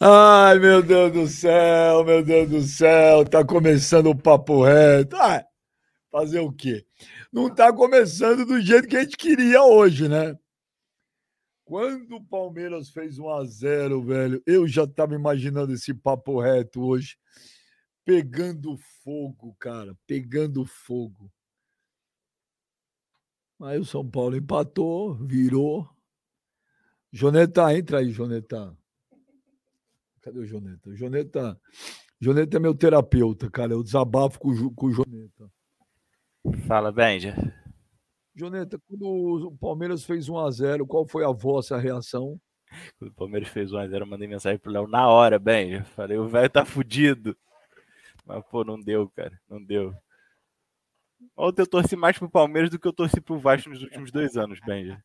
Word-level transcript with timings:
Ai, 0.00 0.60
meu 0.60 0.80
Deus 0.80 1.12
do 1.12 1.26
céu, 1.26 2.04
meu 2.04 2.24
Deus 2.24 2.48
do 2.48 2.62
céu, 2.62 3.24
tá 3.24 3.44
começando 3.44 4.06
o 4.10 4.16
papo 4.16 4.62
reto. 4.62 5.16
Ah, 5.16 5.44
fazer 6.10 6.38
o 6.38 6.52
quê? 6.52 6.86
Não 7.32 7.52
tá 7.52 7.72
começando 7.72 8.46
do 8.46 8.60
jeito 8.60 8.86
que 8.86 8.96
a 8.96 9.02
gente 9.02 9.16
queria 9.16 9.60
hoje, 9.64 10.08
né? 10.08 10.38
Quando 11.64 12.14
o 12.14 12.24
Palmeiras 12.24 12.90
fez 12.90 13.18
1 13.18 13.28
a 13.28 13.44
0 13.44 14.00
velho, 14.04 14.40
eu 14.46 14.68
já 14.68 14.86
tava 14.86 15.16
imaginando 15.16 15.72
esse 15.74 15.92
papo 15.92 16.40
reto 16.40 16.80
hoje. 16.80 17.18
Pegando 18.04 18.78
fogo, 19.02 19.56
cara, 19.58 19.96
pegando 20.06 20.64
fogo. 20.64 21.28
Aí 23.60 23.80
o 23.80 23.84
São 23.84 24.08
Paulo 24.08 24.36
empatou, 24.36 25.14
virou. 25.26 25.90
Joneta, 27.12 27.76
entra 27.76 27.98
aí, 27.98 28.10
Joneta. 28.12 28.77
Cadê 30.28 30.40
o 30.40 30.44
Joneta? 30.44 30.94
Joneta, 30.94 31.60
Joneta 32.20 32.58
é 32.58 32.60
meu 32.60 32.74
terapeuta, 32.74 33.50
cara. 33.50 33.72
Eu 33.72 33.82
desabafo 33.82 34.38
com, 34.38 34.74
com 34.74 34.86
o 34.86 34.92
Joneta. 34.92 35.50
Fala, 36.66 36.92
Benja. 36.92 37.34
Joneta, 38.34 38.78
quando 38.86 39.46
o 39.46 39.56
Palmeiras 39.56 40.04
fez 40.04 40.28
1x0, 40.28 40.86
qual 40.86 41.06
foi 41.06 41.24
a 41.24 41.30
vossa 41.30 41.78
reação? 41.78 42.38
Quando 42.98 43.10
o 43.10 43.14
Palmeiras 43.14 43.48
fez 43.48 43.70
1x0, 43.70 44.00
eu 44.00 44.06
mandei 44.06 44.28
mensagem 44.28 44.58
pro 44.58 44.70
Léo 44.70 44.86
na 44.86 45.08
hora, 45.08 45.38
Benja. 45.38 45.82
Falei, 45.96 46.18
o 46.18 46.28
velho 46.28 46.50
tá 46.50 46.62
fudido. 46.62 47.34
Mas, 48.26 48.44
pô, 48.50 48.62
não 48.64 48.78
deu, 48.78 49.08
cara. 49.08 49.40
Não 49.48 49.64
deu. 49.64 49.94
Ontem 51.34 51.62
eu 51.62 51.66
torci 51.66 51.96
mais 51.96 52.18
pro 52.18 52.28
Palmeiras 52.28 52.68
do 52.68 52.78
que 52.78 52.86
eu 52.86 52.92
torci 52.92 53.18
pro 53.18 53.38
Vasco 53.38 53.70
nos 53.70 53.82
últimos 53.82 54.12
dois 54.12 54.36
anos, 54.36 54.60
Benja. 54.60 55.02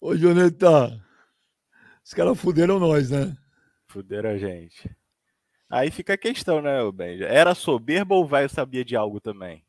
Ô, 0.00 0.14
Joneta, 0.16 1.07
os 2.08 2.14
caras 2.14 2.40
fuderam 2.40 2.78
nós, 2.78 3.10
né? 3.10 3.36
Fuderam 3.86 4.30
a 4.30 4.38
gente. 4.38 4.90
Aí 5.68 5.90
fica 5.90 6.14
a 6.14 6.18
questão, 6.18 6.62
né, 6.62 6.90
Benja? 6.90 7.26
Era 7.26 7.54
soberba 7.54 8.14
ou 8.14 8.24
o 8.24 8.26
velho 8.26 8.48
sabia 8.48 8.82
de 8.82 8.96
algo 8.96 9.20
também? 9.20 9.62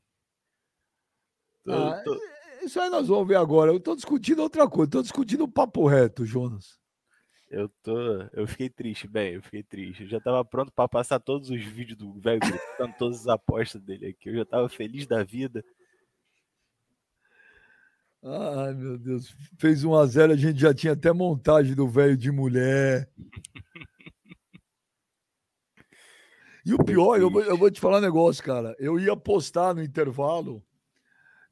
Tô, 1.65 1.73
ah, 1.73 2.01
tô... 2.01 2.17
Isso 2.63 2.79
aí 2.79 2.89
nós 2.89 3.09
vamos 3.09 3.27
ver 3.27 3.35
agora. 3.35 3.73
Eu 3.73 3.79
tô 3.81 3.93
discutindo 3.93 4.41
outra 4.41 4.69
coisa. 4.69 4.89
Tô 4.89 5.01
discutindo 5.01 5.43
o 5.43 5.51
papo 5.51 5.85
reto, 5.85 6.25
Jonas. 6.25 6.79
Eu 7.49 7.67
tô. 7.83 7.97
Eu 8.31 8.47
fiquei 8.47 8.69
triste, 8.69 9.05
bem, 9.05 9.33
eu 9.33 9.41
fiquei 9.41 9.61
triste. 9.61 10.03
Eu 10.03 10.09
já 10.09 10.21
tava 10.21 10.45
pronto 10.45 10.71
para 10.71 10.87
passar 10.87 11.19
todos 11.19 11.49
os 11.49 11.61
vídeos 11.61 11.97
do 11.97 12.21
velho 12.21 12.39
gritando 12.39 12.95
todas 12.97 13.19
as 13.19 13.27
apostas 13.27 13.81
dele 13.81 14.07
aqui. 14.07 14.29
Eu 14.29 14.35
já 14.35 14.45
tava 14.45 14.69
feliz 14.69 15.05
da 15.05 15.25
vida. 15.25 15.61
Ai, 18.23 18.73
meu 18.73 18.97
Deus. 18.97 19.35
Fez 19.57 19.83
1 19.83 19.95
a 19.95 20.05
0 20.05 20.33
a 20.33 20.35
gente 20.35 20.59
já 20.59 20.73
tinha 20.73 20.93
até 20.93 21.11
montagem 21.13 21.73
do 21.73 21.87
velho 21.87 22.17
de 22.17 22.31
mulher. 22.31 23.09
E 26.65 26.73
o 26.73 26.83
pior, 26.83 27.19
eu 27.19 27.31
vou, 27.31 27.41
eu 27.41 27.57
vou 27.57 27.71
te 27.71 27.79
falar 27.79 27.97
um 27.97 28.01
negócio, 28.01 28.43
cara. 28.43 28.75
Eu 28.77 28.99
ia 28.99 29.15
postar 29.15 29.73
no 29.73 29.81
intervalo 29.81 30.63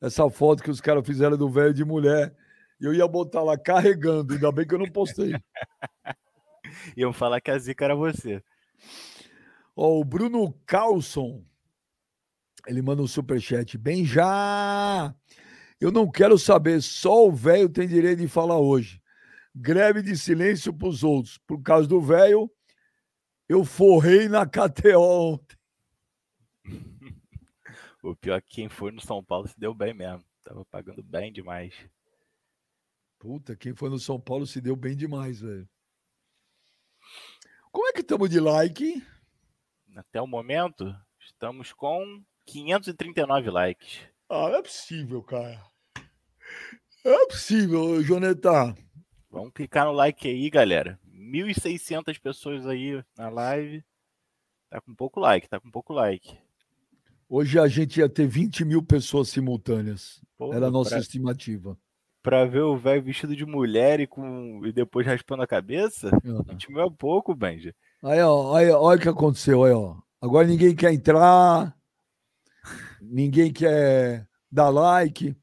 essa 0.01 0.29
foto 0.29 0.61
que 0.61 0.69
os 0.69 0.81
caras 0.81 1.05
fizeram 1.05 1.37
do 1.37 1.49
velho 1.49 1.73
de 1.73 1.85
mulher. 1.85 2.35
E 2.79 2.85
eu 2.85 2.93
ia 2.93 3.07
botar 3.07 3.41
lá 3.41 3.57
carregando, 3.57 4.33
ainda 4.33 4.51
bem 4.51 4.67
que 4.67 4.75
eu 4.75 4.79
não 4.79 4.91
postei. 4.91 5.33
Iam 6.95 7.13
falar 7.13 7.41
que 7.41 7.49
a 7.49 7.57
zica 7.57 7.85
era 7.85 7.95
você. 7.95 8.43
Ó, 9.75 9.99
o 9.99 10.03
Bruno 10.03 10.53
Carlson, 10.65 11.43
ele 12.67 12.81
manda 12.81 13.01
um 13.01 13.07
superchat. 13.07 13.77
Bem 13.77 14.05
já! 14.05 15.15
Eu 15.79 15.91
não 15.91 16.09
quero 16.09 16.37
saber, 16.39 16.81
só 16.81 17.27
o 17.27 17.31
velho 17.31 17.69
tem 17.69 17.87
direito 17.87 18.19
de 18.19 18.27
falar 18.27 18.59
hoje. 18.59 19.01
Greve 19.53 20.01
de 20.01 20.17
silêncio 20.17 20.73
para 20.73 20.87
os 20.87 21.03
outros. 21.03 21.37
Por 21.39 21.61
causa 21.61 21.87
do 21.87 22.01
velho, 22.01 22.51
eu 23.47 23.63
forrei 23.63 24.27
na 24.27 24.45
KTO 24.45 24.99
ontem. 24.99 25.57
o 28.03 28.15
pior 28.15 28.37
é 28.37 28.41
que 28.41 28.55
quem 28.55 28.69
foi 28.69 28.91
no 28.91 29.01
São 29.01 29.23
Paulo 29.23 29.47
se 29.47 29.59
deu 29.59 29.73
bem 29.73 29.93
mesmo. 29.93 30.25
Tava 30.43 30.65
pagando 30.65 31.03
bem 31.03 31.31
demais. 31.31 31.75
Puta, 33.19 33.55
quem 33.55 33.75
foi 33.75 33.89
no 33.89 33.99
São 33.99 34.19
Paulo 34.19 34.45
se 34.47 34.61
deu 34.61 34.75
bem 34.75 34.95
demais, 34.95 35.41
velho. 35.41 35.67
Como 37.71 37.87
é 37.87 37.93
que 37.93 38.01
estamos 38.01 38.29
de 38.29 38.39
like? 38.39 39.05
Até 39.95 40.21
o 40.21 40.27
momento, 40.27 40.95
estamos 41.19 41.73
com 41.73 42.23
539 42.45 43.49
likes. 43.49 44.16
Ah, 44.29 44.49
não 44.49 44.55
é 44.57 44.61
possível, 44.61 45.23
cara. 45.23 45.61
É 47.05 47.27
possível, 47.27 48.01
Joneta. 48.03 48.75
Vamos 49.29 49.51
clicar 49.53 49.85
no 49.85 49.91
like 49.91 50.27
aí, 50.27 50.49
galera. 50.49 50.99
1.600 51.07 52.19
pessoas 52.19 52.65
aí 52.67 53.03
na 53.17 53.29
live. 53.29 53.83
Tá 54.69 54.81
com 54.81 54.93
pouco 54.93 55.19
like, 55.19 55.47
tá 55.47 55.59
com 55.59 55.71
pouco 55.71 55.93
like. 55.93 56.37
Hoje 57.29 57.59
a 57.59 57.67
gente 57.67 57.99
ia 57.99 58.09
ter 58.09 58.27
20 58.27 58.65
mil 58.65 58.83
pessoas 58.83 59.29
simultâneas. 59.29 60.21
Pô, 60.37 60.53
Era 60.53 60.67
a 60.67 60.71
nossa 60.71 60.91
pra... 60.91 60.99
estimativa 60.99 61.77
pra 62.27 62.43
ver 62.43 62.59
o 62.59 62.75
velho 62.75 63.01
vestido 63.01 63.33
de 63.33 63.45
mulher 63.45 64.01
e, 64.01 64.05
com, 64.05 64.61
e 64.65 64.73
depois 64.73 65.07
raspando 65.07 65.43
a 65.43 65.47
cabeça, 65.47 66.09
uhum. 66.25 66.43
a 66.45 66.51
gente 66.51 66.67
é 66.77 66.89
pouco, 66.97 67.33
Benja. 67.33 67.73
Aí, 68.03 68.21
ó, 68.21 68.53
aí, 68.53 68.69
olha 68.69 68.99
o 68.99 69.01
que 69.01 69.07
aconteceu, 69.07 69.63
aí, 69.63 69.71
ó. 69.71 69.95
Agora 70.21 70.45
ninguém 70.45 70.75
quer 70.75 70.91
entrar, 70.91 71.73
ninguém 73.01 73.51
quer 73.51 74.27
dar 74.51 74.69
like. 74.69 75.35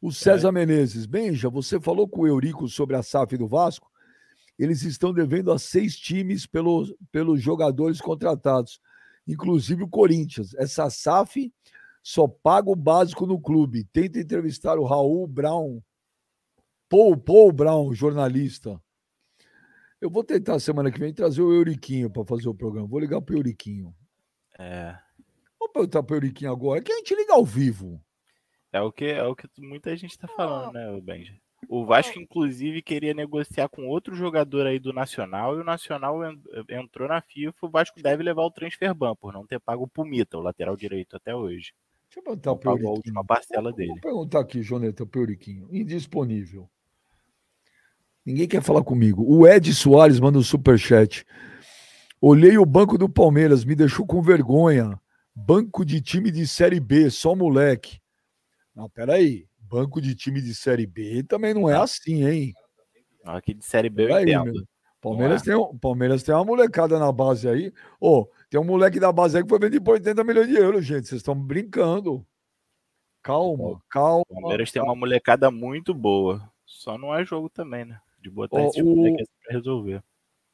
O 0.00 0.12
César 0.12 0.48
é. 0.48 0.52
Menezes, 0.52 1.06
Benja, 1.06 1.48
você 1.48 1.80
falou 1.80 2.08
com 2.08 2.22
o 2.22 2.26
Eurico 2.26 2.68
sobre 2.68 2.96
a 2.96 3.02
SAF 3.02 3.36
do 3.36 3.48
Vasco? 3.48 3.90
Eles 4.58 4.82
estão 4.82 5.12
devendo 5.12 5.50
a 5.50 5.58
seis 5.58 5.96
times 5.96 6.46
pelos, 6.46 6.94
pelos 7.10 7.42
jogadores 7.42 8.00
contratados, 8.00 8.80
inclusive 9.26 9.82
o 9.82 9.88
Corinthians. 9.88 10.54
Essa 10.54 10.88
SAF 10.90 11.52
só 12.02 12.28
paga 12.28 12.70
o 12.70 12.76
básico 12.76 13.26
no 13.26 13.40
clube. 13.40 13.84
Tenta 13.92 14.20
entrevistar 14.20 14.78
o 14.78 14.84
Raul 14.84 15.26
Brown 15.26 15.82
Paul, 16.88 17.16
Paul 17.16 17.50
Brown, 17.50 17.92
jornalista. 17.92 18.80
Eu 20.00 20.08
vou 20.08 20.22
tentar 20.22 20.60
semana 20.60 20.92
que 20.92 21.00
vem 21.00 21.12
trazer 21.12 21.42
o 21.42 21.52
Euriquinho 21.52 22.08
para 22.08 22.24
fazer 22.24 22.48
o 22.48 22.54
programa. 22.54 22.86
Vou 22.86 23.00
ligar 23.00 23.20
para 23.20 23.34
o 23.34 23.38
Euriquinho. 23.38 23.92
É. 24.58 24.96
Perguntar 25.74 26.04
para 26.04 26.14
o 26.14 26.16
Euriquinho 26.18 26.52
agora. 26.52 26.80
Que 26.80 26.92
a 26.92 26.96
gente 26.96 27.16
liga 27.16 27.34
ao 27.34 27.44
vivo. 27.44 28.00
É 28.72 28.80
o 28.80 28.92
que, 28.92 29.06
é 29.06 29.24
o 29.24 29.34
que 29.34 29.48
muita 29.58 29.96
gente 29.96 30.12
está 30.12 30.28
falando, 30.28 30.76
ah. 30.76 30.92
né, 30.92 31.00
Benja? 31.00 31.34
O 31.68 31.84
Vasco, 31.84 32.18
inclusive, 32.18 32.82
queria 32.82 33.14
negociar 33.14 33.68
com 33.68 33.88
outro 33.88 34.14
jogador 34.14 34.66
aí 34.66 34.78
do 34.78 34.92
Nacional 34.92 35.56
e 35.56 35.60
o 35.60 35.64
Nacional 35.64 36.20
entrou 36.68 37.08
na 37.08 37.20
FIFA. 37.20 37.54
O 37.62 37.70
Vasco 37.70 38.00
deve 38.00 38.22
levar 38.22 38.42
o 38.42 38.50
transfer 38.50 38.94
ban 38.94 39.16
por 39.16 39.32
não 39.32 39.46
ter 39.46 39.58
pago 39.58 39.84
o 39.84 39.88
Pumita, 39.88 40.36
o 40.36 40.42
lateral 40.42 40.76
direito, 40.76 41.16
até 41.16 41.34
hoje. 41.34 41.72
Deixa 42.06 42.20
eu 42.20 42.22
perguntar 42.22 42.54
para 42.56 42.70
a 42.70 42.90
última 42.90 43.24
parcela 43.24 43.72
dele. 43.72 43.88
Vou 43.88 44.00
perguntar 44.00 44.40
aqui, 44.40 44.62
Joneta, 44.62 45.04
para 45.04 45.18
o 45.18 45.22
Euriquinho. 45.22 45.66
Indisponível. 45.72 46.68
Ninguém 48.24 48.46
quer 48.46 48.62
falar 48.62 48.84
comigo. 48.84 49.24
O 49.26 49.46
Ed 49.46 49.72
Soares 49.74 50.20
manda 50.20 50.38
um 50.38 50.42
superchat. 50.42 51.24
Olhei 52.20 52.56
o 52.58 52.66
banco 52.66 52.96
do 52.96 53.08
Palmeiras, 53.08 53.64
me 53.64 53.74
deixou 53.74 54.06
com 54.06 54.22
vergonha. 54.22 55.00
Banco 55.34 55.84
de 55.84 56.00
time 56.00 56.30
de 56.30 56.46
Série 56.46 56.80
B, 56.80 57.10
só 57.10 57.34
moleque. 57.34 58.00
Não, 58.74 58.88
peraí. 58.88 59.46
Banco 59.58 60.00
de 60.00 60.14
time 60.14 60.40
de 60.40 60.54
Série 60.54 60.86
B 60.86 61.22
também 61.24 61.52
não 61.52 61.68
é 61.68 61.76
assim, 61.76 62.24
hein? 62.24 62.52
Aqui 63.24 63.54
de 63.54 63.64
Série 63.64 63.88
B 63.88 64.04
eu 64.04 64.20
entendo. 64.20 64.66
Palmeiras, 65.00 65.42
é. 65.42 65.44
tem, 65.46 65.54
um, 65.54 65.76
Palmeiras 65.78 66.22
tem 66.22 66.34
uma 66.34 66.44
molecada 66.44 66.98
na 66.98 67.10
base 67.10 67.48
aí. 67.48 67.72
Ô, 68.00 68.20
oh, 68.20 68.28
tem 68.48 68.58
um 68.58 68.64
moleque 68.64 68.98
da 68.98 69.12
base 69.12 69.36
aí 69.36 69.42
que 69.42 69.48
foi 69.48 69.58
vendido 69.58 69.84
por 69.84 69.92
80 69.92 70.24
milhões 70.24 70.48
de 70.48 70.54
euros, 70.54 70.84
gente. 70.84 71.08
Vocês 71.08 71.20
estão 71.20 71.34
brincando. 71.34 72.24
Calma, 73.22 73.82
calma. 73.90 74.24
O 74.28 74.40
Palmeiras 74.40 74.70
calma. 74.70 74.86
tem 74.86 74.92
uma 74.92 74.98
molecada 74.98 75.50
muito 75.50 75.92
boa. 75.92 76.50
Só 76.64 76.96
não 76.96 77.14
é 77.14 77.24
jogo 77.24 77.48
também, 77.50 77.84
né? 77.84 78.00
de 78.24 78.30
botar 78.30 78.58
oh, 78.58 78.66
esse 78.66 78.76
tipo 78.76 78.90
o, 78.90 79.16
de 79.16 79.24
pra 79.44 79.54
resolver. 79.54 80.02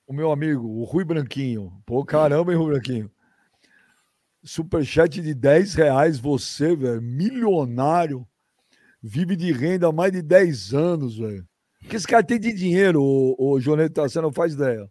O 0.07 0.13
meu 0.13 0.33
amigo, 0.33 0.67
o 0.67 0.83
Rui 0.83 1.05
Branquinho. 1.05 1.73
Pô, 1.87 2.05
caramba, 2.05 2.51
hein, 2.53 2.59
Rui 2.59 2.73
Branquinho? 2.73 3.11
Superchat 4.43 5.21
de 5.21 5.35
10 5.35 5.75
reais, 5.75 6.19
você, 6.19 6.75
velho, 6.75 7.03
milionário, 7.03 8.27
vive 9.03 9.37
de 9.37 9.53
renda 9.53 9.89
há 9.89 9.93
mais 9.93 10.13
de 10.13 10.23
10 10.23 10.75
anos, 10.75 11.19
velho. 11.19 11.47
O 11.83 11.89
que 11.89 11.97
esse 11.97 12.07
cara 12.07 12.23
tem 12.23 12.39
de 12.39 12.53
dinheiro, 12.53 13.03
o, 13.03 13.35
o 13.39 13.61
Joneta, 13.61 14.09
você 14.09 14.21
não 14.21 14.33
faz 14.33 14.55
ideia. 14.55 14.91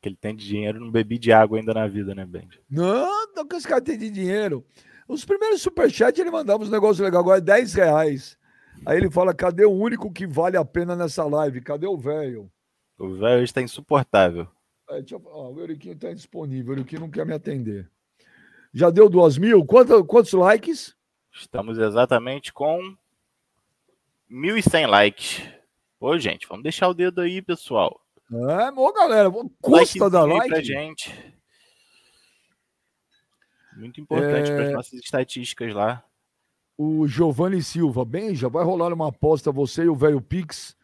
Que 0.00 0.08
ele 0.08 0.16
tem 0.16 0.34
de 0.34 0.46
dinheiro, 0.46 0.80
não 0.80 0.90
bebi 0.90 1.18
de 1.18 1.32
água 1.32 1.58
ainda 1.58 1.72
na 1.72 1.86
vida, 1.86 2.14
né, 2.14 2.26
Ben? 2.26 2.48
Não, 2.68 3.32
não 3.34 3.46
que 3.46 3.56
esse 3.56 3.66
cara 3.66 3.80
tem 3.80 3.96
de 3.96 4.10
dinheiro. 4.10 4.64
Os 5.08 5.24
primeiros 5.24 5.62
superchats 5.62 6.18
ele 6.18 6.30
mandava 6.30 6.62
uns 6.62 6.70
negócios 6.70 6.98
legais, 6.98 7.20
agora 7.20 7.38
é 7.38 7.42
10 7.42 7.74
reais. 7.74 8.38
Aí 8.86 8.96
ele 8.96 9.10
fala: 9.10 9.34
cadê 9.34 9.64
o 9.64 9.72
único 9.72 10.10
que 10.10 10.26
vale 10.26 10.56
a 10.56 10.64
pena 10.64 10.96
nessa 10.96 11.24
live? 11.24 11.60
Cadê 11.60 11.86
o 11.86 11.96
velho? 11.96 12.50
O 12.98 13.14
velho 13.14 13.42
está 13.42 13.60
insuportável. 13.60 14.48
É, 14.90 15.04
eu, 15.10 15.22
ó, 15.26 15.50
o 15.50 15.60
Euriquinho 15.60 15.94
está 15.94 16.10
indisponível, 16.10 16.74
o 16.74 16.78
Euriquinho 16.78 17.02
não 17.02 17.10
quer 17.10 17.24
me 17.24 17.32
atender. 17.32 17.90
Já 18.72 18.90
deu 18.90 19.08
duas 19.08 19.38
mil? 19.38 19.64
Quanto, 19.64 20.04
quantos 20.04 20.32
likes? 20.32 20.94
Estamos 21.32 21.78
exatamente 21.78 22.52
com 22.52 22.96
1.100 24.30 24.86
likes. 24.86 25.42
Ô, 26.00 26.18
gente, 26.18 26.46
vamos 26.46 26.62
deixar 26.62 26.88
o 26.88 26.94
dedo 26.94 27.20
aí, 27.20 27.40
pessoal. 27.40 28.00
É, 28.32 28.70
bom, 28.72 28.92
galera. 28.92 29.30
Custa 29.60 30.10
da 30.10 30.24
like. 30.24 30.48
Pra 30.48 30.62
gente. 30.62 31.34
Muito 33.76 34.00
importante 34.00 34.50
é... 34.50 34.54
para 34.54 34.66
as 34.66 34.72
nossas 34.72 34.94
estatísticas 34.94 35.72
lá. 35.72 36.04
O 36.76 37.06
Giovanni 37.06 37.62
Silva, 37.62 38.04
bem, 38.04 38.34
já 38.34 38.48
vai 38.48 38.64
rolar 38.64 38.92
uma 38.92 39.08
aposta 39.08 39.52
você 39.52 39.84
e 39.84 39.88
o 39.88 39.94
velho 39.94 40.20
Pix 40.20 40.76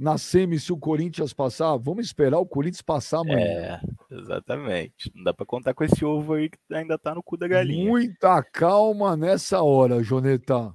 na 0.00 0.16
semi 0.16 0.58
se 0.58 0.72
o 0.72 0.78
Corinthians 0.78 1.34
passar. 1.34 1.76
Vamos 1.76 2.06
esperar 2.06 2.38
o 2.38 2.46
Corinthians 2.46 2.80
passar 2.80 3.18
amanhã. 3.18 3.36
É, 3.36 3.80
exatamente. 4.14 5.12
Não 5.14 5.24
dá 5.24 5.34
para 5.34 5.44
contar 5.44 5.74
com 5.74 5.84
esse 5.84 6.02
ovo 6.02 6.32
aí 6.32 6.48
que 6.48 6.58
ainda 6.72 6.96
tá 6.98 7.14
no 7.14 7.22
cu 7.22 7.36
da 7.36 7.46
galinha. 7.46 7.86
Muita 7.86 8.42
calma 8.42 9.14
nessa 9.14 9.60
hora, 9.60 10.02
Joneta. 10.02 10.74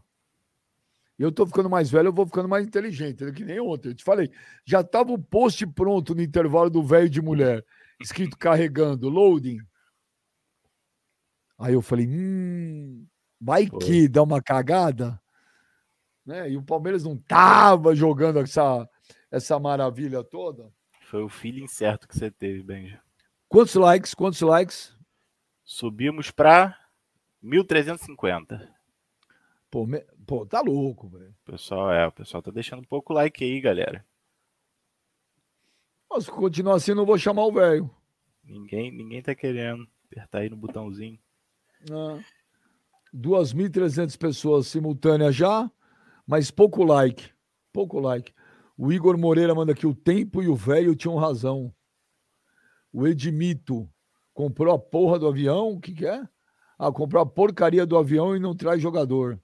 Eu 1.18 1.31
tô 1.31 1.48
ficando 1.48 1.69
mais 1.69 1.89
velho, 1.89 2.10
eu 2.10 2.13
vou 2.13 2.27
ficando 2.27 2.48
mais 2.48 2.68
inteligente, 2.68 3.31
que 3.31 3.44
nem 3.44 3.60
ontem. 3.60 3.89
Eu 3.89 3.95
te 3.95 4.04
falei, 4.04 4.30
já 4.63 4.83
tava 4.83 5.12
o 5.12 5.18
post 5.18 5.66
pronto 5.68 6.13
no 6.13 6.21
intervalo 6.21 6.69
do 6.69 6.83
velho 6.83 7.10
de 7.10 7.21
mulher, 7.21 7.66
escrito 8.00 8.38
carregando, 8.38 9.10
loading. 9.10 9.57
Aí 11.57 11.74
eu 11.74 11.81
falei, 11.81 12.06
hum, 12.06 13.07
vai 13.42 13.66
Foi. 13.66 13.80
que 13.80 14.07
dá 14.07 14.21
uma 14.21 14.42
cagada. 14.42 15.19
Né? 16.24 16.51
E 16.51 16.57
o 16.57 16.63
Palmeiras 16.63 17.04
não 17.04 17.18
tava 17.18 17.95
jogando 17.95 18.39
essa, 18.39 18.88
essa 19.31 19.60
maravilha 19.60 20.24
toda. 20.24 20.72
Foi 21.01 21.24
o 21.24 21.30
feeling 21.30 21.68
certo 21.68 22.07
que 22.07 22.18
você 22.18 22.31
teve, 22.31 22.63
Benja. 22.63 23.01
Quantos 23.48 23.75
likes? 23.75 24.13
Quantos 24.13 24.42
likes? 24.42 24.95
Subimos 25.63 26.31
para 26.31 26.77
1350. 27.42 28.74
Pô, 29.69 29.86
me... 29.86 30.00
Pô, 30.25 30.45
tá 30.45 30.62
louco, 30.62 31.07
velho. 31.10 31.36
Pessoal, 31.45 31.92
é, 31.92 32.07
o 32.07 32.12
pessoal 32.12 32.42
tá 32.42 32.51
deixando 32.51 32.88
pouco 32.88 33.13
like 33.13 33.44
aí, 33.44 33.62
galera. 33.62 34.06
Mas 36.10 36.28
continuar 36.30 36.75
assim, 36.75 36.94
não 36.94 37.06
vou 37.06 37.18
chamar 37.18 37.45
o 37.45 37.51
velho. 37.51 37.89
Ninguém, 38.44 38.92
ninguém 38.92 39.21
tá 39.21 39.36
querendo 39.36 39.88
apertar 40.06 40.39
aí 40.39 40.50
no 40.50 40.56
botãozinho. 40.56 41.19
Ah, 41.92 42.19
2.300 43.13 44.18
pessoas 44.18 44.68
simultâneas 44.68 45.36
já, 45.36 45.69
mas 46.25 46.51
pouco 46.51 46.83
like. 46.83 47.31
Pouco 47.71 48.00
like. 48.00 48.33
O 48.77 48.92
Igor 48.92 49.18
Moreira 49.18 49.56
manda 49.56 49.72
aqui: 49.72 49.88
o 49.88 49.95
tempo 49.95 50.44
e 50.44 50.48
o 50.48 50.56
velho 50.56 50.95
tinham 50.95 51.16
razão. 51.16 51.74
O 52.92 53.07
Edmito 53.07 53.89
comprou 54.33 54.74
a 54.74 54.80
porra 54.80 55.19
do 55.19 55.27
avião. 55.27 55.72
O 55.72 55.80
que, 55.80 55.94
que 55.94 56.06
é? 56.06 56.27
Ah, 56.77 56.92
comprou 56.92 57.22
a 57.22 57.25
porcaria 57.25 57.86
do 57.86 57.98
avião 57.98 58.36
e 58.36 58.39
não 58.39 58.56
traz 58.56 58.81
jogador. 58.81 59.39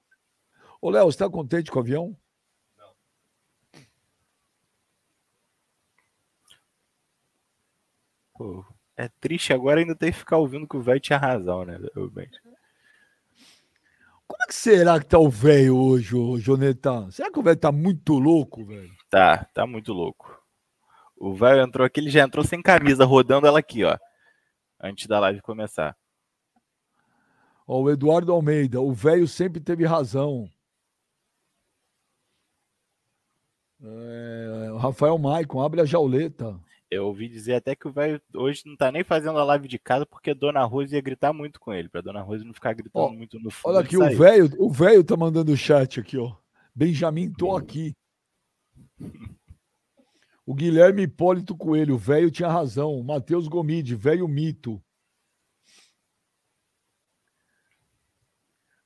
Ô, 0.81 0.89
Léo, 0.89 1.05
você 1.05 1.15
está 1.15 1.29
contente 1.29 1.71
com 1.71 1.79
o 1.79 1.81
avião? 1.81 2.17
Não. 2.77 2.93
Pô, 8.33 8.65
é 8.97 9.07
triste 9.19 9.53
agora 9.53 9.79
ainda 9.79 9.95
ter 9.95 10.11
que 10.11 10.19
ficar 10.19 10.37
ouvindo 10.37 10.67
que 10.67 10.75
o 10.75 10.81
velho 10.81 10.99
tinha 10.99 11.17
razão, 11.17 11.63
né? 11.63 11.77
Como 14.27 14.43
é 14.43 14.47
que 14.47 14.55
será 14.55 14.99
que 14.99 15.05
tá 15.05 15.19
o 15.19 15.29
velho 15.29 15.77
hoje, 15.77 16.15
ô 16.15 16.37
Jonetão? 16.37 17.11
Será 17.11 17.31
que 17.31 17.39
o 17.39 17.43
velho 17.43 17.59
tá 17.59 17.71
muito 17.71 18.17
louco, 18.17 18.65
velho? 18.65 19.00
Tá, 19.11 19.43
tá 19.53 19.67
muito 19.67 19.91
louco. 19.91 20.41
O 21.17 21.35
velho 21.35 21.61
entrou 21.61 21.85
aqui, 21.85 21.99
ele 21.99 22.09
já 22.09 22.23
entrou 22.23 22.45
sem 22.45 22.61
camisa, 22.61 23.03
rodando 23.03 23.45
ela 23.45 23.59
aqui, 23.59 23.83
ó. 23.83 23.97
Antes 24.79 25.05
da 25.05 25.19
live 25.19 25.41
começar. 25.41 25.95
Ó, 27.67 27.81
o 27.81 27.91
Eduardo 27.91 28.31
Almeida, 28.31 28.79
o 28.79 28.93
velho 28.93 29.27
sempre 29.27 29.59
teve 29.59 29.85
razão. 29.85 30.49
É, 33.83 34.77
Rafael 34.79 35.17
Maicon, 35.17 35.61
abre 35.61 35.81
a 35.81 35.85
jauleta. 35.85 36.57
Eu 36.89 37.07
ouvi 37.07 37.27
dizer 37.27 37.55
até 37.55 37.75
que 37.75 37.89
o 37.89 37.91
velho 37.91 38.21
hoje 38.33 38.63
não 38.65 38.77
tá 38.77 38.91
nem 38.93 39.03
fazendo 39.03 39.39
a 39.39 39.43
live 39.43 39.67
de 39.67 39.77
casa 39.77 40.05
porque 40.05 40.33
Dona 40.33 40.63
Rose 40.63 40.95
ia 40.95 41.01
gritar 41.01 41.33
muito 41.33 41.59
com 41.59 41.73
ele, 41.73 41.89
pra 41.89 41.99
Dona 41.99 42.21
Rose 42.21 42.45
não 42.45 42.53
ficar 42.53 42.73
gritando 42.73 43.05
ó, 43.05 43.09
muito 43.09 43.37
no 43.39 43.51
fundo. 43.51 43.73
Olha 43.73 43.83
aqui, 43.83 43.97
o 43.97 44.17
velho, 44.17 44.49
o 44.57 44.69
velho 44.71 45.03
tá 45.03 45.17
mandando 45.17 45.51
o 45.51 45.57
chat 45.57 45.99
aqui, 45.99 46.17
ó. 46.17 46.33
Benjamin, 46.73 47.31
tô 47.33 47.57
aqui. 47.57 47.93
O 50.43 50.55
Guilherme 50.55 51.03
Hipólito 51.03 51.55
Coelho, 51.55 51.97
velho 51.97 52.31
tinha 52.31 52.49
razão. 52.49 53.01
Matheus 53.03 53.47
Gomide, 53.47 53.95
velho 53.95 54.27
mito. 54.27 54.83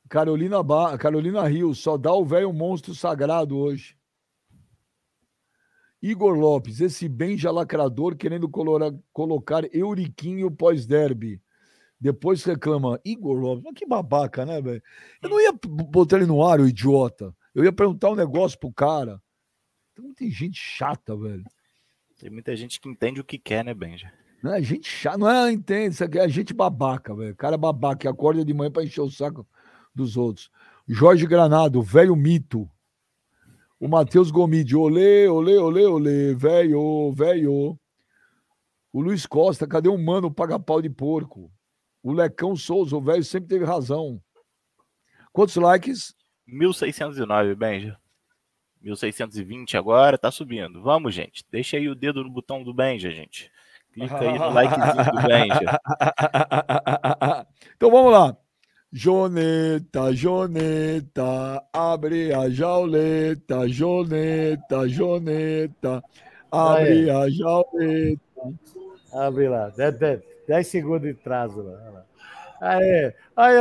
Carolina, 0.09 0.61
ba... 0.61 0.97
Carolina 0.97 1.47
Rio, 1.47 1.73
só 1.73 1.97
dá 1.97 2.13
o 2.13 2.25
velho 2.25 2.53
monstro 2.53 2.93
sagrado 2.93 3.57
hoje. 3.57 3.97
Igor 6.01 6.37
Lopes, 6.37 6.81
esse 6.81 7.09
Benja 7.09 7.49
lacrador 7.49 8.15
querendo 8.15 8.47
colocar 9.11 9.63
Euriquinho 9.73 10.51
pós-derby. 10.51 11.41
Depois 11.99 12.43
reclama, 12.43 12.99
Igor 13.03 13.39
Lopes, 13.39 13.63
mas 13.63 13.73
que 13.73 13.87
babaca, 13.87 14.45
né, 14.45 14.61
velho? 14.61 14.83
Eu 15.23 15.29
não 15.29 15.41
ia 15.41 15.51
botar 15.91 16.17
ele 16.17 16.27
no 16.27 16.43
ar, 16.43 16.59
o 16.59 16.67
idiota. 16.67 17.33
Eu 17.55 17.63
ia 17.63 17.73
perguntar 17.73 18.11
um 18.11 18.15
negócio 18.15 18.59
pro 18.59 18.71
cara. 18.71 19.19
Tem 20.15 20.29
gente 20.29 20.59
chata, 20.59 21.15
velho. 21.15 21.43
Tem 22.19 22.29
muita 22.29 22.55
gente 22.55 22.79
que 22.79 22.89
entende 22.89 23.19
o 23.19 23.23
que 23.23 23.37
quer, 23.37 23.63
né, 23.63 23.73
Benja? 23.73 24.11
Não 24.43 24.53
é 24.53 24.61
gente 24.61 24.87
chata, 24.87 25.17
não 25.17 25.29
é, 25.29 25.51
entende, 25.51 25.95
isso 25.95 26.03
aqui 26.03 26.19
é 26.19 26.29
gente 26.29 26.53
babaca, 26.53 27.15
velho. 27.15 27.35
Cara 27.35 27.57
babaca 27.57 27.97
que 27.97 28.07
acorda 28.07 28.43
de 28.45 28.53
manhã 28.53 28.71
para 28.71 28.83
encher 28.83 29.01
o 29.01 29.09
saco 29.09 29.47
dos 29.93 30.17
outros. 30.17 30.51
Jorge 30.87 31.25
Granado, 31.25 31.81
velho 31.81 32.15
mito. 32.15 32.69
O 33.79 33.87
Matheus 33.87 34.31
Gomide, 34.31 34.75
olê, 34.75 35.27
olê, 35.27 35.57
olê, 35.57 35.85
olê, 35.85 36.35
velho, 36.35 37.11
velho. 37.11 37.79
O 38.93 39.01
Luiz 39.01 39.25
Costa, 39.25 39.67
cadê 39.67 39.89
o 39.89 39.97
mano 39.97 40.31
paga-pau 40.31 40.81
de 40.81 40.89
porco? 40.89 41.51
O 42.01 42.13
Lecão 42.13 42.55
Souza, 42.55 42.95
o 42.95 43.01
velho 43.01 43.23
sempre 43.23 43.49
teve 43.49 43.65
razão. 43.65 44.21
Quantos 45.33 45.55
likes? 45.55 46.15
1609, 46.47 47.55
Benja. 47.55 47.99
1620 48.85 49.75
agora, 49.75 50.17
tá 50.17 50.29
subindo. 50.29 50.81
Vamos, 50.81 51.15
gente. 51.15 51.43
Deixa 51.51 51.75
aí 51.77 51.89
o 51.89 51.95
dedo 51.95 52.23
no 52.23 52.29
botão 52.29 52.63
do 52.63 52.73
Benja, 52.73 53.09
gente. 53.09 53.51
Clica 53.91 54.19
aí 54.19 54.37
no 54.37 54.49
likezinho 54.53 55.11
do 55.11 55.27
Benja. 55.27 55.79
Então 57.75 57.89
vamos 57.89 58.11
lá. 58.11 58.37
Joneta, 58.93 60.13
Joneta, 60.13 61.61
abre 61.73 62.33
a 62.33 62.49
jauleta, 62.49 63.67
Joneta, 63.67 64.87
Joneta, 64.87 66.01
abre 66.49 67.09
a 67.09 67.29
jauleta. 67.29 68.21
Abre 69.11 69.49
lá, 69.49 69.69
10 70.47 70.67
segundos 70.67 71.09
de 71.09 71.13
trazo 71.15 71.61
lá. 71.61 72.05
Aí, 72.61 73.13
aí, 73.35 73.57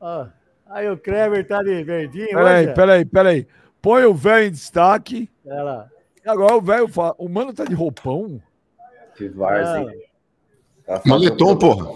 ó, 0.00 0.26
aí 0.68 0.90
o 0.90 0.98
Kleber 0.98 1.46
tá 1.46 1.62
de 1.62 1.82
verdinho. 1.82 2.28
Peraí, 2.28 2.74
peraí, 2.74 3.04
peraí. 3.06 3.46
Põe 3.80 4.04
o 4.04 4.14
velho 4.14 4.48
em 4.48 4.50
destaque. 4.50 5.30
Ela. 5.46 5.90
E 6.24 6.28
agora 6.28 6.56
o 6.56 6.60
velho 6.60 6.88
fala, 6.88 7.14
o 7.18 7.28
mano 7.28 7.52
tá 7.52 7.64
de 7.64 7.74
roupão. 7.74 8.40
Que 9.16 9.28
várzea. 9.28 9.92
Tá 10.86 11.02
Maletom, 11.06 11.56
porra. 11.56 11.86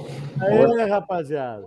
Aí, 0.41 0.89
rapaziada. 0.89 1.67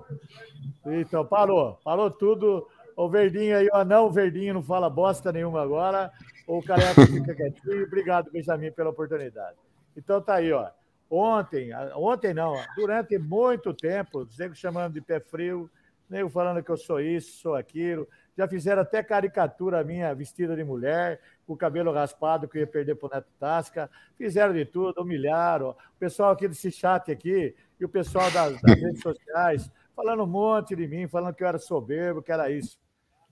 Então, 0.85 1.25
parou. 1.25 1.79
Parou 1.83 2.11
tudo. 2.11 2.67
O 2.95 3.09
Verdinho 3.09 3.57
aí, 3.57 3.69
ó, 3.73 3.83
não, 3.83 4.05
o 4.05 4.11
Verdinho 4.11 4.53
não 4.53 4.63
fala 4.63 4.89
bosta 4.89 5.31
nenhuma 5.31 5.61
agora. 5.61 6.11
O 6.47 6.61
Careca 6.61 7.05
fica 7.07 7.35
quietinho. 7.35 7.83
Obrigado, 7.83 8.31
Benjamin, 8.31 8.71
pela 8.71 8.91
oportunidade. 8.91 9.57
Então 9.97 10.21
tá 10.21 10.35
aí, 10.35 10.51
ó. 10.51 10.69
Ontem, 11.09 11.69
ontem 11.95 12.33
não, 12.33 12.55
durante 12.75 13.17
muito 13.17 13.73
tempo, 13.73 14.27
nego 14.39 14.55
chamando 14.55 14.93
de 14.93 15.01
pé 15.01 15.19
frio, 15.19 15.69
nego 16.09 16.29
falando 16.29 16.63
que 16.63 16.71
eu 16.71 16.77
sou 16.77 16.99
isso, 16.99 17.41
sou 17.41 17.55
aquilo. 17.55 18.07
Já 18.37 18.47
fizeram 18.47 18.81
até 18.81 19.01
caricatura 19.01 19.83
minha 19.83 20.13
vestida 20.13 20.55
de 20.55 20.63
mulher, 20.63 21.21
com 21.47 21.53
o 21.53 21.57
cabelo 21.57 21.91
raspado, 21.91 22.47
que 22.47 22.57
eu 22.57 22.61
ia 22.61 22.67
perder 22.67 22.95
pro 22.95 23.09
Neto 23.09 23.29
Tasca. 23.39 23.89
Fizeram 24.17 24.53
de 24.53 24.65
tudo, 24.65 25.01
humilharam. 25.01 25.69
O 25.69 25.99
pessoal 25.99 26.31
aqui 26.31 26.47
desse 26.47 26.71
chat 26.71 27.11
aqui 27.11 27.55
e 27.79 27.85
o 27.85 27.89
pessoal 27.89 28.29
das, 28.31 28.61
das 28.61 28.75
redes 28.79 29.01
sociais 29.01 29.71
falando 29.95 30.23
um 30.23 30.27
monte 30.27 30.75
de 30.75 30.87
mim, 30.87 31.07
falando 31.07 31.33
que 31.33 31.43
eu 31.43 31.47
era 31.47 31.57
soberbo, 31.57 32.21
que 32.21 32.31
era 32.31 32.51
isso. 32.51 32.77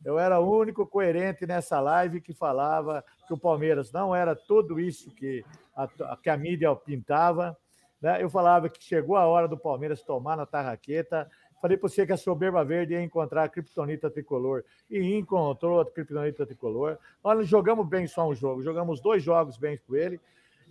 Eu 0.04 0.18
era 0.18 0.40
o 0.40 0.60
único 0.60 0.86
coerente 0.86 1.46
nessa 1.46 1.80
live 1.80 2.22
que 2.22 2.34
falava 2.34 3.04
que 3.28 3.34
o 3.34 3.38
Palmeiras 3.38 3.92
não 3.92 4.16
era 4.16 4.36
tudo 4.36 4.80
isso 4.80 5.14
que 5.14 5.44
a, 5.76 6.18
que 6.18 6.30
a 6.30 6.38
mídia 6.38 6.74
pintava. 6.76 7.58
Né? 8.02 8.22
Eu 8.22 8.30
falava 8.30 8.70
que 8.70 8.84
chegou 8.84 9.16
a 9.16 9.26
hora 9.26 9.48
do 9.48 9.58
Palmeiras 9.58 10.02
tomar 10.02 10.36
na 10.36 10.46
tarraqueta. 10.46 11.30
Falei 11.64 11.78
para 11.78 11.88
você 11.88 12.06
que 12.06 12.12
a 12.12 12.18
soberba 12.18 12.62
verde 12.66 12.92
ia 12.92 13.02
encontrar 13.02 13.46
a 13.46 13.48
criptonita 13.48 14.12
tricolor. 14.12 14.66
E 14.90 15.16
encontrou 15.16 15.80
a 15.80 15.90
criptonita 15.90 16.46
tricolor. 16.46 16.98
Nós 17.24 17.48
jogamos 17.48 17.88
bem 17.88 18.06
só 18.06 18.28
um 18.28 18.36
jogo, 18.36 18.62
jogamos 18.62 19.00
dois 19.00 19.24
jogos 19.24 19.56
bem 19.56 19.80
com 19.88 19.96
ele. 19.96 20.20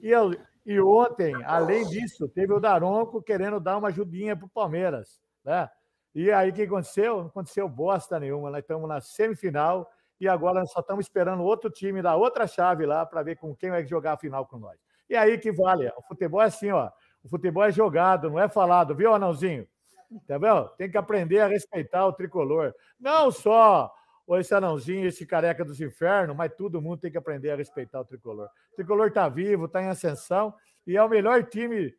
E, 0.02 0.10
eu, 0.10 0.36
e 0.66 0.78
ontem, 0.78 1.34
além 1.46 1.88
disso, 1.88 2.28
teve 2.28 2.52
o 2.52 2.60
Daronco 2.60 3.22
querendo 3.22 3.58
dar 3.58 3.78
uma 3.78 3.88
ajudinha 3.88 4.36
para 4.36 4.44
o 4.44 4.50
Palmeiras. 4.50 5.18
Né? 5.42 5.66
E 6.14 6.30
aí 6.30 6.50
o 6.50 6.52
que 6.52 6.64
aconteceu? 6.64 7.20
Não 7.20 7.26
aconteceu 7.28 7.66
bosta 7.70 8.20
nenhuma. 8.20 8.50
Nós 8.50 8.60
estamos 8.60 8.86
na 8.86 9.00
semifinal 9.00 9.90
e 10.20 10.28
agora 10.28 10.60
nós 10.60 10.72
só 10.72 10.80
estamos 10.80 11.06
esperando 11.06 11.42
outro 11.42 11.70
time 11.70 12.02
da 12.02 12.16
outra 12.16 12.46
chave 12.46 12.84
lá 12.84 13.06
para 13.06 13.22
ver 13.22 13.36
com 13.36 13.56
quem 13.56 13.70
vai 13.70 13.86
jogar 13.86 14.12
a 14.12 14.18
final 14.18 14.44
com 14.44 14.58
nós. 14.58 14.78
E 15.08 15.16
aí 15.16 15.38
que 15.38 15.50
vale. 15.52 15.88
O 15.96 16.02
futebol 16.02 16.42
é 16.42 16.48
assim, 16.48 16.70
ó. 16.70 16.90
O 17.24 17.30
futebol 17.30 17.64
é 17.64 17.72
jogado, 17.72 18.28
não 18.28 18.38
é 18.38 18.46
falado, 18.46 18.94
viu, 18.94 19.14
Anãozinho? 19.14 19.66
Tá 20.26 20.38
vendo? 20.38 20.68
Tem 20.76 20.90
que 20.90 20.98
aprender 20.98 21.40
a 21.40 21.46
respeitar 21.46 22.06
o 22.06 22.12
tricolor. 22.12 22.74
Não 22.98 23.30
só 23.30 23.92
esse 24.38 24.54
anãozinho, 24.54 25.06
esse 25.06 25.26
careca 25.26 25.64
dos 25.64 25.80
infernos, 25.80 26.36
mas 26.36 26.54
todo 26.54 26.80
mundo 26.80 27.00
tem 27.00 27.10
que 27.10 27.18
aprender 27.18 27.50
a 27.50 27.56
respeitar 27.56 28.00
o 28.00 28.04
tricolor. 28.04 28.48
O 28.72 28.76
tricolor 28.76 29.08
está 29.08 29.28
vivo, 29.28 29.66
está 29.66 29.82
em 29.82 29.88
ascensão 29.88 30.54
e 30.86 30.96
é 30.96 31.02
o 31.02 31.08
melhor 31.08 31.44
time 31.44 31.94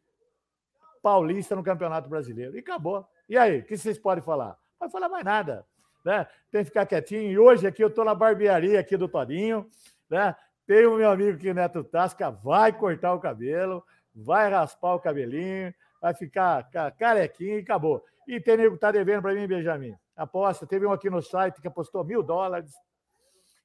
paulista 1.01 1.55
no 1.55 1.63
Campeonato 1.63 2.10
Brasileiro. 2.10 2.55
E 2.55 2.60
acabou. 2.60 3.05
E 3.27 3.38
aí, 3.38 3.60
o 3.60 3.65
que 3.65 3.77
vocês 3.77 4.00
podem 4.00 4.24
falar? 4.24 4.58
Não 4.79 4.79
pode 4.79 4.91
falar 4.91 5.10
mais 5.10 5.24
nada. 5.24 5.65
Né? 6.03 6.27
Tem 6.51 6.62
que 6.62 6.70
ficar 6.70 6.86
quietinho. 6.86 7.32
E 7.32 7.38
hoje 7.38 7.67
aqui 7.67 7.84
eu 7.84 7.88
estou 7.88 8.05
na 8.05 8.15
barbearia 8.15 8.79
aqui 8.79 8.98
do 8.98 9.08
Torinho. 9.08 9.70
Né? 10.10 10.36
Tem 10.65 10.86
o 10.86 10.96
meu 10.96 11.10
amigo 11.10 11.38
aqui, 11.38 11.53
Neto 11.53 11.84
Tasca, 11.84 12.32
vai 12.32 12.72
cortar 12.72 13.13
o 13.13 13.20
cabelo, 13.20 13.84
vai 14.15 14.50
raspar 14.50 14.93
o 14.96 15.00
cabelinho, 15.00 15.74
vai 16.03 16.13
ficar 16.13 16.69
carequinho 17.00 17.60
e 17.60 17.62
acabou. 17.62 18.03
E 18.27 18.38
tem 18.38 18.57
nego 18.57 18.75
que 18.75 18.81
tá 18.81 18.91
devendo 18.91 19.22
para 19.22 19.33
mim, 19.33 19.48
Benjamin. 19.48 19.95
Aposta, 20.17 20.67
teve 20.67 20.86
um 20.86 20.91
aqui 20.91 21.10
no 21.10 21.22
site 21.22 21.62
que 21.62 21.67
apostou 21.67 22.03
mil 22.03 22.22
dólares, 22.22 22.74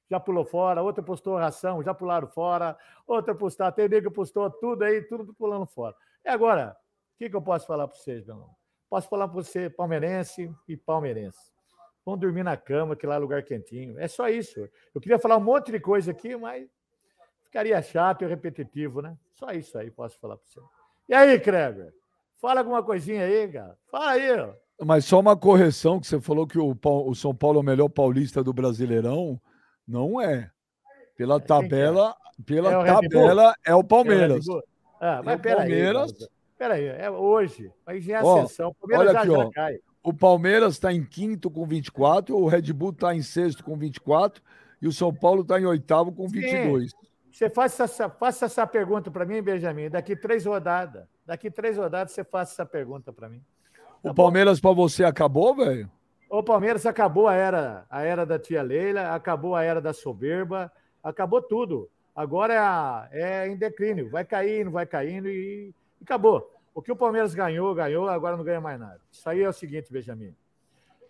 já 0.09 0.21
pulou 0.21 0.45
fora, 0.45 0.81
outra 0.81 1.03
postou 1.03 1.35
ração, 1.35 1.83
já 1.83 1.93
pularam 1.93 2.29
fora, 2.29 2.77
outra 3.05 3.35
postou, 3.35 3.69
tem 3.73 3.89
nego 3.89 4.09
que 4.09 4.15
postou 4.15 4.49
tudo 4.49 4.83
aí, 4.83 5.01
tudo 5.01 5.33
pulando 5.33 5.65
fora. 5.65 5.93
E 6.23 6.29
agora, 6.29 6.77
o 7.13 7.17
que, 7.17 7.29
que 7.29 7.35
eu 7.35 7.41
posso 7.41 7.67
falar 7.67 7.89
para 7.89 7.97
vocês, 7.97 8.25
meu 8.25 8.35
irmão? 8.35 8.49
Posso 8.89 9.09
falar 9.09 9.27
para 9.27 9.35
você, 9.35 9.69
palmeirense 9.69 10.49
e 10.65 10.77
palmeirense. 10.77 11.51
Vão 12.05 12.17
dormir 12.17 12.43
na 12.43 12.55
cama, 12.55 12.95
que 12.95 13.05
lá 13.05 13.15
é 13.15 13.19
lugar 13.19 13.43
quentinho. 13.43 13.99
É 13.99 14.07
só 14.07 14.29
isso. 14.29 14.67
Eu 14.95 15.01
queria 15.01 15.19
falar 15.19 15.35
um 15.35 15.43
monte 15.43 15.73
de 15.73 15.79
coisa 15.79 16.11
aqui, 16.11 16.37
mas 16.37 16.67
ficaria 17.43 17.79
chato 17.81 18.23
e 18.23 18.27
repetitivo, 18.27 19.01
né? 19.01 19.17
Só 19.33 19.51
isso 19.51 19.77
aí 19.77 19.91
posso 19.91 20.17
falar 20.19 20.37
para 20.37 20.47
você. 20.47 20.61
E 21.09 21.13
aí, 21.13 21.37
Kreber? 21.37 21.98
Fala 22.41 22.61
alguma 22.61 22.81
coisinha 22.81 23.23
aí, 23.23 23.47
cara. 23.47 23.77
Fala 23.91 24.11
aí. 24.11 24.49
Mas 24.81 25.05
só 25.05 25.19
uma 25.19 25.35
correção, 25.35 25.99
que 25.99 26.07
você 26.07 26.19
falou 26.21 26.47
que 26.47 26.57
o, 26.57 26.77
o 26.83 27.15
São 27.15 27.35
Paulo 27.35 27.59
é 27.59 27.61
o 27.61 27.65
melhor 27.65 27.89
paulista 27.89 28.43
do 28.43 28.53
Brasileirão. 28.53 29.39
Não 29.87 30.21
é. 30.21 30.49
Pela 31.17 31.35
é, 31.35 31.39
tabela, 31.39 32.15
é? 32.39 32.43
pela 32.43 32.69
é 32.69 32.93
tabela 32.93 33.53
é 33.65 33.75
o 33.75 33.83
Palmeiras. 33.83 34.47
É 34.47 34.51
o 34.51 34.63
ah, 35.01 35.21
mas 35.23 35.35
é 35.35 35.37
peraí. 35.37 35.57
Palmeiras. 35.57 36.13
Peraí, 36.57 36.85
é 36.85 37.09
hoje. 37.09 37.71
Mas 37.85 38.07
em 38.07 38.13
ascensão. 38.13 38.75
Ó, 38.81 38.97
olha 38.97 39.11
aqui, 39.11 39.29
ó. 39.29 39.49
Cai. 39.49 39.79
O 40.01 40.13
Palmeiras 40.13 40.73
está 40.73 40.93
em 40.93 41.03
quinto 41.03 41.51
com 41.51 41.65
24, 41.65 42.35
o 42.35 42.47
Red 42.47 42.73
Bull 42.73 42.91
está 42.91 43.13
em 43.13 43.21
sexto 43.21 43.63
com 43.63 43.77
24 43.77 44.41
e 44.81 44.87
o 44.87 44.93
São 44.93 45.13
Paulo 45.13 45.41
está 45.41 45.59
em 45.59 45.65
oitavo 45.65 46.11
com 46.11 46.27
22. 46.27 46.91
Sim. 46.91 46.97
Você 47.31 47.49
faça 47.49 47.83
essa, 47.83 48.09
faça 48.09 48.45
essa 48.45 48.65
pergunta 48.65 49.11
para 49.11 49.25
mim, 49.25 49.41
Benjamin, 49.41 49.89
daqui 49.89 50.15
três 50.15 50.45
rodadas. 50.45 51.05
Daqui 51.25 51.51
três 51.51 51.77
rodadas 51.77 52.11
você 52.11 52.23
faça 52.23 52.53
essa 52.53 52.65
pergunta 52.65 53.13
para 53.13 53.29
mim. 53.29 53.41
Tá 54.01 54.11
o 54.11 54.15
Palmeiras 54.15 54.59
para 54.59 54.71
você 54.71 55.03
acabou, 55.03 55.55
velho? 55.55 55.89
O 56.29 56.43
Palmeiras 56.43 56.85
acabou 56.85 57.27
a 57.27 57.33
era, 57.33 57.85
a 57.89 58.03
era 58.03 58.25
da 58.25 58.37
tia 58.37 58.61
Leila, 58.61 59.15
acabou 59.15 59.55
a 59.55 59.63
era 59.63 59.81
da 59.81 59.93
soberba, 59.93 60.71
acabou 61.03 61.41
tudo. 61.41 61.89
Agora 62.15 62.53
é, 62.53 62.57
a, 62.57 63.09
é 63.11 63.47
em 63.47 63.55
declínio, 63.55 64.09
vai 64.09 64.25
caindo, 64.25 64.71
vai 64.71 64.85
caindo 64.85 65.27
e, 65.27 65.73
e 65.99 66.03
acabou. 66.03 66.53
O 66.73 66.81
que 66.81 66.91
o 66.91 66.95
Palmeiras 66.95 67.33
ganhou, 67.33 67.73
ganhou, 67.73 68.07
agora 68.07 68.37
não 68.37 68.43
ganha 68.43 68.61
mais 68.61 68.79
nada. 68.79 69.01
Isso 69.11 69.27
aí 69.29 69.41
é 69.41 69.49
o 69.49 69.53
seguinte, 69.53 69.91
Benjamin. 69.91 70.35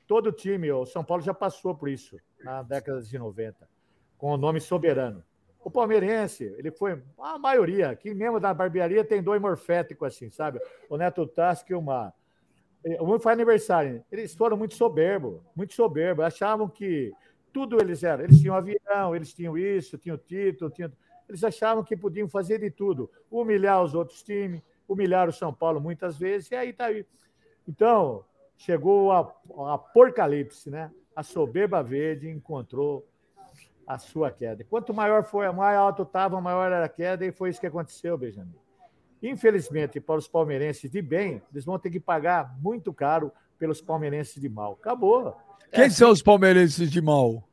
Todo 0.07 0.31
time, 0.31 0.71
o 0.71 0.85
São 0.85 1.03
Paulo 1.03 1.21
já 1.21 1.33
passou 1.33 1.75
por 1.75 1.89
isso 1.89 2.17
na 2.43 2.63
década 2.63 3.01
de 3.01 3.17
90, 3.17 3.69
com 4.17 4.31
o 4.31 4.37
nome 4.37 4.59
soberano. 4.59 5.23
O 5.63 5.69
palmeirense, 5.69 6.45
ele 6.57 6.71
foi, 6.71 7.01
a 7.17 7.37
maioria, 7.37 7.89
aqui 7.89 8.13
mesmo 8.13 8.39
da 8.39 8.53
barbearia 8.53 9.03
tem 9.03 9.21
dois 9.21 9.41
morféticos 9.41 10.07
assim, 10.07 10.29
sabe? 10.29 10.59
O 10.89 10.95
Neto 10.95 11.27
Tasca 11.27 11.73
e 11.73 11.75
o 11.75 11.81
Mar. 11.81 12.13
Um 13.01 13.19
faz 13.19 13.37
aniversário. 13.37 14.03
Eles 14.09 14.33
foram 14.33 14.55
muito 14.55 14.73
soberbos, 14.75 15.41
muito 15.53 15.73
soberbos. 15.73 16.23
Achavam 16.23 16.69
que 16.69 17.11
tudo 17.51 17.77
eles 17.81 18.03
eram. 18.03 18.23
Eles 18.23 18.39
tinham 18.39 18.55
avião, 18.55 19.13
eles 19.13 19.33
tinham 19.33 19.57
isso, 19.57 19.97
tinham 19.97 20.17
título, 20.17 20.71
tinham... 20.71 20.89
eles 21.27 21.43
achavam 21.43 21.83
que 21.83 21.97
podiam 21.97 22.29
fazer 22.29 22.59
de 22.59 22.71
tudo. 22.71 23.11
Humilhar 23.29 23.83
os 23.83 23.93
outros 23.93 24.23
times, 24.23 24.61
humilhar 24.87 25.27
o 25.27 25.33
São 25.33 25.53
Paulo 25.53 25.81
muitas 25.81 26.17
vezes, 26.17 26.51
e 26.51 26.55
aí 26.55 26.71
tá 26.71 26.85
aí. 26.85 27.05
Então, 27.67 28.23
chegou 28.55 29.11
a 29.11 29.19
apocalipse, 29.73 30.69
né? 30.69 30.89
A 31.13 31.21
soberba 31.21 31.83
verde 31.83 32.29
encontrou 32.29 33.05
a 33.89 33.97
sua 33.97 34.29
queda. 34.29 34.63
Quanto 34.69 34.93
maior 34.93 35.23
foi, 35.23 35.51
mais 35.51 35.75
alto 35.75 36.03
estava, 36.03 36.39
maior 36.39 36.71
era 36.71 36.85
a 36.85 36.89
queda, 36.89 37.25
e 37.25 37.31
foi 37.31 37.49
isso 37.49 37.59
que 37.59 37.65
aconteceu, 37.65 38.15
Benjamin. 38.15 38.53
Infelizmente, 39.23 39.99
para 39.99 40.19
os 40.19 40.27
palmeirenses 40.27 40.91
de 40.91 41.01
bem, 41.01 41.41
eles 41.51 41.65
vão 41.65 41.79
ter 41.79 41.89
que 41.89 41.99
pagar 41.99 42.55
muito 42.61 42.93
caro 42.93 43.31
pelos 43.57 43.81
palmeirenses 43.81 44.39
de 44.39 44.47
mal. 44.47 44.77
Acabou. 44.79 45.35
Quem 45.71 45.85
é, 45.85 45.89
são 45.89 46.11
os 46.11 46.21
palmeirenses 46.21 46.91
de 46.91 47.01
mal? 47.01 47.43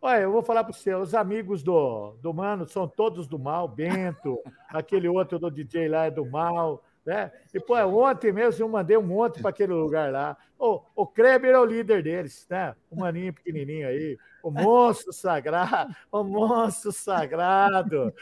Olha, 0.00 0.20
eu 0.20 0.30
vou 0.30 0.44
falar 0.44 0.62
para 0.62 0.72
você, 0.72 0.94
os 0.94 1.12
amigos 1.12 1.64
do, 1.64 2.12
do 2.22 2.32
Mano 2.32 2.68
são 2.68 2.86
todos 2.86 3.26
do 3.26 3.36
mal, 3.36 3.66
Bento, 3.66 4.38
aquele 4.70 5.08
outro 5.08 5.40
do 5.40 5.50
DJ 5.50 5.88
lá 5.88 6.04
é 6.04 6.10
do 6.10 6.24
mal, 6.24 6.84
né? 7.04 7.30
E, 7.52 7.60
pô, 7.60 7.76
ontem 7.76 8.32
mesmo 8.32 8.64
eu 8.64 8.68
mandei 8.68 8.96
um 8.96 9.02
monte 9.02 9.40
para 9.40 9.50
aquele 9.50 9.72
lugar 9.72 10.10
lá. 10.10 10.36
O, 10.58 10.80
o 10.96 11.06
Kreber 11.06 11.54
é 11.54 11.58
o 11.58 11.64
líder 11.64 12.02
deles, 12.02 12.46
né? 12.48 12.74
O 12.90 12.96
maninho 12.96 13.32
pequenininho 13.32 13.86
aí, 13.86 14.16
o 14.42 14.50
monstro 14.50 15.12
sagrado, 15.12 15.94
o 16.10 16.22
monstro 16.22 16.92
sagrado, 16.92 18.12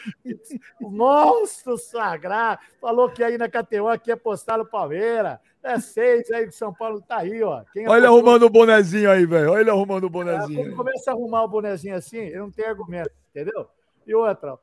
o 0.80 0.90
monstro 0.90 1.78
sagrado. 1.78 2.60
Falou 2.80 3.10
que 3.10 3.22
aí 3.22 3.38
na 3.38 3.48
KTO 3.48 3.88
aqui 3.88 4.10
ia 4.10 4.16
postar 4.16 4.58
no 4.58 4.66
Palmeiras. 4.66 5.38
É 5.62 5.78
seis 5.78 6.28
aí 6.32 6.48
de 6.48 6.54
São 6.56 6.74
Paulo, 6.74 7.00
tá 7.00 7.18
aí, 7.18 7.40
ó. 7.42 7.62
Quem 7.72 7.88
Olha 7.88 7.98
ele 7.98 8.06
arrumando 8.06 8.42
o 8.42 8.50
bonezinho 8.50 9.08
aí, 9.08 9.24
velho. 9.24 9.52
Olha 9.52 9.60
ele 9.60 9.70
arrumando 9.70 10.04
o 10.04 10.10
bonezinho. 10.10 10.60
É, 10.60 10.64
quando 10.64 10.76
começa 10.76 11.10
a 11.10 11.14
arrumar 11.14 11.44
o 11.44 11.48
bonezinho 11.48 11.94
assim, 11.94 12.18
ele 12.18 12.38
não 12.38 12.50
tem 12.50 12.64
argumento, 12.64 13.12
entendeu? 13.30 13.68
E 14.04 14.12
outra, 14.12 14.58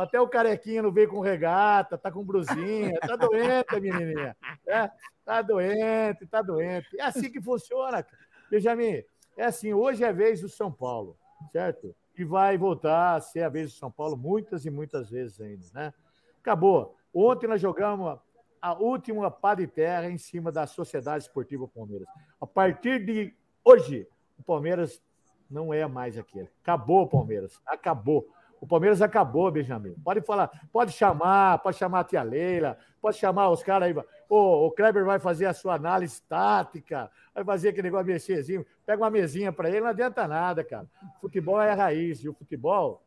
até 0.00 0.20
o 0.20 0.28
carequinho 0.28 0.84
não 0.84 0.92
veio 0.92 1.08
com 1.08 1.20
regata, 1.20 1.98
tá 1.98 2.10
com 2.10 2.24
brusinha, 2.24 2.98
tá 3.00 3.16
doente, 3.16 3.80
menininha. 3.80 4.36
É, 4.66 4.90
tá 5.24 5.42
doente, 5.42 6.26
tá 6.26 6.40
doente. 6.40 6.88
É 6.98 7.04
assim 7.04 7.30
que 7.30 7.40
funciona, 7.40 8.04
Benjamin. 8.50 9.02
É 9.36 9.44
assim, 9.44 9.72
hoje 9.72 10.04
é 10.04 10.08
a 10.08 10.12
vez 10.12 10.40
do 10.40 10.48
São 10.48 10.72
Paulo, 10.72 11.16
certo? 11.52 11.94
E 12.16 12.24
vai 12.24 12.56
voltar 12.56 13.16
a 13.16 13.20
ser 13.20 13.42
a 13.42 13.48
vez 13.48 13.72
do 13.72 13.78
São 13.78 13.90
Paulo 13.90 14.16
muitas 14.16 14.64
e 14.64 14.70
muitas 14.70 15.10
vezes 15.10 15.40
ainda, 15.40 15.64
né? 15.74 15.94
Acabou. 16.40 16.96
Ontem 17.12 17.46
nós 17.46 17.60
jogamos 17.60 18.18
a 18.60 18.74
última 18.74 19.30
pá 19.30 19.54
de 19.54 19.66
terra 19.66 20.10
em 20.10 20.18
cima 20.18 20.52
da 20.52 20.66
Sociedade 20.66 21.24
Esportiva 21.24 21.66
Palmeiras. 21.66 22.08
A 22.40 22.46
partir 22.46 23.04
de 23.04 23.34
hoje, 23.64 24.06
o 24.38 24.42
Palmeiras 24.42 25.02
não 25.50 25.72
é 25.72 25.86
mais 25.86 26.16
aquele. 26.16 26.48
Acabou 26.62 27.02
o 27.02 27.08
Palmeiras. 27.08 27.60
Acabou. 27.66 28.28
O 28.60 28.66
Palmeiras 28.66 29.00
acabou, 29.00 29.50
Benjamin. 29.50 29.94
Pode 30.04 30.20
falar, 30.20 30.50
pode 30.70 30.92
chamar, 30.92 31.58
pode 31.60 31.78
chamar 31.78 32.00
a 32.00 32.04
tia 32.04 32.22
Leila, 32.22 32.76
pode 33.00 33.16
chamar 33.16 33.48
os 33.48 33.62
caras 33.62 33.88
aí. 33.88 34.04
O, 34.28 34.70
Kleber 34.70 35.04
vai 35.04 35.18
fazer 35.18 35.46
a 35.46 35.54
sua 35.54 35.74
análise 35.74 36.20
tática, 36.28 37.10
vai 37.34 37.42
fazer 37.42 37.70
aquele 37.70 37.88
negócio 37.88 38.06
mexerzinho. 38.06 38.66
Pega 38.84 39.02
uma 39.02 39.10
mesinha 39.10 39.50
para 39.50 39.70
ele, 39.70 39.80
não 39.80 39.88
adianta 39.88 40.28
nada, 40.28 40.62
cara. 40.62 40.86
Futebol 41.20 41.60
é 41.60 41.70
a 41.70 41.74
raiz, 41.74 42.22
e 42.22 42.28
o 42.28 42.34
futebol 42.34 43.02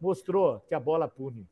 mostrou 0.00 0.60
que 0.68 0.74
a 0.74 0.80
bola 0.80 1.06
pune. 1.06 1.46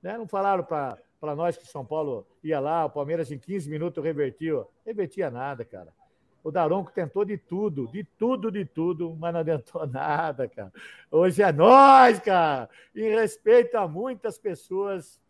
Né? 0.00 0.16
Não 0.16 0.28
falaram 0.28 0.62
para 0.62 1.34
nós 1.34 1.56
que 1.56 1.66
São 1.66 1.84
Paulo 1.84 2.24
ia 2.44 2.60
lá, 2.60 2.84
o 2.84 2.90
Palmeiras 2.90 3.32
em 3.32 3.38
15 3.38 3.68
minutos 3.68 4.02
revertiu. 4.02 4.64
Revertia 4.86 5.30
nada, 5.30 5.64
cara. 5.64 5.92
O 6.42 6.50
Daronco 6.50 6.90
tentou 6.90 7.24
de 7.24 7.36
tudo, 7.36 7.86
de 7.88 8.02
tudo, 8.02 8.50
de 8.50 8.64
tudo, 8.64 9.14
mas 9.18 9.32
não 9.32 9.40
adiantou 9.40 9.86
nada, 9.88 10.48
cara. 10.48 10.72
Hoje 11.10 11.42
é 11.42 11.52
nós, 11.52 12.18
cara. 12.20 12.68
Em 12.94 13.10
respeito 13.10 13.76
a 13.76 13.86
muitas 13.86 14.38
pessoas, 14.38 15.20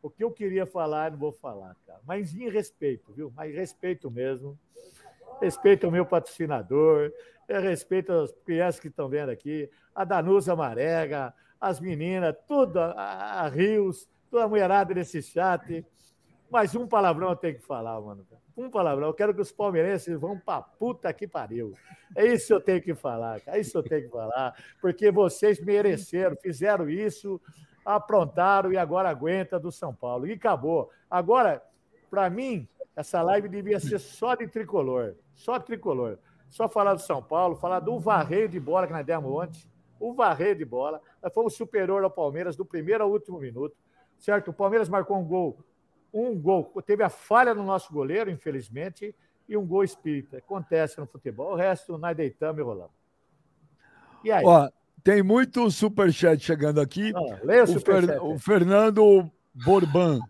o 0.00 0.10
que 0.10 0.24
eu 0.24 0.30
queria 0.30 0.64
falar, 0.64 1.10
não 1.10 1.18
vou 1.18 1.32
falar, 1.32 1.76
cara. 1.86 2.00
Mas 2.06 2.34
em 2.34 2.48
respeito, 2.48 3.12
viu? 3.12 3.32
Mas 3.36 3.54
respeito 3.54 4.10
mesmo. 4.10 4.58
Respeito 5.40 5.86
ao 5.86 5.92
meu 5.92 6.06
patrocinador, 6.06 7.12
respeito 7.48 8.12
às 8.12 8.32
crianças 8.44 8.80
que 8.80 8.88
estão 8.88 9.08
vendo 9.08 9.30
aqui, 9.30 9.68
a 9.94 10.04
Danusa 10.04 10.54
Marega, 10.54 11.34
as 11.60 11.80
meninas, 11.80 12.36
tudo, 12.46 12.78
a, 12.78 12.92
a 12.92 13.48
Rios, 13.48 14.08
toda 14.30 14.44
a 14.44 14.48
mulherada 14.48 14.94
desse 14.94 15.22
chat. 15.22 15.84
Mas 16.52 16.74
um 16.74 16.86
palavrão 16.86 17.30
eu 17.30 17.36
tenho 17.36 17.54
que 17.54 17.64
falar, 17.64 17.98
mano. 17.98 18.26
Um 18.54 18.68
palavrão. 18.68 19.06
Eu 19.06 19.14
quero 19.14 19.32
que 19.34 19.40
os 19.40 19.50
palmeirenses 19.50 20.20
vão 20.20 20.38
pra 20.38 20.60
puta 20.60 21.10
que 21.10 21.26
pariu. 21.26 21.72
É 22.14 22.26
isso 22.26 22.48
que 22.48 22.52
eu 22.52 22.60
tenho 22.60 22.82
que 22.82 22.94
falar, 22.94 23.40
cara. 23.40 23.56
É 23.56 23.60
isso 23.62 23.72
que 23.72 23.78
eu 23.78 23.82
tenho 23.82 24.02
que 24.02 24.10
falar. 24.10 24.54
Porque 24.78 25.10
vocês 25.10 25.58
mereceram, 25.64 26.36
fizeram 26.36 26.90
isso, 26.90 27.40
aprontaram 27.82 28.70
e 28.70 28.76
agora 28.76 29.08
aguenta 29.08 29.58
do 29.58 29.72
São 29.72 29.94
Paulo. 29.94 30.26
E 30.26 30.32
acabou. 30.34 30.90
Agora, 31.10 31.62
para 32.10 32.28
mim, 32.28 32.68
essa 32.94 33.22
live 33.22 33.48
devia 33.48 33.80
ser 33.80 33.98
só 33.98 34.34
de 34.34 34.46
tricolor. 34.46 35.14
Só 35.34 35.58
tricolor. 35.58 36.18
Só 36.50 36.68
falar 36.68 36.92
do 36.92 37.00
São 37.00 37.22
Paulo, 37.22 37.56
falar 37.56 37.80
do 37.80 37.98
varreio 37.98 38.46
de 38.46 38.60
bola 38.60 38.86
que 38.86 38.92
nós 38.92 39.06
demos 39.06 39.32
ontem. 39.32 39.62
o 39.98 40.12
varrer 40.12 40.54
de 40.54 40.66
bola. 40.66 41.00
Nós 41.22 41.32
fomos 41.32 41.54
superior 41.54 42.04
ao 42.04 42.10
Palmeiras 42.10 42.56
do 42.56 42.64
primeiro 42.66 43.04
ao 43.04 43.10
último 43.10 43.38
minuto, 43.38 43.74
certo? 44.18 44.50
O 44.50 44.52
Palmeiras 44.52 44.90
marcou 44.90 45.16
um 45.16 45.24
gol, 45.24 45.58
um 46.12 46.38
gol, 46.38 46.70
teve 46.84 47.02
a 47.02 47.08
falha 47.08 47.54
no 47.54 47.64
nosso 47.64 47.92
goleiro, 47.92 48.30
infelizmente, 48.30 49.14
e 49.48 49.56
um 49.56 49.66
gol 49.66 49.82
espírita. 49.84 50.38
Acontece 50.38 50.98
no 51.00 51.06
futebol, 51.06 51.52
o 51.52 51.56
resto 51.56 51.96
nós 51.98 52.16
deitamos 52.16 52.60
e 52.60 52.62
rolamos. 52.62 52.94
E 54.24 54.30
aí? 54.30 54.44
Ó, 54.44 54.68
tem 55.02 55.22
muito 55.22 55.70
superchat 55.70 56.44
chegando 56.44 56.80
aqui. 56.80 57.12
Ah, 57.14 57.40
leia 57.42 57.64
o, 57.64 57.76
o, 57.76 57.80
Fer, 57.80 58.22
o 58.22 58.38
Fernando 58.38 59.30
Borban. 59.52 60.20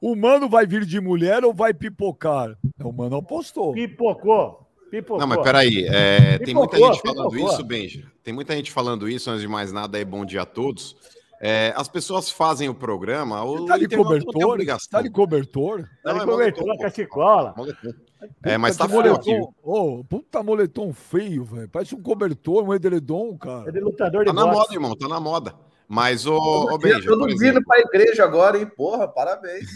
O 0.00 0.16
mano 0.16 0.48
vai 0.48 0.66
vir 0.66 0.84
de 0.84 1.00
mulher 1.00 1.44
ou 1.44 1.54
vai 1.54 1.72
pipocar? 1.72 2.58
É, 2.78 2.84
o 2.84 2.92
mano 2.92 3.16
apostou. 3.16 3.72
Pipocou. 3.72 4.66
Pipocou. 4.90 5.20
Não, 5.20 5.26
mas 5.26 5.40
peraí. 5.42 5.86
É, 5.86 6.38
tem 6.38 6.54
muita 6.54 6.76
gente 6.76 7.00
falando 7.00 7.30
pipocou. 7.30 7.52
isso, 7.52 7.64
Benja. 7.64 8.12
Tem 8.22 8.34
muita 8.34 8.54
gente 8.54 8.70
falando 8.70 9.08
isso. 9.08 9.30
Antes 9.30 9.42
de 9.42 9.48
mais 9.48 9.72
nada, 9.72 9.98
é 9.98 10.04
bom 10.04 10.24
dia 10.24 10.42
a 10.42 10.46
todos. 10.46 10.96
É, 11.44 11.72
as 11.74 11.88
pessoas 11.88 12.30
fazem 12.30 12.68
o 12.68 12.74
programa. 12.74 13.42
O 13.42 13.66
tá 13.66 13.76
de 13.76 13.88
cobertor? 13.88 14.58
Tá 14.88 15.02
de 15.02 15.10
cobertor? 15.10 15.88
Tá 16.00 16.12
de 16.12 16.20
é 16.20 16.24
cobertor, 16.24 16.78
cachicola. 16.78 17.52
É, 18.44 18.56
mas 18.56 18.76
tá 18.76 18.88
frio 18.88 19.12
aqui. 19.12 19.36
Oh, 19.60 20.04
puta 20.04 20.40
moletom 20.40 20.92
feio, 20.92 21.42
velho. 21.42 21.68
Parece 21.68 21.96
um 21.96 22.00
cobertor, 22.00 22.62
um 22.62 22.72
edredom, 22.72 23.36
cara. 23.36 23.68
É 23.68 23.72
de 23.72 23.80
lutador 23.80 24.20
de 24.24 24.26
Tá 24.26 24.32
na 24.32 24.46
moda, 24.46 24.72
irmão. 24.72 24.94
Tá 24.94 25.08
na 25.08 25.18
moda. 25.18 25.52
Mas, 25.88 26.26
ô, 26.26 26.38
ô 26.38 26.78
Benja, 26.78 27.08
Todo 27.08 27.26
vindo 27.36 27.60
pra 27.64 27.80
igreja 27.80 28.22
agora, 28.22 28.56
hein? 28.56 28.66
Porra, 28.76 29.08
parabéns. 29.08 29.68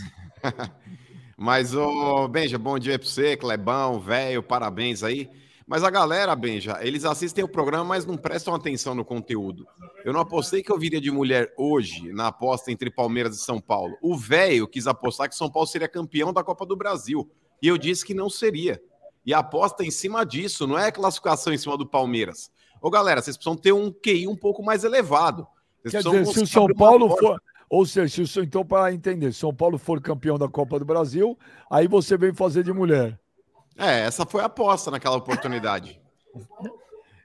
mas, 1.36 1.74
ô, 1.74 2.28
Benja, 2.28 2.56
bom 2.58 2.78
dia 2.78 2.96
pra 2.96 3.08
você, 3.08 3.36
Clebão, 3.36 3.98
velho, 3.98 4.40
parabéns 4.40 5.02
aí. 5.02 5.28
Mas 5.66 5.82
a 5.82 5.90
galera, 5.90 6.34
Benja, 6.36 6.78
eles 6.80 7.04
assistem 7.04 7.42
o 7.42 7.48
programa, 7.48 7.84
mas 7.84 8.06
não 8.06 8.16
prestam 8.16 8.54
atenção 8.54 8.94
no 8.94 9.04
conteúdo. 9.04 9.66
Eu 10.04 10.12
não 10.12 10.20
apostei 10.20 10.62
que 10.62 10.70
eu 10.70 10.78
viria 10.78 11.00
de 11.00 11.10
mulher 11.10 11.52
hoje 11.58 12.12
na 12.12 12.28
aposta 12.28 12.70
entre 12.70 12.88
Palmeiras 12.88 13.36
e 13.36 13.40
São 13.42 13.60
Paulo. 13.60 13.96
O 14.00 14.16
velho 14.16 14.68
quis 14.68 14.86
apostar 14.86 15.28
que 15.28 15.34
São 15.34 15.50
Paulo 15.50 15.66
seria 15.66 15.88
campeão 15.88 16.32
da 16.32 16.44
Copa 16.44 16.64
do 16.64 16.76
Brasil. 16.76 17.28
E 17.60 17.66
eu 17.66 17.76
disse 17.76 18.06
que 18.06 18.14
não 18.14 18.30
seria. 18.30 18.80
E 19.24 19.34
a 19.34 19.40
aposta 19.40 19.84
em 19.84 19.90
cima 19.90 20.24
disso, 20.24 20.68
não 20.68 20.78
é 20.78 20.92
classificação 20.92 21.52
em 21.52 21.58
cima 21.58 21.76
do 21.76 21.84
Palmeiras. 21.84 22.48
Ô, 22.80 22.88
galera, 22.88 23.20
vocês 23.20 23.36
precisam 23.36 23.56
ter 23.56 23.72
um 23.72 23.90
QI 23.90 24.28
um 24.28 24.36
pouco 24.36 24.62
mais 24.62 24.84
elevado. 24.84 25.44
Vocês 25.82 26.04
Quer 26.04 26.10
dizer, 26.10 26.32
se 26.32 26.42
o 26.44 26.46
São 26.46 26.68
Paulo 26.68 27.16
for. 27.16 27.42
Ou 27.68 27.84
seja, 27.84 28.24
se 28.24 28.38
o, 28.38 28.44
então, 28.44 28.64
para 28.64 28.92
entender, 28.92 29.32
se 29.32 29.40
São 29.40 29.52
Paulo 29.52 29.78
for 29.78 30.00
campeão 30.00 30.38
da 30.38 30.48
Copa 30.48 30.78
do 30.78 30.84
Brasil, 30.84 31.36
aí 31.68 31.88
você 31.88 32.16
vem 32.16 32.32
fazer 32.32 32.62
de 32.62 32.72
mulher. 32.72 33.18
É, 33.76 34.00
essa 34.00 34.24
foi 34.24 34.42
a 34.42 34.46
aposta 34.46 34.90
naquela 34.90 35.16
oportunidade. 35.16 36.00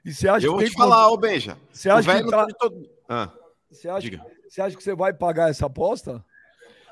E 0.04 0.12
você 0.12 0.28
acha 0.28 0.46
eu 0.46 0.52
que 0.52 0.60
vou 0.60 0.68
te 0.68 0.74
falar, 0.74 1.08
ô 1.08 1.16
Benja. 1.16 1.56
Você 1.72 1.88
acha 1.88 2.22
que 2.22 2.30
tá... 2.30 2.46
todo... 2.58 2.90
ah, 3.08 3.30
você, 3.70 3.88
acha... 3.88 4.26
você 4.48 4.60
acha 4.60 4.76
que 4.76 4.82
você 4.82 4.94
vai 4.94 5.12
pagar 5.12 5.50
essa 5.50 5.66
aposta? 5.66 6.24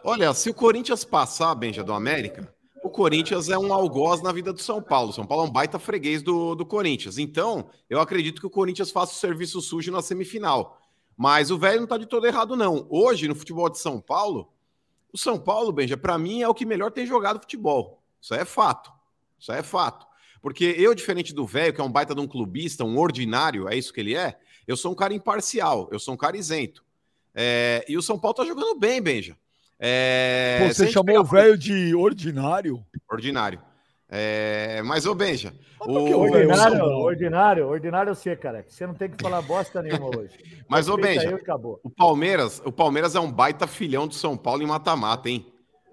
Olha, 0.03 0.33
se 0.33 0.49
o 0.49 0.55
Corinthians 0.55 1.05
passar, 1.05 1.55
Benja, 1.55 1.85
do 1.85 1.93
América, 1.93 2.53
o 2.83 2.89
Corinthians 2.89 3.51
é 3.51 3.59
um 3.59 3.73
algoz 3.73 4.23
na 4.23 4.33
vida 4.33 4.53
do 4.53 4.61
São 4.61 4.81
Paulo. 4.81 5.13
São 5.13 5.27
Paulo 5.27 5.45
é 5.45 5.49
um 5.49 5.53
baita 5.53 5.79
freguês 5.79 6.23
do, 6.23 6.55
do 6.55 6.65
Corinthians. 6.65 7.19
Então, 7.19 7.69
eu 7.89 8.01
acredito 8.01 8.41
que 8.41 8.47
o 8.47 8.51
Corinthians 8.51 8.91
faça 8.91 9.13
o 9.13 9.17
serviço 9.17 9.61
sujo 9.61 9.93
na 9.93 10.01
semifinal. 10.01 10.81
Mas 11.17 11.51
o 11.51 11.59
velho 11.59 11.81
não 11.81 11.87
tá 11.87 11.99
de 11.99 12.07
todo 12.07 12.27
errado, 12.27 12.57
não. 12.57 12.87
Hoje, 12.89 13.29
no 13.29 13.35
futebol 13.35 13.69
de 13.69 13.79
São 13.79 14.01
Paulo, 14.01 14.51
o 15.13 15.19
São 15.19 15.39
Paulo, 15.39 15.71
Benja, 15.71 15.97
para 15.97 16.17
mim 16.17 16.41
é 16.41 16.49
o 16.49 16.55
que 16.55 16.65
melhor 16.65 16.91
tem 16.91 17.05
jogado 17.05 17.41
futebol. 17.41 18.03
Isso 18.19 18.33
é 18.35 18.47
fato. 18.47 18.91
Isso 19.41 19.51
é 19.53 19.63
fato. 19.63 20.07
Porque 20.43 20.75
eu, 20.79 20.95
diferente 20.95 21.35
do 21.35 21.47
velho, 21.47 21.73
que 21.73 21.81
é 21.81 21.85
um 21.85 21.91
baita 21.91 22.15
de 22.15 22.21
um 22.21 22.27
clubista, 22.27 22.85
um 22.85 22.99
ordinário, 22.99 23.69
é 23.69 23.77
isso 23.77 23.93
que 23.93 24.01
ele 24.01 24.15
é, 24.15 24.39
eu 24.67 24.77
sou 24.77 24.93
um 24.93 24.95
cara 24.95 25.13
imparcial, 25.13 25.89
eu 25.91 25.99
sou 25.99 26.15
um 26.15 26.17
cara 26.17 26.37
isento. 26.37 26.85
É, 27.35 27.85
e 27.89 27.97
o 27.97 28.03
São 28.03 28.19
Paulo 28.19 28.37
tá 28.37 28.45
jogando 28.45 28.79
bem, 28.79 29.01
Benja. 29.01 29.37
É, 29.79 30.69
Você 30.69 30.89
chamou 30.89 31.19
o 31.19 31.25
velho 31.25 31.57
de 31.57 31.95
ordinário? 31.95 32.85
Ordinário. 33.11 33.61
É, 34.09 34.83
mas, 34.85 35.07
ô 35.07 35.15
Benja. 35.15 35.55
O... 35.81 35.93
Ordinário, 35.93 36.85
ordinário, 36.85 37.67
ordinário 37.67 38.15
você, 38.15 38.37
cara. 38.37 38.65
Você 38.69 38.87
não 38.87 38.95
tem 38.95 39.09
que 39.09 39.23
falar 39.23 39.41
bosta 39.41 39.81
nenhuma 39.81 40.09
hoje. 40.09 40.37
Mas, 40.69 40.89
ô 40.89 40.97
Benja, 40.97 41.41
o 41.83 41.89
Palmeiras, 41.89 42.61
o 42.65 42.71
Palmeiras 42.71 43.15
é 43.15 43.21
um 43.21 43.33
baita 43.33 43.67
filhão 43.67 44.07
do 44.07 44.15
São 44.15 44.37
Paulo 44.37 44.63
em 44.63 44.67
mata-mata, 44.67 45.29
hein? 45.31 45.50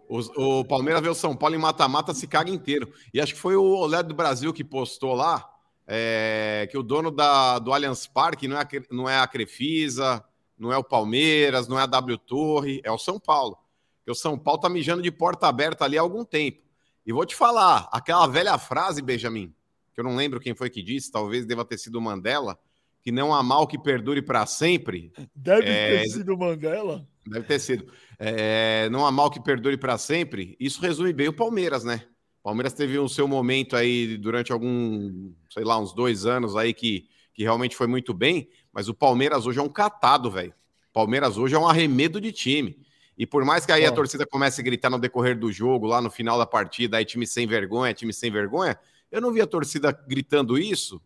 O, 0.07 0.59
o 0.59 0.65
Palmeiras 0.65 1.01
vê 1.01 1.09
o 1.09 1.15
São 1.15 1.35
Paulo 1.35 1.55
em 1.55 1.59
mata-mata, 1.59 2.13
se 2.13 2.27
caga 2.27 2.49
inteiro. 2.49 2.91
E 3.13 3.19
acho 3.19 3.33
que 3.33 3.39
foi 3.39 3.55
o 3.55 3.63
Olé 3.63 4.01
do 4.01 4.15
Brasil 4.15 4.53
que 4.53 4.63
postou 4.63 5.13
lá 5.13 5.47
é, 5.87 6.67
que 6.69 6.77
o 6.77 6.83
dono 6.83 7.09
da, 7.09 7.59
do 7.59 7.71
Allianz 7.71 8.05
Parque 8.05 8.47
não 8.47 8.59
é, 8.59 8.67
não 8.91 9.09
é 9.09 9.17
a 9.17 9.27
Crefisa, 9.27 10.23
não 10.59 10.71
é 10.71 10.77
o 10.77 10.83
Palmeiras, 10.83 11.67
não 11.67 11.79
é 11.79 11.83
a 11.83 11.85
W 11.85 12.17
Torre, 12.17 12.81
é 12.83 12.91
o 12.91 12.97
São 12.97 13.19
Paulo. 13.19 13.57
Porque 13.99 14.11
o 14.11 14.15
São 14.15 14.37
Paulo 14.37 14.59
tá 14.59 14.69
mijando 14.69 15.01
de 15.01 15.11
porta 15.11 15.47
aberta 15.47 15.85
ali 15.85 15.97
há 15.97 16.01
algum 16.01 16.25
tempo. 16.25 16.61
E 17.05 17.13
vou 17.13 17.25
te 17.25 17.35
falar, 17.35 17.87
aquela 17.91 18.27
velha 18.27 18.57
frase, 18.57 19.01
Benjamin, 19.01 19.53
que 19.93 20.01
eu 20.01 20.03
não 20.03 20.15
lembro 20.15 20.41
quem 20.41 20.53
foi 20.53 20.69
que 20.69 20.83
disse, 20.83 21.09
talvez 21.09 21.45
deva 21.45 21.63
ter 21.63 21.77
sido 21.77 22.01
Mandela, 22.01 22.59
que 23.01 23.11
não 23.11 23.33
há 23.33 23.41
mal 23.41 23.65
que 23.65 23.77
perdure 23.77 24.21
para 24.21 24.45
sempre. 24.45 25.13
Deve 25.33 25.69
é, 25.69 25.99
ter 25.99 26.09
sido 26.09 26.37
Mandela. 26.37 27.07
Deve 27.25 27.45
ter 27.45 27.59
sido. 27.59 27.89
É, 28.19 28.89
não 28.89 29.05
há 29.05 29.11
mal 29.11 29.29
que 29.29 29.39
perdure 29.39 29.77
para 29.77 29.97
sempre. 29.97 30.55
Isso 30.59 30.81
resume 30.81 31.13
bem 31.13 31.27
o 31.27 31.33
Palmeiras, 31.33 31.83
né? 31.83 32.03
O 32.39 32.43
Palmeiras 32.43 32.73
teve 32.73 32.97
o 32.97 33.07
seu 33.07 33.27
momento 33.27 33.75
aí 33.75 34.17
durante 34.17 34.51
algum, 34.51 35.31
sei 35.49 35.63
lá, 35.63 35.77
uns 35.77 35.93
dois 35.93 36.25
anos 36.25 36.55
aí 36.55 36.73
que, 36.73 37.07
que 37.33 37.43
realmente 37.43 37.75
foi 37.75 37.87
muito 37.87 38.13
bem, 38.13 38.49
mas 38.71 38.89
o 38.89 38.93
Palmeiras 38.93 39.45
hoje 39.45 39.59
é 39.59 39.61
um 39.61 39.69
catado, 39.69 40.31
velho. 40.31 40.53
Palmeiras 40.91 41.37
hoje 41.37 41.55
é 41.55 41.59
um 41.59 41.67
arremedo 41.67 42.19
de 42.19 42.31
time. 42.31 42.79
E 43.17 43.25
por 43.25 43.43
mais 43.43 43.65
que 43.65 43.71
aí 43.71 43.85
a 43.85 43.91
torcida 43.91 44.25
comece 44.25 44.61
a 44.61 44.63
gritar 44.63 44.89
no 44.89 44.99
decorrer 44.99 45.37
do 45.37 45.51
jogo, 45.51 45.87
lá 45.87 46.01
no 46.01 46.09
final 46.09 46.37
da 46.37 46.45
partida, 46.45 46.97
aí 46.97 47.05
time 47.05 47.25
sem 47.25 47.45
vergonha, 47.47 47.93
time 47.93 48.13
sem 48.13 48.31
vergonha, 48.31 48.79
eu 49.11 49.19
não 49.19 49.31
vi 49.31 49.41
a 49.41 49.47
torcida 49.47 49.91
gritando 49.91 50.57
isso, 50.57 51.01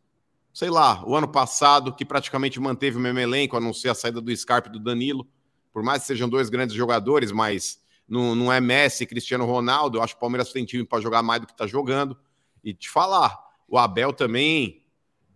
sei 0.53 0.69
lá, 0.69 1.03
o 1.07 1.15
ano 1.15 1.27
passado, 1.27 1.93
que 1.93 2.03
praticamente 2.03 2.59
manteve 2.59 2.97
o 2.97 2.99
mesmo 2.99 3.19
elenco, 3.19 3.55
a 3.55 3.59
não 3.59 3.73
ser 3.73 3.89
a 3.89 3.95
saída 3.95 4.19
do 4.19 4.35
Scarpe 4.35 4.69
e 4.69 4.71
do 4.73 4.79
Danilo 4.79 5.25
por 5.71 5.83
mais 5.83 6.01
que 6.01 6.07
sejam 6.07 6.27
dois 6.27 6.49
grandes 6.49 6.75
jogadores, 6.75 7.31
mas 7.31 7.81
não, 8.07 8.35
não 8.35 8.51
é 8.51 8.59
Messi 8.59 9.05
Cristiano 9.05 9.45
Ronaldo. 9.45 9.97
Eu 9.97 10.03
acho 10.03 10.13
que 10.13 10.17
o 10.17 10.21
Palmeiras 10.21 10.51
tem 10.51 10.65
time 10.65 10.83
para 10.83 11.01
jogar 11.01 11.23
mais 11.23 11.41
do 11.41 11.47
que 11.47 11.53
está 11.53 11.65
jogando. 11.65 12.17
E 12.63 12.73
te 12.73 12.89
falar, 12.89 13.37
o 13.67 13.77
Abel 13.77 14.11
também, 14.11 14.83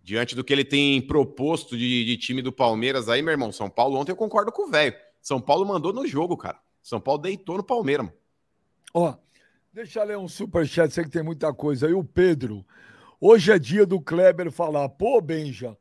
diante 0.04 0.36
do 0.36 0.43
que 0.43 0.52
ele 0.52 0.65
tem 0.65 1.02
proposto 1.02 1.78
de, 1.78 2.06
de, 2.06 2.17
time 2.17 2.41
do 2.41 2.52
Palmeiras 2.52 3.08
aí, 3.08 3.21
meu 3.21 3.32
irmão, 3.32 3.52
São 3.52 3.69
Paulo 3.69 3.98
ontem 3.98 4.12
eu 4.12 4.15
concordo 4.15 4.52
com 4.52 4.67
o 4.67 4.69
velho. 4.69 4.93
São 5.21 5.39
Paulo 5.39 5.65
mandou 5.65 5.93
no 5.93 6.06
jogo, 6.06 6.38
cara. 6.38 6.60
São 6.84 7.00
Paulo 7.00 7.21
deitou 7.21 7.58
no 7.58 7.63
Palmeiras. 7.63 8.10
Ó, 8.93 9.15
deixa 9.74 10.02
eu 10.02 10.06
ler 10.06 10.17
um 10.17 10.28
superchat, 10.28 10.93
sei 10.93 11.04
que 11.04 11.10
tem 11.10 11.24
muita 11.24 11.54
coisa 11.54 11.88
aí. 11.88 11.93
O 11.93 12.04
Pedro, 12.04 12.63
hoje 13.19 13.52
é 13.52 13.58
dia 13.58 13.86
do 13.86 14.00
Kleber 14.00 14.52
falar, 14.52 14.88
pô, 14.89 15.19
Benja, 15.19 15.76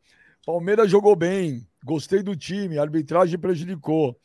Palmeiras 0.46 0.90
jogou 0.90 1.16
bem, 1.16 1.66
gostei 1.84 2.22
do 2.22 2.36
time, 2.36 2.78
a 2.78 2.82
arbitragem 2.82 3.38
prejudicou. 3.38 4.18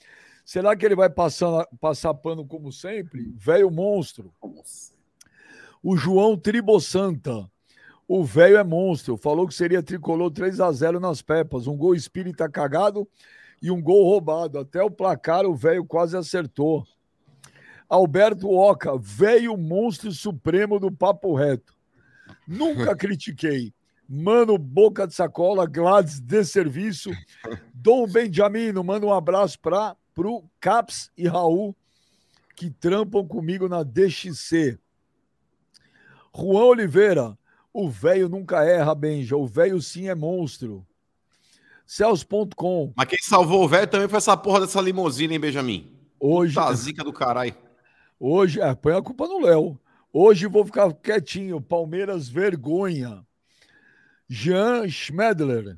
Será 0.49 0.75
que 0.75 0.83
ele 0.83 0.95
vai 0.95 1.11
passar, 1.11 1.67
passar 1.79 2.11
pano 2.11 2.43
como 2.43 2.71
sempre? 2.71 3.31
Velho 3.35 3.69
monstro. 3.69 4.33
O 5.83 5.95
João 5.95 6.35
Tribossanta. 6.35 7.47
O 8.07 8.23
velho 8.23 8.57
é 8.57 8.63
monstro. 8.63 9.15
Falou 9.15 9.47
que 9.47 9.53
seria 9.53 9.83
tricolor 9.83 10.31
3 10.31 10.59
a 10.59 10.71
0 10.71 10.99
nas 10.99 11.21
Pepas. 11.21 11.67
Um 11.67 11.77
gol 11.77 11.93
espírita 11.93 12.49
cagado 12.49 13.07
e 13.61 13.69
um 13.69 13.79
gol 13.79 14.03
roubado. 14.05 14.57
Até 14.57 14.81
o 14.81 14.89
placar 14.89 15.45
o 15.45 15.53
velho 15.53 15.85
quase 15.85 16.17
acertou. 16.17 16.83
Alberto 17.87 18.49
Oca, 18.49 18.97
velho 18.97 19.55
monstro 19.55 20.11
supremo 20.11 20.79
do 20.79 20.91
papo 20.91 21.35
reto. 21.35 21.75
Nunca 22.47 22.95
critiquei. 22.97 23.71
Mano 24.09 24.57
Boca 24.57 25.05
de 25.05 25.13
Sacola, 25.13 25.67
Gladys 25.67 26.19
de 26.19 26.43
Serviço. 26.43 27.11
Dom 27.71 28.07
Benjamino, 28.07 28.83
manda 28.83 29.05
um 29.05 29.13
abraço 29.13 29.59
para 29.59 29.95
pro 30.19 30.43
Caps 30.59 31.09
e 31.17 31.29
Raul, 31.29 31.73
que 32.53 32.69
trampam 32.69 33.25
comigo 33.25 33.69
na 33.69 33.83
DXC. 33.83 34.77
Juan 36.35 36.65
Oliveira, 36.65 37.37
o 37.71 37.89
velho 37.89 38.27
nunca 38.27 38.65
erra, 38.65 38.93
Benja. 38.93 39.37
O 39.37 39.47
velho 39.47 39.81
sim 39.81 40.09
é 40.09 40.15
monstro. 40.15 40.85
Céus.com. 41.87 42.91
Mas 42.97 43.07
quem 43.07 43.19
salvou 43.21 43.63
o 43.63 43.67
velho 43.69 43.87
também 43.87 44.09
foi 44.09 44.17
essa 44.17 44.35
porra 44.35 44.59
dessa 44.59 44.81
limusine, 44.81 45.35
hein, 45.35 45.39
Benjamin? 45.39 45.97
Hoje. 46.19 46.55
Tá 46.55 46.73
zica 46.73 47.01
do 47.01 47.13
caralho. 47.13 47.55
Hoje, 48.19 48.59
é, 48.59 48.75
põe 48.75 48.97
a 48.97 49.01
culpa 49.01 49.25
no 49.25 49.39
Léo. 49.39 49.79
Hoje 50.11 50.47
vou 50.47 50.65
ficar 50.65 50.93
quietinho. 50.95 51.61
Palmeiras, 51.61 52.27
vergonha. 52.27 53.25
Jean 54.27 54.85
Schmedler. 54.89 55.77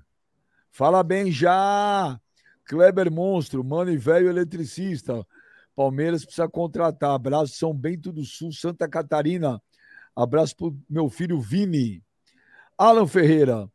Fala 0.72 1.04
bem 1.04 1.32
já. 1.32 2.20
Kleber 2.72 3.12
Monstro, 3.12 3.62
Mano 3.66 3.92
e 3.92 3.98
Velho 3.98 4.30
Eletricista. 4.30 5.28
Palmeiras 5.76 6.24
precisa 6.24 6.48
contratar. 6.48 7.12
Abraço 7.12 7.56
São 7.56 7.74
Bento 7.74 8.14
do 8.14 8.24
Sul, 8.24 8.54
Santa 8.54 8.88
Catarina. 8.88 9.62
Abraço 10.16 10.56
pro 10.56 10.78
meu 10.90 11.10
filho 11.10 11.38
Vini. 11.38 12.02
Alan 12.78 13.06
Ferreira. 13.06 13.70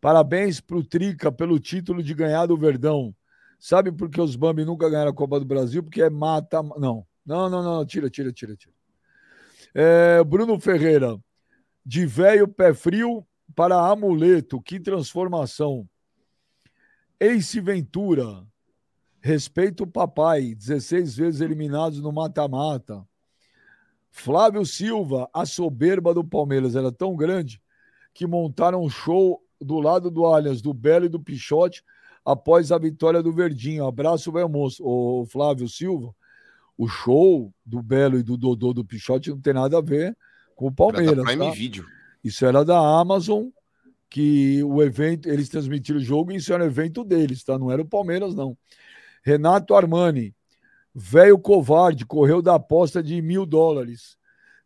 Parabéns 0.00 0.60
pro 0.60 0.82
Trica 0.82 1.30
pelo 1.30 1.60
título 1.60 2.02
de 2.02 2.12
ganhar 2.14 2.46
do 2.46 2.56
Verdão. 2.56 3.14
Sabe 3.60 3.92
por 3.92 4.10
que 4.10 4.20
os 4.20 4.34
Bambi 4.34 4.64
nunca 4.64 4.90
ganharam 4.90 5.12
a 5.12 5.14
Copa 5.14 5.38
do 5.38 5.46
Brasil? 5.46 5.80
Porque 5.80 6.02
é 6.02 6.10
mata. 6.10 6.60
Não, 6.64 7.06
não, 7.24 7.48
não, 7.48 7.62
não. 7.62 7.86
Tira, 7.86 8.10
tira, 8.10 8.32
tira, 8.32 8.56
tira. 8.56 8.74
É, 9.72 10.24
Bruno 10.24 10.58
Ferreira. 10.58 11.16
De 11.86 12.06
velho 12.06 12.48
pé 12.48 12.74
frio 12.74 13.24
para 13.54 13.88
amuleto. 13.88 14.60
Que 14.60 14.80
transformação. 14.80 15.88
Ace 17.22 17.60
Ventura. 17.60 18.44
Respeito 19.20 19.84
o 19.84 19.86
papai. 19.86 20.56
16 20.56 21.16
vezes 21.16 21.40
eliminados 21.40 22.00
no 22.00 22.10
mata-mata. 22.10 23.06
Flávio 24.10 24.66
Silva. 24.66 25.30
A 25.32 25.46
soberba 25.46 26.12
do 26.12 26.24
Palmeiras 26.24 26.74
era 26.74 26.90
tão 26.90 27.14
grande 27.14 27.62
que 28.12 28.26
montaram 28.26 28.82
um 28.82 28.90
show 28.90 29.40
do 29.60 29.78
lado 29.78 30.10
do 30.10 30.24
Allianz, 30.24 30.60
do 30.60 30.74
Belo 30.74 31.04
e 31.04 31.08
do 31.08 31.20
Pichote 31.20 31.84
após 32.24 32.72
a 32.72 32.78
vitória 32.78 33.22
do 33.22 33.32
Verdinho. 33.32 33.86
Abraço, 33.86 34.32
meu 34.32 34.48
moço. 34.48 34.84
O 34.84 35.24
Flávio 35.26 35.68
Silva, 35.68 36.12
o 36.76 36.88
show 36.88 37.54
do 37.64 37.80
Belo 37.80 38.18
e 38.18 38.24
do 38.24 38.36
Dodô 38.36 38.72
do 38.72 38.84
Pichote 38.84 39.30
não 39.30 39.40
tem 39.40 39.54
nada 39.54 39.78
a 39.78 39.80
ver 39.80 40.16
com 40.56 40.66
o 40.66 40.72
Palmeiras. 40.72 41.12
Era 41.12 41.22
Prime 41.22 41.46
tá? 41.46 41.50
Video. 41.52 41.86
Isso 42.24 42.44
era 42.44 42.64
da 42.64 42.78
Amazon, 42.78 43.44
que 44.12 44.62
o 44.62 44.82
evento, 44.82 45.26
eles 45.26 45.48
transmitiram 45.48 45.98
o 45.98 46.02
jogo 46.02 46.30
e 46.30 46.36
isso 46.36 46.52
era 46.52 46.62
um 46.62 46.66
evento 46.66 47.02
deles, 47.02 47.42
tá? 47.42 47.58
Não 47.58 47.72
era 47.72 47.80
o 47.80 47.86
Palmeiras, 47.86 48.34
não. 48.34 48.54
Renato 49.24 49.74
Armani, 49.74 50.34
velho 50.94 51.38
covarde, 51.38 52.04
correu 52.04 52.42
da 52.42 52.56
aposta 52.56 53.02
de 53.02 53.22
mil 53.22 53.46
dólares. 53.46 54.18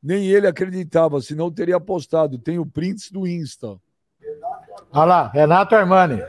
Nem 0.02 0.26
ele 0.26 0.48
acreditava, 0.48 1.20
senão 1.20 1.48
teria 1.48 1.76
apostado. 1.76 2.38
Tem 2.38 2.58
o 2.58 2.66
prints 2.66 3.08
do 3.12 3.24
Insta. 3.24 3.76
Olha 4.92 5.04
lá, 5.04 5.28
Renato 5.28 5.76
Armani. 5.76 6.20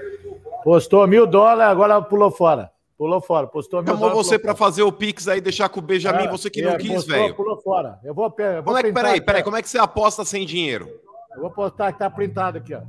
Postou 0.63 1.07
mil 1.07 1.25
dólares, 1.25 1.71
agora 1.71 1.99
pulou 1.99 2.29
fora. 2.29 2.69
Pulou 2.95 3.19
fora, 3.19 3.47
postou 3.47 3.81
mil 3.81 3.93
Chamou 3.93 4.13
você 4.13 4.37
para 4.37 4.53
fazer 4.53 4.83
o 4.83 4.91
Pix 4.91 5.27
aí, 5.27 5.41
deixar 5.41 5.69
com 5.69 5.79
o 5.79 5.83
Benjamin, 5.83 6.25
é, 6.25 6.29
você 6.29 6.51
que 6.51 6.61
não 6.61 6.73
é, 6.73 6.77
quis, 6.77 7.03
velho. 7.03 7.33
Pulou 7.33 7.57
fora. 7.57 7.99
Eu 8.03 8.13
vou, 8.13 8.25
eu 8.37 8.53
vou 8.55 8.63
como 8.63 8.77
é 8.77 8.83
que, 8.83 8.93
peraí, 8.93 9.21
peraí, 9.21 9.43
como 9.43 9.57
é 9.57 9.61
que 9.63 9.69
você 9.69 9.79
aposta 9.79 10.23
sem 10.23 10.45
dinheiro? 10.45 10.87
Eu 11.33 11.41
vou 11.41 11.49
postar 11.49 11.91
que 11.91 11.97
tá 11.97 12.09
printado 12.11 12.59
aqui, 12.59 12.75
ó. 12.75 12.81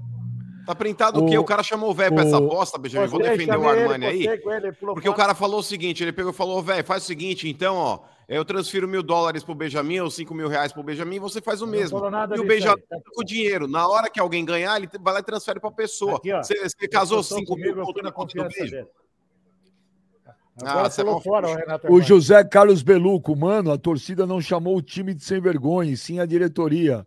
Tá 0.68 0.74
printado 0.74 1.18
o, 1.18 1.24
o 1.24 1.26
quê? 1.26 1.38
O 1.38 1.44
cara 1.44 1.62
chamou 1.62 1.88
o 1.88 1.94
velho 1.94 2.14
pra 2.14 2.24
essa 2.24 2.36
aposta, 2.36 2.76
Benjamin. 2.76 3.06
Vou 3.06 3.18
defender 3.18 3.56
o 3.56 3.66
Armani 3.66 4.04
ele, 4.04 4.28
aí. 4.28 4.38
Ele, 4.54 4.72
porque 4.72 5.08
o 5.08 5.14
cara 5.14 5.34
falou 5.34 5.60
o 5.60 5.62
seguinte: 5.62 6.04
ele 6.04 6.12
pegou 6.12 6.30
e 6.30 6.34
falou, 6.34 6.62
velho, 6.62 6.84
faz 6.84 7.04
o 7.04 7.06
seguinte, 7.06 7.48
então, 7.48 7.74
ó. 7.74 8.00
Eu 8.28 8.44
transfiro 8.44 8.86
mil 8.86 9.02
dólares 9.02 9.42
pro 9.42 9.54
Benjamin 9.54 10.00
ou 10.00 10.10
cinco 10.10 10.34
mil 10.34 10.46
reais 10.46 10.70
pro 10.70 10.82
Benjamin, 10.82 11.18
você 11.18 11.40
faz 11.40 11.62
o 11.62 11.66
mesmo. 11.66 11.98
E 12.36 12.38
o 12.38 12.46
Benjamin 12.46 12.82
tá 12.82 12.98
com 13.14 13.22
o 13.22 13.24
dinheiro. 13.24 13.66
Na 13.66 13.88
hora 13.88 14.10
que 14.10 14.20
alguém 14.20 14.44
ganhar, 14.44 14.76
ele 14.76 14.90
vai 15.00 15.14
lá 15.14 15.20
e 15.20 15.22
transfere 15.22 15.58
pra 15.58 15.70
pessoa. 15.70 16.16
Aqui, 16.16 16.30
você, 16.34 16.68
você 16.68 16.86
casou 16.86 17.22
cinco 17.22 17.56
mil 17.56 17.74
conto 17.76 18.02
na 18.02 18.12
conta 18.12 18.42
do 18.42 18.48
beijo? 18.50 18.86
Ah, 20.62 20.90
você 20.90 21.00
é 21.00 21.20
fora, 21.22 21.48
o, 21.88 21.94
o 21.94 22.02
José 22.02 22.44
Carlos 22.44 22.82
Beluco, 22.82 23.34
mano, 23.34 23.72
a 23.72 23.78
torcida 23.78 24.26
não 24.26 24.38
chamou 24.38 24.76
o 24.76 24.82
time 24.82 25.14
de 25.14 25.24
sem 25.24 25.40
vergonha, 25.40 25.96
sim 25.96 26.20
a 26.20 26.26
diretoria. 26.26 27.06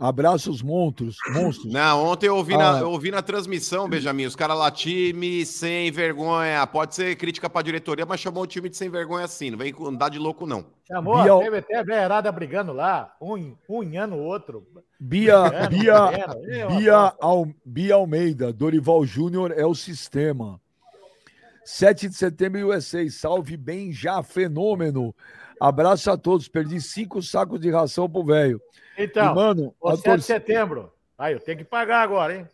Abraços 0.00 0.62
monstros, 0.62 1.16
monstros. 1.30 1.70
Não, 1.70 2.06
ontem 2.06 2.26
eu 2.26 2.36
ouvi, 2.36 2.54
ah. 2.54 2.72
na, 2.72 2.78
eu 2.80 2.90
ouvi 2.90 3.10
na 3.10 3.20
transmissão, 3.20 3.86
Benjamin, 3.86 4.24
os 4.24 4.34
caras 4.34 4.56
lá, 4.56 4.70
time 4.70 5.44
sem 5.44 5.90
vergonha. 5.90 6.66
Pode 6.66 6.94
ser 6.94 7.14
crítica 7.16 7.50
pra 7.50 7.60
diretoria, 7.60 8.06
mas 8.06 8.18
chamou 8.18 8.44
o 8.44 8.46
time 8.46 8.70
de 8.70 8.78
sem 8.78 8.88
vergonha 8.88 9.26
assim. 9.26 9.50
Não 9.50 9.58
vem 9.58 9.74
andar 9.86 10.08
de 10.08 10.18
louco, 10.18 10.46
não. 10.46 10.64
Chamou, 10.88 11.22
Bia... 11.22 11.38
teve 11.38 11.58
até 11.58 11.76
a 11.76 11.84
Beirada 11.84 12.32
brigando 12.32 12.72
lá, 12.72 13.14
um 13.20 13.54
unhando 13.68 14.14
o 14.14 14.24
outro. 14.24 14.66
Bia, 14.98 15.68
Bia, 15.68 16.10
Bia, 16.68 17.14
Al, 17.20 17.46
Bia 17.62 17.94
Almeida, 17.96 18.54
Dorival 18.54 19.04
Júnior 19.04 19.52
é 19.54 19.66
o 19.66 19.74
sistema. 19.74 20.58
7 21.62 22.08
de 22.08 22.14
setembro, 22.14 22.68
USA. 22.68 23.06
Salve 23.10 23.54
bem 23.54 23.92
já, 23.92 24.22
fenômeno. 24.22 25.14
Abraço 25.60 26.10
a 26.10 26.16
todos. 26.16 26.48
Perdi 26.48 26.80
cinco 26.80 27.22
sacos 27.22 27.60
de 27.60 27.70
ração 27.70 28.08
pro 28.08 28.24
velho. 28.24 28.58
Então, 29.02 29.32
e, 29.32 29.34
mano, 29.34 29.74
o 29.80 29.96
7 29.96 30.16
de 30.18 30.24
setembro. 30.24 30.92
Aí, 31.16 31.34
eu 31.34 31.40
tenho 31.40 31.58
que 31.58 31.64
pagar 31.64 32.02
agora, 32.02 32.36
hein? 32.36 32.46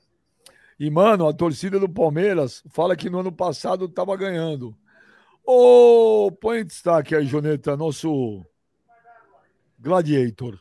E, 0.78 0.90
mano, 0.90 1.26
a 1.26 1.32
torcida 1.32 1.78
do 1.78 1.88
Palmeiras 1.88 2.62
fala 2.70 2.96
que 2.96 3.08
no 3.08 3.20
ano 3.20 3.32
passado 3.32 3.88
tava 3.88 4.16
ganhando. 4.16 4.76
Ô, 5.44 6.26
oh, 6.26 6.32
põe 6.32 6.60
em 6.60 6.64
destaque 6.64 7.14
aí, 7.14 7.24
Joneta, 7.24 7.76
nosso 7.76 8.44
gladiator. 9.78 10.58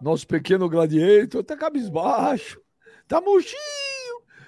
Nosso 0.00 0.26
pequeno 0.26 0.68
gladiator 0.68 1.42
tá 1.42 1.56
cabisbaixo, 1.56 2.60
tá 3.08 3.20
murchinho. 3.20 3.56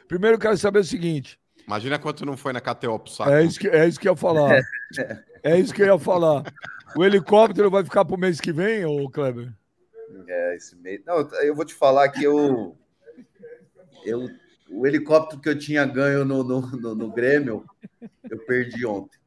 Primeiro 0.07 0.37
eu 0.37 0.41
quero 0.41 0.57
saber 0.57 0.81
o 0.81 0.85
seguinte. 0.85 1.39
Imagina 1.67 1.99
quanto 1.99 2.25
não 2.25 2.37
foi 2.37 2.53
na 2.53 2.61
KTO 2.61 2.99
pro 2.99 3.13
saco. 3.13 3.31
É 3.31 3.45
isso 3.45 3.59
que, 3.61 3.69
é 3.69 3.87
isso 3.87 4.01
que 4.01 4.09
eu 4.09 4.13
ia 4.13 4.17
falar. 4.17 4.61
é 5.43 5.59
isso 5.59 5.75
que 5.75 5.83
eu 5.83 5.87
ia 5.87 5.99
falar. 5.99 6.45
O 6.97 7.05
helicóptero 7.05 7.71
vai 7.71 7.85
ficar 7.85 8.05
para 8.05 8.15
o 8.15 8.19
mês 8.19 8.41
que 8.41 8.53
vem, 8.53 8.85
ou 8.85 9.11
Kleber? 9.11 9.53
É, 10.27 10.57
esse 10.57 10.77
mês. 10.77 11.01
Não, 11.07 11.19
eu 11.43 11.55
vou 11.55 11.65
te 11.65 11.75
falar 11.75 12.09
que 12.09 12.25
eu. 12.25 12.77
eu 14.05 14.29
o 14.71 14.87
helicóptero 14.87 15.41
que 15.41 15.49
eu 15.49 15.59
tinha 15.59 15.85
ganho 15.87 16.25
no, 16.25 16.45
no, 16.45 16.61
no, 16.61 16.95
no 16.95 17.11
Grêmio, 17.11 17.65
eu 18.29 18.39
perdi 18.39 18.85
ontem. 18.85 19.19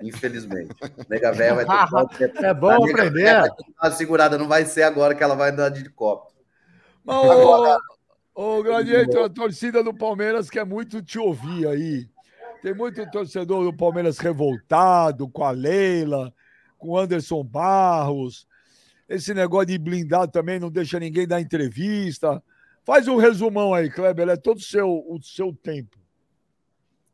Infelizmente. 0.00 0.74
Nega 1.08 1.32
véia 1.32 1.54
vai 1.54 2.08
ter 2.08 2.32
que. 2.32 2.44
É 2.44 2.54
bom 2.54 2.70
aprender. 2.70 3.48
Vai 3.80 3.92
segurada, 3.92 4.38
não 4.38 4.48
vai 4.48 4.64
ser 4.64 4.82
agora 4.82 5.14
que 5.14 5.22
ela 5.22 5.34
vai 5.34 5.50
andar 5.50 5.68
de 5.70 5.80
helicóptero. 5.80 6.38
Mas, 7.04 7.30
agora... 7.30 7.78
Ô, 8.34 8.62
Gladiator, 8.62 9.24
a 9.24 9.28
torcida 9.28 9.82
do 9.82 9.92
Palmeiras 9.92 10.48
quer 10.48 10.64
muito 10.64 11.02
te 11.02 11.18
ouvir 11.18 11.66
aí. 11.66 12.08
Tem 12.62 12.74
muito 12.74 13.08
torcedor 13.10 13.64
do 13.64 13.76
Palmeiras 13.76 14.18
revoltado 14.18 15.28
com 15.28 15.44
a 15.44 15.50
Leila, 15.50 16.34
com 16.76 16.90
o 16.90 16.98
Anderson 16.98 17.44
Barros. 17.44 18.46
Esse 19.08 19.32
negócio 19.32 19.66
de 19.66 19.78
blindado 19.78 20.32
também 20.32 20.58
não 20.58 20.70
deixa 20.70 20.98
ninguém 20.98 21.26
dar 21.26 21.40
entrevista. 21.40 22.42
Faz 22.84 23.06
um 23.06 23.16
resumão 23.16 23.72
aí, 23.72 23.88
Kleber, 23.88 24.28
é 24.28 24.36
todo 24.36 24.60
seu, 24.60 24.88
o 24.88 25.20
seu 25.22 25.54
tempo. 25.54 25.98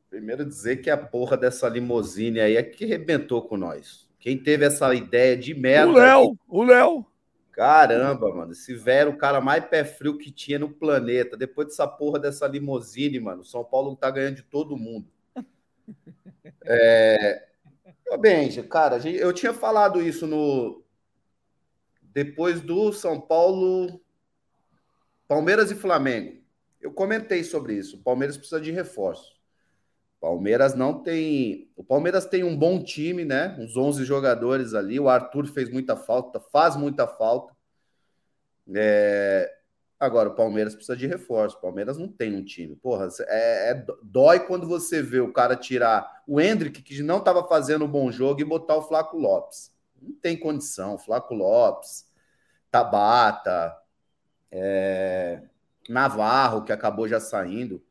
Primeiro 0.08 0.44
dizer 0.44 0.76
que 0.76 0.88
a 0.88 0.96
porra 0.96 1.36
dessa 1.36 1.68
limousine 1.68 2.40
aí 2.40 2.56
é 2.56 2.62
que 2.62 2.86
rebentou 2.86 3.42
com 3.42 3.56
nós. 3.56 4.08
Quem 4.18 4.38
teve 4.38 4.64
essa 4.64 4.94
ideia 4.94 5.36
de 5.36 5.52
merda. 5.52 5.90
O 5.90 5.94
Léo, 5.94 6.38
o 6.48 6.62
Léo. 6.62 7.06
Caramba, 7.52 8.34
mano, 8.34 8.52
esse 8.52 8.74
velho 8.74 9.10
o 9.10 9.16
cara 9.16 9.40
mais 9.40 9.64
pé 9.66 9.84
frio 9.84 10.16
que 10.16 10.30
tinha 10.30 10.58
no 10.58 10.70
planeta. 10.70 11.36
Depois 11.36 11.68
dessa 11.68 11.86
porra 11.86 12.18
dessa 12.18 12.48
limousine, 12.48 13.20
mano, 13.20 13.44
São 13.44 13.62
Paulo 13.62 13.94
tá 13.94 14.10
ganhando 14.10 14.36
de 14.36 14.42
todo 14.42 14.76
mundo. 14.76 15.06
É, 16.66 17.46
Benja, 18.18 18.62
cara, 18.62 18.96
eu 19.08 19.32
tinha 19.32 19.52
falado 19.52 20.00
isso 20.00 20.26
no. 20.26 20.82
Depois 22.02 22.60
do 22.60 22.92
São 22.92 23.20
Paulo, 23.20 24.00
Palmeiras 25.26 25.70
e 25.70 25.74
Flamengo. 25.74 26.42
Eu 26.80 26.92
comentei 26.92 27.42
sobre 27.42 27.74
isso. 27.74 27.96
O 27.96 28.02
Palmeiras 28.02 28.36
precisa 28.36 28.60
de 28.60 28.70
reforço. 28.70 29.34
Palmeiras 30.20 30.74
não 30.74 31.02
tem. 31.02 31.70
O 31.76 31.82
Palmeiras 31.82 32.24
tem 32.24 32.44
um 32.44 32.56
bom 32.56 32.82
time, 32.82 33.24
né? 33.24 33.56
Uns 33.58 33.76
11 33.76 34.04
jogadores 34.04 34.74
ali. 34.74 34.98
O 35.00 35.08
Arthur 35.08 35.46
fez 35.46 35.68
muita 35.70 35.96
falta, 35.96 36.40
faz 36.40 36.76
muita 36.76 37.06
falta. 37.06 37.54
É... 38.74 39.52
Agora, 40.04 40.28
o 40.28 40.34
Palmeiras 40.34 40.74
precisa 40.74 40.96
de 40.96 41.06
reforço. 41.06 41.56
O 41.56 41.60
Palmeiras 41.60 41.96
não 41.96 42.08
tem 42.08 42.34
um 42.34 42.44
time. 42.44 42.76
Porra, 42.76 43.08
é, 43.26 43.70
é, 43.70 43.86
dói 44.02 44.40
quando 44.40 44.66
você 44.66 45.02
vê 45.02 45.20
o 45.20 45.32
cara 45.32 45.56
tirar 45.56 46.22
o 46.26 46.40
Hendrick, 46.40 46.82
que 46.82 47.02
não 47.02 47.18
estava 47.18 47.46
fazendo 47.48 47.84
um 47.84 47.90
bom 47.90 48.10
jogo, 48.10 48.40
e 48.40 48.44
botar 48.44 48.76
o 48.76 48.82
Flaco 48.82 49.16
Lopes. 49.16 49.72
Não 50.00 50.12
tem 50.12 50.36
condição. 50.36 50.98
Flaco 50.98 51.34
Lopes, 51.34 52.06
Tabata, 52.70 53.74
é, 54.50 55.42
Navarro, 55.88 56.64
que 56.64 56.72
acabou 56.72 57.08
já 57.08 57.18
saindo. 57.18 57.82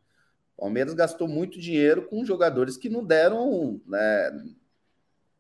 O 0.56 0.62
Palmeiras 0.62 0.93
gastou 0.93 1.28
muito 1.28 1.60
dinheiro 1.60 2.04
com 2.04 2.23
jogadores 2.23 2.78
que 2.78 2.89
não 2.89 3.04
deram 3.04 3.82
né, 3.88 4.32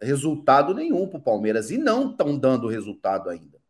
resultado 0.01 0.73
nenhum 0.73 1.07
para 1.07 1.19
o 1.19 1.23
Palmeiras 1.23 1.71
e 1.71 1.77
não 1.77 2.11
estão 2.11 2.37
dando 2.37 2.67
resultado 2.67 3.29
ainda. 3.29 3.62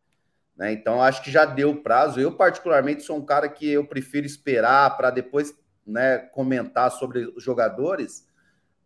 Né? 0.56 0.72
Então, 0.72 1.02
acho 1.02 1.22
que 1.22 1.30
já 1.30 1.44
deu 1.44 1.82
prazo. 1.82 2.20
Eu, 2.20 2.32
particularmente, 2.32 3.02
sou 3.02 3.16
um 3.16 3.24
cara 3.24 3.48
que 3.48 3.68
eu 3.68 3.86
prefiro 3.86 4.26
esperar 4.26 4.96
para 4.96 5.10
depois 5.10 5.54
né, 5.86 6.18
comentar 6.18 6.90
sobre 6.90 7.26
os 7.36 7.42
jogadores, 7.42 8.26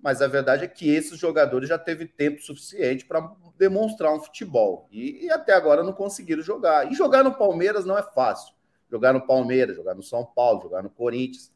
mas 0.01 0.23
a 0.23 0.27
verdade 0.27 0.65
é 0.65 0.69
que 0.69 0.89
esses 0.89 1.19
jogadores 1.19 1.69
já 1.69 1.79
teve 1.79 2.07
tempo 2.07 2.41
suficiente 2.41 3.05
para 3.05 3.33
demonstrar 3.57 4.13
um 4.15 4.21
futebol 4.21 4.89
e, 4.91 5.27
e, 5.27 5.31
até 5.31 5.53
agora 5.53 5.83
não 5.83 5.93
conseguiram 5.93 6.43
jogar. 6.43 6.91
E 6.91 6.95
jogar 6.95 7.25
no 7.25 7.35
Palmeiras 7.35 7.85
não 7.85 7.99
é 7.99 8.03
fácil. 8.03 8.55
Jogar 8.91 9.13
no 9.13 9.27
Palmeiras, 9.27 9.77
jogar 9.77 9.95
no 9.95 10.03
São 10.03 10.25
Paulo, 10.25 10.63
jogar 10.63 10.83
no 10.83 10.91
Corinthians. 10.91 11.53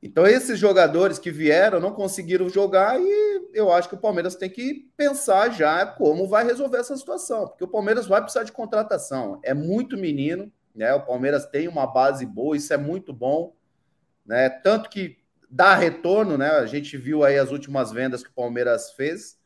Então, 0.00 0.26
esses 0.26 0.58
jogadores 0.58 1.18
que 1.18 1.30
vieram 1.30 1.80
não 1.80 1.92
conseguiram 1.92 2.48
jogar 2.48 3.00
e 3.00 3.48
eu 3.52 3.72
acho 3.72 3.88
que 3.88 3.96
o 3.96 4.00
Palmeiras 4.00 4.36
tem 4.36 4.48
que 4.48 4.88
pensar 4.96 5.50
já 5.50 5.84
como 5.84 6.28
vai 6.28 6.44
resolver 6.44 6.78
essa 6.78 6.96
situação, 6.96 7.48
porque 7.48 7.64
o 7.64 7.68
Palmeiras 7.68 8.06
vai 8.06 8.20
precisar 8.20 8.44
de 8.44 8.52
contratação. 8.52 9.40
É 9.42 9.52
muito 9.52 9.96
menino, 9.96 10.52
né? 10.74 10.94
O 10.94 11.04
Palmeiras 11.04 11.46
tem 11.46 11.66
uma 11.66 11.86
base 11.86 12.24
boa, 12.24 12.56
isso 12.56 12.72
é 12.72 12.76
muito 12.76 13.12
bom, 13.12 13.56
né? 14.24 14.48
Tanto 14.48 14.88
que 14.88 15.18
dá 15.50 15.74
retorno, 15.74 16.38
né? 16.38 16.50
A 16.50 16.66
gente 16.66 16.96
viu 16.96 17.24
aí 17.24 17.36
as 17.36 17.50
últimas 17.50 17.90
vendas 17.90 18.22
que 18.22 18.30
o 18.30 18.34
Palmeiras 18.34 18.92
fez, 18.92 19.36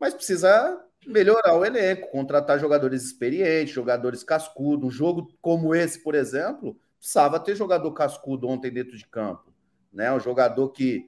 mas 0.00 0.14
precisa 0.14 0.80
melhorar 1.06 1.54
o 1.54 1.64
elenco, 1.64 2.10
contratar 2.10 2.58
jogadores 2.58 3.04
experientes, 3.04 3.74
jogadores 3.74 4.24
cascudos. 4.24 4.88
Um 4.88 4.90
jogo 4.90 5.32
como 5.40 5.74
esse, 5.74 6.02
por 6.02 6.14
exemplo, 6.14 6.76
precisava 7.04 7.38
ter 7.38 7.54
jogador 7.54 7.92
cascudo 7.92 8.48
ontem 8.48 8.72
dentro 8.72 8.96
de 8.96 9.06
campo, 9.06 9.52
né? 9.92 10.10
Um 10.10 10.18
jogador 10.18 10.70
que 10.70 11.06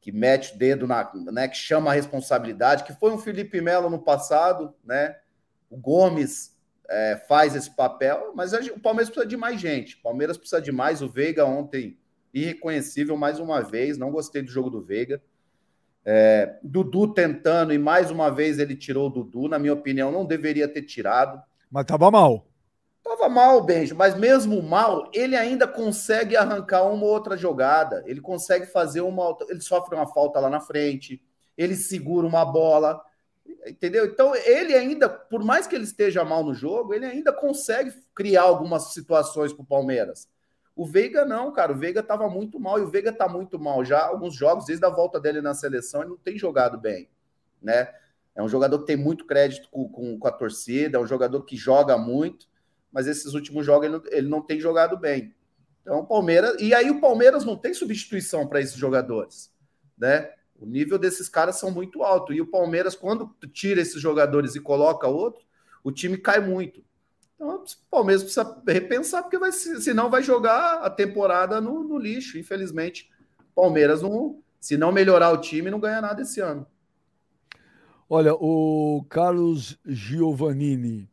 que 0.00 0.12
mete 0.12 0.54
o 0.54 0.58
dedo 0.58 0.86
na, 0.86 1.10
né, 1.32 1.48
que 1.48 1.56
chama 1.56 1.90
a 1.90 1.94
responsabilidade, 1.94 2.84
que 2.84 2.92
foi 2.92 3.10
um 3.10 3.18
Felipe 3.18 3.60
Melo 3.60 3.90
no 3.90 3.98
passado, 3.98 4.72
né? 4.84 5.16
O 5.68 5.76
Gomes 5.76 6.56
é, 6.88 7.16
faz 7.28 7.56
esse 7.56 7.74
papel, 7.74 8.32
mas 8.36 8.52
o 8.52 8.78
Palmeiras 8.78 9.10
precisa 9.10 9.26
de 9.26 9.36
mais 9.36 9.60
gente. 9.60 9.96
O 9.96 10.02
Palmeiras 10.02 10.38
precisa 10.38 10.62
de 10.62 10.70
mais. 10.70 11.02
O 11.02 11.08
Veiga 11.08 11.44
ontem 11.44 11.98
irreconhecível 12.32 13.16
mais 13.16 13.40
uma 13.40 13.60
vez. 13.62 13.98
Não 13.98 14.12
gostei 14.12 14.42
do 14.42 14.50
jogo 14.50 14.70
do 14.70 14.80
Veiga. 14.80 15.20
É, 16.04 16.56
Dudu 16.62 17.12
tentando 17.12 17.74
e 17.74 17.78
mais 17.78 18.08
uma 18.08 18.30
vez 18.30 18.60
ele 18.60 18.76
tirou 18.76 19.08
o 19.08 19.10
Dudu. 19.10 19.48
Na 19.48 19.58
minha 19.58 19.74
opinião, 19.74 20.12
não 20.12 20.24
deveria 20.24 20.68
ter 20.68 20.82
tirado. 20.82 21.42
Mas 21.68 21.84
tava 21.84 22.12
mal. 22.12 22.45
Tava 23.06 23.28
mal, 23.28 23.62
Benjo, 23.62 23.94
mas 23.94 24.16
mesmo 24.16 24.60
mal, 24.60 25.08
ele 25.14 25.36
ainda 25.36 25.64
consegue 25.68 26.36
arrancar 26.36 26.82
uma 26.82 27.04
ou 27.04 27.12
outra 27.12 27.36
jogada. 27.36 28.02
Ele 28.04 28.20
consegue 28.20 28.66
fazer 28.66 29.00
uma. 29.00 29.36
Ele 29.48 29.60
sofre 29.60 29.94
uma 29.94 30.08
falta 30.08 30.40
lá 30.40 30.50
na 30.50 30.58
frente, 30.58 31.22
ele 31.56 31.76
segura 31.76 32.26
uma 32.26 32.44
bola, 32.44 33.00
entendeu? 33.64 34.06
Então, 34.06 34.34
ele 34.34 34.74
ainda, 34.74 35.08
por 35.08 35.44
mais 35.44 35.68
que 35.68 35.76
ele 35.76 35.84
esteja 35.84 36.24
mal 36.24 36.42
no 36.42 36.52
jogo, 36.52 36.92
ele 36.92 37.06
ainda 37.06 37.32
consegue 37.32 37.94
criar 38.12 38.42
algumas 38.42 38.92
situações 38.92 39.52
para 39.52 39.62
o 39.62 39.66
Palmeiras. 39.66 40.28
O 40.74 40.84
Veiga 40.84 41.24
não, 41.24 41.52
cara. 41.52 41.72
O 41.72 41.76
Veiga 41.76 42.00
estava 42.00 42.28
muito 42.28 42.58
mal 42.58 42.76
e 42.80 42.82
o 42.82 42.90
Veiga 42.90 43.10
está 43.10 43.28
muito 43.28 43.56
mal 43.56 43.84
já. 43.84 44.04
Alguns 44.04 44.34
jogos, 44.34 44.66
desde 44.66 44.84
a 44.84 44.90
volta 44.90 45.20
dele 45.20 45.40
na 45.40 45.54
seleção, 45.54 46.00
ele 46.00 46.10
não 46.10 46.18
tem 46.18 46.36
jogado 46.36 46.76
bem, 46.76 47.08
né? 47.62 47.88
É 48.34 48.42
um 48.42 48.48
jogador 48.48 48.80
que 48.80 48.86
tem 48.86 48.96
muito 48.96 49.24
crédito 49.24 49.68
com, 49.70 49.88
com, 49.88 50.18
com 50.18 50.28
a 50.28 50.32
torcida, 50.32 50.98
é 50.98 51.00
um 51.00 51.06
jogador 51.06 51.42
que 51.44 51.56
joga 51.56 51.96
muito 51.96 52.48
mas 52.92 53.06
esses 53.06 53.34
últimos 53.34 53.64
jogos 53.64 53.86
ele 53.86 53.96
não, 53.96 54.02
ele 54.10 54.28
não 54.28 54.42
tem 54.42 54.60
jogado 54.60 54.96
bem. 54.96 55.34
Então, 55.82 56.00
o 56.00 56.06
Palmeiras. 56.06 56.60
E 56.60 56.74
aí, 56.74 56.90
o 56.90 57.00
Palmeiras 57.00 57.44
não 57.44 57.56
tem 57.56 57.72
substituição 57.72 58.46
para 58.46 58.60
esses 58.60 58.76
jogadores, 58.76 59.52
né? 59.96 60.30
O 60.58 60.66
nível 60.66 60.98
desses 60.98 61.28
caras 61.28 61.60
são 61.60 61.70
muito 61.70 62.02
alto. 62.02 62.32
E 62.32 62.40
o 62.40 62.46
Palmeiras, 62.46 62.96
quando 62.96 63.34
tira 63.52 63.80
esses 63.80 64.00
jogadores 64.00 64.54
e 64.54 64.60
coloca 64.60 65.06
outro, 65.06 65.44
o 65.84 65.92
time 65.92 66.16
cai 66.16 66.40
muito. 66.40 66.82
Então, 67.34 67.62
o 67.62 67.90
Palmeiras 67.90 68.22
precisa 68.22 68.62
repensar, 68.66 69.22
porque 69.22 69.38
vai, 69.38 69.52
senão 69.52 70.10
vai 70.10 70.22
jogar 70.22 70.78
a 70.78 70.90
temporada 70.90 71.60
no, 71.60 71.84
no 71.84 71.98
lixo. 71.98 72.38
Infelizmente, 72.38 73.10
Palmeiras, 73.54 74.02
não, 74.02 74.42
se 74.58 74.76
não 74.76 74.90
melhorar 74.90 75.30
o 75.30 75.40
time, 75.40 75.70
não 75.70 75.78
ganha 75.78 76.00
nada 76.00 76.22
esse 76.22 76.40
ano. 76.40 76.66
Olha, 78.08 78.34
o 78.34 79.04
Carlos 79.08 79.78
Giovannini 79.84 81.08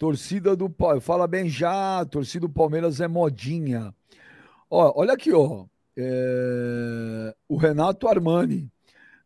Torcida 0.00 0.56
do 0.56 0.74
fala 1.02 1.26
bem 1.26 1.46
já, 1.46 2.02
torcida 2.06 2.46
do 2.46 2.52
Palmeiras 2.52 3.02
é 3.02 3.06
modinha. 3.06 3.94
Ó, 4.70 4.94
olha 4.98 5.12
aqui, 5.12 5.30
ó. 5.30 5.66
É... 5.94 7.34
O 7.46 7.58
Renato 7.58 8.08
Armani. 8.08 8.72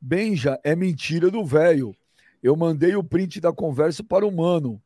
Benja, 0.01 0.59
é 0.65 0.75
mentira 0.75 1.31
do 1.31 1.45
velho. 1.45 1.95
Eu 2.43 2.57
mandei 2.57 2.97
o 2.97 3.05
print 3.05 3.41
da 3.41 3.53
conversa 3.53 4.03
para 4.03 4.27
o 4.27 4.37
mano. 4.37 4.83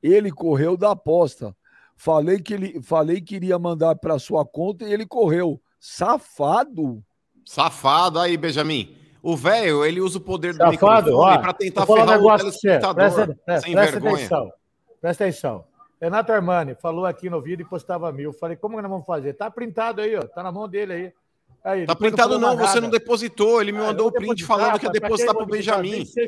Ele 0.00 0.30
correu 0.30 0.76
da 0.76 0.92
aposta. 0.92 1.56
Falei 1.96 2.38
que 2.38 2.54
ele 2.54 2.80
falei 2.80 3.20
que 3.20 3.34
iria 3.34 3.58
mandar 3.58 3.96
para 3.96 4.20
sua 4.20 4.46
conta 4.46 4.84
e 4.84 4.92
ele 4.92 5.04
correu. 5.04 5.60
Safado. 5.80 7.02
Safado 7.44 8.20
aí, 8.20 8.36
Benjamin. 8.36 8.96
O 9.20 9.36
velho, 9.36 9.84
ele 9.84 10.00
usa 10.00 10.18
o 10.18 10.20
poder 10.20 10.52
do 10.52 10.58
Safado, 10.58 10.70
microfone 10.70 11.38
para 11.40 11.52
tentar 11.52 11.84
ferrar 11.84 12.20
o 12.20 12.36
telespectador. 12.38 12.94
Presta, 12.94 13.26
presta, 13.44 13.60
sem 13.60 13.72
presta 13.72 13.98
vergonha. 13.98 14.14
Atenção. 14.24 14.61
Presta 15.02 15.24
atenção. 15.24 15.64
Renato 16.00 16.32
Armani 16.32 16.76
falou 16.76 17.04
aqui 17.04 17.28
no 17.28 17.40
vídeo 17.42 17.64
e 17.64 17.68
postava 17.68 18.10
mil. 18.12 18.32
Falei, 18.32 18.56
como 18.56 18.76
que 18.76 18.82
nós 18.82 18.90
vamos 18.90 19.04
fazer? 19.04 19.32
Tá 19.32 19.50
printado 19.50 20.00
aí, 20.00 20.16
ó. 20.16 20.22
Tá 20.22 20.44
na 20.44 20.52
mão 20.52 20.68
dele 20.68 20.92
aí. 20.92 21.12
aí 21.64 21.86
tá 21.86 21.96
printado 21.96 22.38
não, 22.38 22.56
você 22.56 22.80
não 22.80 22.88
depositou. 22.88 23.60
Ele 23.60 23.72
me 23.72 23.78
ah, 23.78 23.88
mandou 23.88 24.06
o 24.08 24.12
print 24.12 24.44
falando 24.44 24.78
que 24.78 24.86
ia 24.86 24.92
depositar 24.92 25.34
pro 25.34 25.44
Benjamin. 25.44 26.04
Se 26.04 26.20
é 26.20 26.26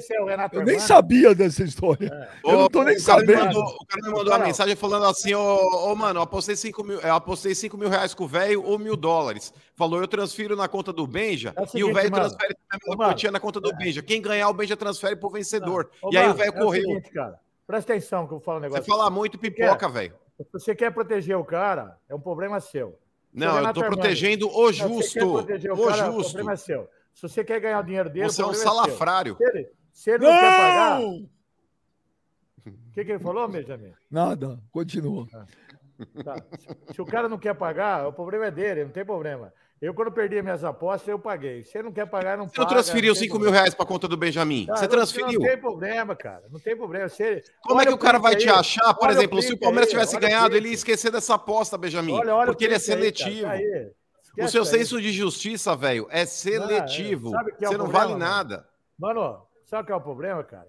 eu 0.52 0.64
nem 0.64 0.80
sabia 0.80 1.36
dessa 1.36 1.62
história. 1.62 2.08
É. 2.44 2.50
Eu 2.52 2.58
não 2.58 2.68
tô 2.68 2.82
nem 2.82 2.96
o 2.96 3.00
sabendo. 3.00 3.44
Mandou, 3.44 3.64
o 3.64 3.86
cara 3.86 4.02
me 4.02 4.10
mandou 4.10 4.32
uma 4.32 4.44
mensagem 4.44 4.74
falando 4.74 5.06
assim: 5.06 5.34
ô, 5.34 5.90
oh, 5.92 5.94
mano, 5.94 6.18
eu 6.18 6.24
apostei 6.24 6.56
5 6.56 6.82
mil, 6.82 6.98
eu 6.98 7.14
apostei 7.14 7.54
5 7.54 7.78
mil 7.78 7.88
reais 7.88 8.12
com 8.12 8.24
o 8.24 8.28
velho 8.28 8.60
ou 8.64 8.76
mil 8.76 8.96
dólares. 8.96 9.54
Falou, 9.76 10.00
eu 10.00 10.08
transfiro 10.08 10.56
na 10.56 10.66
conta 10.66 10.92
do 10.92 11.06
Benja 11.06 11.52
é 11.56 11.66
seguinte, 11.66 11.78
e 11.78 11.84
o 11.84 11.94
velho 11.94 12.10
transfere 12.10 12.56
a 12.70 12.96
quantia 12.96 13.30
na 13.30 13.38
conta 13.38 13.60
do 13.60 13.70
é. 13.70 13.76
Benja. 13.76 14.02
Quem 14.02 14.20
ganhar, 14.20 14.48
o 14.48 14.54
Benja 14.54 14.76
transfere 14.76 15.14
pro 15.14 15.30
vencedor. 15.30 15.90
Ô, 16.02 16.10
e 16.12 16.16
aí 16.16 16.28
o 16.28 16.34
velho 16.34 16.52
correu. 16.52 16.82
É 16.82 16.86
o 16.86 16.88
seguinte, 16.88 17.10
cara. 17.12 17.44
Presta 17.66 17.92
atenção 17.92 18.26
que 18.26 18.34
eu 18.34 18.38
vou 18.38 18.44
falar 18.44 18.58
um 18.58 18.60
negócio. 18.60 18.84
Você 18.84 18.90
fala 18.90 19.10
muito 19.10 19.38
pipoca, 19.38 19.88
velho. 19.88 20.14
Se 20.36 20.52
você 20.52 20.74
quer 20.74 20.92
proteger 20.92 21.36
o 21.36 21.44
cara, 21.44 21.98
é 22.08 22.14
um 22.14 22.20
problema 22.20 22.60
seu. 22.60 22.98
Não, 23.32 23.58
eu 23.58 23.68
estou 23.68 23.84
protegendo 23.84 24.48
o 24.48 24.72
justo. 24.72 25.24
o, 25.24 25.38
o 25.38 25.86
cara, 25.86 26.10
justo. 26.10 26.20
O 26.20 26.24
problema 26.24 26.52
é 26.52 26.56
seu. 26.56 26.88
Se 27.14 27.22
você 27.22 27.44
quer 27.44 27.60
ganhar 27.60 27.80
o 27.80 27.84
dinheiro 27.84 28.10
dele, 28.10 28.28
você 28.28 28.42
é 28.42 28.46
um 28.46 28.50
é 28.50 28.54
salafrário. 28.54 29.34
É 29.34 29.36
se, 29.36 29.44
ele, 29.44 29.70
se 29.92 30.10
ele, 30.10 30.24
não, 30.24 30.32
não 30.32 30.40
quer 30.40 30.56
pagar. 30.56 31.00
O 31.00 31.28
que, 32.92 33.04
que 33.04 33.12
ele 33.12 33.18
falou, 33.18 33.48
Benjamin? 33.48 33.92
Nada, 34.10 34.60
continua. 34.70 35.26
Ah, 35.32 35.46
tá. 36.24 36.36
se, 36.58 36.94
se 36.94 37.02
o 37.02 37.06
cara 37.06 37.28
não 37.28 37.38
quer 37.38 37.54
pagar, 37.54 38.06
o 38.06 38.12
problema 38.12 38.46
é 38.46 38.50
dele, 38.50 38.84
não 38.84 38.90
tem 38.90 39.04
problema. 39.04 39.52
Eu, 39.84 39.92
quando 39.92 40.10
perdi 40.10 40.40
minhas 40.40 40.64
apostas, 40.64 41.06
eu 41.08 41.18
paguei. 41.18 41.62
Você 41.62 41.82
não 41.82 41.92
quer 41.92 42.06
pagar, 42.06 42.38
não 42.38 42.48
Você 42.48 42.58
não 42.58 42.66
transferiu 42.66 43.14
5 43.14 43.38
mil 43.38 43.50
reais 43.50 43.74
para 43.74 43.84
conta 43.84 44.08
do 44.08 44.16
Benjamin? 44.16 44.64
você 44.64 44.88
transferiu? 44.88 45.38
Não 45.38 45.46
tem 45.46 45.58
problema, 45.58 46.16
cara. 46.16 46.44
Não 46.50 46.58
tem 46.58 46.74
problema. 46.74 47.06
Você... 47.06 47.44
Como 47.60 47.82
é 47.82 47.84
que 47.84 47.92
o 47.92 47.98
cara 47.98 48.18
vai 48.18 48.32
aí, 48.32 48.40
te 48.40 48.48
achar? 48.48 48.94
Por 48.94 49.10
exemplo, 49.10 49.42
se 49.42 49.52
o 49.52 49.58
Palmeiras 49.58 49.88
aí, 49.88 49.90
tivesse 49.90 50.18
ganhado, 50.18 50.56
ele 50.56 50.68
ia 50.68 50.74
esquecer 50.74 51.12
dessa 51.12 51.34
aposta, 51.34 51.76
Benjamin. 51.76 52.14
Olha, 52.14 52.34
olha 52.34 52.46
porque 52.46 52.64
ele 52.64 52.76
é 52.76 52.78
seletivo. 52.78 53.46
Aí, 53.46 53.92
o 54.40 54.48
seu 54.48 54.64
senso 54.64 54.98
de 55.02 55.12
justiça, 55.12 55.76
velho, 55.76 56.08
é 56.10 56.24
seletivo. 56.24 57.32
Não, 57.32 57.40
é, 57.40 57.42
é 57.42 57.66
você 57.66 57.76
não 57.76 57.84
problema, 57.84 58.06
vale 58.06 58.14
nada. 58.14 58.66
Mano, 58.98 59.46
sabe 59.66 59.82
o 59.82 59.86
que 59.86 59.92
é 59.92 59.96
o 59.96 60.00
problema, 60.00 60.42
cara? 60.44 60.66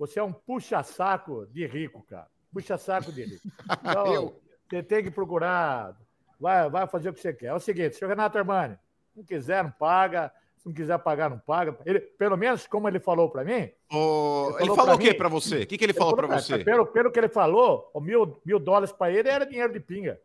Você 0.00 0.18
é 0.18 0.22
um 0.22 0.32
puxa-saco 0.32 1.46
de 1.46 1.64
rico, 1.64 2.04
cara. 2.10 2.26
Puxa-saco 2.52 3.12
de 3.12 3.22
rico. 3.22 3.48
Então, 3.88 4.34
você 4.68 4.82
tem 4.82 5.04
que 5.04 5.12
procurar 5.12 5.94
vai, 6.42 6.68
vai 6.68 6.86
fazer 6.88 7.08
o 7.08 7.14
que 7.14 7.20
você 7.20 7.32
quer. 7.32 7.46
É 7.46 7.54
o 7.54 7.60
seguinte, 7.60 7.96
senhor 7.96 8.10
Renato 8.10 8.36
Armani, 8.36 8.76
não 9.14 9.24
quiser, 9.24 9.62
não 9.62 9.70
paga. 9.70 10.32
Se 10.58 10.68
não 10.68 10.74
quiser 10.74 10.98
pagar, 10.98 11.28
não 11.28 11.38
paga. 11.38 11.76
Ele, 11.84 11.98
pelo 11.98 12.36
menos, 12.36 12.68
como 12.68 12.86
ele 12.88 13.00
falou 13.00 13.28
para 13.28 13.42
mim. 13.42 13.68
Oh, 13.92 14.54
ele 14.58 14.58
falou, 14.58 14.60
ele 14.60 14.74
falou 14.76 14.94
o 14.94 14.98
que 14.98 15.14
para 15.14 15.28
você? 15.28 15.62
O 15.62 15.66
que, 15.66 15.76
que 15.76 15.84
ele, 15.84 15.90
ele 15.90 15.98
falou, 15.98 16.14
para 16.14 16.26
você? 16.28 16.58
Pelo, 16.62 16.86
pelo 16.86 17.10
que 17.10 17.18
ele 17.18 17.28
falou, 17.28 17.90
mil, 18.00 18.40
mil 18.44 18.60
dólares 18.60 18.92
para 18.92 19.10
ele 19.10 19.28
era 19.28 19.44
dinheiro 19.44 19.72
de 19.72 19.80
pinga. 19.80 20.20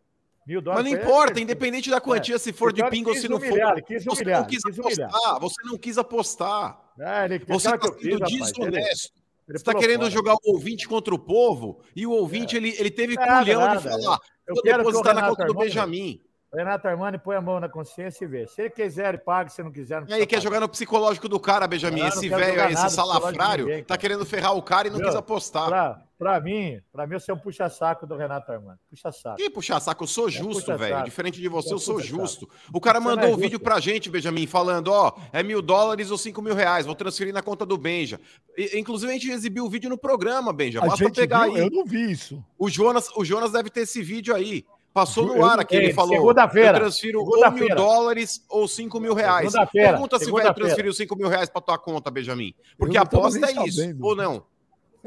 Mil 0.45 0.61
dólares 0.61 0.91
Mas 0.91 0.93
não 0.93 1.01
importa, 1.01 1.39
independente 1.39 1.89
da 1.89 1.99
quantia, 1.99 2.35
é. 2.35 2.37
se 2.37 2.53
for 2.53 2.71
de 2.71 2.87
pinga 2.87 3.09
ou 3.09 3.15
se 3.15 3.27
não 3.27 3.37
humilhar, 3.37 3.73
for. 3.73 3.81
Quis 3.81 4.05
você 4.05 4.23
não 4.23 4.45
quis, 4.45 4.63
quis 4.63 4.77
apostar. 4.79 5.39
Você 5.39 5.63
não 5.63 5.77
quis 5.77 5.97
apostar. 5.97 6.81
É, 6.99 7.25
ele, 7.25 7.39
você 7.39 7.75
está 7.75 7.87
sendo 7.99 8.19
desonesto. 8.25 9.26
Ele, 9.47 9.57
você 9.57 9.61
está 9.61 9.73
querendo 9.73 10.01
fora. 10.01 10.11
jogar 10.11 10.33
o 10.33 10.39
ouvinte 10.43 10.87
contra 10.87 11.13
o 11.15 11.19
povo 11.19 11.79
e 11.95 12.05
o 12.05 12.11
ouvinte 12.11 12.55
é. 12.55 12.59
ele, 12.59 12.75
ele 12.77 12.91
teve 12.91 13.15
nada, 13.15 13.39
culhão 13.39 13.61
nada, 13.61 13.77
de 13.77 13.83
falar. 13.83 14.19
Eu 14.45 14.55
vou 14.55 14.63
depositar 14.63 15.15
na 15.15 15.29
conta 15.29 15.45
do 15.45 15.53
Benjamin. 15.53 16.21
Renato 16.53 16.87
Armani 16.87 17.17
põe 17.17 17.35
a 17.35 17.41
mão 17.41 17.59
na 17.59 17.67
consciência 17.67 18.23
e 18.23 18.27
vê. 18.27 18.47
Se 18.47 18.61
ele 18.61 18.69
quiser, 18.69 19.09
ele 19.09 19.17
paga. 19.17 19.49
Se 19.49 19.61
não 19.61 19.71
quiser, 19.71 20.01
não 20.01 20.07
E 20.07 20.13
aí, 20.13 20.25
quer 20.25 20.41
jogar 20.41 20.59
no 20.59 20.69
psicológico 20.69 21.27
do 21.27 21.39
cara, 21.39 21.67
Benjamin. 21.67 22.05
Esse 22.05 22.29
velho 22.29 22.63
aí, 22.63 22.73
esse 22.73 22.89
salafrário, 22.89 23.65
ninguém, 23.65 23.83
tá 23.83 23.97
querendo 23.97 24.25
ferrar 24.25 24.55
o 24.55 24.61
cara 24.61 24.87
e 24.87 24.91
não 24.91 24.97
Meu, 24.97 25.07
quis 25.07 25.15
apostar. 25.15 25.67
Pra, 25.67 26.03
pra 26.17 26.39
mim, 26.39 26.79
pra 26.91 27.05
mim, 27.05 27.19
você 27.19 27.31
é 27.31 27.33
um 27.33 27.39
puxa-saco 27.39 28.07
do 28.07 28.15
Renato 28.15 28.51
Armani. 28.51 28.79
Puxa-saco. 28.89 29.37
Que 29.37 29.49
puxa-saco? 29.49 30.03
Eu 30.03 30.07
sou 30.07 30.27
é 30.27 30.31
justo, 30.31 30.71
é 30.71 30.77
velho. 30.77 31.03
Diferente 31.03 31.39
de 31.39 31.47
você, 31.47 31.69
é 31.69 31.73
eu 31.73 31.79
sou 31.79 32.01
justo. 32.01 32.49
O 32.73 32.81
cara 32.81 32.99
mandou 32.99 33.29
o 33.29 33.33
é 33.33 33.35
um 33.35 33.37
vídeo 33.37 33.59
pra 33.59 33.79
gente, 33.79 34.09
Benjamin, 34.09 34.47
falando: 34.47 34.87
ó, 34.89 35.13
é 35.31 35.43
mil 35.43 35.61
dólares 35.61 36.11
ou 36.11 36.17
cinco 36.17 36.41
mil 36.41 36.55
reais. 36.55 36.85
Vou 36.85 36.95
transferir 36.95 37.33
na 37.33 37.41
conta 37.41 37.65
do 37.65 37.77
Benja. 37.77 38.19
E, 38.57 38.79
inclusive, 38.79 39.11
a 39.11 39.13
gente 39.13 39.29
exibiu 39.29 39.65
o 39.65 39.69
vídeo 39.69 39.89
no 39.89 39.97
programa, 39.97 40.51
Benja. 40.51 40.81
Basta 40.81 41.09
pegar 41.11 41.45
viu? 41.45 41.55
aí. 41.55 41.61
Eu 41.61 41.71
não 41.71 41.85
vi 41.85 42.11
isso. 42.11 42.43
O 42.57 42.69
Jonas, 42.69 43.09
o 43.15 43.23
Jonas 43.23 43.51
deve 43.51 43.69
ter 43.69 43.81
esse 43.81 44.01
vídeo 44.01 44.35
aí. 44.35 44.65
Passou 44.97 45.27
no 45.27 45.45
ar 45.45 45.59
aqui, 45.59 45.75
ele 45.75 45.93
falou. 45.93 46.15
Segunda-feira. 46.15 46.69
Eu 46.69 46.81
transfiro 46.81 47.23
ou 47.23 47.51
mil 47.51 47.75
dólares 47.75 48.43
ou 48.49 48.67
cinco 48.67 48.99
mil 48.99 49.13
reais. 49.13 49.53
Pergunta 49.71 50.17
se 50.17 50.31
vai 50.31 50.51
transferir 50.51 50.89
os 50.89 50.97
cinco 50.97 51.15
mil 51.15 51.27
reais 51.27 51.49
para 51.49 51.61
tua 51.61 51.77
conta, 51.77 52.09
Benjamin. 52.09 52.51
Porque 52.79 52.97
a 52.97 53.01
aposta 53.01 53.45
é 53.45 53.67
isso, 53.67 53.79
sabendo. 53.79 54.03
ou 54.03 54.15
não? 54.15 54.43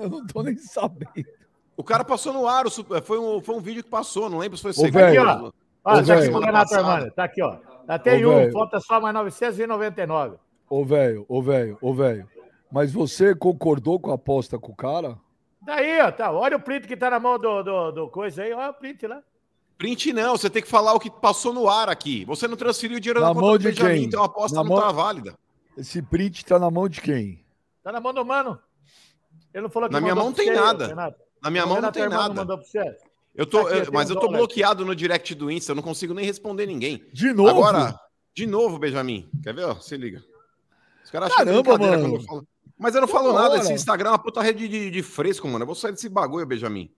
Eu 0.03 0.09
não 0.11 0.27
tô 0.27 0.43
nem 0.43 0.57
sabendo. 0.57 1.27
O 1.77 1.85
cara 1.85 2.05
passou 2.05 2.33
no 2.33 2.47
ar, 2.47 2.65
foi 3.05 3.19
um, 3.19 3.41
foi 3.41 3.55
um 3.55 3.61
vídeo 3.61 3.83
que 3.83 3.89
passou, 3.91 4.29
não 4.29 4.39
lembro 4.39 4.57
se 4.57 4.63
foi 4.63 4.73
segundo. 4.73 4.99
Aqui, 4.99 5.19
ó. 5.19 5.51
Ah, 5.83 6.03
tá 6.03 6.15
aqui 6.15 6.29
o 6.29 6.39
Renato 6.41 6.75
Armando, 6.75 7.11
tá 7.11 7.25
aqui, 7.25 7.43
ó. 7.43 7.57
Já 7.89 7.99
tem 7.99 8.25
ô, 8.25 8.33
um, 8.33 8.37
véio. 8.37 8.53
falta 8.53 8.79
só 8.81 9.01
mais 9.01 9.15
999. 9.15 10.37
Ô, 10.69 10.85
velho, 10.85 11.25
ô, 11.29 11.43
velho, 11.43 11.79
ô, 11.81 11.95
velho. 11.95 12.29
Mas 12.71 12.93
você 12.93 13.35
concordou 13.35 13.99
com 13.99 14.11
a 14.11 14.15
aposta 14.15 14.59
com 14.59 14.73
o 14.73 14.77
cara? 14.77 15.19
Daí, 15.63 16.01
ó, 16.03 16.13
tá. 16.13 16.31
Olha 16.31 16.57
o 16.57 16.61
print 16.61 16.87
que 16.87 16.97
tá 16.97 17.11
na 17.11 17.19
mão 17.19 17.39
do, 17.39 17.63
do, 17.63 17.91
do 17.93 18.09
coisa 18.09 18.43
aí, 18.43 18.53
olha 18.53 18.71
o 18.71 18.75
print 18.75 19.07
lá. 19.07 19.23
Print 19.77 20.13
não, 20.13 20.37
você 20.37 20.51
tem 20.51 20.63
que 20.63 20.69
falar 20.69 20.93
o 20.93 21.01
que 21.01 21.11
passou 21.11 21.53
no 21.55 21.69
ar 21.69 21.89
aqui. 21.89 22.25
Você 22.27 22.47
não 22.47 22.57
transferiu 22.57 22.99
o 22.99 23.01
dinheiro 23.01 23.21
Na 23.21 23.33
mão 23.33 23.53
do 23.53 23.59
de 23.59 23.69
Benjamin, 23.69 23.95
quem? 23.95 24.05
então 24.05 24.23
a 24.23 24.27
aposta 24.27 24.57
Na 24.57 24.63
não 24.63 24.71
mão- 24.71 24.81
tá 24.81 24.93
válida. 24.93 25.35
Esse 25.77 26.03
print 26.03 26.45
tá 26.45 26.59
na 26.59 26.71
mão 26.71 26.89
de 26.89 27.01
quem? 27.01 27.43
Tá 27.83 27.91
na 27.91 27.99
mão 28.01 28.13
do 28.13 28.25
mano. 28.25 28.59
Ele 29.53 29.63
não 29.63 29.71
falou 29.71 29.89
que 29.89 29.93
Na 29.95 30.01
minha 30.01 30.15
mão 30.15 30.33
tem 30.33 30.53
nada. 30.53 30.87
Renato. 30.87 31.19
Na 31.43 31.51
minha 31.51 31.65
mão 31.65 31.75
não 31.77 31.81
Renato 31.83 31.95
tem 31.95 32.03
Armando 32.05 32.21
nada. 32.21 32.35
mandou 32.35 32.59
pra 32.59 32.67
você. 32.67 32.97
Eu 33.35 33.47
tô, 33.47 33.63
Tá 33.63 33.69
aqui, 33.69 33.79
eu- 33.79 33.85
tem 33.85 33.95
mas 33.95 34.11
um 34.11 34.15
eu 34.15 34.21
tô 34.21 34.27
dólar. 34.27 34.39
bloqueado 34.39 34.85
no 34.85 34.95
direct 34.95 35.35
do 35.35 35.51
Insta, 35.51 35.73
eu 35.73 35.77
não 35.77 35.83
consigo 35.83 36.13
nem 36.15 36.25
responder 36.25 36.67
ninguém. 36.67 37.05
De 37.13 37.33
novo? 37.33 37.51
Agora, 37.51 37.99
de 38.35 38.47
novo, 38.47 38.79
Benjamin. 38.79 39.31
Quer 39.43 39.55
ver? 39.55 39.65
Ó, 39.65 39.75
se 39.77 39.97
liga. 39.97 40.23
Os 41.05 41.11
caras 41.11 41.31
acham 41.33 41.45
Caramba, 41.45 41.79
mano. 41.79 42.01
quando 42.03 42.15
eu 42.17 42.23
falo. 42.23 42.49
Mas 42.79 42.95
eu 42.95 43.01
não 43.01 43.09
falo 43.09 43.33
nada. 43.33 43.57
Esse 43.59 43.73
Instagram 43.73 44.09
é 44.09 44.13
uma 44.13 44.19
puta 44.19 44.41
rede 44.43 44.67
de, 44.69 44.91
de 44.91 45.03
fresco, 45.03 45.47
mano. 45.47 45.63
Eu 45.63 45.67
vou 45.67 45.75
sair 45.75 45.93
desse 45.93 46.09
bagulho, 46.09 46.47
Benjamin. 46.47 46.91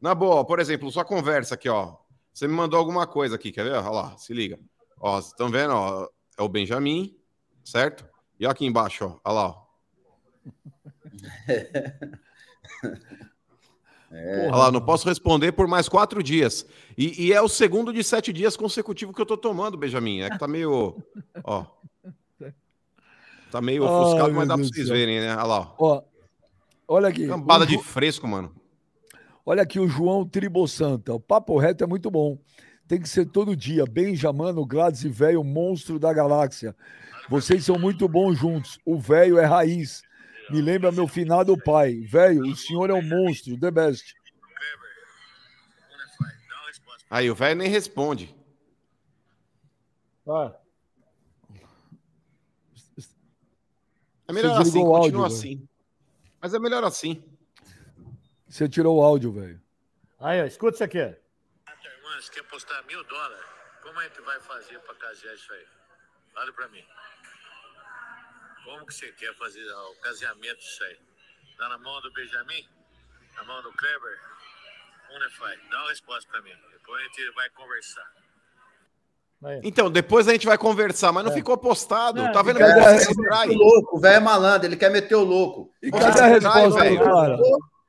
Na 0.00 0.14
boa, 0.14 0.44
por 0.44 0.58
exemplo, 0.60 0.90
sua 0.90 1.04
conversa 1.04 1.54
aqui, 1.54 1.68
ó. 1.68 1.96
Você 2.32 2.46
me 2.48 2.54
mandou 2.54 2.78
alguma 2.78 3.06
coisa 3.06 3.34
aqui, 3.36 3.52
quer 3.52 3.64
ver? 3.64 3.72
Olha 3.74 3.90
lá, 3.90 4.16
se 4.16 4.32
liga. 4.32 4.58
Ó, 4.98 5.12
vocês 5.20 5.26
estão 5.32 5.48
vendo, 5.50 5.74
ó? 5.74 6.08
É 6.38 6.42
o 6.42 6.48
Benjamin, 6.48 7.16
certo? 7.64 8.04
E 8.40 8.46
aqui 8.46 8.64
embaixo, 8.64 9.04
ó. 9.04 9.20
Olha 9.24 9.34
lá, 9.34 9.46
ó. 9.48 9.62
Olha 14.10 14.56
lá, 14.56 14.70
não 14.70 14.80
posso 14.80 15.08
responder 15.08 15.52
por 15.52 15.66
mais 15.66 15.88
quatro 15.88 16.22
dias. 16.22 16.66
E, 16.96 17.26
e 17.28 17.32
é 17.32 17.40
o 17.40 17.48
segundo 17.48 17.92
de 17.92 18.04
sete 18.04 18.32
dias 18.32 18.56
consecutivo 18.56 19.12
que 19.12 19.20
eu 19.20 19.26
tô 19.26 19.36
tomando, 19.36 19.76
Benjamin. 19.76 20.20
É 20.20 20.30
que 20.30 20.38
tá 20.38 20.46
meio. 20.46 21.02
Ó. 21.42 21.64
Tá 23.50 23.60
meio 23.60 23.86
Ai, 23.86 23.90
ofuscado, 23.90 24.32
mas 24.34 24.48
dá 24.48 24.54
pra 24.54 24.56
Deus 24.56 24.70
do 24.70 24.74
vocês 24.74 24.86
céu. 24.88 24.96
verem, 24.96 25.20
né? 25.20 25.34
Olha 25.34 25.44
lá. 25.44 25.74
ó. 25.78 26.02
Olha 26.88 27.08
aqui. 27.08 27.26
Cambada 27.26 27.64
o 27.64 27.66
de 27.66 27.78
fresco, 27.78 28.28
mano. 28.28 28.54
Olha 29.44 29.62
aqui 29.62 29.80
o 29.80 29.88
João 29.88 30.26
Tribosanta. 30.26 31.14
O 31.14 31.20
papo 31.20 31.58
reto 31.58 31.82
é 31.82 31.86
muito 31.86 32.10
bom. 32.10 32.38
Tem 32.86 33.00
que 33.00 33.08
ser 33.08 33.26
todo 33.26 33.56
dia. 33.56 33.84
Benjamano, 33.86 34.66
Gladys 34.66 35.04
e 35.04 35.08
velho, 35.08 35.42
monstro 35.42 35.98
da 35.98 36.12
galáxia. 36.12 36.76
Vocês 37.28 37.64
são 37.64 37.78
muito 37.78 38.06
bons 38.06 38.38
juntos. 38.38 38.78
O 38.84 38.98
velho 38.98 39.38
é 39.38 39.44
raiz. 39.44 40.02
Me 40.50 40.60
lembra 40.60 40.92
meu 40.92 41.08
finado 41.08 41.56
pai. 41.56 42.00
Velho, 42.00 42.42
o 42.42 42.56
senhor 42.56 42.90
é 42.90 42.94
um 42.94 43.02
monstro, 43.02 43.58
the 43.58 43.70
best. 43.70 44.14
Aí, 47.10 47.30
o 47.30 47.34
velho 47.34 47.56
nem 47.58 47.68
responde. 47.68 48.34
Ó, 50.26 50.52
É 54.32 54.32
melhor 54.32 54.56
Você 54.56 54.62
assim, 54.62 54.72
continua 54.72 54.98
áudio, 54.98 55.24
assim. 55.24 55.68
Mas 56.40 56.54
é 56.54 56.58
melhor 56.58 56.82
assim. 56.84 57.22
Você 58.48 58.66
tirou 58.66 58.98
o 58.98 59.02
áudio, 59.02 59.30
velho. 59.30 59.60
Aí, 60.18 60.40
ó, 60.40 60.46
escuta 60.46 60.76
isso 60.76 60.84
aqui. 60.84 60.98
Você 62.16 62.32
quer 62.32 62.40
apostar 62.40 62.82
mil 62.86 63.04
dólares? 63.04 63.44
Como 63.82 64.00
é 64.00 64.08
que 64.08 64.22
vai 64.22 64.40
fazer 64.40 64.78
para 64.78 64.94
casear 64.94 65.34
isso 65.34 65.52
aí? 65.52 65.66
Fale 66.32 66.52
para 66.52 66.68
mim. 66.68 66.82
Como 68.64 68.86
que 68.86 68.94
você 68.94 69.10
quer 69.12 69.34
fazer 69.36 69.64
o 69.70 69.94
caseamento 70.02 70.56
disso 70.56 70.84
aí? 70.84 70.96
Tá 71.58 71.68
na 71.68 71.78
mão 71.78 72.00
do 72.00 72.12
Benjamin? 72.12 72.64
Na 73.36 73.44
mão 73.44 73.62
do 73.62 73.72
Kleber? 73.72 74.18
Como 75.08 75.22
é 75.24 75.28
que 75.28 75.36
faz? 75.36 75.58
Dá 75.70 75.78
uma 75.80 75.88
resposta 75.90 76.30
para 76.30 76.42
mim. 76.42 76.50
Depois 76.72 77.00
a 77.00 77.04
gente 77.06 77.30
vai 77.34 77.50
conversar. 77.50 78.06
Então, 79.64 79.90
depois 79.90 80.28
a 80.28 80.32
gente 80.32 80.46
vai 80.46 80.56
conversar, 80.56 81.10
mas 81.10 81.24
não 81.24 81.32
ficou 81.32 81.58
postado. 81.58 82.22
Não, 82.22 82.30
tá 82.30 82.42
vendo? 82.42 82.62
a 82.62 82.98
você 82.98 83.12
trai? 83.12 83.48
O 83.48 83.54
louco, 83.54 83.96
o 83.96 84.00
velho 84.00 84.16
é 84.16 84.20
malandro, 84.20 84.68
ele 84.68 84.76
quer 84.76 84.88
meter 84.90 85.16
o 85.16 85.24
louco. 85.24 85.72
E 85.82 85.90
cadê 85.90 86.06
a 86.06 86.12
trai, 86.12 86.30
resposta 86.62 86.80
velho. 86.80 87.04
cara? 87.04 87.38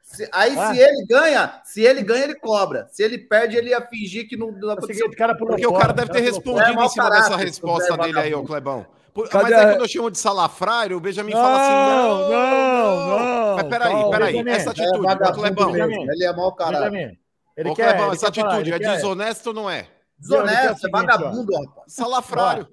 Se- 0.01 0.29
aí, 0.33 0.57
Ah. 0.57 0.73
se 0.73 0.79
ele 0.79 1.05
ganha, 1.07 1.62
se 1.63 1.81
ele 1.83 2.01
ganha, 2.03 2.23
ele 2.23 2.36
cobra. 2.36 2.88
Se 2.91 3.03
ele 3.03 3.19
perde, 3.19 3.55
ele 3.55 3.69
ia 3.69 3.81
fingir 3.88 4.27
que 4.27 4.36
não, 4.36 4.51
não 4.51 4.69
É 4.71 4.73
o 4.73 4.77
aconteceu. 4.77 5.05
o 5.07 5.38
Porque 5.38 5.67
o 5.67 5.73
cara 5.73 5.93
deve 5.93 6.12
ter. 6.12 6.19
É, 6.19 6.21
respondido 6.21 6.73
mau 6.73 6.86
em 6.86 6.89
cima 6.89 7.03
caráter, 7.09 7.29
dessa 7.29 7.38
resposta 7.43 7.97
dele 7.97 8.19
aí, 8.19 8.33
ô. 8.33 8.43
Clebão. 8.43 8.86
Por- 9.13 9.30
Mas 9.32 9.45
aí 9.45 9.54
a- 9.54 9.69
quando 9.71 9.82
eu 9.82 9.88
chamo 9.88 10.10
de 10.12 10.17
salafrário, 10.17 10.97
o 10.97 10.99
Benjamin 10.99 11.34
Não, 11.34 11.39
fala 11.41 11.56
assim: 11.62 11.73
não, 11.73 12.30
não, 12.30 13.56
Mas 13.56 13.63
peraí, 13.67 13.91
calma. 13.91 14.10
peraí. 14.12 14.32
Benjamin, 14.34 14.52
Essa 14.52 14.69
É 14.69 14.71
atitude, 14.71 14.99
vagabundo 15.06 15.39
Clebão. 15.41 15.76
Ele 15.76 16.23
é 16.26 16.34
mau. 16.36 16.56
Benjamin, 16.56 17.19
ele 17.56 17.69
Ô 17.69 17.76
quer, 17.76 17.89
Clebão, 17.89 18.06
ele 18.08 18.15
essa 18.15 18.32
quer 18.32 18.41
falar, 18.41 18.54
atitude 18.54 18.69
ele 18.71 18.76
é 18.76 18.80
quer- 18.88 18.95
desonesto 18.95 19.47
ou 19.47 19.54
não 19.54 19.69
é? 19.69 19.88
Desonesto, 20.17 20.88
é 20.88 20.89
vagabundo, 20.89 21.54
rapaz. 21.56 21.93
Salafrário. 21.93 22.67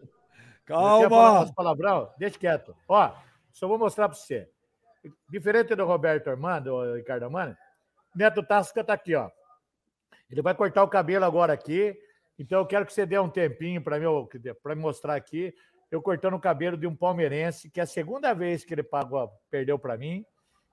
Falar 0.66 1.09
Calma. 1.09 1.53
palavrão? 1.55 2.11
Deixa 2.16 2.38
quieto. 2.38 2.74
Ó, 2.88 3.11
só 3.53 3.66
vou 3.66 3.76
mostrar 3.79 4.09
para 4.09 4.16
você. 4.16 4.48
Diferente 5.29 5.74
do 5.74 5.85
Roberto 5.85 6.29
Armando, 6.31 6.72
o 6.74 6.94
Ricardo 6.94 7.24
Armando, 7.24 7.57
Neto 8.14 8.42
Tasca 8.42 8.85
tá 8.85 8.92
aqui, 8.92 9.14
ó. 9.16 9.29
Ele 10.31 10.40
vai 10.42 10.55
cortar 10.55 10.85
o 10.85 10.88
cabelo 10.88 11.24
agora 11.24 11.53
aqui. 11.53 11.96
Então 12.38 12.61
eu 12.61 12.66
quero 12.66 12.87
que 12.87 12.92
você 12.92 13.05
dê 13.05 13.18
um 13.18 13.29
tempinho 13.29 13.83
para 13.83 13.98
mim, 13.98 14.07
para 14.62 14.74
me 14.76 14.81
mostrar 14.81 15.14
aqui. 15.16 15.53
Eu 15.90 16.00
cortando 16.00 16.35
o 16.35 16.40
cabelo 16.40 16.76
de 16.76 16.87
um 16.87 16.94
palmeirense, 16.94 17.68
que 17.68 17.81
é 17.81 17.83
a 17.83 17.87
segunda 17.87 18.33
vez 18.33 18.64
que 18.64 18.72
ele 18.72 18.83
pagou, 18.83 19.31
perdeu 19.50 19.79
para 19.79 19.96
mim. 19.96 20.24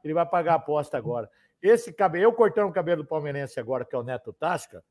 Ele 0.04 0.14
vai 0.14 0.26
pagar 0.26 0.54
a 0.54 0.56
aposta 0.58 0.98
agora. 0.98 1.30
Esse 1.62 1.92
cabelo, 1.92 2.26
eu 2.26 2.34
cortando 2.34 2.70
o 2.70 2.74
cabelo 2.74 3.02
do 3.02 3.08
palmeirense 3.08 3.60
agora, 3.60 3.84
que 3.84 3.96
é 3.96 3.98
o 3.98 4.04
Neto 4.04 4.32
Tasca, 4.32 4.84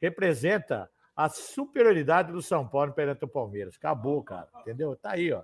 representa 0.00 0.90
a 1.14 1.28
superioridade 1.28 2.32
do 2.32 2.40
São 2.40 2.66
Paulo 2.66 2.92
perante 2.92 3.24
o 3.24 3.28
Palmeiras. 3.28 3.76
Acabou, 3.76 4.22
cara. 4.22 4.48
Entendeu? 4.60 4.96
Tá 4.96 5.12
aí, 5.12 5.32
ó. 5.32 5.42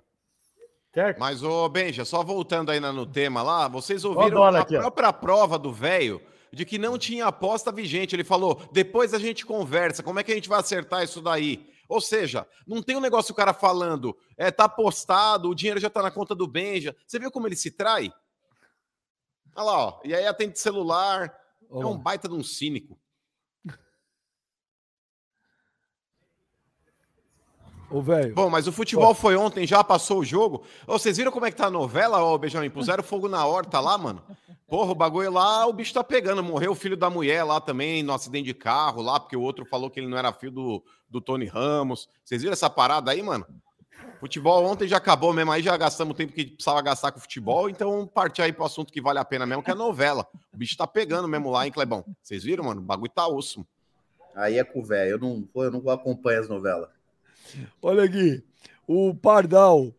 Certo? 0.93 1.19
Mas, 1.19 1.43
ô 1.43 1.67
Benja, 1.69 2.05
só 2.05 2.23
voltando 2.23 2.69
ainda 2.69 2.91
no 2.91 3.05
tema 3.05 3.41
lá, 3.41 3.67
vocês 3.67 4.05
ouviram 4.05 4.43
a 4.43 4.59
aqui, 4.59 4.77
ó. 4.77 4.81
própria 4.81 5.11
prova 5.11 5.57
do 5.57 5.73
velho 5.73 6.21
de 6.51 6.65
que 6.65 6.77
não 6.77 6.99
tinha 6.99 7.25
aposta 7.25 7.71
vigente. 7.71 8.15
Ele 8.15 8.23
falou: 8.23 8.61
depois 8.71 9.13
a 9.13 9.17
gente 9.17 9.43
conversa, 9.45 10.03
como 10.03 10.19
é 10.19 10.23
que 10.23 10.31
a 10.31 10.35
gente 10.35 10.47
vai 10.47 10.59
acertar 10.59 11.03
isso 11.03 11.19
daí? 11.19 11.72
Ou 11.87 12.01
seja, 12.01 12.47
não 12.65 12.81
tem 12.81 12.95
um 12.95 13.01
negócio 13.01 13.31
o 13.33 13.35
cara 13.35 13.53
falando, 13.53 14.17
é, 14.37 14.49
tá 14.51 14.65
apostado, 14.65 15.49
o 15.49 15.55
dinheiro 15.55 15.79
já 15.79 15.89
tá 15.89 16.01
na 16.01 16.11
conta 16.11 16.33
do 16.33 16.47
Benja. 16.47 16.95
Você 17.05 17.19
viu 17.19 17.31
como 17.31 17.47
ele 17.47 17.55
se 17.55 17.71
trai? 17.71 18.11
Olha 19.55 19.65
lá, 19.65 19.77
ó. 19.77 20.01
E 20.03 20.15
aí 20.15 20.25
atende 20.25 20.59
celular. 20.59 21.39
É 21.61 21.65
Ó, 21.69 21.91
um 21.91 21.97
baita 21.97 22.27
de 22.27 22.35
um 22.35 22.43
cínico. 22.43 22.99
Ô, 27.93 28.01
velho. 28.01 28.33
Bom, 28.33 28.49
mas 28.49 28.65
o 28.65 28.71
futebol 28.71 29.13
foi 29.13 29.35
ontem, 29.35 29.67
já 29.67 29.83
passou 29.83 30.21
o 30.21 30.25
jogo. 30.25 30.63
Ô, 30.87 30.93
vocês 30.93 31.15
viram 31.15 31.31
como 31.31 31.45
é 31.45 31.51
que 31.51 31.57
tá 31.57 31.67
a 31.67 31.69
novela, 31.69 32.23
ô 32.23 32.35
Benjamin? 32.39 32.67
Puseram 32.67 33.03
fogo 33.03 33.29
na 33.29 33.45
horta 33.45 33.79
lá, 33.79 33.95
mano. 33.99 34.19
Porra, 34.67 34.91
o 34.91 34.95
bagulho 34.95 35.31
lá, 35.31 35.67
o 35.67 35.73
bicho 35.73 35.93
tá 35.93 36.03
pegando. 36.03 36.41
Morreu 36.41 36.71
o 36.71 36.75
filho 36.75 36.97
da 36.97 37.07
mulher 37.07 37.43
lá 37.43 37.61
também, 37.61 38.01
no 38.01 38.11
acidente 38.11 38.45
de 38.45 38.53
carro 38.55 39.03
lá, 39.03 39.19
porque 39.19 39.35
o 39.37 39.41
outro 39.41 39.63
falou 39.63 39.91
que 39.91 39.99
ele 39.99 40.07
não 40.07 40.17
era 40.17 40.33
filho 40.33 40.51
do, 40.51 40.83
do 41.07 41.21
Tony 41.21 41.45
Ramos. 41.45 42.09
Vocês 42.25 42.41
viram 42.41 42.53
essa 42.53 42.67
parada 42.67 43.11
aí, 43.11 43.21
mano? 43.21 43.45
Futebol 44.19 44.65
ontem 44.65 44.87
já 44.87 44.97
acabou 44.97 45.31
mesmo, 45.31 45.51
aí 45.51 45.61
já 45.61 45.77
gastamos 45.77 46.15
o 46.15 46.17
tempo 46.17 46.33
que 46.33 46.45
precisava 46.47 46.81
gastar 46.81 47.11
com 47.11 47.19
futebol, 47.19 47.69
então 47.69 48.07
partir 48.07 48.41
aí 48.41 48.51
pro 48.51 48.65
assunto 48.65 48.91
que 48.91 49.01
vale 49.01 49.19
a 49.19 49.25
pena 49.25 49.45
mesmo, 49.45 49.61
que 49.61 49.69
é 49.69 49.75
novela. 49.75 50.25
O 50.51 50.57
bicho 50.57 50.75
tá 50.75 50.87
pegando 50.87 51.27
mesmo 51.27 51.51
lá, 51.51 51.63
hein, 51.63 51.71
Clebão? 51.71 52.03
Vocês 52.23 52.43
viram, 52.43 52.63
mano? 52.63 52.81
O 52.81 52.83
bagulho 52.83 53.11
tá 53.11 53.27
osso. 53.27 53.63
Aí 54.33 54.57
é 54.57 54.63
com 54.63 54.79
o 54.79 54.83
velho. 54.83 55.11
Eu 55.11 55.19
não, 55.19 55.47
eu 55.55 55.71
não 55.71 55.89
acompanho 55.91 56.39
as 56.39 56.49
novelas. 56.49 56.89
Olha 57.81 58.03
aqui. 58.03 58.43
O 58.87 59.13
Pardal. 59.13 59.93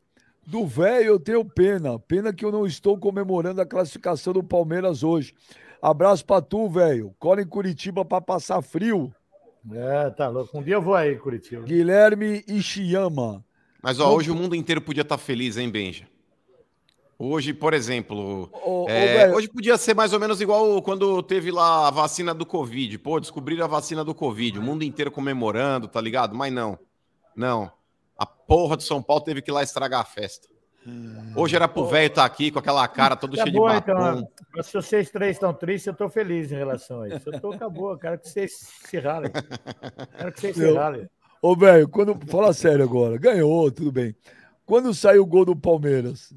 Do 0.46 0.66
velho 0.66 1.06
eu 1.06 1.20
tenho 1.20 1.44
pena. 1.44 1.98
Pena 1.98 2.32
que 2.32 2.44
eu 2.44 2.52
não 2.52 2.66
estou 2.66 2.98
comemorando 2.98 3.60
a 3.60 3.66
classificação 3.66 4.32
do 4.32 4.42
Palmeiras 4.42 5.02
hoje. 5.02 5.34
Abraço 5.80 6.24
pra 6.24 6.40
tu, 6.40 6.68
velho. 6.68 7.14
Cola 7.18 7.42
em 7.42 7.46
Curitiba 7.46 8.04
pra 8.04 8.20
passar 8.20 8.60
frio. 8.62 9.12
É, 9.72 10.10
tá 10.10 10.28
louco. 10.28 10.58
Um 10.58 10.62
dia 10.62 10.74
eu 10.74 10.82
vou 10.82 10.94
aí, 10.94 11.16
Curitiba. 11.16 11.62
Guilherme 11.62 12.44
Ishiyama. 12.46 13.44
Mas 13.82 14.00
ó, 14.00 14.14
hoje 14.14 14.30
o 14.30 14.34
mundo 14.34 14.54
inteiro 14.54 14.80
podia 14.80 15.02
estar 15.02 15.18
feliz, 15.18 15.56
hein, 15.56 15.70
Benja? 15.70 16.06
Hoje, 17.18 17.54
por 17.54 17.72
exemplo, 17.72 18.50
Ô, 18.64 18.86
é, 18.88 19.32
hoje 19.32 19.48
podia 19.48 19.76
ser 19.78 19.94
mais 19.94 20.12
ou 20.12 20.18
menos 20.18 20.40
igual 20.40 20.82
quando 20.82 21.22
teve 21.22 21.50
lá 21.50 21.86
a 21.86 21.90
vacina 21.90 22.34
do 22.34 22.44
Covid. 22.44 22.98
Pô, 22.98 23.20
descobriram 23.20 23.64
a 23.64 23.68
vacina 23.68 24.04
do 24.04 24.14
Covid, 24.14 24.58
o 24.58 24.62
mundo 24.62 24.82
inteiro 24.82 25.10
comemorando, 25.10 25.86
tá 25.86 26.00
ligado? 26.00 26.34
Mas 26.34 26.52
não, 26.52 26.78
não. 27.36 27.70
A 28.16 28.24
porra 28.26 28.76
do 28.76 28.82
São 28.82 29.02
Paulo 29.02 29.22
teve 29.24 29.42
que 29.42 29.50
ir 29.50 29.54
lá 29.54 29.62
estragar 29.62 30.00
a 30.00 30.04
festa. 30.04 30.48
Hoje 31.34 31.56
era 31.56 31.66
pro 31.66 31.86
velho 31.86 32.08
estar 32.08 32.26
aqui 32.26 32.50
com 32.50 32.58
aquela 32.58 32.86
cara 32.86 33.16
toda 33.16 33.36
Tá 33.38 33.44
cheia 33.44 33.52
de 33.52 33.58
então. 33.58 33.66
batom. 33.94 34.28
Mas 34.54 34.66
Se 34.66 34.74
vocês 34.74 35.10
três 35.10 35.36
estão 35.36 35.52
tristes, 35.54 35.86
eu 35.86 35.94
tô 35.94 36.10
feliz 36.10 36.52
em 36.52 36.56
relação 36.56 37.00
a 37.00 37.08
isso. 37.08 37.30
Eu 37.30 37.40
tô, 37.40 37.52
acabou. 37.52 37.96
Quero 37.96 38.18
que 38.18 38.28
vocês 38.28 38.52
se 38.84 38.98
ralem. 38.98 39.30
Quero 40.18 40.32
que 40.32 40.40
vocês 40.42 40.54
se 40.54 40.60
Meu- 40.62 40.74
ralem. 40.76 41.08
Ô, 41.40 41.56
velho, 41.56 41.88
quando. 41.88 42.18
Fala 42.30 42.52
sério 42.52 42.84
agora. 42.84 43.16
Ganhou, 43.16 43.70
tudo 43.70 43.90
bem. 43.90 44.14
Quando 44.66 44.92
saiu 44.94 45.22
o 45.22 45.26
gol 45.26 45.46
do 45.46 45.56
Palmeiras, 45.56 46.34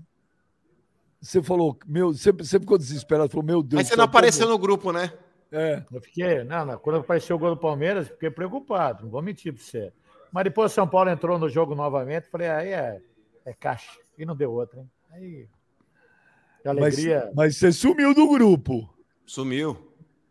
você 1.22 1.42
falou, 1.44 1.78
meu, 1.86 2.14
você, 2.14 2.32
você 2.32 2.60
ficou 2.60 2.78
desesperado, 2.78 3.30
falou, 3.30 3.46
meu 3.46 3.62
Deus. 3.64 3.82
Mas 3.82 3.88
você 3.90 3.96
não 3.98 4.06
apareceu 4.06 4.48
no 4.48 4.58
grupo, 4.58 4.92
né? 4.94 5.12
É. 5.52 5.84
Eu 5.92 6.02
fiquei, 6.02 6.44
não, 6.44 6.66
não, 6.66 6.78
quando 6.78 7.00
apareceu 7.00 7.36
o 7.36 7.40
gol 7.40 7.52
do 7.52 7.58
Palmeiras, 7.62 8.08
fiquei 8.10 8.30
preocupado, 8.30 9.04
não 9.04 9.10
vou 9.10 9.22
mentir 9.22 9.54
para 9.54 9.64
você. 9.64 9.94
Mas 10.32 10.44
depois 10.44 10.72
o 10.72 10.76
São 10.76 10.88
Paulo 10.88 11.10
entrou 11.10 11.38
no 11.40 11.50
jogo 11.50 11.76
novamente, 11.76 12.30
falei, 12.30 12.50
aí 12.50 12.70
é, 12.70 13.02
é 13.46 13.54
caixa. 13.54 13.92
E 14.18 14.26
não 14.26 14.36
deu 14.36 14.52
outra, 14.52 14.80
hein? 14.80 14.90
Aí. 15.12 15.48
Que 16.62 16.68
Mas, 16.68 16.78
alegria. 16.78 17.32
mas 17.36 17.58
você 17.58 17.72
sumiu 17.72 18.14
do 18.14 18.28
grupo. 18.28 18.90
Sumiu. 19.26 19.78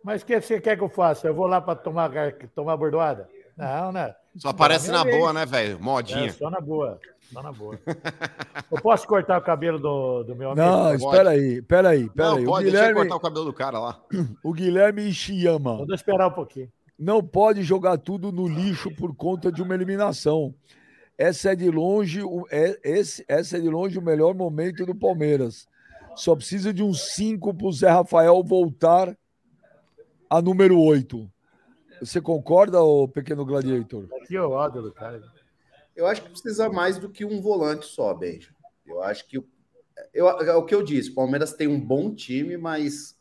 Mas 0.02 0.22
o 0.22 0.26
que 0.26 0.40
você 0.40 0.60
quer 0.60 0.76
que 0.76 0.82
eu 0.84 0.88
faça? 0.88 1.26
Eu 1.26 1.34
vou 1.34 1.46
lá 1.46 1.60
para 1.60 1.74
tomar, 1.74 2.10
tomar 2.54 2.76
bordoada? 2.76 3.28
Não, 3.56 3.90
né? 3.90 4.14
Só 4.36 4.50
aparece 4.50 4.90
na 4.90 5.02
vez. 5.02 5.16
boa, 5.16 5.32
né, 5.32 5.46
velho? 5.46 5.76
É, 5.76 5.80
Modinha. 5.80 6.32
só 6.32 6.50
na 6.50 6.60
boa. 6.60 7.00
Só 7.32 7.42
na 7.42 7.50
boa. 7.52 7.78
eu 8.70 8.80
posso 8.82 9.06
cortar 9.06 9.38
o 9.38 9.42
cabelo 9.42 9.78
do, 9.78 10.22
do 10.24 10.36
meu 10.36 10.50
amigo? 10.50 10.66
Não, 10.66 10.94
espera 10.94 11.30
aí, 11.30 11.54
espera 11.54 11.88
aí, 11.88 12.02
espera 12.02 12.28
Não, 12.28 12.36
aí. 12.36 12.42
O 12.44 12.46
pode, 12.46 12.64
deixa 12.64 12.76
eu 12.76 12.80
Guilherme, 12.82 13.00
cortar 13.00 13.16
o 13.16 13.20
cabelo 13.20 13.44
do 13.46 13.52
cara 13.52 13.78
lá. 13.78 14.00
o 14.44 14.52
Guilherme 14.52 15.08
Ishiyama 15.08 15.78
Vou 15.78 15.94
esperar 15.94 16.28
um 16.28 16.32
pouquinho. 16.32 16.70
Não 16.98 17.22
pode 17.22 17.62
jogar 17.62 17.98
tudo 17.98 18.32
no 18.32 18.48
lixo 18.48 18.90
por 18.94 19.14
conta 19.14 19.50
de 19.52 19.62
uma 19.62 19.74
eliminação. 19.74 20.54
Essa 21.18 21.52
é 21.52 21.56
de 21.56 21.70
longe, 21.70 22.22
o- 22.22 22.46
é, 22.50 22.78
esse, 22.84 23.24
essa 23.28 23.56
é 23.56 23.60
de 23.60 23.68
longe 23.68 23.98
o 23.98 24.02
melhor 24.02 24.34
momento 24.34 24.84
do 24.84 24.94
Palmeiras. 24.94 25.66
Só 26.14 26.34
precisa 26.34 26.72
de 26.72 26.82
um 26.82 26.92
5 26.94 27.52
para 27.54 27.66
o 27.66 27.72
Zé 27.72 27.88
Rafael 27.88 28.42
voltar 28.42 29.16
a 30.28 30.40
número 30.42 30.78
8. 30.80 31.30
Você 32.00 32.20
concorda, 32.20 32.82
ô 32.82 33.08
pequeno 33.08 33.44
gladiator? 33.44 34.06
Que 34.26 34.36
do 34.36 34.92
cara. 34.92 35.22
Eu 35.94 36.06
acho 36.06 36.22
que 36.22 36.30
precisa 36.30 36.68
mais 36.68 36.98
do 36.98 37.08
que 37.08 37.24
um 37.24 37.40
volante 37.40 37.86
só, 37.86 38.12
Benja. 38.12 38.50
Eu 38.86 39.02
acho 39.02 39.26
que. 39.26 39.38
o- 39.38 39.48
Eu, 40.12 40.28
é 40.28 40.54
o 40.54 40.64
que 40.64 40.74
eu 40.74 40.82
disse: 40.82 41.10
o 41.10 41.14
Palmeiras 41.14 41.54
tem 41.54 41.66
um 41.66 41.80
bom 41.80 42.14
time, 42.14 42.58
mas 42.58 43.15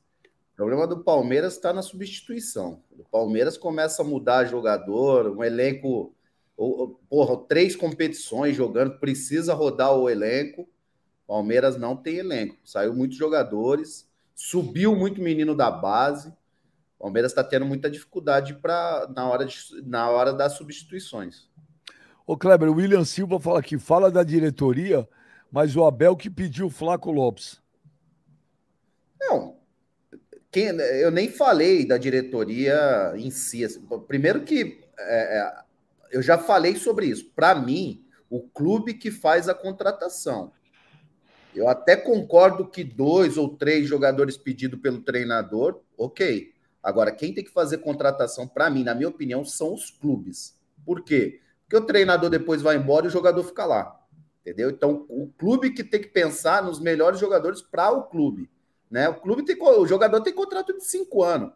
o 0.55 0.63
problema 0.65 0.87
do 0.87 1.03
Palmeiras 1.03 1.55
está 1.55 1.73
na 1.73 1.81
substituição. 1.81 2.81
O 2.97 3.03
Palmeiras 3.03 3.57
começa 3.57 4.01
a 4.01 4.05
mudar 4.05 4.45
jogador, 4.45 5.27
um 5.27 5.43
elenco. 5.43 6.15
Porra, 7.09 7.35
três 7.45 7.75
competições 7.75 8.55
jogando, 8.55 8.97
precisa 8.97 9.53
rodar 9.53 9.93
o 9.93 10.09
elenco. 10.09 10.65
Palmeiras 11.27 11.75
não 11.75 11.97
tem 11.97 12.15
elenco. 12.15 12.55
Saiu 12.63 12.93
muitos 12.93 13.17
jogadores, 13.17 14.09
subiu 14.33 14.95
muito 14.95 15.21
menino 15.21 15.53
da 15.53 15.69
base. 15.69 16.29
O 16.97 17.03
Palmeiras 17.03 17.33
está 17.33 17.43
tendo 17.43 17.65
muita 17.65 17.89
dificuldade 17.89 18.53
pra, 18.53 19.11
na, 19.13 19.27
hora 19.27 19.45
de, 19.45 19.57
na 19.83 20.09
hora 20.09 20.31
das 20.31 20.53
substituições. 20.53 21.49
Ô, 22.25 22.37
Kleber, 22.37 22.69
o 22.69 22.75
William 22.75 23.03
Silva 23.03 23.41
fala 23.41 23.59
aqui, 23.59 23.77
fala 23.77 24.09
da 24.09 24.23
diretoria, 24.23 25.05
mas 25.51 25.75
o 25.75 25.83
Abel 25.83 26.15
que 26.15 26.29
pediu 26.29 26.67
o 26.67 26.71
Flaco 26.71 27.11
Lopes. 27.11 27.61
Não, 29.19 29.64
quem- 30.55 30.69
eu 30.69 31.11
nem 31.11 31.29
falei 31.29 31.85
da 31.85 31.97
diretoria 31.97 33.11
em 33.17 33.29
si. 33.29 33.65
assim. 33.65 33.85
Primeiro 34.07 34.45
que 34.45 34.79
é, 34.97 35.39
é, 35.39 35.55
eu 36.11 36.21
já 36.21 36.37
falei 36.37 36.77
sobre 36.77 37.07
isso. 37.07 37.29
Para 37.35 37.53
mim, 37.55 38.05
o 38.29 38.41
clube 38.41 38.93
que 38.93 39.11
faz 39.11 39.49
a 39.49 39.53
contratação. 39.53 40.53
Eu 41.53 41.67
até 41.67 41.97
concordo 41.97 42.69
que 42.69 42.85
dois 42.85 43.35
ou 43.35 43.49
três 43.57 43.85
jogadores 43.85 44.37
pedidos 44.37 44.79
pelo 44.79 45.01
treinador, 45.01 45.81
ok. 45.97 46.53
Agora, 46.81 47.11
quem 47.11 47.33
tem 47.33 47.43
que 47.43 47.51
fazer 47.51 47.79
contratação, 47.79 48.47
para 48.47 48.69
mim, 48.69 48.85
na 48.85 48.95
minha 48.95 49.09
opinião, 49.09 49.43
são 49.43 49.73
os 49.73 49.89
clubes. 49.89 50.57
Por 50.85 51.03
quê? 51.03 51.41
Porque 51.63 51.83
o 51.83 51.85
treinador 51.85 52.29
depois 52.29 52.61
vai 52.61 52.77
embora 52.77 53.05
e 53.05 53.09
o 53.09 53.11
jogador 53.11 53.43
fica 53.43 53.65
lá. 53.65 53.99
Entendeu? 54.39 54.69
Então, 54.69 55.05
o 55.09 55.27
clube 55.37 55.71
que 55.71 55.83
tem 55.83 55.99
que 55.99 56.07
pensar 56.07 56.63
nos 56.63 56.79
melhores 56.79 57.19
jogadores 57.19 57.61
para 57.61 57.91
o 57.91 58.03
clube. 58.03 58.49
Né? 58.89 59.09
O 59.09 59.15
clube 59.15 59.43
tem 59.43 59.57
o 59.61 59.87
jogador 59.87 60.21
tem 60.21 60.33
contrato 60.33 60.73
de 60.73 60.83
cinco 60.85 61.23
anos. 61.23 61.51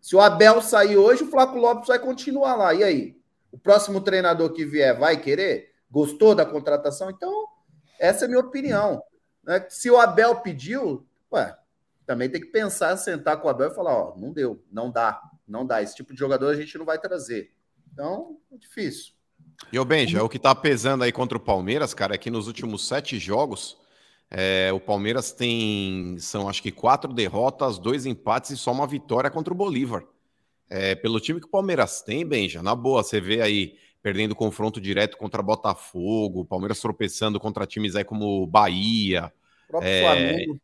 Se 0.00 0.16
o 0.16 0.20
Abel 0.20 0.62
sair 0.62 0.96
hoje, 0.96 1.24
o 1.24 1.28
Flaco 1.28 1.58
Lopes 1.58 1.88
vai 1.88 1.98
continuar 1.98 2.56
lá. 2.56 2.74
E 2.74 2.82
aí? 2.82 3.20
O 3.52 3.58
próximo 3.58 4.00
treinador 4.00 4.52
que 4.52 4.64
vier 4.64 4.98
vai 4.98 5.20
querer? 5.20 5.72
Gostou 5.90 6.34
da 6.34 6.46
contratação? 6.46 7.10
Então, 7.10 7.46
essa 7.98 8.24
é 8.24 8.26
a 8.26 8.28
minha 8.28 8.40
opinião. 8.40 9.02
né? 9.42 9.66
Se 9.68 9.90
o 9.90 9.98
Abel 9.98 10.36
pediu, 10.36 11.06
ué, 11.32 11.56
também 12.06 12.30
tem 12.30 12.40
que 12.40 12.46
pensar, 12.46 12.96
sentar 12.96 13.40
com 13.40 13.48
o 13.48 13.50
Abel 13.50 13.70
e 13.70 13.74
falar: 13.74 13.94
ó, 13.94 14.16
não 14.16 14.32
deu, 14.32 14.62
não 14.70 14.90
dá, 14.90 15.20
não 15.46 15.66
dá. 15.66 15.82
Esse 15.82 15.96
tipo 15.96 16.12
de 16.12 16.18
jogador 16.18 16.48
a 16.48 16.56
gente 16.56 16.78
não 16.78 16.84
vai 16.84 16.98
trazer. 16.98 17.52
Então, 17.92 18.38
é 18.52 18.56
difícil. 18.56 19.12
E 19.72 19.78
o 19.78 19.84
Benja, 19.84 20.22
o 20.24 20.28
que 20.28 20.38
tá 20.38 20.54
pesando 20.54 21.04
aí 21.04 21.12
contra 21.12 21.36
o 21.36 21.40
Palmeiras, 21.40 21.92
cara, 21.92 22.14
é 22.14 22.18
que 22.18 22.30
nos 22.30 22.46
últimos 22.46 22.86
sete 22.88 23.18
jogos, 23.18 23.76
é, 24.30 24.72
o 24.72 24.80
Palmeiras 24.80 25.32
tem, 25.32 26.16
são 26.18 26.48
acho 26.48 26.62
que 26.62 26.70
quatro 26.72 27.12
derrotas, 27.12 27.78
dois 27.78 28.06
empates 28.06 28.50
e 28.52 28.56
só 28.56 28.72
uma 28.72 28.86
vitória 28.86 29.30
contra 29.30 29.52
o 29.52 29.56
Bolívar. 29.56 30.04
É, 30.68 30.94
pelo 30.94 31.20
time 31.20 31.40
que 31.40 31.46
o 31.46 31.50
Palmeiras 31.50 32.02
tem, 32.02 32.26
Benja, 32.26 32.62
na 32.62 32.74
boa, 32.74 33.02
você 33.02 33.20
vê 33.20 33.42
aí 33.42 33.76
perdendo 34.02 34.34
confronto 34.34 34.80
direto 34.80 35.16
contra 35.18 35.42
Botafogo, 35.42 36.40
o 36.40 36.44
Palmeiras 36.46 36.80
tropeçando 36.80 37.40
contra 37.40 37.66
times 37.66 37.96
aí 37.96 38.04
como 38.04 38.46
Bahia, 38.46 39.32
O 39.72 39.82
É, 39.82 40.00
Flamengo. 40.00 40.60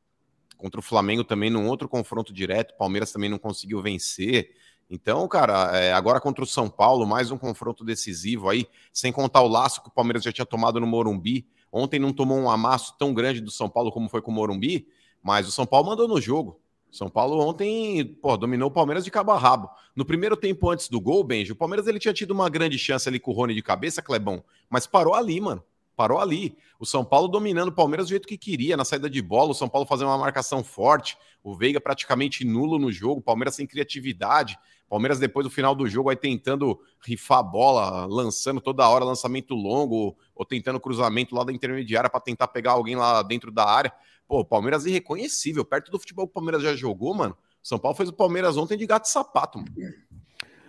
contra 0.57 0.81
o 0.81 0.83
Flamengo 0.83 1.25
também 1.25 1.51
num 1.51 1.67
outro 1.69 1.89
confronto 1.89 2.33
direto, 2.33 2.73
o 2.73 2.77
Palmeiras 2.79 3.13
também 3.13 3.29
não 3.31 3.39
conseguiu 3.39 3.83
vencer. 3.83 4.51
Então, 4.89 5.27
cara, 5.29 5.77
é, 5.77 5.93
agora 5.93 6.21
contra 6.21 6.45
o 6.45 6.47
São 6.47 6.69
Paulo, 6.71 7.07
mais 7.07 7.31
um 7.31 7.39
confronto 7.39 7.85
decisivo 7.85 8.49
aí, 8.49 8.67
sem 8.93 9.13
contar 9.13 9.43
o 9.43 9.49
laço 9.49 9.83
que 9.83 9.89
o 9.89 9.93
Palmeiras 9.93 10.23
já 10.23 10.33
tinha 10.33 10.47
tomado 10.47 10.81
no 10.81 10.87
Morumbi. 10.87 11.47
Ontem 11.77 11.99
não 11.99 12.11
tomou 12.11 12.39
um 12.39 12.49
amasso 12.49 12.97
tão 12.99 13.13
grande 13.13 13.41
do 13.41 13.51
São 13.51 13.69
Paulo 13.69 13.93
como 13.93 14.09
foi 14.09 14.23
com 14.23 14.31
o 14.31 14.35
Morumbi, 14.35 14.89
mas 15.23 15.47
o 15.47 15.53
São 15.53 15.67
Paulo 15.67 15.89
mandou 15.89 16.09
no 16.09 16.19
jogo. 16.19 16.59
São 16.91 17.11
Paulo 17.11 17.39
ontem, 17.39 18.03
pô, 18.23 18.35
dominou 18.39 18.69
o 18.69 18.73
Palmeiras 18.73 19.05
de 19.05 19.11
cabo 19.11 19.33
a 19.33 19.39
rabo. 19.39 19.69
No 19.95 20.03
primeiro 20.03 20.39
tempo 20.39 20.71
antes 20.71 20.89
do 20.89 20.99
gol, 20.99 21.23
Benji, 21.23 21.53
o 21.53 21.57
Palmeiras 21.57 21.87
ele 21.87 21.99
tinha 21.99 22.15
tido 22.15 22.31
uma 22.31 22.49
grande 22.49 22.79
chance 22.79 23.07
ali 23.07 23.21
com 23.21 23.31
o 23.31 23.35
Rony 23.35 23.55
de 23.55 23.61
cabeça, 23.61 24.01
Clebão, 24.01 24.43
mas 24.71 24.87
parou 24.87 25.15
ali, 25.15 25.39
mano. 25.39 25.63
Parou 25.97 26.19
ali. 26.21 26.57
O 26.79 26.85
São 26.85 27.05
Paulo 27.05 27.27
dominando 27.27 27.69
o 27.69 27.73
Palmeiras 27.75 28.07
do 28.07 28.11
jeito 28.11 28.29
que 28.29 28.37
queria, 28.37 28.77
na 28.77 28.85
saída 28.85 29.09
de 29.09 29.23
bola, 29.23 29.51
o 29.51 29.55
São 29.55 29.69
Paulo 29.69 29.87
fazendo 29.87 30.09
uma 30.09 30.19
marcação 30.19 30.63
forte, 30.63 31.17
o 31.43 31.57
Veiga 31.57 31.81
praticamente 31.81 32.45
nulo 32.45 32.79
no 32.79 32.93
jogo, 32.93 33.21
o 33.21 33.25
Palmeiras 33.25 33.55
sem 33.55 33.67
criatividade. 33.67 34.59
Palmeiras, 34.89 35.19
depois 35.19 35.43
do 35.45 35.51
final 35.51 35.75
do 35.75 35.89
jogo, 35.89 36.11
aí 36.11 36.17
tentando 36.17 36.79
rifar 37.05 37.39
a 37.39 37.43
bola, 37.43 38.07
lançando 38.07 38.61
toda 38.61 38.89
hora 38.89 39.05
lançamento 39.05 39.53
longo, 39.55 40.17
ou 40.35 40.45
tentando 40.45 40.79
cruzamento 40.79 41.35
lá 41.35 41.43
da 41.43 41.53
intermediária 41.53 42.09
para 42.11 42.21
tentar 42.21 42.47
pegar 42.49 42.73
alguém 42.73 42.95
lá 42.95 43.23
dentro 43.23 43.51
da 43.51 43.65
área. 43.65 43.93
Pô, 44.29 44.41
o 44.41 44.45
Palmeiras 44.45 44.87
irreconhecível, 44.87 45.65
perto 45.65 45.91
do 45.91 45.99
futebol 45.99 46.27
que 46.27 46.31
o 46.31 46.35
Palmeiras 46.35 46.63
já 46.63 46.77
jogou, 46.77 47.15
mano. 47.15 47.37
São 47.63 47.79
Paulo 47.81 47.97
fez 47.97 48.09
o 48.09 48.13
Palmeiras 48.13 48.57
ontem 48.57 48.77
de 48.77 48.87
gato 48.87 49.07
e 49.07 49.09
sapato, 49.09 49.59
mano. 49.59 49.71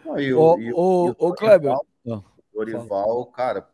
Não, 0.04 0.14
Ô, 0.14 0.54
o- 0.56 0.60
e 0.60 0.74
o- 0.74 1.34
Kleber. 1.34 1.76
Dorival- 2.04 2.26
Dorival, 2.54 3.26
cara, 3.28 3.70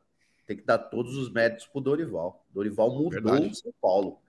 tem 0.46 0.58
que 0.58 0.64
dar 0.64 0.78
todos 0.78 1.16
os 1.16 1.32
méritos 1.32 1.66
pro 1.68 1.82
Dorival. 1.82 2.46
Dorival 2.54 2.92
mudou 2.92 3.10
Verdade. 3.10 3.48
o 3.48 3.56
São 3.56 3.74
Paulo. 3.82 4.20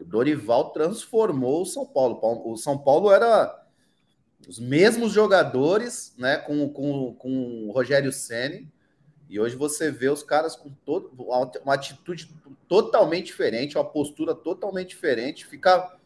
O 0.00 0.04
Dorival 0.04 0.70
transformou 0.70 1.62
o 1.62 1.66
São 1.66 1.86
Paulo. 1.86 2.20
O 2.50 2.56
São 2.56 2.78
Paulo 2.78 3.10
era 3.10 3.60
os 4.48 4.58
mesmos 4.58 5.12
jogadores, 5.12 6.14
né, 6.16 6.38
com, 6.38 6.68
com, 6.70 7.14
com 7.14 7.68
o 7.68 7.72
Rogério 7.72 8.12
Ceni. 8.12 8.70
E 9.28 9.38
hoje 9.38 9.54
você 9.54 9.90
vê 9.90 10.08
os 10.08 10.22
caras 10.22 10.56
com 10.56 10.70
todo, 10.84 11.12
uma 11.62 11.74
atitude 11.74 12.34
totalmente 12.66 13.26
diferente, 13.26 13.76
uma 13.76 13.84
postura 13.84 14.34
totalmente 14.34 14.88
diferente. 14.88 15.46
Fica, 15.46 15.96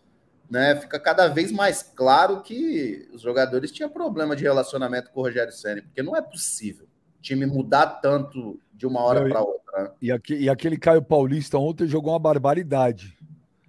né, 0.50 0.76
fica 0.76 1.00
cada 1.00 1.28
vez 1.28 1.50
mais 1.50 1.82
claro 1.82 2.42
que 2.42 3.08
os 3.14 3.22
jogadores 3.22 3.70
tinham 3.70 3.88
problema 3.88 4.36
de 4.36 4.42
relacionamento 4.42 5.10
com 5.10 5.20
o 5.20 5.22
Rogério 5.22 5.52
Ceni, 5.52 5.80
porque 5.80 6.02
não 6.02 6.14
é 6.14 6.20
possível 6.20 6.86
o 6.86 6.93
time 7.24 7.46
mudar 7.46 7.86
tanto 8.00 8.60
de 8.72 8.86
uma 8.86 9.00
hora 9.00 9.26
para 9.28 9.40
outra. 9.40 9.82
né? 9.82 9.90
E, 10.00 10.12
aque- 10.12 10.36
e 10.36 10.48
aquele 10.48 10.76
Caio 10.76 11.02
Paulista 11.02 11.58
ontem 11.58 11.86
jogou 11.86 12.12
uma 12.12 12.18
barbaridade. 12.18 13.16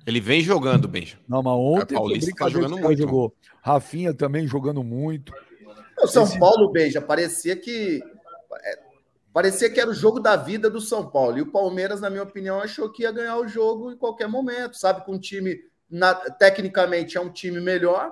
Ele 0.06 0.20
vem 0.20 0.42
jogando, 0.42 0.88
Benja. 0.88 1.18
Não, 1.28 1.42
mas 1.42 1.54
ontem 1.54 1.96
Caio 1.96 2.00
Paulista 2.02 2.32
tá 2.38 2.50
jogando 2.50 2.76
o 2.76 2.80
muito, 2.82 2.98
jogou. 3.00 3.34
Rafinha 3.62 4.14
também 4.14 4.46
jogando 4.46 4.84
muito. 4.84 5.34
O 6.04 6.08
São 6.08 6.24
Esse- 6.24 6.38
Paulo, 6.38 6.72
Beija, 6.72 7.02
parecia 7.02 7.56
que. 7.56 8.02
é, 8.64 8.80
parecia 9.34 9.70
que 9.70 9.80
era 9.80 9.90
o 9.90 9.94
jogo 9.94 10.20
da 10.20 10.36
vida 10.36 10.70
do 10.70 10.80
São 10.82 11.10
Paulo. 11.10 11.38
E 11.38 11.42
o 11.42 11.52
Palmeiras, 11.52 12.02
na 12.02 12.10
minha 12.10 12.22
opinião, 12.24 12.60
achou 12.60 12.92
que 12.92 13.04
ia 13.04 13.12
ganhar 13.12 13.38
o 13.38 13.48
jogo 13.48 13.92
em 13.92 13.98
qualquer 13.98 14.28
momento. 14.28 14.78
Sabe, 14.78 15.04
com 15.06 15.14
um 15.14 15.20
time. 15.20 15.58
na- 15.90 16.16
tecnicamente 16.16 17.16
é 17.18 17.22
um 17.22 17.30
time 17.32 17.62
melhor, 17.62 18.12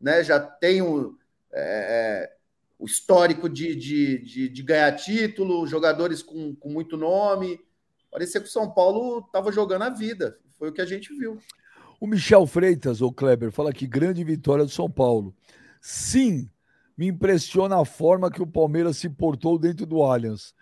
né? 0.00 0.22
Já 0.22 0.38
tem 0.38 0.82
o, 0.82 1.16
é, 1.52 2.28
é, 2.28 2.32
o 2.78 2.86
histórico 2.86 3.48
de, 3.48 3.74
de, 3.74 4.18
de, 4.24 4.48
de 4.48 4.62
ganhar 4.62 4.92
título, 4.92 5.66
jogadores 5.66 6.22
com, 6.22 6.54
com 6.54 6.70
muito 6.70 6.96
nome. 6.96 7.60
Parecia 8.10 8.40
que 8.40 8.48
o 8.48 8.50
São 8.50 8.70
Paulo 8.70 9.20
estava 9.20 9.50
jogando 9.50 9.82
a 9.82 9.90
vida. 9.90 10.38
Foi 10.58 10.68
o 10.68 10.72
que 10.72 10.80
a 10.80 10.86
gente 10.86 11.14
viu. 11.16 11.38
O 12.00 12.06
Michel 12.06 12.46
Freitas, 12.46 13.00
ou 13.00 13.12
Kleber, 13.12 13.50
fala 13.50 13.72
que 13.72 13.86
grande 13.86 14.22
vitória 14.24 14.64
do 14.64 14.70
São 14.70 14.90
Paulo. 14.90 15.34
Sim, 15.80 16.50
me 16.96 17.08
impressiona 17.08 17.80
a 17.80 17.84
forma 17.84 18.30
que 18.30 18.42
o 18.42 18.46
Palmeiras 18.46 18.96
se 18.98 19.08
portou 19.08 19.58
dentro 19.58 19.86
do 19.86 20.02
Allianz. 20.02 20.54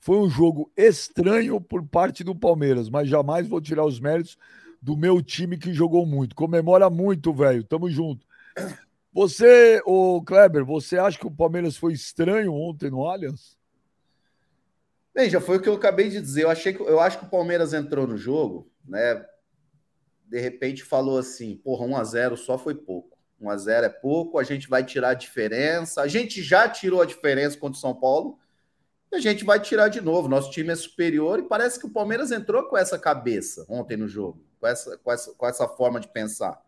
Foi 0.00 0.18
um 0.18 0.28
jogo 0.28 0.70
estranho 0.76 1.60
por 1.60 1.84
parte 1.84 2.22
do 2.22 2.34
Palmeiras, 2.34 2.88
mas 2.88 3.08
jamais 3.08 3.48
vou 3.48 3.60
tirar 3.60 3.84
os 3.84 3.98
méritos 3.98 4.36
do 4.80 4.96
meu 4.96 5.20
time 5.20 5.58
que 5.58 5.72
jogou 5.72 6.06
muito. 6.06 6.34
Comemora 6.34 6.88
muito, 6.88 7.32
velho. 7.32 7.64
Tamo 7.64 7.90
junto. 7.90 8.24
Você, 9.16 9.80
o 9.86 10.22
Kleber, 10.22 10.62
você 10.62 10.98
acha 10.98 11.18
que 11.18 11.26
o 11.26 11.30
Palmeiras 11.30 11.74
foi 11.74 11.94
estranho 11.94 12.52
ontem 12.52 12.90
no 12.90 13.06
Allianz? 13.06 13.56
Bem, 15.14 15.30
já 15.30 15.40
foi 15.40 15.56
o 15.56 15.62
que 15.62 15.70
eu 15.70 15.72
acabei 15.72 16.10
de 16.10 16.20
dizer. 16.20 16.42
Eu 16.42 16.50
achei 16.50 16.74
que 16.74 16.82
eu 16.82 17.00
acho 17.00 17.20
que 17.20 17.24
o 17.24 17.30
Palmeiras 17.30 17.72
entrou 17.72 18.06
no 18.06 18.18
jogo, 18.18 18.70
né? 18.86 19.24
De 20.26 20.38
repente 20.38 20.84
falou 20.84 21.16
assim, 21.16 21.56
porra, 21.56 21.86
1 21.86 21.96
a 21.96 22.04
0 22.04 22.36
só 22.36 22.58
foi 22.58 22.74
pouco. 22.74 23.16
1 23.40 23.48
a 23.48 23.56
0 23.56 23.86
é 23.86 23.88
pouco, 23.88 24.38
a 24.38 24.44
gente 24.44 24.68
vai 24.68 24.84
tirar 24.84 25.08
a 25.08 25.14
diferença. 25.14 26.02
A 26.02 26.06
gente 26.06 26.42
já 26.42 26.68
tirou 26.68 27.00
a 27.00 27.06
diferença 27.06 27.56
contra 27.56 27.78
o 27.78 27.80
São 27.80 27.94
Paulo 27.94 28.38
e 29.10 29.16
a 29.16 29.18
gente 29.18 29.46
vai 29.46 29.58
tirar 29.58 29.88
de 29.88 30.02
novo. 30.02 30.28
Nosso 30.28 30.50
time 30.50 30.74
é 30.74 30.76
superior 30.76 31.38
e 31.38 31.44
parece 31.44 31.80
que 31.80 31.86
o 31.86 31.90
Palmeiras 31.90 32.32
entrou 32.32 32.64
com 32.64 32.76
essa 32.76 32.98
cabeça 32.98 33.64
ontem 33.66 33.96
no 33.96 34.06
jogo, 34.06 34.44
com 34.60 34.66
essa, 34.66 34.98
com 34.98 35.10
essa, 35.10 35.32
com 35.32 35.46
essa 35.46 35.66
forma 35.66 36.00
de 36.00 36.08
pensar. 36.08 36.65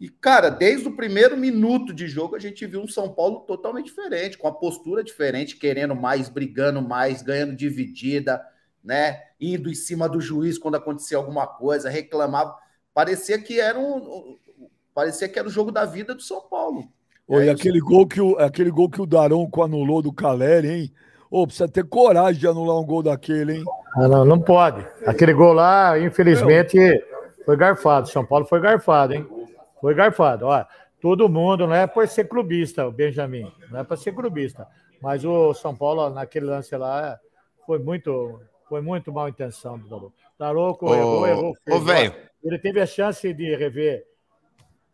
E, 0.00 0.08
cara, 0.08 0.48
desde 0.48 0.88
o 0.88 0.96
primeiro 0.96 1.36
minuto 1.36 1.92
de 1.92 2.08
jogo, 2.08 2.34
a 2.34 2.38
gente 2.38 2.64
viu 2.64 2.80
um 2.80 2.88
São 2.88 3.10
Paulo 3.10 3.40
totalmente 3.40 3.86
diferente, 3.86 4.38
com 4.38 4.48
a 4.48 4.52
postura 4.52 5.04
diferente, 5.04 5.56
querendo 5.56 5.94
mais, 5.94 6.30
brigando 6.30 6.80
mais, 6.80 7.20
ganhando 7.20 7.54
dividida, 7.54 8.40
né? 8.82 9.20
Indo 9.38 9.68
em 9.68 9.74
cima 9.74 10.08
do 10.08 10.18
juiz 10.18 10.56
quando 10.56 10.76
acontecia 10.76 11.18
alguma 11.18 11.46
coisa, 11.46 11.90
reclamava. 11.90 12.56
Parecia 12.94 13.38
que 13.38 13.60
era 13.60 13.78
um. 13.78 14.38
Parecia 14.94 15.28
que 15.28 15.38
era 15.38 15.46
o 15.46 15.50
jogo 15.50 15.70
da 15.70 15.84
vida 15.84 16.14
do 16.14 16.22
São 16.22 16.40
Paulo. 16.48 16.88
Oi, 17.28 17.48
é 17.48 17.50
aquele, 17.50 17.78
gol 17.78 18.06
que 18.06 18.22
o, 18.22 18.38
aquele 18.38 18.70
gol 18.70 18.88
que 18.88 19.02
o 19.02 19.06
Daronco 19.06 19.62
anulou 19.62 20.00
do 20.00 20.12
Caleri, 20.12 20.68
hein? 20.68 20.92
Ô, 21.30 21.46
precisa 21.46 21.68
ter 21.68 21.84
coragem 21.84 22.40
de 22.40 22.46
anular 22.48 22.80
um 22.80 22.86
gol 22.86 23.02
daquele, 23.02 23.58
hein? 23.58 23.64
Ah, 23.94 24.08
não, 24.08 24.24
não 24.24 24.40
pode. 24.40 24.84
Aquele 25.06 25.34
gol 25.34 25.52
lá, 25.52 25.98
infelizmente, 25.98 26.76
foi 27.44 27.56
garfado. 27.56 28.08
São 28.08 28.24
Paulo 28.24 28.46
foi 28.46 28.60
garfado, 28.60 29.12
hein? 29.12 29.39
Foi 29.80 29.94
garfado. 29.94 30.46
Olha, 30.46 30.66
todo 31.00 31.28
mundo, 31.28 31.66
não 31.66 31.74
é 31.74 31.86
por 31.86 32.06
ser 32.06 32.28
clubista, 32.28 32.86
o 32.86 32.92
Benjamin, 32.92 33.50
não 33.70 33.80
é 33.80 33.84
para 33.84 33.96
ser 33.96 34.12
clubista. 34.12 34.66
Mas 35.00 35.24
o 35.24 35.54
São 35.54 35.74
Paulo, 35.74 36.10
naquele 36.10 36.46
lance 36.46 36.76
lá, 36.76 37.18
foi 37.66 37.78
muito, 37.78 38.40
foi 38.68 38.80
muito 38.80 39.12
mal 39.12 39.28
intenção 39.28 39.78
do. 39.78 40.12
Daronco 40.38 40.86
Ô, 40.88 40.94
errou, 40.94 41.26
errou. 41.26 41.56
ô, 41.68 41.78
velho. 41.80 42.14
Ele 42.42 42.58
teve 42.58 42.80
a 42.80 42.86
chance 42.86 43.32
de 43.34 43.54
rever, 43.54 44.06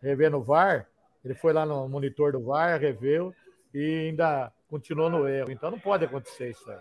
rever 0.03 0.31
no 0.31 0.43
VAR. 0.43 0.89
Ele 1.25 1.35
foi 1.35 1.53
lá 1.53 1.65
no 1.65 1.89
monitor 1.89 2.33
do 2.33 2.43
VAR, 2.43 2.81
reveu 2.81 3.33
e 3.73 4.09
ainda 4.09 4.53
continuou 4.69 5.09
no 5.09 5.29
erro. 5.29 5.51
Então 5.51 5.71
não 5.71 5.79
pode 5.79 6.05
acontecer 6.05 6.51
isso. 6.51 6.69
aí. 6.69 6.79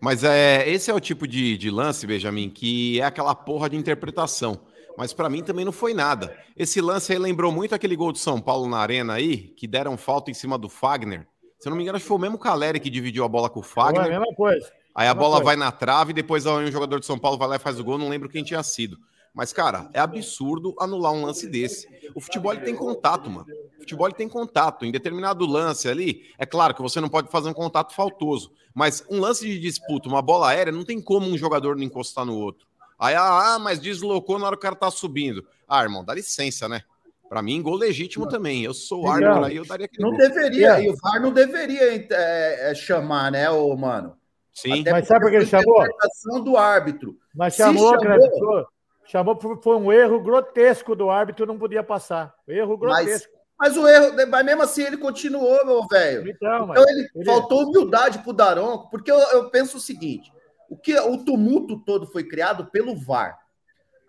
Mas 0.00 0.24
é, 0.24 0.68
esse 0.68 0.90
é 0.90 0.94
o 0.94 1.00
tipo 1.00 1.26
de, 1.26 1.56
de 1.56 1.70
lance, 1.70 2.06
Benjamin, 2.06 2.50
que 2.50 3.00
é 3.00 3.04
aquela 3.04 3.34
porra 3.34 3.70
de 3.70 3.76
interpretação. 3.76 4.60
Mas 4.96 5.12
pra 5.12 5.28
mim 5.28 5.42
também 5.42 5.64
não 5.64 5.72
foi 5.72 5.94
nada. 5.94 6.36
Esse 6.56 6.80
lance 6.80 7.12
aí 7.12 7.18
lembrou 7.18 7.50
muito 7.50 7.74
aquele 7.74 7.96
gol 7.96 8.12
do 8.12 8.18
São 8.18 8.40
Paulo 8.40 8.68
na 8.68 8.78
Arena 8.78 9.14
aí, 9.14 9.38
que 9.38 9.66
deram 9.66 9.96
falta 9.96 10.30
em 10.30 10.34
cima 10.34 10.58
do 10.58 10.68
Fagner. 10.68 11.26
Se 11.58 11.68
eu 11.68 11.70
não 11.70 11.76
me 11.76 11.82
engano, 11.82 11.96
acho 11.96 12.04
que 12.04 12.08
foi 12.08 12.16
o 12.16 12.20
mesmo 12.20 12.38
Caleri 12.38 12.80
que 12.80 12.90
dividiu 12.90 13.24
a 13.24 13.28
bola 13.28 13.48
com 13.48 13.60
o 13.60 13.62
Foi 13.62 13.82
a 13.82 13.86
Fagner. 13.86 14.10
mesma 14.10 14.34
coisa. 14.34 14.70
Aí 14.94 15.08
a 15.08 15.14
bola 15.14 15.36
coisa. 15.36 15.44
vai 15.44 15.56
na 15.56 15.72
trave, 15.72 16.12
depois 16.12 16.46
aí 16.46 16.66
um 16.66 16.72
jogador 16.72 17.00
de 17.00 17.06
São 17.06 17.18
Paulo 17.18 17.38
vai 17.38 17.48
lá 17.48 17.56
e 17.56 17.60
faz 17.60 17.78
o 17.80 17.84
gol, 17.84 17.96
não 17.96 18.08
lembro 18.08 18.28
quem 18.28 18.44
tinha 18.44 18.62
sido. 18.62 18.98
Mas, 19.34 19.50
cara, 19.52 19.88
é 19.94 20.00
absurdo 20.00 20.74
anular 20.78 21.12
um 21.12 21.24
lance 21.24 21.46
desse. 21.46 21.88
O 22.14 22.20
futebol 22.20 22.54
tem 22.56 22.76
contato, 22.76 23.30
mano. 23.30 23.46
O 23.76 23.80
futebol 23.80 24.12
tem 24.12 24.28
contato. 24.28 24.84
Em 24.84 24.92
determinado 24.92 25.46
lance 25.46 25.88
ali, 25.88 26.26
é 26.36 26.44
claro 26.44 26.74
que 26.74 26.82
você 26.82 27.00
não 27.00 27.08
pode 27.08 27.30
fazer 27.30 27.48
um 27.48 27.54
contato 27.54 27.94
faltoso. 27.94 28.52
Mas 28.74 29.02
um 29.08 29.20
lance 29.20 29.46
de 29.46 29.58
disputa, 29.58 30.08
uma 30.08 30.20
bola 30.20 30.50
aérea, 30.50 30.72
não 30.72 30.84
tem 30.84 31.00
como 31.00 31.26
um 31.26 31.38
jogador 31.38 31.76
não 31.76 31.82
encostar 31.82 32.26
no 32.26 32.36
outro. 32.36 32.66
Aí, 32.98 33.14
ah, 33.16 33.58
mas 33.60 33.78
deslocou 33.78 34.38
na 34.38 34.46
hora 34.46 34.56
que 34.56 34.60
o 34.60 34.62
cara 34.62 34.76
tá 34.76 34.90
subindo. 34.90 35.44
Ah, 35.68 35.82
irmão, 35.82 36.04
dá 36.04 36.14
licença, 36.14 36.68
né? 36.68 36.82
Pra 37.28 37.40
mim, 37.42 37.62
gol 37.62 37.76
legítimo 37.76 38.28
também. 38.28 38.62
Eu 38.62 38.74
sou 38.74 39.08
árbitro 39.08 39.44
aí, 39.44 39.56
eu 39.56 39.64
daria 39.66 39.86
aquele 39.86 40.02
Não 40.02 40.10
gol. 40.10 40.18
deveria, 40.18 40.78
É. 40.78 40.84
e 40.84 40.90
o 40.90 40.96
VAR 40.96 41.20
não 41.20 41.32
deveria 41.32 41.94
é, 42.10 42.70
é, 42.70 42.74
chamar, 42.74 43.32
né, 43.32 43.50
ô, 43.50 43.74
mano? 43.74 44.16
Sim. 44.52 44.84
Mas 44.90 45.06
sabe 45.08 45.20
por 45.22 45.30
que 45.30 45.36
ele 45.36 45.46
chamou? 45.46 45.78
interpretação 45.82 46.40
do 46.44 46.56
árbitro. 46.58 47.16
Mas 47.34 47.54
Se 47.54 47.62
chamou, 47.62 47.98
chamou-. 47.98 48.66
Chamou, 49.06 49.34
porque 49.36 49.62
foi 49.62 49.76
um 49.76 49.90
erro 49.90 50.20
grotesco 50.22 50.94
do 50.94 51.10
árbitro, 51.10 51.46
não 51.46 51.58
podia 51.58 51.82
passar. 51.82 52.34
Erro 52.46 52.76
Mas, 52.80 53.04
grotesco. 53.06 53.32
mas 53.58 53.76
o 53.78 53.88
erro, 53.88 54.14
mas 54.28 54.44
mesmo 54.44 54.62
assim 54.62 54.82
ele 54.82 54.96
continuou, 54.98 55.64
meu 55.66 55.86
velho. 55.86 56.28
Então, 56.30 56.66
mas 56.66 56.78
Então 56.80 56.90
ele, 56.92 57.08
ele- 57.14 57.24
faltou 57.24 57.62
humildade 57.64 58.18
pro 58.20 58.32
Daronco, 58.34 58.90
porque 58.90 59.10
eu, 59.10 59.18
eu 59.18 59.48
penso 59.50 59.78
o 59.78 59.80
seguinte: 59.80 60.30
o 60.72 60.76
que 60.78 60.98
o 60.98 61.18
tumulto 61.22 61.78
todo 61.84 62.06
foi 62.06 62.24
criado 62.24 62.70
pelo 62.70 62.96
VAR. 62.96 63.38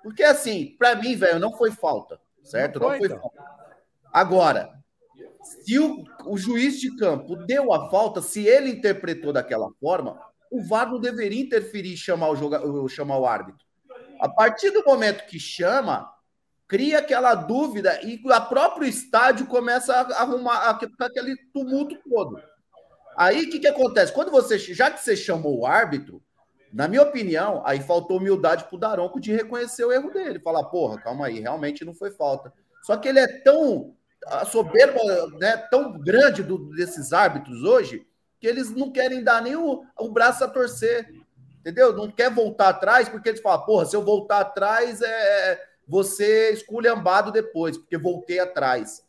Porque 0.01 0.23
assim, 0.23 0.75
pra 0.79 0.95
mim, 0.95 1.13
velho, 1.15 1.37
não 1.39 1.51
foi 1.57 1.71
falta, 1.71 2.19
certo? 2.41 2.79
Não 2.79 2.87
Não 2.89 2.97
foi, 2.97 2.99
foi, 2.99 3.07
então. 3.07 3.19
falta. 3.21 3.43
Agora, 4.13 4.69
se 5.43 5.77
o, 5.77 6.03
o 6.25 6.37
juiz 6.37 6.79
de 6.79 6.95
campo 6.95 7.35
deu 7.35 7.73
a 7.73 7.89
falta, 7.89 8.21
se 8.21 8.47
ele 8.47 8.69
interpretou 8.69 9.33
daquela 9.33 9.69
forma, 9.79 10.17
o 10.49 10.63
VAR 10.63 10.89
não 10.89 10.99
deveria 11.01 11.41
interferir 11.41 11.93
e 11.93 11.97
chamar 11.97 12.29
o, 12.29 12.35
joga, 12.35 12.65
o- 12.65 12.87
chamar 12.87 13.17
o 13.17 13.25
árbitro. 13.25 13.65
A 14.21 14.29
partir 14.29 14.71
do 14.71 14.85
momento 14.85 15.25
que 15.25 15.39
chama, 15.39 16.09
cria 16.67 16.99
aquela 16.99 17.35
dúvida 17.35 17.99
e 18.03 18.21
a 18.31 18.39
próprio 18.39 18.87
estádio 18.87 19.47
começa 19.47 19.93
a 19.93 20.21
arrumar 20.21 20.79
aquele 20.99 21.35
tumulto 21.53 21.97
todo. 22.09 22.41
Aí 23.17 23.43
o 23.45 23.49
que, 23.49 23.59
que 23.59 23.67
acontece? 23.67 24.13
Quando 24.13 24.31
você, 24.31 24.57
já 24.57 24.89
que 24.89 25.01
você 25.03 25.15
chamou 25.15 25.59
o 25.59 25.65
árbitro, 25.65 26.21
na 26.73 26.87
minha 26.87 27.03
opinião, 27.03 27.61
aí 27.65 27.79
faltou 27.79 28.17
humildade 28.17 28.63
pro 28.65 28.77
Daronco 28.77 29.19
de 29.19 29.31
reconhecer 29.31 29.85
o 29.85 29.91
erro 29.91 30.11
dele. 30.11 30.39
Falar, 30.39 30.63
porra, 30.65 30.99
calma 30.99 31.27
aí, 31.27 31.39
realmente 31.39 31.85
não 31.85 31.93
foi 31.93 32.11
falta. 32.11 32.51
Só 32.81 32.97
que 32.97 33.07
ele 33.07 33.19
é 33.19 33.27
tão 33.41 33.95
a 34.25 34.45
soberba, 34.45 35.01
né, 35.37 35.57
tão 35.69 35.99
grande 35.99 36.43
do- 36.43 36.69
desses 36.69 37.11
árbitros 37.13 37.61
hoje, 37.63 38.07
que 38.39 38.47
eles 38.47 38.71
não 38.71 38.91
querem 38.91 39.23
dar 39.23 39.41
nem 39.41 39.55
o, 39.55 39.83
o 39.99 40.09
braço 40.09 40.43
a 40.43 40.47
torcer. 40.47 41.09
Entendeu? 41.59 41.93
Não 41.93 42.11
quer 42.11 42.29
voltar 42.29 42.69
atrás, 42.69 43.07
porque 43.07 43.29
eles 43.29 43.41
falam, 43.41 43.65
porra, 43.65 43.85
se 43.85 43.95
eu 43.95 44.03
voltar 44.03 44.39
atrás, 44.41 45.01
é 45.01 45.61
você 45.87 46.51
esculhambado 46.51 47.31
depois, 47.31 47.77
porque 47.77 47.97
voltei 47.97 48.39
atrás. 48.39 49.03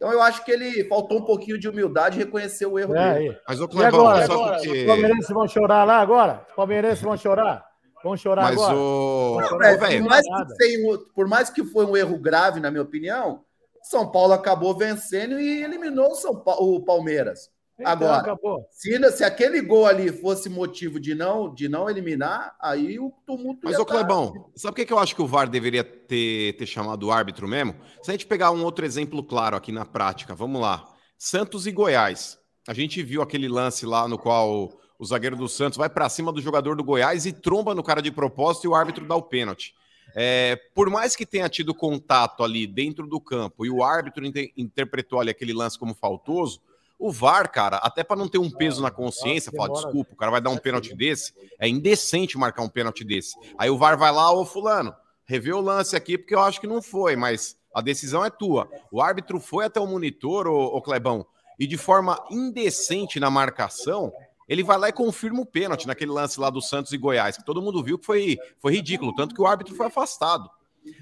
Então 0.00 0.10
eu 0.10 0.22
acho 0.22 0.42
que 0.46 0.50
ele 0.50 0.82
faltou 0.88 1.18
um 1.18 1.24
pouquinho 1.26 1.58
de 1.58 1.68
humildade 1.68 2.16
e 2.18 2.24
reconhecer 2.24 2.64
o 2.64 2.78
erro 2.78 2.96
É, 2.96 3.12
dele. 3.12 3.28
aí. 3.28 3.38
Mas, 3.46 3.60
E 3.60 3.68
Clebão, 3.68 4.00
agora? 4.08 4.26
só 4.26 4.32
agora? 4.32 4.56
porque... 4.56 4.80
Os 4.80 4.86
palmeirenses 4.86 5.28
vão 5.28 5.46
chorar 5.46 5.84
lá 5.84 5.96
agora? 5.98 6.46
Os 6.48 6.54
palmeirenses 6.54 7.02
vão 7.02 7.16
chorar? 7.18 7.66
Vão 8.02 8.16
chorar 8.16 8.42
Mas 8.44 8.54
agora? 8.54 8.76
o... 8.78 9.58
Velho, 9.58 10.02
por, 10.02 10.08
mais 10.08 10.26
que 10.26 10.88
por 11.14 11.28
mais 11.28 11.50
que 11.50 11.64
foi 11.66 11.84
um 11.84 11.94
erro 11.94 12.18
grave, 12.18 12.60
na 12.60 12.70
minha 12.70 12.82
opinião, 12.82 13.44
São 13.82 14.10
Paulo 14.10 14.32
acabou 14.32 14.74
vencendo 14.74 15.38
e 15.38 15.62
eliminou 15.62 16.12
o, 16.12 16.14
São 16.14 16.34
Pa- 16.34 16.56
o 16.58 16.80
Palmeiras. 16.82 17.50
Então, 17.82 17.92
agora. 17.92 18.16
acabou. 18.18 18.66
Se, 18.70 19.10
se 19.12 19.24
aquele 19.24 19.60
gol 19.62 19.86
ali 19.86 20.12
fosse 20.12 20.48
motivo 20.48 20.98
de 21.00 21.14
não, 21.14 21.52
de 21.54 21.68
não 21.68 21.88
eliminar, 21.88 22.54
aí 22.60 22.98
o 22.98 23.12
tumulto 23.26 23.60
Mas, 23.64 23.74
ia 23.74 23.80
ô 23.80 23.84
tá- 23.84 23.94
Clebão, 23.94 24.50
sabe 24.54 24.74
por 24.76 24.84
que 24.86 24.92
eu 24.92 24.98
acho 24.98 25.14
que 25.14 25.22
o 25.22 25.26
VAR 25.26 25.48
deveria 25.48 25.82
ter, 25.82 26.56
ter 26.56 26.66
chamado 26.66 27.04
o 27.06 27.10
árbitro 27.12 27.48
mesmo? 27.48 27.74
Se 28.02 28.10
a 28.10 28.12
gente 28.14 28.26
pegar 28.26 28.50
um 28.50 28.62
outro 28.64 28.84
exemplo 28.84 29.22
claro 29.24 29.56
aqui 29.56 29.72
na 29.72 29.84
prática, 29.84 30.34
vamos 30.34 30.60
lá. 30.60 30.86
Santos 31.18 31.66
e 31.66 31.72
Goiás. 31.72 32.38
A 32.68 32.74
gente 32.74 33.02
viu 33.02 33.22
aquele 33.22 33.48
lance 33.48 33.86
lá 33.86 34.06
no 34.06 34.18
qual 34.18 34.70
o 34.98 35.04
zagueiro 35.04 35.34
do 35.36 35.48
Santos 35.48 35.78
vai 35.78 35.88
pra 35.88 36.08
cima 36.08 36.30
do 36.30 36.40
jogador 36.42 36.76
do 36.76 36.84
Goiás 36.84 37.24
e 37.24 37.32
tromba 37.32 37.74
no 37.74 37.82
cara 37.82 38.02
de 38.02 38.10
propósito 38.12 38.64
e 38.64 38.68
o 38.68 38.74
árbitro 38.74 39.06
dá 39.06 39.16
o 39.16 39.22
pênalti. 39.22 39.74
É, 40.14 40.56
por 40.74 40.90
mais 40.90 41.14
que 41.14 41.24
tenha 41.24 41.48
tido 41.48 41.72
contato 41.74 42.42
ali 42.42 42.66
dentro 42.66 43.06
do 43.06 43.20
campo 43.20 43.64
e 43.64 43.70
o 43.70 43.82
árbitro 43.82 44.26
inte- 44.26 44.52
interpretou 44.56 45.20
ali 45.20 45.30
aquele 45.30 45.52
lance 45.52 45.78
como 45.78 45.94
faltoso, 45.94 46.60
o 47.00 47.10
VAR, 47.10 47.50
cara, 47.50 47.78
até 47.78 48.04
para 48.04 48.18
não 48.18 48.28
ter 48.28 48.36
um 48.36 48.50
peso 48.50 48.82
na 48.82 48.90
consciência, 48.90 49.50
falar, 49.50 49.72
desculpa, 49.72 50.12
o 50.12 50.16
cara 50.16 50.30
vai 50.30 50.40
dar 50.40 50.50
um 50.50 50.58
pênalti 50.58 50.94
desse, 50.94 51.32
é 51.58 51.66
indecente 51.66 52.36
marcar 52.36 52.62
um 52.62 52.68
pênalti 52.68 53.02
desse. 53.02 53.34
Aí 53.56 53.70
o 53.70 53.78
VAR 53.78 53.98
vai 53.98 54.12
lá, 54.12 54.30
ô 54.30 54.44
fulano, 54.44 54.94
revê 55.24 55.50
o 55.50 55.62
lance 55.62 55.96
aqui 55.96 56.18
porque 56.18 56.34
eu 56.34 56.40
acho 56.40 56.60
que 56.60 56.66
não 56.66 56.82
foi, 56.82 57.16
mas 57.16 57.56
a 57.74 57.80
decisão 57.80 58.22
é 58.22 58.28
tua. 58.28 58.68
O 58.92 59.00
árbitro 59.00 59.40
foi 59.40 59.64
até 59.64 59.80
o 59.80 59.86
monitor, 59.86 60.46
ô, 60.46 60.76
ô 60.76 60.82
Clebão, 60.82 61.26
e 61.58 61.66
de 61.66 61.78
forma 61.78 62.22
indecente 62.30 63.18
na 63.18 63.30
marcação, 63.30 64.12
ele 64.46 64.62
vai 64.62 64.76
lá 64.76 64.90
e 64.90 64.92
confirma 64.92 65.40
o 65.40 65.46
pênalti 65.46 65.86
naquele 65.86 66.10
lance 66.10 66.38
lá 66.38 66.50
do 66.50 66.60
Santos 66.60 66.92
e 66.92 66.98
Goiás, 66.98 67.38
que 67.38 67.44
todo 67.46 67.62
mundo 67.62 67.82
viu 67.82 67.98
que 67.98 68.04
foi, 68.04 68.36
foi 68.58 68.74
ridículo, 68.74 69.14
tanto 69.14 69.34
que 69.34 69.40
o 69.40 69.46
árbitro 69.46 69.74
foi 69.74 69.86
afastado. 69.86 70.50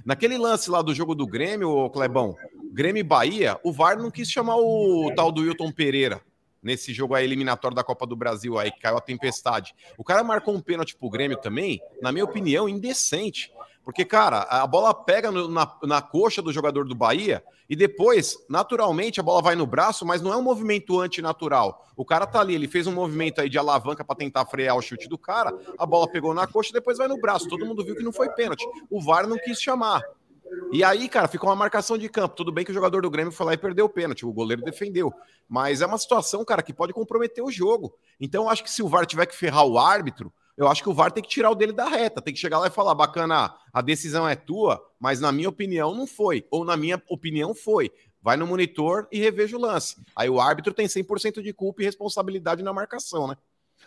Naquele 0.04 0.38
lance 0.38 0.70
lá 0.70 0.82
do 0.82 0.94
jogo 0.94 1.14
do 1.14 1.26
Grêmio, 1.26 1.70
ô 1.70 1.90
Clebão, 1.90 2.36
Grêmio 2.72 3.00
e 3.00 3.04
Bahia, 3.04 3.58
o 3.64 3.72
VAR 3.72 3.98
não 3.98 4.10
quis 4.10 4.30
chamar 4.30 4.56
o 4.56 5.12
tal 5.16 5.30
do 5.32 5.42
Wilton 5.42 5.72
Pereira 5.72 6.20
nesse 6.62 6.92
jogo 6.92 7.14
aí 7.14 7.24
eliminatório 7.24 7.74
da 7.74 7.84
Copa 7.84 8.04
do 8.06 8.16
Brasil 8.16 8.58
aí, 8.58 8.70
que 8.72 8.80
caiu 8.80 8.96
a 8.96 9.00
tempestade. 9.00 9.74
O 9.96 10.02
cara 10.04 10.24
marcou 10.24 10.54
um 10.54 10.60
pênalti 10.60 10.96
pro 10.96 11.08
Grêmio 11.08 11.36
também, 11.38 11.80
na 12.02 12.10
minha 12.10 12.24
opinião, 12.24 12.68
indecente. 12.68 13.52
Porque, 13.84 14.04
cara, 14.04 14.40
a 14.42 14.66
bola 14.66 14.92
pega 14.92 15.30
no- 15.30 15.48
na, 15.48 15.72
na 15.84 16.02
coxa 16.02 16.42
do 16.42 16.52
jogador 16.52 16.84
do 16.86 16.94
Bahia 16.94 17.42
e 17.70 17.74
depois, 17.76 18.36
naturalmente, 18.48 19.18
a 19.18 19.22
bola 19.22 19.40
vai 19.40 19.54
no 19.54 19.66
braço, 19.66 20.04
mas 20.04 20.20
não 20.20 20.30
é 20.32 20.36
um 20.36 20.42
movimento 20.42 21.00
antinatural. 21.00 21.86
O 21.96 22.04
cara 22.04 22.26
tá 22.26 22.40
ali, 22.40 22.54
ele 22.54 22.68
fez 22.68 22.86
um 22.86 22.92
movimento 22.92 23.40
aí 23.40 23.48
de 23.48 23.56
alavanca 23.56 24.04
para 24.04 24.16
tentar 24.16 24.44
frear 24.44 24.76
o 24.76 24.82
chute 24.82 25.08
do 25.08 25.16
cara, 25.16 25.56
a 25.78 25.86
bola 25.86 26.06
pegou 26.10 26.34
na 26.34 26.46
coxa 26.46 26.68
e 26.70 26.72
depois 26.74 26.98
vai 26.98 27.08
no 27.08 27.18
braço. 27.18 27.48
Todo 27.48 27.64
mundo 27.64 27.82
viu 27.82 27.96
que 27.96 28.02
não 28.02 28.12
foi 28.12 28.28
pênalti. 28.30 28.66
O 28.90 29.00
VAR 29.00 29.26
não 29.26 29.38
quis 29.38 29.58
chamar. 29.62 30.02
E 30.72 30.84
aí, 30.84 31.08
cara, 31.08 31.28
ficou 31.28 31.48
uma 31.48 31.56
marcação 31.56 31.96
de 31.96 32.08
campo. 32.08 32.34
Tudo 32.34 32.52
bem 32.52 32.64
que 32.64 32.70
o 32.70 32.74
jogador 32.74 33.02
do 33.02 33.10
Grêmio 33.10 33.32
foi 33.32 33.46
lá 33.46 33.54
e 33.54 33.58
perdeu 33.58 33.86
o 33.86 33.88
pênalti, 33.88 34.26
o 34.26 34.32
goleiro 34.32 34.62
defendeu. 34.62 35.12
Mas 35.48 35.80
é 35.80 35.86
uma 35.86 35.98
situação, 35.98 36.44
cara, 36.44 36.62
que 36.62 36.72
pode 36.72 36.92
comprometer 36.92 37.42
o 37.42 37.50
jogo. 37.50 37.94
Então, 38.20 38.44
eu 38.44 38.50
acho 38.50 38.62
que 38.62 38.70
se 38.70 38.82
o 38.82 38.88
VAR 38.88 39.06
tiver 39.06 39.26
que 39.26 39.34
ferrar 39.34 39.64
o 39.64 39.78
árbitro, 39.78 40.32
eu 40.58 40.68
acho 40.68 40.82
que 40.82 40.88
o 40.88 40.92
VAR 40.92 41.12
tem 41.12 41.22
que 41.22 41.28
tirar 41.28 41.50
o 41.50 41.54
dele 41.54 41.72
da 41.72 41.88
reta, 41.88 42.20
tem 42.20 42.34
que 42.34 42.40
chegar 42.40 42.58
lá 42.58 42.66
e 42.66 42.70
falar: 42.70 42.94
bacana, 42.94 43.54
a 43.72 43.80
decisão 43.80 44.28
é 44.28 44.34
tua, 44.34 44.84
mas 44.98 45.20
na 45.20 45.32
minha 45.32 45.48
opinião 45.48 45.94
não 45.94 46.06
foi. 46.06 46.44
Ou 46.50 46.64
na 46.64 46.76
minha 46.76 47.00
opinião 47.08 47.54
foi. 47.54 47.90
vai 48.20 48.36
no 48.36 48.46
monitor 48.46 49.06
e 49.10 49.20
reveja 49.20 49.56
o 49.56 49.60
lance. 49.60 49.96
Aí 50.14 50.28
o 50.28 50.40
árbitro 50.40 50.74
tem 50.74 50.86
100% 50.86 51.40
de 51.40 51.52
culpa 51.52 51.82
e 51.82 51.84
responsabilidade 51.84 52.62
na 52.62 52.72
marcação, 52.72 53.28
né? 53.28 53.36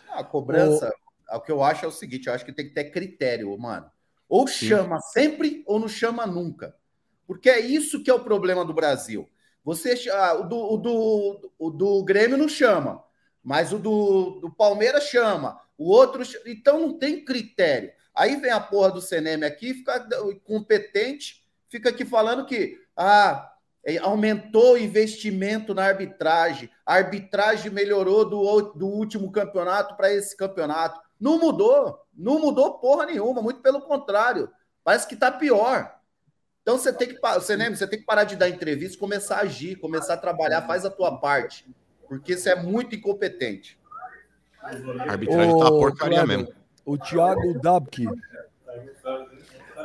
A 0.08 0.24
cobrança, 0.24 0.92
o... 1.30 1.36
o 1.36 1.40
que 1.40 1.52
eu 1.52 1.62
acho 1.62 1.84
é 1.84 1.88
o 1.88 1.92
seguinte, 1.92 2.26
eu 2.26 2.32
acho 2.32 2.44
que 2.44 2.52
tem 2.52 2.66
que 2.66 2.74
ter 2.74 2.90
critério, 2.90 3.56
mano. 3.58 3.90
Ou 4.32 4.48
Sim. 4.48 4.68
chama 4.68 4.98
sempre 4.98 5.62
ou 5.66 5.78
não 5.78 5.88
chama 5.88 6.26
nunca. 6.26 6.74
Porque 7.26 7.50
é 7.50 7.60
isso 7.60 8.02
que 8.02 8.10
é 8.10 8.14
o 8.14 8.24
problema 8.24 8.64
do 8.64 8.72
Brasil. 8.72 9.28
Você, 9.62 10.08
ah, 10.10 10.40
o, 10.40 10.48
do, 10.48 10.56
o, 10.56 10.76
do, 10.78 11.52
o 11.58 11.70
do 11.70 12.02
Grêmio 12.02 12.38
não 12.38 12.48
chama, 12.48 13.04
mas 13.44 13.74
o 13.74 13.78
do, 13.78 14.40
do 14.40 14.50
Palmeiras 14.50 15.04
chama. 15.04 15.60
O 15.76 15.90
outro. 15.90 16.22
Então 16.46 16.80
não 16.80 16.98
tem 16.98 17.22
critério. 17.22 17.92
Aí 18.14 18.36
vem 18.36 18.50
a 18.50 18.58
porra 18.58 18.92
do 18.92 19.02
CNM 19.02 19.44
aqui, 19.44 19.74
fica 19.74 20.08
competente, 20.44 21.44
fica 21.68 21.90
aqui 21.90 22.06
falando 22.06 22.46
que 22.46 22.78
ah, 22.96 23.52
é, 23.84 23.98
aumentou 23.98 24.72
o 24.72 24.78
investimento 24.78 25.74
na 25.74 25.84
arbitragem, 25.84 26.70
a 26.86 26.94
arbitragem 26.94 27.70
melhorou 27.70 28.24
do, 28.24 28.62
do 28.72 28.86
último 28.86 29.30
campeonato 29.30 29.94
para 29.94 30.10
esse 30.10 30.34
campeonato. 30.34 30.98
Não 31.20 31.38
mudou, 31.38 32.01
não 32.16 32.38
mudou 32.38 32.78
porra 32.78 33.06
nenhuma, 33.06 33.42
muito 33.42 33.60
pelo 33.60 33.80
contrário. 33.80 34.50
Parece 34.84 35.06
que 35.06 35.14
está 35.14 35.30
pior. 35.30 35.94
Então 36.62 36.78
você 36.78 36.92
tem 36.92 37.08
que, 37.08 37.18
você 37.20 37.56
lembra, 37.56 37.76
você 37.76 37.86
tem 37.86 37.98
que 37.98 38.04
parar 38.04 38.24
de 38.24 38.36
dar 38.36 38.48
entrevista, 38.48 38.98
começar 38.98 39.38
a 39.38 39.40
agir, 39.40 39.76
começar 39.76 40.14
a 40.14 40.18
trabalhar, 40.18 40.62
faz 40.62 40.84
a 40.84 40.90
tua 40.90 41.18
parte, 41.18 41.68
porque 42.08 42.36
você 42.36 42.50
é 42.50 42.62
muito 42.62 42.94
incompetente. 42.94 43.78
A 44.60 44.68
arbitragem 45.10 45.50
tá 45.50 45.56
uma 45.56 45.70
porcaria 45.70 46.24
mesmo. 46.24 46.48
O 46.84 46.96
Thiago 46.96 47.60
Dabke. 47.60 48.06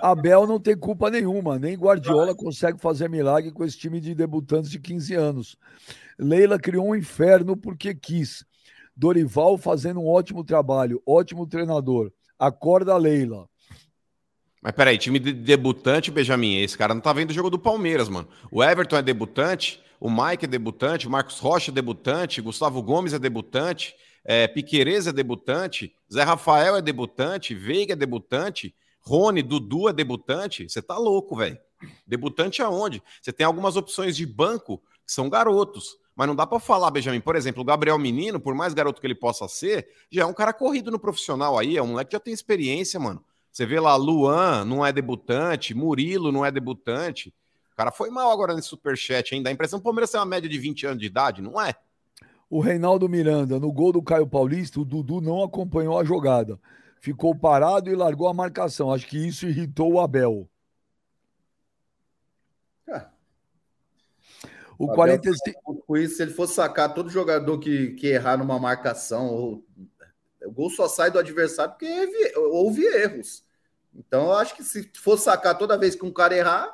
Abel 0.01 0.45
não 0.45 0.59
tem 0.59 0.77
culpa 0.77 1.09
nenhuma, 1.09 1.57
nem 1.57 1.75
Guardiola 1.75 2.35
consegue 2.35 2.79
fazer 2.79 3.09
milagre 3.09 3.51
com 3.51 3.63
esse 3.63 3.77
time 3.77 3.99
de 3.99 4.13
debutantes 4.13 4.69
de 4.69 4.79
15 4.79 5.15
anos. 5.15 5.57
Leila 6.19 6.59
criou 6.59 6.87
um 6.87 6.95
inferno 6.95 7.57
porque 7.57 7.95
quis. 7.95 8.45
Dorival 8.95 9.57
fazendo 9.57 9.99
um 9.99 10.07
ótimo 10.07 10.43
trabalho, 10.43 11.01
ótimo 11.05 11.47
treinador. 11.47 12.11
Acorda, 12.39 12.95
Leila. 12.97 13.47
Mas 14.61 14.73
peraí, 14.73 14.97
time 14.97 15.19
de 15.19 15.33
debutante, 15.33 16.11
Benjamin, 16.11 16.57
esse 16.61 16.77
cara 16.77 16.93
não 16.93 17.01
tá 17.01 17.13
vendo 17.13 17.29
o 17.29 17.33
jogo 17.33 17.49
do 17.49 17.59
Palmeiras, 17.59 18.09
mano. 18.09 18.27
O 18.51 18.63
Everton 18.63 18.97
é 18.97 19.01
debutante, 19.01 19.81
o 19.99 20.09
Mike 20.09 20.45
é 20.45 20.47
debutante, 20.47 21.07
o 21.07 21.11
Marcos 21.11 21.39
Rocha 21.39 21.71
é 21.71 21.73
debutante, 21.73 22.41
Gustavo 22.41 22.81
Gomes 22.81 23.13
é 23.13 23.19
debutante, 23.19 23.95
é, 24.25 24.47
Piquerez 24.47 25.07
é 25.07 25.13
debutante, 25.13 25.93
Zé 26.11 26.23
Rafael 26.23 26.75
é 26.75 26.81
debutante, 26.81 27.55
Veiga 27.55 27.93
é 27.93 27.95
debutante, 27.95 28.75
Rony, 28.99 29.41
Dudu 29.41 29.87
é 29.87 29.93
debutante. 29.93 30.67
Você 30.67 30.81
tá 30.81 30.97
louco, 30.97 31.35
velho. 31.35 31.57
Debutante 32.05 32.61
aonde? 32.61 33.01
Você 33.21 33.31
tem 33.31 33.45
algumas 33.45 33.77
opções 33.77 34.17
de 34.17 34.25
banco 34.25 34.79
que 35.05 35.13
são 35.13 35.29
garotos. 35.29 35.97
Mas 36.17 36.27
não 36.27 36.35
dá 36.35 36.47
para 36.47 36.59
falar, 36.59 36.89
Benjamin. 36.89 37.21
Por 37.21 37.35
exemplo, 37.35 37.61
o 37.61 37.63
Gabriel 37.63 37.99
Menino, 37.99 38.39
por 38.39 38.55
mais 38.55 38.73
garoto 38.73 38.99
que 38.99 39.05
ele 39.05 39.13
possa 39.13 39.47
ser, 39.47 39.87
já 40.11 40.23
é 40.23 40.25
um 40.25 40.33
cara 40.33 40.51
corrido 40.51 40.89
no 40.89 40.97
profissional 40.97 41.59
aí. 41.59 41.77
É 41.77 41.83
um 41.83 41.89
moleque 41.89 42.09
que 42.09 42.15
já 42.15 42.19
tem 42.19 42.33
experiência, 42.33 42.99
mano. 42.99 43.23
Você 43.51 43.67
vê 43.67 43.79
lá, 43.79 43.95
Luan 43.95 44.65
não 44.65 44.83
é 44.83 44.91
debutante, 44.91 45.75
Murilo 45.75 46.31
não 46.31 46.43
é 46.43 46.51
debutante. 46.51 47.31
O 47.71 47.75
cara 47.77 47.91
foi 47.91 48.09
mal 48.09 48.31
agora 48.31 48.55
nesse 48.55 48.67
superchat 48.67 49.35
ainda. 49.35 49.51
A 49.51 49.53
impressão 49.53 49.77
que 49.77 49.81
o 49.81 49.83
Palmeiras 49.83 50.09
tem 50.09 50.19
uma 50.19 50.25
média 50.25 50.49
de 50.49 50.57
20 50.57 50.87
anos 50.87 50.99
de 50.99 51.05
idade, 51.05 51.39
não 51.39 51.61
é? 51.61 51.75
O 52.49 52.61
Reinaldo 52.61 53.07
Miranda, 53.07 53.59
no 53.59 53.71
gol 53.71 53.91
do 53.91 54.01
Caio 54.01 54.25
Paulista, 54.25 54.79
o 54.79 54.85
Dudu 54.85 55.21
não 55.21 55.43
acompanhou 55.43 55.99
a 55.99 56.03
jogada. 56.03 56.59
Ficou 56.99 57.35
parado 57.35 57.91
e 57.91 57.95
largou 57.95 58.27
a 58.27 58.33
marcação. 58.33 58.91
Acho 58.91 59.05
que 59.05 59.19
isso 59.19 59.45
irritou 59.45 59.93
o 59.93 59.99
Abel. 59.99 60.49
É. 62.87 63.05
O, 64.77 64.85
o 64.85 64.93
45. 64.93 65.83
Com 65.85 65.97
isso, 65.97 66.15
se 66.15 66.23
ele 66.23 66.31
for 66.31 66.47
sacar 66.47 66.93
todo 66.93 67.09
jogador 67.09 67.57
que, 67.59 67.91
que 67.91 68.07
errar 68.07 68.37
numa 68.37 68.59
marcação, 68.59 69.27
ou... 69.27 69.65
o 70.45 70.51
gol 70.51 70.69
só 70.69 70.87
sai 70.87 71.11
do 71.11 71.19
adversário 71.19 71.73
porque 71.73 72.33
houve 72.35 72.85
erros. 72.85 73.43
Então, 73.95 74.25
eu 74.25 74.33
acho 74.33 74.55
que 74.55 74.63
se 74.63 74.89
for 74.95 75.17
sacar 75.17 75.57
toda 75.57 75.77
vez 75.77 75.95
que 75.95 76.05
um 76.05 76.11
cara 76.11 76.35
errar, 76.37 76.69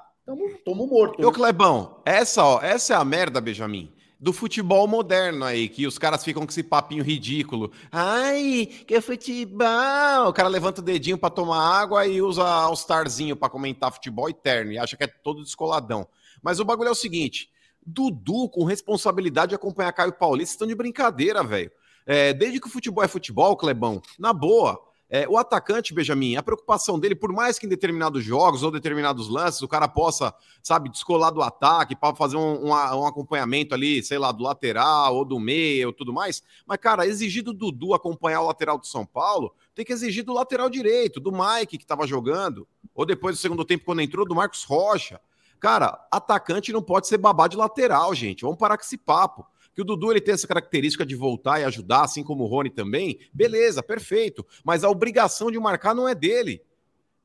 estamos 0.57 0.89
mortos. 0.89 1.23
Ô, 1.25 1.29
né? 1.29 1.33
Clebão, 1.33 2.01
essa, 2.05 2.43
ó, 2.43 2.61
essa 2.61 2.93
é 2.93 2.97
a 2.97 3.05
merda, 3.05 3.39
Benjamin 3.39 3.93
do 4.23 4.31
futebol 4.31 4.87
moderno 4.87 5.43
aí, 5.43 5.67
que 5.67 5.85
os 5.85 5.97
caras 5.97 6.23
ficam 6.23 6.45
com 6.45 6.49
esse 6.49 6.63
papinho 6.63 7.03
ridículo. 7.03 7.73
Ai, 7.91 8.69
que 8.87 9.01
futebol! 9.01 10.29
O 10.29 10.31
cara 10.31 10.47
levanta 10.47 10.79
o 10.79 10.83
dedinho 10.83 11.17
para 11.17 11.29
tomar 11.29 11.59
água 11.59 12.07
e 12.07 12.21
usa 12.21 12.41
All-Starzinho 12.41 13.35
para 13.35 13.49
comentar 13.49 13.91
futebol 13.91 14.29
eterno 14.29 14.71
e 14.71 14.79
acha 14.79 14.95
que 14.95 15.03
é 15.03 15.07
todo 15.07 15.43
descoladão. 15.43 16.07
Mas 16.41 16.61
o 16.61 16.63
bagulho 16.63 16.87
é 16.87 16.91
o 16.91 16.95
seguinte: 16.95 17.49
Dudu, 17.85 18.49
com 18.49 18.63
responsabilidade 18.63 19.49
de 19.49 19.55
acompanhar 19.55 19.91
Caio 19.93 20.13
Paulista, 20.13 20.53
estão 20.53 20.67
de 20.67 20.75
brincadeira, 20.75 21.43
velho. 21.43 21.71
É, 22.05 22.33
desde 22.33 22.59
que 22.59 22.67
o 22.67 22.69
futebol 22.69 23.03
é 23.03 23.07
futebol, 23.07 23.55
Clebão, 23.55 24.01
na 24.19 24.33
boa. 24.33 24.81
É, 25.09 25.27
o 25.29 25.37
atacante, 25.37 25.93
Benjamin, 25.93 26.37
a 26.37 26.41
preocupação 26.41 26.99
dele, 26.99 27.13
por 27.13 27.31
mais 27.31 27.59
que 27.59 27.67
em 27.67 27.69
determinados 27.69 28.23
jogos 28.23 28.63
ou 28.63 28.71
determinados 28.71 29.29
lances 29.29 29.61
o 29.61 29.67
cara 29.67 29.87
possa, 29.87 30.33
sabe, 30.63 30.89
descolar 30.89 31.29
do 31.29 31.43
ataque 31.43 31.95
para 31.95 32.15
fazer 32.15 32.35
um, 32.35 32.65
um, 32.65 32.69
um, 32.69 33.05
acompanhamento 33.05 33.75
ali, 33.75 34.01
sei 34.01 34.17
lá, 34.17 34.31
do 34.31 34.41
lateral 34.41 35.15
ou 35.15 35.23
do 35.23 35.39
meio 35.39 35.89
ou 35.89 35.93
tudo 35.93 36.11
mais. 36.11 36.41
Mas, 36.65 36.79
cara, 36.79 37.05
exigir 37.05 37.43
do 37.43 37.53
Dudu 37.53 37.93
acompanhar 37.93 38.41
o 38.41 38.47
lateral 38.47 38.79
do 38.79 38.87
São 38.87 39.05
Paulo, 39.05 39.53
tem 39.75 39.85
que 39.85 39.93
exigir 39.93 40.23
do 40.23 40.33
lateral 40.33 40.67
direito, 40.67 41.19
do 41.19 41.31
Mike 41.31 41.77
que 41.77 41.83
estava 41.83 42.07
jogando, 42.07 42.67
ou 42.95 43.05
depois 43.05 43.35
do 43.35 43.39
segundo 43.39 43.63
tempo, 43.63 43.85
quando 43.85 44.01
entrou, 44.01 44.25
do 44.25 44.33
Marcos 44.33 44.63
Rocha. 44.63 45.21
Cara, 45.63 46.05
atacante 46.11 46.73
não 46.73 46.81
pode 46.81 47.07
ser 47.07 47.17
babá 47.17 47.47
de 47.47 47.55
lateral, 47.55 48.13
gente. 48.13 48.41
Vamos 48.41 48.57
parar 48.57 48.75
com 48.75 48.83
esse 48.83 48.97
papo 48.97 49.47
que 49.73 49.81
o 49.81 49.85
Dudu 49.85 50.11
ele 50.11 50.19
tem 50.19 50.33
essa 50.33 50.45
característica 50.45 51.05
de 51.05 51.15
voltar 51.15 51.61
e 51.61 51.63
ajudar, 51.63 52.03
assim 52.03 52.21
como 52.21 52.43
o 52.43 52.47
Rony 52.47 52.69
também, 52.69 53.17
beleza, 53.31 53.81
perfeito. 53.81 54.45
Mas 54.61 54.83
a 54.83 54.89
obrigação 54.89 55.49
de 55.49 55.57
marcar 55.57 55.95
não 55.95 56.05
é 56.05 56.13
dele. 56.13 56.61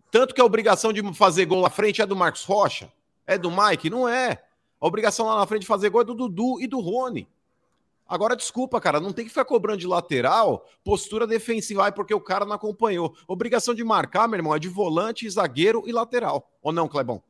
Tanto 0.09 0.33
que 0.37 0.41
a 0.41 0.45
obrigação 0.45 0.93
de 0.93 1.03
fazer 1.15 1.47
gol 1.47 1.63
na 1.63 1.69
frente 1.69 2.01
é 2.01 2.07
do 2.07 2.15
Marcos 2.15 2.45
Rocha, 2.45 2.93
é 3.27 3.37
do 3.37 3.51
Mike, 3.51 3.91
não 3.91 4.09
é. 4.09 4.41
A 4.81 4.87
obrigação 4.87 5.27
lá 5.27 5.37
na 5.37 5.45
frente 5.45 5.63
de 5.63 5.67
fazer 5.67 5.91
gol 5.91 6.03
é 6.03 6.05
do 6.05 6.15
Dudu 6.15 6.61
e 6.61 6.69
do 6.69 6.79
Rony. 6.79 7.29
Agora, 8.09 8.37
desculpa, 8.37 8.81
cara, 8.81 9.01
não 9.01 9.13
tem 9.13 9.25
que 9.25 9.31
ficar 9.31 9.47
cobrando 9.47 9.81
de 9.81 9.87
lateral 9.89 10.65
postura 10.85 11.27
defensiva, 11.27 11.87
ai, 11.87 11.93
porque 11.93 12.15
o 12.15 12.21
cara 12.21 12.45
não 12.45 12.55
acompanhou. 12.55 13.17
Obrigação 13.27 13.75
de 13.75 13.83
marcar, 13.83 14.29
meu 14.29 14.39
irmão, 14.39 14.55
é 14.55 14.61
de 14.61 14.69
volante, 14.69 15.29
zagueiro 15.29 15.83
e 15.89 15.93
lateral. 15.93 16.49
Ou 16.63 16.71
não, 16.73 16.87
Clebão? 16.87 17.21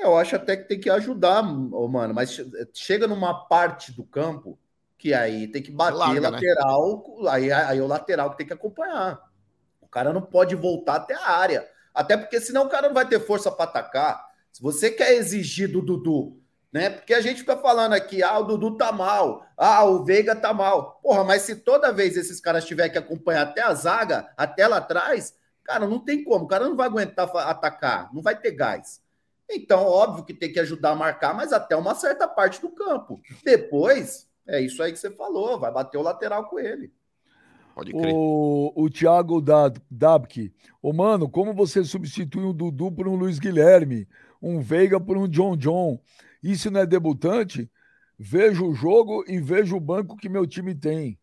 Eu 0.00 0.16
acho 0.16 0.36
até 0.36 0.56
que 0.56 0.68
tem 0.68 0.80
que 0.80 0.90
ajudar, 0.90 1.42
mano, 1.42 2.14
mas 2.14 2.40
chega 2.74 3.06
numa 3.06 3.46
parte 3.46 3.92
do 3.92 4.04
campo 4.04 4.58
que 4.96 5.14
aí 5.14 5.46
tem 5.46 5.62
que 5.62 5.70
bater 5.70 5.96
Larga, 5.96 6.20
né? 6.20 6.30
lateral, 6.30 7.04
né? 7.22 7.30
aí, 7.30 7.52
aí 7.52 7.78
é 7.78 7.82
o 7.82 7.86
lateral 7.86 8.30
que 8.30 8.38
tem 8.38 8.46
que 8.46 8.52
acompanhar. 8.52 9.20
O 9.80 9.86
cara 9.86 10.12
não 10.12 10.20
pode 10.20 10.54
voltar 10.54 10.96
até 10.96 11.14
a 11.14 11.30
área, 11.30 11.68
até 11.94 12.16
porque 12.16 12.40
senão 12.40 12.66
o 12.66 12.68
cara 12.68 12.88
não 12.88 12.94
vai 12.94 13.06
ter 13.06 13.20
força 13.20 13.50
para 13.50 13.64
atacar. 13.64 14.28
Se 14.52 14.60
você 14.60 14.90
quer 14.90 15.14
exigir 15.14 15.70
do 15.70 15.80
Dudu, 15.80 16.40
né? 16.72 16.90
Porque 16.90 17.14
a 17.14 17.20
gente 17.20 17.40
fica 17.40 17.56
falando 17.56 17.94
aqui, 17.94 18.22
ah, 18.22 18.38
o 18.38 18.44
Dudu 18.44 18.76
tá 18.76 18.92
mal, 18.92 19.46
ah, 19.56 19.84
o 19.84 20.04
Veiga 20.04 20.34
tá 20.34 20.52
mal. 20.52 21.00
Porra, 21.02 21.24
mas 21.24 21.42
se 21.42 21.56
toda 21.56 21.92
vez 21.92 22.16
esses 22.16 22.40
caras 22.40 22.64
tiverem 22.64 22.92
que 22.92 22.98
acompanhar 22.98 23.42
até 23.42 23.62
a 23.62 23.72
zaga, 23.74 24.28
até 24.36 24.66
lá 24.66 24.78
atrás, 24.78 25.34
cara, 25.64 25.86
não 25.86 25.98
tem 25.98 26.24
como, 26.24 26.44
o 26.44 26.48
cara 26.48 26.68
não 26.68 26.76
vai 26.76 26.86
aguentar 26.86 27.30
atacar, 27.34 28.12
não 28.12 28.20
vai 28.20 28.38
ter 28.38 28.52
gás. 28.52 29.00
Então, 29.50 29.84
óbvio 29.84 30.24
que 30.24 30.34
tem 30.34 30.52
que 30.52 30.60
ajudar 30.60 30.90
a 30.90 30.96
marcar, 30.96 31.34
mas 31.34 31.52
até 31.52 31.74
uma 31.74 31.94
certa 31.94 32.28
parte 32.28 32.60
do 32.60 32.68
campo. 32.68 33.20
Depois, 33.42 34.28
é 34.46 34.60
isso 34.60 34.82
aí 34.82 34.92
que 34.92 34.98
você 34.98 35.10
falou, 35.10 35.58
vai 35.58 35.72
bater 35.72 35.96
o 35.96 36.02
lateral 36.02 36.44
com 36.48 36.58
ele. 36.58 36.92
Pode 37.74 37.92
crer. 37.92 38.12
O, 38.12 38.72
o 38.74 38.90
Thiago 38.90 39.40
Dabke. 39.90 40.52
Ô, 40.82 40.92
mano, 40.92 41.28
como 41.28 41.54
você 41.54 41.84
substitui 41.84 42.44
um 42.44 42.52
Dudu 42.52 42.90
por 42.90 43.06
um 43.06 43.14
Luiz 43.14 43.38
Guilherme, 43.38 44.08
um 44.42 44.60
Veiga 44.60 45.00
por 45.00 45.16
um 45.16 45.28
John 45.28 45.56
John? 45.56 46.00
Isso 46.42 46.70
não 46.70 46.80
é 46.80 46.86
debutante? 46.86 47.70
Vejo 48.18 48.66
o 48.66 48.74
jogo 48.74 49.24
e 49.28 49.40
vejo 49.40 49.76
o 49.76 49.80
banco 49.80 50.16
que 50.16 50.28
meu 50.28 50.44
time 50.44 50.74
tem. 50.74 51.18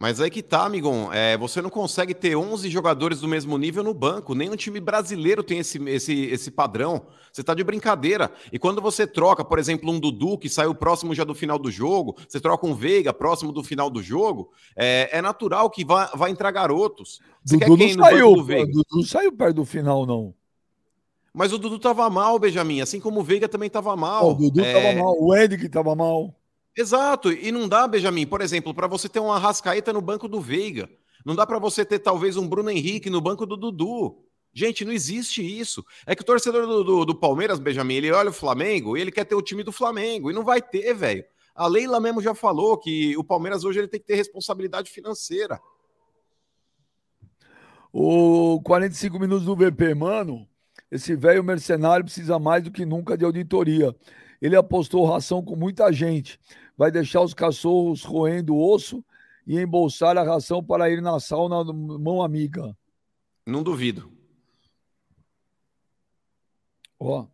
Mas 0.00 0.20
aí 0.20 0.30
que 0.30 0.44
tá, 0.44 0.64
amigão. 0.64 1.12
É, 1.12 1.36
você 1.36 1.60
não 1.60 1.68
consegue 1.68 2.14
ter 2.14 2.36
11 2.36 2.70
jogadores 2.70 3.20
do 3.20 3.26
mesmo 3.26 3.58
nível 3.58 3.82
no 3.82 3.92
banco. 3.92 4.32
Nem 4.32 4.48
no 4.48 4.56
time 4.56 4.78
brasileiro 4.78 5.42
tem 5.42 5.58
esse, 5.58 5.76
esse, 5.88 6.26
esse 6.26 6.52
padrão. 6.52 7.02
Você 7.32 7.42
tá 7.42 7.52
de 7.52 7.64
brincadeira. 7.64 8.30
E 8.52 8.60
quando 8.60 8.80
você 8.80 9.08
troca, 9.08 9.44
por 9.44 9.58
exemplo, 9.58 9.90
um 9.90 9.98
Dudu 9.98 10.38
que 10.38 10.48
saiu 10.48 10.72
próximo 10.72 11.16
já 11.16 11.24
do 11.24 11.34
final 11.34 11.58
do 11.58 11.68
jogo, 11.68 12.16
você 12.28 12.38
troca 12.38 12.64
um 12.64 12.76
Veiga 12.76 13.12
próximo 13.12 13.50
do 13.50 13.64
final 13.64 13.90
do 13.90 14.00
jogo, 14.00 14.52
é, 14.76 15.08
é 15.18 15.20
natural 15.20 15.68
que 15.68 15.84
vá, 15.84 16.06
vá 16.14 16.30
entrar 16.30 16.52
garotos. 16.52 17.18
Você 17.44 17.56
Dudu 17.56 17.76
não 17.76 18.04
saiu, 18.04 18.34
Dudu 18.36 19.04
saiu 19.04 19.32
perto 19.32 19.56
do 19.56 19.64
final, 19.64 20.06
não. 20.06 20.32
Mas 21.34 21.52
o 21.52 21.58
Dudu 21.58 21.76
tava 21.76 22.08
mal, 22.08 22.38
Benjamin, 22.38 22.80
assim 22.80 23.00
como 23.00 23.18
o 23.18 23.24
Veiga 23.24 23.48
também 23.48 23.68
tava 23.68 23.96
mal. 23.96 24.30
o 24.30 24.34
Dudu 24.34 24.60
é... 24.60 24.72
tava 24.72 25.02
mal, 25.02 25.16
o 25.20 25.34
Ed 25.34 25.68
tava 25.68 25.96
mal. 25.96 26.34
Exato, 26.78 27.32
e 27.32 27.50
não 27.50 27.68
dá, 27.68 27.88
Benjamin, 27.88 28.24
por 28.24 28.40
exemplo, 28.40 28.72
para 28.72 28.86
você 28.86 29.08
ter 29.08 29.18
uma 29.18 29.36
Rascaeta 29.36 29.92
no 29.92 30.00
banco 30.00 30.28
do 30.28 30.40
Veiga. 30.40 30.88
Não 31.26 31.34
dá 31.34 31.44
para 31.44 31.58
você 31.58 31.84
ter 31.84 31.98
talvez 31.98 32.36
um 32.36 32.46
Bruno 32.46 32.70
Henrique 32.70 33.10
no 33.10 33.20
banco 33.20 33.44
do 33.44 33.56
Dudu. 33.56 34.24
Gente, 34.54 34.84
não 34.84 34.92
existe 34.92 35.42
isso. 35.42 35.84
É 36.06 36.14
que 36.14 36.22
o 36.22 36.24
torcedor 36.24 36.68
do, 36.68 36.84
do, 36.84 37.04
do 37.04 37.14
Palmeiras, 37.16 37.58
Benjamin, 37.58 37.94
ele 37.94 38.12
olha 38.12 38.30
o 38.30 38.32
Flamengo 38.32 38.96
e 38.96 39.00
ele 39.00 39.10
quer 39.10 39.24
ter 39.24 39.34
o 39.34 39.42
time 39.42 39.64
do 39.64 39.72
Flamengo. 39.72 40.30
E 40.30 40.32
não 40.32 40.44
vai 40.44 40.62
ter, 40.62 40.94
velho. 40.94 41.24
A 41.52 41.66
Leila 41.66 41.98
mesmo 41.98 42.22
já 42.22 42.32
falou 42.32 42.78
que 42.78 43.16
o 43.16 43.24
Palmeiras 43.24 43.64
hoje 43.64 43.80
ele 43.80 43.88
tem 43.88 43.98
que 43.98 44.06
ter 44.06 44.14
responsabilidade 44.14 44.88
financeira. 44.88 45.60
O 47.92 48.60
45 48.62 49.18
minutos 49.18 49.44
do 49.44 49.56
VP, 49.56 49.96
mano. 49.96 50.46
Esse 50.92 51.16
velho 51.16 51.42
mercenário 51.42 52.04
precisa 52.04 52.38
mais 52.38 52.62
do 52.62 52.70
que 52.70 52.86
nunca 52.86 53.18
de 53.18 53.24
auditoria. 53.24 53.92
Ele 54.40 54.54
apostou 54.54 55.04
ração 55.04 55.42
com 55.42 55.56
muita 55.56 55.92
gente. 55.92 56.38
Vai 56.78 56.92
deixar 56.92 57.22
os 57.22 57.34
cachorros 57.34 58.04
roendo 58.04 58.56
osso 58.56 59.04
e 59.44 59.58
embolsar 59.58 60.16
a 60.16 60.22
ração 60.22 60.62
para 60.62 60.88
ir 60.88 61.02
na 61.02 61.18
sauna 61.18 61.64
mão 61.64 62.22
amiga. 62.22 62.76
Não 63.44 63.64
duvido. 63.64 64.12
Ó. 67.00 67.26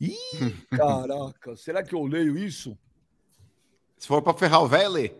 Ih, 0.00 0.16
caraca, 0.76 1.54
será 1.54 1.84
que 1.84 1.94
eu 1.94 2.04
leio 2.04 2.36
isso? 2.36 2.76
Se 3.96 4.08
for 4.08 4.20
para 4.20 4.36
ferrar 4.36 4.62
o 4.62 4.68
velho, 4.68 4.90
lê. 4.90 5.14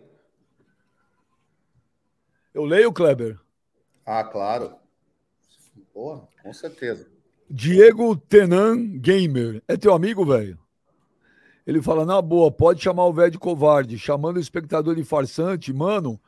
Eu 2.52 2.64
leio, 2.64 2.92
Kleber? 2.92 3.38
Ah, 4.04 4.24
claro. 4.24 4.74
Porra, 5.92 6.26
com 6.42 6.52
certeza. 6.52 7.08
Diego 7.48 8.16
Tenan 8.16 8.98
Gamer. 8.98 9.62
É 9.68 9.76
teu 9.76 9.94
amigo, 9.94 10.26
velho? 10.26 10.65
Ele 11.66 11.82
fala, 11.82 12.04
na 12.04 12.22
boa, 12.22 12.50
pode 12.50 12.82
chamar 12.82 13.06
o 13.06 13.12
velho 13.12 13.32
de 13.32 13.38
covarde. 13.38 13.98
Chamando 13.98 14.36
o 14.36 14.40
espectador 14.40 14.94
de 14.94 15.02
farsante, 15.02 15.72
mano, 15.72 16.20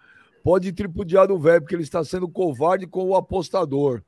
pode 0.42 0.72
tripudiar 0.72 1.30
o 1.30 1.38
velho, 1.38 1.60
porque 1.60 1.74
ele 1.74 1.82
está 1.82 2.02
sendo 2.02 2.28
covarde 2.28 2.86
com 2.86 3.04
o 3.04 3.14
apostador. 3.14 4.02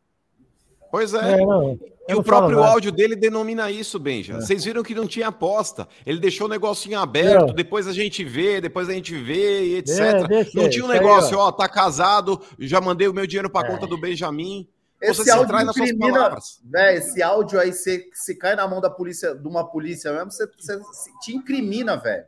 Pois 0.90 1.14
é. 1.14 1.34
é 1.34 1.36
não, 1.36 1.78
e 2.08 2.14
o 2.14 2.22
próprio 2.22 2.62
áudio 2.62 2.90
dele 2.90 3.14
denomina 3.14 3.70
isso, 3.70 3.98
Benja. 3.98 4.34
É. 4.34 4.40
Vocês 4.40 4.64
viram 4.64 4.82
que 4.82 4.94
não 4.94 5.06
tinha 5.06 5.28
aposta. 5.28 5.86
Ele 6.04 6.18
deixou 6.18 6.48
o 6.48 6.50
negocinho 6.50 6.98
aberto, 6.98 7.52
depois 7.52 7.86
a 7.86 7.92
gente 7.92 8.24
vê, 8.24 8.60
depois 8.60 8.88
a 8.88 8.92
gente 8.92 9.14
vê 9.16 9.64
e 9.66 9.76
etc. 9.76 10.00
É, 10.00 10.46
não 10.52 10.68
tinha 10.68 10.84
um 10.84 10.88
negócio, 10.88 11.38
aí, 11.38 11.44
ó. 11.44 11.48
ó, 11.48 11.52
tá 11.52 11.68
casado, 11.68 12.40
já 12.58 12.80
mandei 12.80 13.06
o 13.06 13.14
meu 13.14 13.26
dinheiro 13.26 13.48
para 13.48 13.68
a 13.68 13.70
conta 13.70 13.86
do 13.86 13.96
Benjamin. 13.96 14.66
Esse 15.00 15.24
você 15.24 15.30
áudio 15.30 15.54
nas 15.54 15.74
suas 15.74 15.96
palavras. 15.96 16.60
Véio, 16.64 16.98
esse 16.98 17.22
áudio 17.22 17.58
aí, 17.58 17.72
se, 17.72 18.10
se 18.12 18.34
cai 18.36 18.54
na 18.54 18.68
mão 18.68 18.80
da 18.80 18.90
polícia, 18.90 19.34
de 19.34 19.48
uma 19.48 19.68
polícia 19.68 20.12
mesmo, 20.12 20.30
você, 20.30 20.46
você 20.46 21.10
te 21.22 21.34
incrimina, 21.34 21.96
velho. 21.96 22.24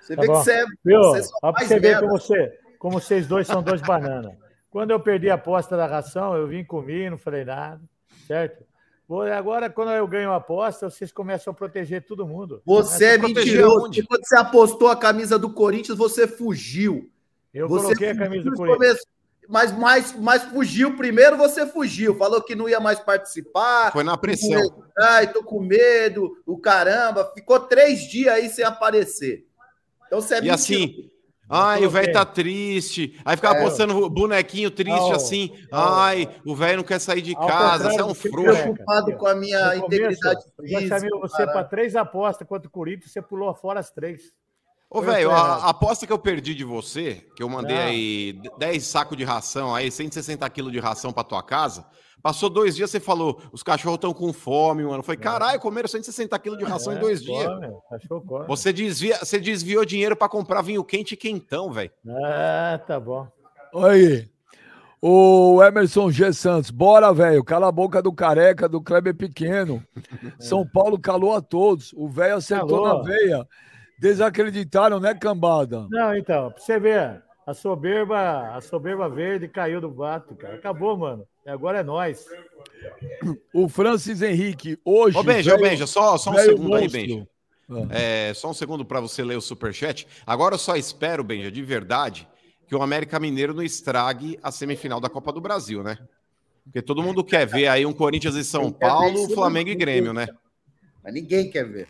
Você 0.00 0.16
tá 0.16 0.22
vê 0.22 0.26
bom. 0.26 0.32
que 0.34 0.44
você 0.44 0.52
é. 0.52 0.64
Viu? 0.84 1.00
Você 1.02 1.22
só 1.22 1.52
você 1.52 1.78
ver 1.78 2.00
como, 2.00 2.10
você, 2.10 2.58
como 2.78 3.00
vocês 3.00 3.26
dois 3.28 3.46
são 3.46 3.62
dois 3.62 3.80
bananas. 3.80 4.34
Quando 4.70 4.90
eu 4.90 5.00
perdi 5.00 5.30
a 5.30 5.34
aposta 5.34 5.76
da 5.76 5.86
ração, 5.86 6.36
eu 6.36 6.46
vim 6.46 6.64
comigo, 6.64 7.10
não 7.10 7.18
falei 7.18 7.44
nada, 7.44 7.80
certo? 8.26 8.64
Agora, 9.36 9.68
quando 9.68 9.90
eu 9.90 10.06
ganho 10.06 10.30
a 10.30 10.36
aposta, 10.36 10.88
vocês 10.88 11.10
começam 11.10 11.50
a 11.50 11.54
proteger 11.54 12.06
todo 12.06 12.26
mundo. 12.26 12.62
Você 12.64 13.06
é 13.06 13.18
mentiroso. 13.18 13.90
Quando 14.06 14.24
você 14.24 14.36
apostou 14.36 14.88
a 14.88 14.96
camisa 14.96 15.36
do 15.36 15.52
Corinthians, 15.52 15.98
você 15.98 16.28
fugiu. 16.28 17.10
Eu 17.52 17.68
você 17.68 17.86
coloquei 17.86 18.10
a 18.10 18.16
camisa 18.16 18.48
do 18.48 18.56
Corinthians 18.56 18.98
mas, 19.50 19.72
mas, 19.72 20.14
mas 20.16 20.44
fugiu 20.44 20.96
primeiro, 20.96 21.36
você 21.36 21.66
fugiu. 21.66 22.16
Falou 22.16 22.40
que 22.40 22.54
não 22.54 22.68
ia 22.68 22.78
mais 22.78 23.00
participar. 23.00 23.90
Foi 23.90 24.04
na 24.04 24.16
pressão. 24.16 24.84
Ai, 24.96 25.32
tô 25.32 25.42
com 25.42 25.60
medo, 25.60 26.30
o 26.46 26.56
caramba. 26.56 27.30
Ficou 27.34 27.58
três 27.58 28.08
dias 28.08 28.32
aí 28.32 28.48
sem 28.48 28.64
aparecer. 28.64 29.44
Então 30.06 30.20
você 30.20 30.36
é 30.36 30.44
E 30.44 30.50
assim, 30.50 31.10
ai, 31.48 31.84
o 31.84 31.90
velho 31.90 32.12
tá 32.12 32.24
triste. 32.24 33.20
Aí 33.24 33.34
ficava 33.34 33.58
é. 33.58 33.62
postando 33.62 34.08
bonequinho 34.08 34.70
triste 34.70 35.12
assim. 35.12 35.52
Ai, 35.72 36.28
o 36.46 36.54
velho 36.54 36.78
não 36.78 36.84
quer 36.84 37.00
sair 37.00 37.20
de 37.20 37.34
casa, 37.34 37.90
você 37.90 38.00
é 38.00 38.04
um 38.04 38.14
frouxo. 38.14 38.62
preocupado 38.62 39.16
com 39.16 39.26
a 39.26 39.34
minha 39.34 39.74
integridade 39.74 40.44
física. 40.60 40.80
Já 40.80 40.96
chamei 40.96 41.10
você 41.10 41.44
para 41.44 41.64
três 41.64 41.96
apostas 41.96 42.46
contra 42.46 42.68
o 42.68 42.70
Corinthians, 42.70 43.10
você 43.10 43.20
pulou 43.20 43.52
fora 43.52 43.80
as 43.80 43.90
três. 43.90 44.32
Ô, 44.92 45.00
velho, 45.00 45.30
a, 45.30 45.38
a, 45.38 45.70
aposta 45.70 46.04
que 46.04 46.12
eu 46.12 46.18
perdi 46.18 46.52
de 46.52 46.64
você, 46.64 47.24
que 47.36 47.42
eu 47.44 47.48
mandei 47.48 47.76
ah. 47.76 47.84
aí 47.84 48.40
10 48.58 48.84
sacos 48.84 49.16
de 49.16 49.22
ração, 49.22 49.72
aí 49.72 49.88
160 49.88 50.50
quilos 50.50 50.72
de 50.72 50.80
ração 50.80 51.12
pra 51.12 51.22
tua 51.22 51.44
casa, 51.44 51.86
passou 52.20 52.50
dois 52.50 52.74
dias, 52.74 52.90
você 52.90 52.98
falou, 52.98 53.40
os 53.52 53.62
cachorros 53.62 53.98
estão 53.98 54.12
com 54.12 54.32
fome, 54.32 54.82
mano. 54.82 55.00
Foi, 55.00 55.16
caralho, 55.16 55.60
comeram 55.60 55.88
160 55.88 56.36
quilos 56.40 56.58
de 56.58 56.64
ração 56.64 56.92
é, 56.92 56.96
em 56.96 56.98
dois 56.98 57.22
dias. 57.22 57.46
Come, 57.46 58.46
você, 58.48 58.72
desvia, 58.72 59.16
você 59.18 59.38
desviou 59.38 59.84
dinheiro 59.84 60.16
para 60.16 60.28
comprar 60.28 60.60
vinho 60.60 60.82
quente 60.82 61.12
e 61.12 61.16
quentão, 61.16 61.70
velho. 61.72 61.92
Ah, 62.08 62.80
tá 62.84 62.98
bom. 62.98 63.28
Oi. 63.72 64.28
O 65.00 65.62
Emerson 65.62 66.10
G. 66.10 66.32
Santos, 66.32 66.70
bora, 66.70 67.12
velho. 67.14 67.44
Cala 67.44 67.68
a 67.68 67.72
boca 67.72 68.02
do 68.02 68.12
careca, 68.12 68.68
do 68.68 68.82
Kleber 68.82 69.14
Pequeno. 69.14 69.82
São 70.38 70.66
Paulo 70.66 70.98
calou 70.98 71.32
a 71.32 71.40
todos. 71.40 71.92
O 71.94 72.08
velho 72.08 72.36
acertou 72.36 72.82
calou. 72.82 72.98
na 72.98 73.02
veia. 73.04 73.48
Desacreditaram, 74.00 74.98
né, 74.98 75.14
cambada? 75.14 75.86
Não, 75.90 76.16
então, 76.16 76.50
pra 76.50 76.60
você 76.60 76.80
ver, 76.80 77.22
a 77.46 77.52
soberba, 77.52 78.56
a 78.56 78.60
soberba 78.60 79.08
verde 79.08 79.46
caiu 79.46 79.80
do 79.80 79.90
bato, 79.90 80.34
cara. 80.34 80.54
Acabou, 80.54 80.96
mano. 80.96 81.26
Agora 81.46 81.80
é 81.80 81.82
nós. 81.82 82.24
O 83.52 83.68
Francis 83.68 84.22
Henrique, 84.22 84.78
hoje. 84.84 85.18
Ô, 85.18 85.22
Benja, 85.22 85.54
veio, 85.56 85.66
ô, 85.66 85.70
Benja, 85.70 85.86
só, 85.86 86.16
só 86.16 86.30
um 86.30 86.38
segundo 86.38 86.74
aí, 86.76 86.88
Benja. 86.88 87.26
É, 87.90 88.32
só 88.34 88.50
um 88.50 88.54
segundo 88.54 88.84
para 88.84 89.00
você 89.00 89.22
ler 89.22 89.36
o 89.36 89.40
superchat. 89.40 90.06
Agora 90.26 90.54
eu 90.54 90.58
só 90.58 90.76
espero, 90.76 91.22
Benja, 91.22 91.50
de 91.50 91.62
verdade, 91.62 92.26
que 92.66 92.74
o 92.74 92.82
América 92.82 93.20
Mineiro 93.20 93.52
não 93.52 93.62
estrague 93.62 94.38
a 94.42 94.50
semifinal 94.50 95.00
da 95.00 95.08
Copa 95.08 95.32
do 95.32 95.40
Brasil, 95.40 95.82
né? 95.82 95.98
Porque 96.64 96.80
todo 96.80 97.02
mundo 97.02 97.22
quer 97.24 97.46
ver 97.46 97.68
aí 97.68 97.84
um 97.84 97.92
Corinthians 97.92 98.34
e 98.34 98.44
São 98.44 98.70
Paulo, 98.70 99.28
Flamengo 99.34 99.70
e 99.70 99.74
Grêmio, 99.74 100.12
né? 100.12 100.28
Mas 101.02 101.14
ninguém 101.14 101.50
quer 101.50 101.64
ver. 101.64 101.88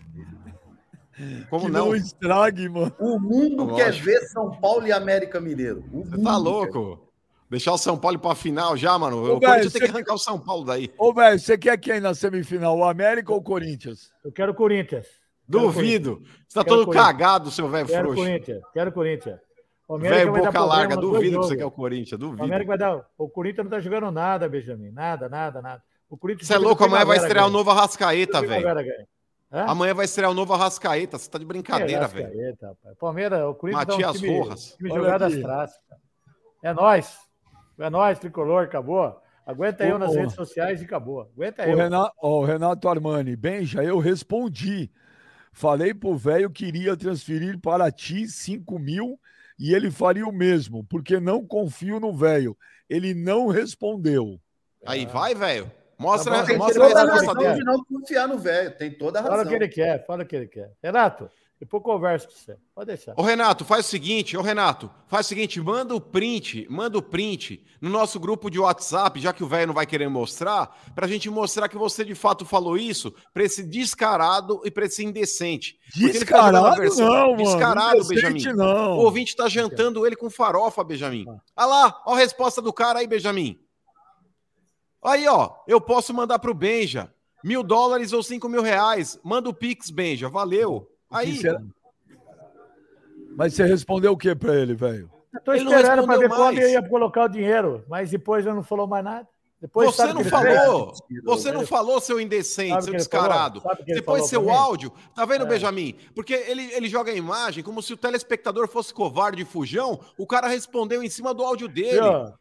Como 1.49 1.66
que 1.66 1.73
não? 1.73 1.87
não 1.87 1.95
estrague, 1.95 2.68
mano. 2.68 2.95
O 2.99 3.18
mundo 3.18 3.64
Lógico. 3.64 3.77
quer 3.77 3.93
ver 3.93 4.21
São 4.29 4.51
Paulo 4.51 4.87
e 4.87 4.93
América 4.93 5.41
Mineiro. 5.41 5.85
Você 5.93 6.23
tá 6.23 6.37
louco? 6.37 6.97
Quer... 6.97 7.11
Deixar 7.51 7.73
o 7.73 7.79
São 7.79 7.99
Paulo 7.99 8.18
para 8.18 8.33
a 8.33 8.37
final 8.37 8.77
já, 8.77 8.97
mano. 8.97 9.16
Ô, 9.16 9.37
o 9.37 9.41
Corinthians 9.41 9.73
tem 9.73 9.83
que 9.83 9.89
arrancar 9.89 10.14
o 10.14 10.18
São 10.18 10.39
Paulo 10.39 10.64
daí. 10.64 10.89
Ô, 10.97 11.12
velho, 11.12 11.39
você 11.39 11.59
quer 11.59 11.77
quem 11.79 11.99
na 12.01 12.14
semifinal? 12.14 12.79
O 12.79 12.85
América 12.85 13.33
ou 13.33 13.39
o 13.39 13.43
Corinthians? 13.43 14.12
Eu 14.25 14.31
quero 14.31 14.53
o 14.53 14.55
Corinthians. 14.55 15.07
Duvido. 15.49 16.23
Você 16.47 16.55
tá 16.55 16.64
todo 16.64 16.89
cagado, 16.91 17.51
seu 17.51 17.68
velho 17.68 17.89
frouxo. 17.89 18.05
Quero 18.05 18.12
o 18.12 18.14
Corinthians. 18.14 18.62
Quero 18.73 18.91
o 18.91 18.93
Corinthians. 18.93 19.41
O 19.89 19.99
Velho 19.99 20.33
boca 20.33 20.64
larga, 20.64 20.97
duvido 20.97 21.41
que 21.41 21.47
você 21.49 21.57
quer 21.57 21.64
o 21.64 21.71
Corinthians, 21.73 22.16
duvido. 22.16 22.43
O 22.43 22.45
América 22.45 22.68
vai 22.68 22.79
dar. 22.79 23.05
O 23.18 23.29
Corinthians 23.29 23.64
não 23.64 23.71
tá 23.73 23.81
jogando 23.81 24.12
nada, 24.12 24.49
Benjamin. 24.49 24.93
Nada, 24.93 25.29
nada, 25.29 25.61
nada. 25.61 25.83
O 26.09 26.16
Corinthians. 26.16 26.47
Você 26.47 26.55
é 26.55 26.59
louco, 26.59 26.85
amanhã 26.85 27.05
vai 27.05 27.16
estrear 27.16 27.49
o 27.49 27.51
novo 27.51 27.73
Arrascaeta, 27.73 28.41
velho. 28.41 28.64
Hã? 29.53 29.65
Amanhã 29.65 29.95
vai 29.95 30.05
estrear 30.05 30.31
o 30.31 30.35
novo 30.35 30.53
Arrascaeta. 30.53 31.19
Você 31.19 31.29
tá 31.29 31.39
de 31.39 31.45
brincadeira, 31.45 32.07
velho. 32.07 32.57
Palmeiras, 32.99 33.43
o 33.43 33.55
Corinthians 33.55 33.87
Matias 33.87 34.07
tá 34.07 34.11
um 34.11 34.21
time, 34.21 34.39
Rojas. 34.39 34.75
time 34.77 34.89
jogado 34.91 35.23
às 35.23 35.37
traças. 35.37 35.81
É 36.63 36.73
nós. 36.73 37.19
É 37.79 37.91
nós, 37.91 38.19
tricolor, 38.19 38.65
acabou. 38.65 39.21
Aguenta 39.45 39.85
eu 39.85 39.99
nas 39.99 40.15
redes 40.15 40.35
sociais 40.35 40.81
e 40.81 40.85
acabou. 40.85 41.23
Aguenta 41.23 41.65
o 41.65 41.71
eu. 41.71 41.77
Renato, 41.77 42.15
o 42.21 42.45
Renato 42.45 42.89
Armani, 42.89 43.35
bem, 43.35 43.65
já 43.65 43.83
eu 43.83 43.99
respondi. 43.99 44.91
Falei 45.53 45.93
pro 45.93 46.15
velho 46.15 46.51
que 46.51 46.67
iria 46.67 46.97
transferir 46.97 47.59
para 47.59 47.91
ti 47.91 48.29
5 48.29 48.79
mil 48.79 49.19
e 49.59 49.75
ele 49.75 49.91
faria 49.91 50.27
o 50.27 50.33
mesmo, 50.33 50.85
porque 50.85 51.19
não 51.19 51.45
confio 51.45 51.99
no 51.99 52.15
velho. 52.15 52.57
Ele 52.89 53.15
não 53.15 53.49
respondeu. 53.49 54.41
Aí 54.87 55.07
vai, 55.07 55.35
velho. 55.35 55.71
Mostra, 56.01 56.47
tá 56.47 56.57
mostra 56.57 56.85
a 56.85 57.13
resposta 57.13 57.35
dele. 57.35 57.55
de 57.57 57.65
não 57.65 57.85
confiar 57.85 58.27
no 58.27 58.39
velho. 58.39 58.75
Tem 58.77 58.91
toda 58.91 59.19
a 59.19 59.23
razão. 59.23 59.37
Fala 59.37 59.47
o 59.47 59.51
que 59.51 59.55
ele 59.55 59.69
quer, 59.69 60.07
fala 60.07 60.23
o 60.23 60.27
que 60.27 60.35
ele 60.35 60.49
quer. 60.49 60.73
Renato, 60.83 61.29
depois 61.61 61.83
conversa 61.83 62.27
com 62.27 62.33
você. 62.33 62.57
Pode 62.75 62.87
deixar. 62.87 63.13
Ô, 63.19 63.23
Renato, 63.23 63.67
faz 63.67 63.85
o 63.85 63.89
seguinte, 63.91 64.35
ô, 64.35 64.41
Renato, 64.41 64.91
faz 65.07 65.27
o 65.27 65.29
seguinte, 65.29 65.61
manda 65.61 65.95
o 65.95 66.01
print, 66.01 66.67
manda 66.71 66.97
o 66.97 67.03
print 67.03 67.63
no 67.83 67.91
nosso 67.91 68.19
grupo 68.19 68.49
de 68.49 68.59
WhatsApp, 68.59 69.21
já 69.21 69.31
que 69.31 69.45
o 69.45 69.47
velho 69.47 69.67
não 69.67 69.75
vai 69.75 69.85
querer 69.85 70.09
mostrar, 70.09 70.75
pra 70.95 71.07
gente 71.07 71.29
mostrar 71.29 71.69
que 71.69 71.77
você 71.77 72.03
de 72.03 72.15
fato 72.15 72.47
falou 72.47 72.79
isso 72.79 73.13
pra 73.35 73.45
esse 73.45 73.63
descarado 73.63 74.63
e 74.65 74.71
pra 74.71 74.87
esse 74.87 75.05
indecente. 75.05 75.79
Descarado 75.95 76.63
tá 76.63 76.81
versão... 76.81 77.07
não, 77.07 77.31
mano. 77.33 77.45
Descarado, 77.45 78.09
Benjamin. 78.09 78.43
Não. 78.55 78.93
O 78.97 79.03
ouvinte 79.03 79.37
tá 79.37 79.51
jantando 79.51 80.07
ele 80.07 80.17
com 80.17 80.31
farofa, 80.31 80.83
Benjamin. 80.83 81.27
Olha 81.29 81.41
ah 81.55 81.67
lá, 81.67 82.03
ó 82.07 82.15
a 82.15 82.19
resposta 82.19 82.63
do 82.63 82.73
cara 82.73 83.01
aí, 83.01 83.07
Benjamin. 83.07 83.61
Aí, 85.03 85.27
ó, 85.27 85.55
eu 85.67 85.81
posso 85.81 86.13
mandar 86.13 86.39
pro 86.39 86.55
Benja. 86.55 87.13
Mil 87.43 87.63
dólares 87.63 88.13
ou 88.13 88.23
cinco 88.23 88.49
mil 88.49 88.63
reais. 88.63 89.19
Manda 89.23 89.49
o 89.49 89.55
Pix, 89.55 89.91
Benja. 89.91 90.29
Valeu. 90.29 90.91
Aí. 91.11 91.41
Mas 93.37 93.55
você 93.55 93.65
respondeu 93.65 94.13
o 94.13 94.17
que 94.17 94.35
para 94.35 94.55
ele, 94.55 94.75
velho? 94.75 95.11
Tô 95.45 95.55
esperando 95.55 96.05
para 96.05 96.19
ver 96.19 96.29
mais. 96.29 96.41
quando 96.41 96.59
eu 96.59 96.71
ia 96.71 96.89
colocar 96.89 97.25
o 97.25 97.29
dinheiro, 97.29 97.85
mas 97.89 98.11
depois 98.11 98.45
ele 98.45 98.55
não 98.55 98.63
falou 98.63 98.87
mais 98.87 99.05
nada. 99.05 99.29
Depois 99.61 99.95
Você 99.95 100.07
não 100.07 100.21
ele 100.23 100.31
fez? 100.31 100.31
falou. 100.31 100.93
Você 101.25 101.53
não 101.53 101.67
falou, 101.67 102.01
seu 102.01 102.19
indecente, 102.19 102.71
seu 102.77 102.81
falou? 102.85 102.97
descarado. 102.97 103.63
Depois 103.85 104.05
falou 104.05 104.27
seu 104.29 104.51
áudio. 104.51 104.91
Tá 105.15 105.27
vendo, 105.27 105.45
É. 105.45 105.49
Benjamin? 105.49 105.97
Porque 106.15 106.33
ele, 106.33 106.63
ele 106.73 106.89
joga 106.89 107.13
a 107.13 107.15
imagem 107.15 107.63
como 107.63 107.83
se 107.83 107.93
o 107.93 107.97
telespectador 107.97 108.67
fosse 108.69 108.95
covarde 108.95 109.43
e 109.43 109.45
fujão. 109.45 110.01
O 110.17 110.27
cara 110.27 110.49
respondeu 110.49 111.03
em 111.03 111.11
cima 111.11 111.35
do 111.35 111.43
áudio 111.45 111.69
dele. 111.69 112.01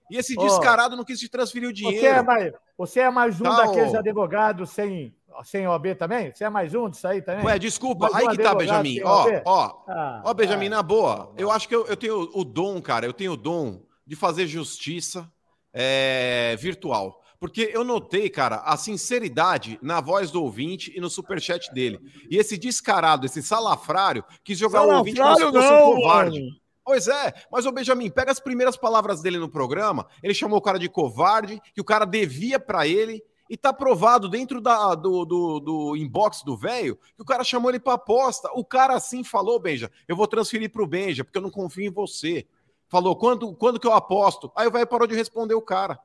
E 0.09 0.15
esse 0.17 0.33
descarado 0.35 0.95
não 0.95 1.03
quis 1.03 1.19
te 1.19 1.27
transferir 1.27 1.67
o 1.69 1.75
Você 1.75 1.83
é 1.85 1.91
dinheiro. 1.91 2.25
mais, 2.25 2.53
você 2.77 2.99
é 3.01 3.09
mais 3.09 3.41
um 3.41 3.43
Tá, 3.43 3.65
daqueles 3.65 3.93
advogados 3.93 4.69
sem, 4.69 5.13
sem 5.43 5.67
OAB 5.67 5.95
também? 5.95 6.33
Você 6.33 6.45
é 6.45 6.49
mais 6.49 6.73
um 6.73 6.89
disso 6.89 7.05
aí 7.05 7.21
também? 7.21 7.43
Ué, 7.43 7.59
desculpa. 7.59 8.09
Mais 8.09 8.25
um 8.25 8.29
Aí 8.29 8.37
que 8.37 8.41
tá, 8.43 8.55
Benjamin. 8.55 9.01
Ó, 9.03 9.27
ó. 9.43 9.83
Ah, 9.89 10.21
Ó, 10.23 10.33
Benjamin, 10.33 10.67
ah, 10.67 10.69
na 10.69 10.83
boa, 10.83 11.33
eu 11.37 11.51
acho 11.51 11.67
que 11.67 11.75
eu, 11.75 11.85
eu 11.85 11.97
tenho 11.97 12.29
o 12.33 12.45
dom, 12.45 12.81
cara, 12.81 13.05
eu 13.05 13.11
tenho 13.13 13.33
o 13.33 13.37
dom 13.37 13.81
de 14.07 14.15
fazer 14.15 14.47
justiça 14.47 15.29
é, 15.73 16.55
virtual. 16.59 17.21
Porque 17.39 17.71
eu 17.73 17.85
notei, 17.85 18.29
cara, 18.29 18.57
a 18.57 18.75
sinceridade 18.75 19.79
na 19.81 20.01
voz 20.01 20.29
do 20.29 20.43
ouvinte 20.43 20.91
e 20.95 20.99
no 20.99 21.09
superchat 21.09 21.73
dele. 21.73 21.99
E 22.29 22.35
esse 22.37 22.57
descarado, 22.57 23.25
esse 23.25 23.41
salafrário, 23.41 24.23
quis 24.43 24.57
jogar 24.57 24.81
o 24.83 24.97
ouvinte 24.97 25.19
como 25.21 25.35
se 25.35 25.39
Salafrário 25.41 25.69
fosse 25.69 25.83
um 25.83 25.95
covarde. 26.01 26.39
mano. 26.41 26.51
Pois 26.83 27.07
é, 27.07 27.33
mas 27.51 27.65
o 27.65 27.71
Benjamin, 27.71 28.09
pega 28.09 28.31
as 28.31 28.39
primeiras 28.39 28.75
palavras 28.75 29.21
dele 29.21 29.37
no 29.37 29.47
programa, 29.47 30.07
ele 30.23 30.33
chamou 30.33 30.57
o 30.57 30.61
cara 30.61 30.79
de 30.79 30.89
covarde, 30.89 31.61
que 31.73 31.79
o 31.79 31.83
cara 31.83 32.03
devia 32.03 32.59
pra 32.59 32.87
ele, 32.87 33.23
e 33.49 33.55
tá 33.55 33.71
provado 33.71 34.27
dentro 34.27 34.59
da- 34.59 34.93
do, 34.95 35.23
do, 35.25 35.59
do 35.59 35.95
inbox 35.95 36.43
do 36.43 36.55
velho 36.57 36.97
que 37.15 37.21
o 37.21 37.25
cara 37.25 37.43
chamou 37.43 37.69
ele 37.71 37.79
pra 37.79 37.93
aposta. 37.93 38.49
O 38.53 38.63
cara 38.65 38.93
assim 38.95 39.23
falou, 39.23 39.59
Benja, 39.59 39.89
eu 40.07 40.15
vou 40.15 40.27
transferir 40.27 40.71
pro 40.71 40.85
Benja, 40.85 41.23
porque 41.23 41.37
eu 41.37 41.41
não 41.41 41.49
confio 41.49 41.85
em 41.85 41.91
você. 41.91 42.45
Falou, 42.89 43.15
quando, 43.15 43.53
quando 43.53 43.79
que 43.79 43.85
eu 43.87 43.93
aposto? 43.93 44.51
Aí 44.55 44.67
o 44.67 44.71
velho 44.71 44.87
parou 44.87 45.07
de 45.07 45.15
responder 45.15 45.53
o 45.53 45.61
cara. 45.61 45.99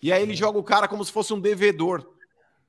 E 0.00 0.12
aí 0.12 0.22
ele 0.22 0.34
joga 0.34 0.58
o 0.58 0.62
cara 0.62 0.86
como 0.86 1.04
se 1.04 1.10
fosse 1.12 1.34
um 1.34 1.40
devedor. 1.40 2.06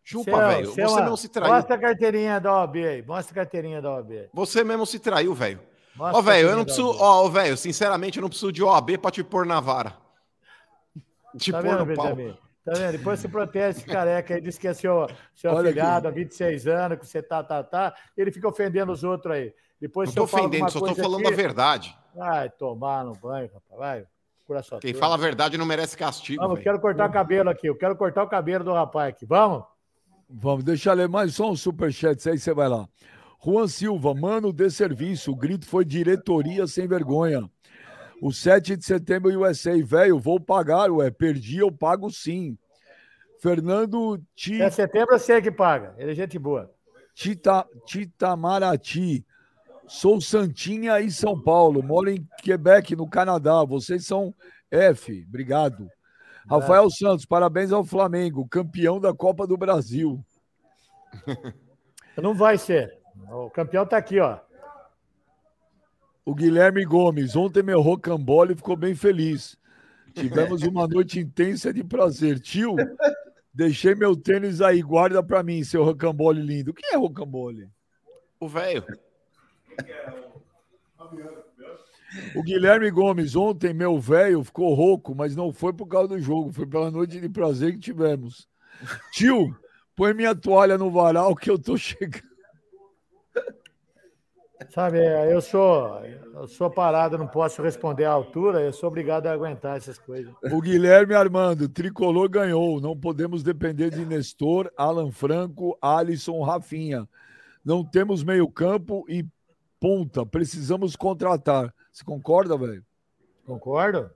Chupa, 0.03 0.31
é- 0.31 0.47
velho. 0.55 0.71
você 0.71 0.81
é 0.81 0.87
uma- 0.87 1.01
não 1.01 1.15
se 1.15 1.29
traiu. 1.29 1.53
Mostra 1.53 1.75
a 1.75 1.79
carteirinha 1.79 2.39
da 2.39 2.51
OAB 2.51 2.75
aí. 2.87 3.01
Mostra 3.03 3.31
a 3.33 3.35
carteirinha 3.35 3.79
da 3.81 3.91
OAB. 3.93 4.29
Você 4.33 4.63
mesmo 4.63 4.85
se 4.85 4.97
traiu, 4.97 5.33
velho. 5.35 5.59
Ó, 5.99 6.21
velho, 6.21 6.49
eu 6.49 6.55
não 6.55 6.63
preciso. 6.65 6.95
Ó, 6.99 7.27
velho, 7.29 7.55
sinceramente, 7.55 8.17
eu 8.17 8.21
não 8.21 8.29
preciso 8.29 8.51
de 8.51 8.63
OAB 8.63 8.97
pra 8.97 9.11
te 9.11 9.23
pôr 9.23 9.45
na 9.45 9.59
vara. 9.59 9.95
Te 11.37 11.51
Tá 11.51 11.61
pôr 11.61 11.69
vendo, 11.69 11.85
no 11.85 11.95
pau. 11.95 12.15
Benjamin? 12.15 12.37
Tá 12.65 12.71
vendo? 12.73 12.91
Depois 12.93 13.19
você 13.19 13.27
protege 13.27 13.69
esse 13.79 13.85
careca 13.85 14.33
aí, 14.33 14.41
diz 14.41 14.57
que 14.57 14.67
é 14.67 14.73
seu, 14.73 15.07
seu 15.35 15.55
afilhado 15.55 16.07
há 16.07 16.11
26 16.11 16.65
anos, 16.67 16.97
que 16.97 17.05
você 17.05 17.21
tá, 17.21 17.43
tá, 17.43 17.63
tá. 17.63 17.93
Ele 18.17 18.31
fica 18.31 18.47
ofendendo 18.47 18.91
os 18.91 19.03
outros 19.03 19.35
aí. 19.35 19.53
Depois 19.79 20.13
Não 20.13 20.27
falo 20.27 20.43
ofendendo, 20.45 20.71
só 20.71 20.79
tô 20.79 20.85
coisa 20.87 21.01
falando 21.01 21.21
aqui, 21.25 21.33
a 21.33 21.35
verdade. 21.37 21.97
Vai 22.15 22.49
tomar 22.49 23.05
no 23.05 23.13
banho, 23.15 23.49
rapaz. 23.53 23.79
Vai. 23.79 24.05
Cura 24.45 24.63
sua 24.63 24.79
Quem 24.79 24.93
fala 24.93 25.15
a 25.15 25.17
verdade 25.17 25.57
não 25.57 25.65
merece 25.65 25.95
castigo. 25.95 26.41
Vamos, 26.41 26.59
quero 26.59 26.79
cortar 26.79 27.07
o 27.07 27.13
cabelo 27.13 27.49
aqui. 27.49 27.67
Eu 27.67 27.75
quero 27.75 27.95
cortar 27.95 28.23
o 28.23 28.27
cabelo 28.27 28.63
do 28.63 28.73
rapaz 28.73 29.09
aqui. 29.09 29.25
Vamos? 29.25 29.63
Vamos, 30.29 30.63
deixa 30.63 30.89
eu 30.89 30.95
ler 30.95 31.07
mais 31.07 31.35
só 31.35 31.49
um 31.49 31.55
superchat, 31.55 32.27
aí 32.29 32.37
você 32.37 32.53
vai 32.53 32.67
lá. 32.67 32.87
Juan 33.43 33.67
Silva, 33.67 34.13
mano 34.13 34.51
de 34.51 34.69
serviço, 34.69 35.31
o 35.31 35.35
grito 35.35 35.65
foi 35.65 35.85
diretoria 35.85 36.67
sem 36.67 36.87
vergonha. 36.87 37.49
O 38.21 38.33
7 38.33 38.75
de 38.75 38.83
setembro 38.85 39.31
USA, 39.39 39.71
velho, 39.83 40.19
vou 40.19 40.39
pagar, 40.39 40.91
ué, 40.91 41.09
perdi, 41.09 41.59
eu 41.59 41.71
pago 41.71 42.09
sim. 42.11 42.57
Fernando 43.41 44.21
Ti- 44.35 44.61
É 44.61 44.69
setembro 44.69 45.15
eu 45.15 45.19
sei 45.19 45.41
que 45.41 45.51
paga. 45.51 45.95
Ele 45.97 46.11
é 46.11 46.15
gente 46.15 46.37
boa. 46.37 46.69
Tita, 47.15 47.65
Titamarati, 47.85 49.25
sou 49.89 50.21
Santinha 50.21 50.99
e 51.01 51.09
São 51.09 51.41
Paulo, 51.41 51.81
moro 51.81 52.09
em 52.09 52.25
Quebec, 52.41 52.95
no 52.95 53.09
Canadá, 53.09 53.63
vocês 53.65 54.05
são 54.05 54.33
F, 54.71 55.25
obrigado. 55.27 55.89
Rafael 56.47 56.89
Santos, 56.89 57.25
parabéns 57.25 57.71
ao 57.71 57.83
Flamengo, 57.83 58.47
campeão 58.47 58.99
da 58.99 59.13
Copa 59.13 59.45
do 59.45 59.57
Brasil. 59.57 60.23
Não 62.15 62.33
vai 62.33 62.57
ser. 62.57 62.97
O 63.31 63.49
campeão 63.49 63.85
tá 63.85 63.97
aqui, 63.97 64.19
ó. 64.19 64.39
O 66.23 66.35
Guilherme 66.35 66.85
Gomes, 66.85 67.35
ontem 67.35 67.63
meu 67.63 67.81
rocambole 67.81 68.55
ficou 68.55 68.75
bem 68.75 68.93
feliz. 68.93 69.57
Tivemos 70.13 70.63
uma 70.63 70.87
noite 70.87 71.19
intensa 71.19 71.73
de 71.73 71.83
prazer. 71.83 72.39
Tio, 72.39 72.75
deixei 73.53 73.95
meu 73.95 74.15
tênis 74.15 74.61
aí, 74.61 74.81
guarda 74.81 75.23
pra 75.23 75.41
mim, 75.41 75.63
seu 75.63 75.83
rocambole 75.83 76.41
lindo. 76.41 76.71
O 76.71 76.73
que 76.73 76.85
é 76.93 76.97
rocambole? 76.97 77.69
O 78.39 78.47
velho. 78.47 78.85
O 82.35 82.43
Guilherme 82.43 82.89
Gomes, 82.89 83.35
ontem 83.35 83.73
meu 83.73 83.99
velho 83.99 84.43
ficou 84.43 84.73
rouco, 84.73 85.13
mas 85.13 85.35
não 85.35 85.53
foi 85.53 85.73
por 85.73 85.87
causa 85.87 86.09
do 86.09 86.19
jogo, 86.19 86.51
foi 86.51 86.65
pela 86.65 86.89
noite 86.89 87.19
de 87.19 87.29
prazer 87.29 87.73
que 87.73 87.79
tivemos. 87.79 88.47
Tio, 89.11 89.55
põe 89.95 90.13
minha 90.13 90.35
toalha 90.35 90.77
no 90.77 90.89
varal 90.89 91.35
que 91.35 91.49
eu 91.49 91.59
tô 91.59 91.77
chegando. 91.77 92.29
Sabe, 94.71 94.99
eu 95.31 95.39
sou, 95.41 96.03
eu 96.05 96.47
sou 96.47 96.69
parado, 96.69 97.17
não 97.17 97.27
posso 97.27 97.61
responder 97.61 98.03
à 98.03 98.11
altura, 98.11 98.61
eu 98.61 98.73
sou 98.73 98.89
obrigado 98.89 99.27
a 99.27 99.31
aguentar 99.31 99.77
essas 99.77 99.97
coisas. 99.97 100.33
O 100.51 100.61
Guilherme 100.61 101.15
Armando, 101.15 101.69
tricolor 101.69 102.29
ganhou. 102.29 102.81
Não 102.81 102.95
podemos 102.95 103.41
depender 103.41 103.89
de 103.89 104.05
Nestor, 104.05 104.69
Alan 104.77 105.11
Franco, 105.11 105.77
Alisson, 105.81 106.43
Rafinha. 106.43 107.07
Não 107.63 107.83
temos 107.83 108.21
meio-campo 108.21 109.05
e 109.07 109.25
ponta. 109.79 110.25
Precisamos 110.25 110.95
contratar. 110.95 111.73
Você 111.91 112.03
concorda, 112.03 112.57
velho? 112.57 112.83
Concordo? 113.45 114.09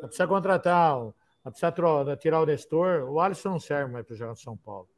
Precisa 0.00 0.26
contratar, 0.26 0.98
precisa 1.42 1.72
tro- 1.72 2.16
tirar 2.16 2.40
o 2.40 2.46
Nestor. 2.46 3.08
O 3.10 3.20
Alisson 3.20 3.50
não 3.50 3.60
serve 3.60 3.92
mais 3.92 4.04
para 4.06 4.16
jogar 4.16 4.30
no 4.32 4.36
São 4.36 4.56
Paulo. 4.56 4.88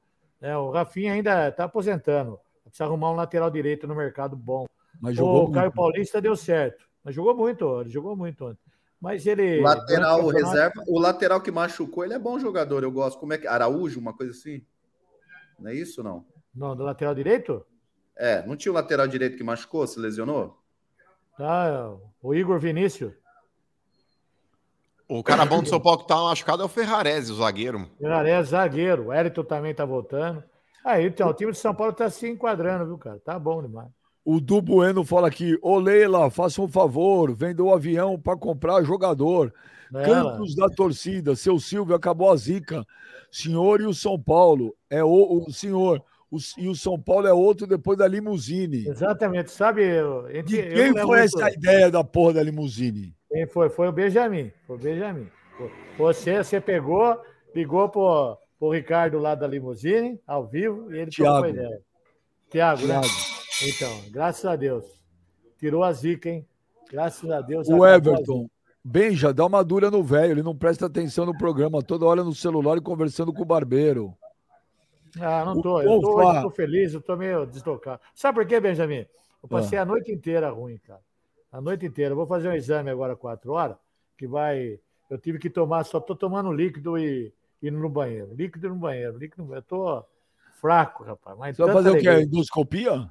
É, 0.40 0.56
o 0.56 0.70
Rafinha 0.70 1.12
ainda 1.12 1.48
está 1.48 1.64
aposentando. 1.64 2.38
Precisa 2.64 2.84
arrumar 2.84 3.10
um 3.12 3.14
lateral 3.16 3.50
direito 3.50 3.86
no 3.86 3.94
mercado 3.94 4.36
bom. 4.36 4.66
Mas 5.00 5.16
jogou 5.16 5.44
O 5.44 5.52
Caio 5.52 5.66
muito. 5.66 5.76
Paulista 5.76 6.20
deu 6.20 6.34
certo. 6.36 6.84
Mas 7.04 7.14
jogou 7.14 7.34
muito, 7.36 7.80
ele 7.80 7.90
jogou 7.90 8.16
muito 8.16 8.44
ontem. 8.44 8.58
Mas 9.00 9.24
ele. 9.26 9.60
Lateral 9.60 10.24
o 10.24 10.28
reserva. 10.28 10.82
O 10.88 10.98
lateral 10.98 11.40
que 11.40 11.52
machucou, 11.52 12.04
ele 12.04 12.14
é 12.14 12.18
bom 12.18 12.38
jogador, 12.38 12.82
eu 12.82 12.90
gosto. 12.90 13.18
Como 13.20 13.32
é 13.32 13.38
que. 13.38 13.46
Araújo, 13.46 14.00
uma 14.00 14.12
coisa 14.12 14.32
assim? 14.32 14.64
Não 15.58 15.70
é 15.70 15.74
isso, 15.74 16.02
não? 16.02 16.26
Não, 16.52 16.74
do 16.74 16.82
lateral 16.82 17.14
direito? 17.14 17.64
É, 18.18 18.44
não 18.44 18.56
tinha 18.56 18.72
o 18.72 18.74
lateral 18.74 19.06
direito 19.06 19.36
que 19.36 19.44
machucou, 19.44 19.86
se 19.86 20.00
lesionou? 20.00 20.58
Tá, 21.36 21.94
o 22.20 22.34
Igor 22.34 22.58
Vinícius. 22.58 23.12
O 25.08 25.22
cara 25.22 25.46
bom 25.46 25.62
do 25.62 25.68
São 25.70 25.80
Paulo 25.80 26.00
que 26.00 26.08
tá 26.08 26.16
machucado 26.16 26.62
é 26.62 26.66
o 26.66 26.68
Ferrarese, 26.68 27.30
o 27.30 27.36
zagueiro. 27.36 27.88
Ferraré, 27.98 28.42
zagueiro. 28.42 29.06
O 29.06 29.14
Elton 29.14 29.44
também 29.44 29.72
tá 29.72 29.84
voltando. 29.84 30.42
Aí, 30.84 31.06
então, 31.06 31.28
o 31.28 31.34
time 31.34 31.52
de 31.52 31.58
São 31.58 31.74
Paulo 31.74 31.92
tá 31.92 32.10
se 32.10 32.28
enquadrando, 32.28 32.86
viu, 32.86 32.98
cara? 32.98 33.20
Tá 33.24 33.38
bom 33.38 33.62
demais. 33.62 33.88
O 34.24 34.40
Du 34.40 34.60
Bueno 34.60 35.04
fala 35.04 35.28
aqui: 35.28 35.56
Ô 35.62 35.78
Leila, 35.78 36.28
faça 36.28 36.60
um 36.60 36.68
favor, 36.68 37.32
venda 37.32 37.62
o 37.62 37.72
avião 37.72 38.18
para 38.18 38.36
comprar 38.36 38.82
jogador. 38.82 39.54
Ela, 39.94 40.04
Cantos 40.04 40.54
da 40.54 40.68
torcida, 40.68 41.34
seu 41.34 41.58
Silvio 41.58 41.94
acabou 41.94 42.30
a 42.30 42.36
zica. 42.36 42.84
Senhor 43.30 43.80
e 43.80 43.86
o 43.86 43.94
São 43.94 44.20
Paulo. 44.20 44.74
É 44.90 45.02
o, 45.02 45.44
o 45.46 45.52
senhor. 45.52 46.02
E 46.58 46.68
o 46.68 46.74
São 46.74 47.00
Paulo 47.00 47.26
é 47.26 47.32
outro 47.32 47.66
depois 47.66 47.96
da 47.98 48.06
limusine. 48.06 48.86
exatamente. 48.88 49.50
Sabe, 49.50 49.82
eu- 49.84 50.28
entre- 50.30 50.62
De 50.62 50.74
quem 50.74 50.96
foi 51.02 51.20
essa 51.20 51.50
ideia 51.50 51.90
da 51.90 52.04
porra 52.04 52.34
da 52.34 52.42
limusine? 52.42 53.14
Quem 53.30 53.46
foi? 53.46 53.68
Foi 53.70 53.88
o 53.88 53.92
Benjamin. 53.92 54.52
Foi 54.66 54.76
o 54.76 54.78
Benjamin. 54.78 55.26
Você, 55.96 56.42
você 56.42 56.60
pegou, 56.60 57.16
ligou 57.54 57.88
pro, 57.88 58.36
pro 58.58 58.70
Ricardo 58.70 59.18
lá 59.18 59.34
da 59.34 59.46
limusine, 59.46 60.20
ao 60.26 60.46
vivo, 60.46 60.92
e 60.92 60.98
ele 60.98 61.10
Thiago. 61.10 61.42
trocou 61.42 61.48
ideia. 61.50 61.80
Tiago, 62.50 62.86
né? 62.86 63.00
Então, 63.66 63.90
graças 64.10 64.44
a 64.44 64.54
Deus. 64.56 64.84
Tirou 65.58 65.82
a 65.82 65.92
zica, 65.92 66.28
hein? 66.30 66.46
Graças 66.90 67.28
a 67.30 67.40
Deus. 67.40 67.68
O 67.68 67.82
a 67.84 67.94
Everton. 67.96 68.48
Benja, 68.84 69.32
dá 69.34 69.44
uma 69.44 69.62
dura 69.64 69.90
no 69.90 70.02
velho. 70.02 70.32
Ele 70.32 70.42
não 70.42 70.56
presta 70.56 70.86
atenção 70.86 71.26
no 71.26 71.36
programa, 71.36 71.82
toda 71.82 72.06
hora 72.06 72.22
no 72.24 72.34
celular 72.34 72.78
e 72.78 72.80
conversando 72.80 73.32
com 73.32 73.42
o 73.42 73.46
barbeiro. 73.46 74.14
Ah, 75.20 75.44
não 75.44 75.58
O 75.58 75.62
tô. 75.62 75.80
Eu 75.80 76.00
tô, 76.00 76.42
tô 76.42 76.50
feliz, 76.50 76.94
eu 76.94 77.00
tô 77.00 77.16
meio 77.16 77.46
deslocado. 77.46 78.00
Sabe 78.14 78.40
por 78.40 78.46
quê, 78.46 78.60
Benjamin? 78.60 79.06
Eu 79.42 79.48
passei 79.48 79.78
Ah. 79.78 79.82
a 79.82 79.84
noite 79.84 80.12
inteira 80.12 80.50
ruim, 80.50 80.78
cara. 80.78 81.00
A 81.52 81.60
noite 81.60 81.86
inteira. 81.86 82.12
Eu 82.12 82.16
vou 82.16 82.26
fazer 82.26 82.48
um 82.48 82.52
exame 82.54 82.90
agora, 82.90 83.16
quatro 83.16 83.52
horas, 83.52 83.76
que 84.16 84.26
vai. 84.26 84.78
Eu 85.08 85.18
tive 85.18 85.38
que 85.38 85.48
tomar, 85.48 85.84
só 85.84 85.98
tô 86.00 86.14
tomando 86.14 86.52
líquido 86.52 86.98
e 86.98 87.32
indo 87.62 87.78
no 87.78 87.88
banheiro. 87.88 88.34
Líquido 88.34 88.68
no 88.68 88.74
banheiro, 88.76 89.16
líquido 89.16 89.42
no 89.42 89.48
banheiro. 89.48 89.64
Eu 89.64 89.68
tô 89.68 90.04
fraco, 90.60 91.04
rapaz. 91.04 91.38
Mas 91.38 91.56
Você 91.56 91.64
vai 91.64 91.72
fazer 91.74 91.90
o 91.90 91.98
quê? 91.98 92.08
alegria. 92.08 92.24
Endoscopia? 92.26 93.10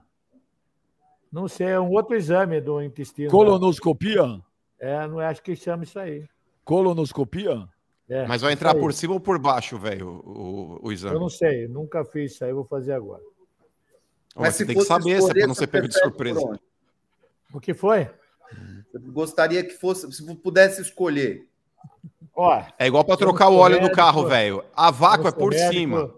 Não 1.32 1.48
sei, 1.48 1.68
é 1.68 1.80
um 1.80 1.92
outro 1.92 2.16
exame 2.16 2.62
do 2.62 2.82
intestino. 2.82 3.30
Colonoscopia? 3.30 4.42
É, 4.80 5.08
não 5.08 5.20
é, 5.20 5.28
acho 5.28 5.42
que 5.42 5.56
chama 5.56 5.84
isso 5.84 5.98
aí. 6.00 6.26
Colonoscopia? 6.64 7.68
É, 8.10 8.26
Mas 8.26 8.42
vai 8.42 8.54
entrar 8.54 8.74
por 8.74 8.94
cima 8.94 9.14
ou 9.14 9.20
por 9.20 9.38
baixo, 9.38 9.78
velho, 9.78 10.22
o, 10.26 10.80
o 10.82 10.88
Eu 10.88 10.92
exame. 10.94 11.20
não 11.20 11.30
sei, 11.30 11.68
nunca 11.68 12.06
fiz 12.06 12.34
isso 12.34 12.46
aí, 12.46 12.54
vou 12.54 12.66
fazer 12.66 12.94
agora. 12.94 13.22
Mas 14.36 14.56
você 14.56 14.66
tem 14.66 14.78
que 14.78 14.84
saber, 14.84 15.22
se 15.22 15.32
é 15.32 15.34
pra 15.34 15.48
não 15.48 15.56
ser 15.56 15.68
pego 15.68 15.88
de 15.88 15.98
surpresa. 16.00 16.60
O 17.54 17.60
que 17.60 17.74
foi? 17.74 18.10
Você 18.92 19.00
gostaria 19.12 19.64
que 19.64 19.74
fosse, 19.74 20.10
se 20.12 20.36
pudesse 20.36 20.82
escolher 20.82 21.48
Ó, 22.40 22.64
É 22.78 22.86
igual 22.86 23.04
para 23.04 23.16
Eu 23.16 23.18
trocar 23.18 23.50
o 23.50 23.56
óleo 23.58 23.78
do 23.78 23.82
médico, 23.82 23.96
carro, 23.96 24.28
velho. 24.28 24.64
A 24.76 24.90
eu 24.90 24.94
vácuo 24.94 25.28
é 25.28 25.32
por 25.32 25.50
médico, 25.50 25.74
cima. 25.74 26.14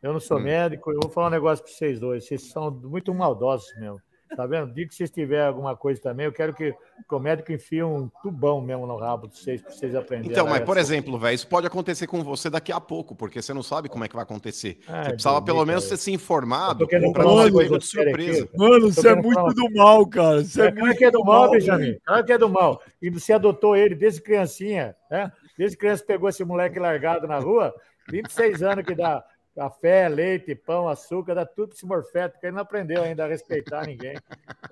Eu 0.00 0.12
não 0.12 0.20
sou 0.20 0.38
Hum. 0.38 0.42
médico, 0.42 0.92
eu 0.92 1.00
vou 1.02 1.10
falar 1.10 1.26
um 1.26 1.30
negócio 1.30 1.64
para 1.64 1.74
vocês 1.74 1.98
dois. 1.98 2.24
Vocês 2.24 2.48
são 2.48 2.70
muito 2.70 3.12
maldosos 3.12 3.66
mesmo. 3.76 4.00
Tá 4.36 4.46
vendo? 4.46 4.72
Diga 4.72 4.88
que 4.88 4.94
vocês 4.94 5.10
tiverem 5.10 5.46
alguma 5.46 5.76
coisa 5.76 6.00
também, 6.00 6.26
eu 6.26 6.32
quero 6.32 6.52
que, 6.54 6.72
que 6.72 7.14
o 7.14 7.18
médico 7.18 7.52
enfie 7.52 7.82
um 7.82 8.08
tubão 8.22 8.60
mesmo 8.60 8.86
no 8.86 8.96
rabo 8.96 9.28
de 9.28 9.38
vocês, 9.38 9.62
para 9.62 9.70
vocês 9.70 9.94
aprenderem. 9.94 10.32
Então, 10.32 10.42
a 10.42 10.50
mas 10.50 10.52
largar 10.60 10.66
por 10.66 10.76
exemplo, 10.78 11.18
velho, 11.18 11.34
isso 11.34 11.46
pode 11.46 11.66
acontecer 11.66 12.06
com 12.06 12.22
você 12.22 12.50
daqui 12.50 12.72
a 12.72 12.80
pouco, 12.80 13.14
porque 13.14 13.40
você 13.40 13.52
não 13.54 13.62
sabe 13.62 13.88
como 13.88 14.04
é 14.04 14.08
que 14.08 14.14
vai 14.14 14.24
acontecer. 14.24 14.78
Ai, 14.88 15.04
Você 15.04 15.10
precisava 15.10 15.42
pelo 15.42 15.64
menos 15.64 15.88
ter 15.88 15.96
se 15.96 16.12
informado 16.12 16.86
para 16.86 16.98
não 17.00 17.42
ser 17.44 17.52
pego 17.52 17.78
de 17.78 17.86
séria 17.86 18.12
aqui. 18.14 18.24
surpresa. 18.34 18.48
Mano, 18.56 18.92
você 18.92 19.08
é 19.08 19.14
muito 19.14 19.34
falar- 19.34 19.52
do 19.54 19.70
mal, 19.74 20.06
cara. 20.06 20.42
Você 20.44 20.62
é, 20.62 20.66
É, 20.66 20.72
claro 20.72 20.96
que 20.96 21.04
é 21.04 21.10
do 21.10 21.24
mal, 21.24 21.50
velho. 21.50 21.60
Benjamin. 21.60 21.98
Claro 22.04 22.24
que 22.24 22.32
é 22.32 22.38
do 22.38 22.48
mal. 22.48 22.82
E 23.00 23.10
você 23.10 23.32
adotou 23.32 23.76
ele 23.76 23.94
desde 23.94 24.20
criancinha, 24.20 24.96
né? 25.10 25.30
Desde 25.56 25.76
criança 25.76 26.04
pegou 26.04 26.28
esse 26.28 26.44
moleque 26.44 26.78
largado 26.78 27.28
na 27.28 27.38
rua, 27.38 27.72
26 28.10 28.62
anos 28.62 28.84
que 28.84 28.94
dá 28.94 29.24
café, 29.54 30.08
leite, 30.08 30.54
pão, 30.54 30.88
açúcar, 30.88 31.34
dá 31.34 31.46
tudo 31.46 31.72
esse 31.72 31.86
morfeto, 31.86 32.38
que 32.40 32.46
ele 32.46 32.54
não 32.56 32.62
aprendeu 32.62 33.02
ainda 33.02 33.24
a 33.24 33.28
respeitar 33.28 33.86
ninguém. 33.86 34.16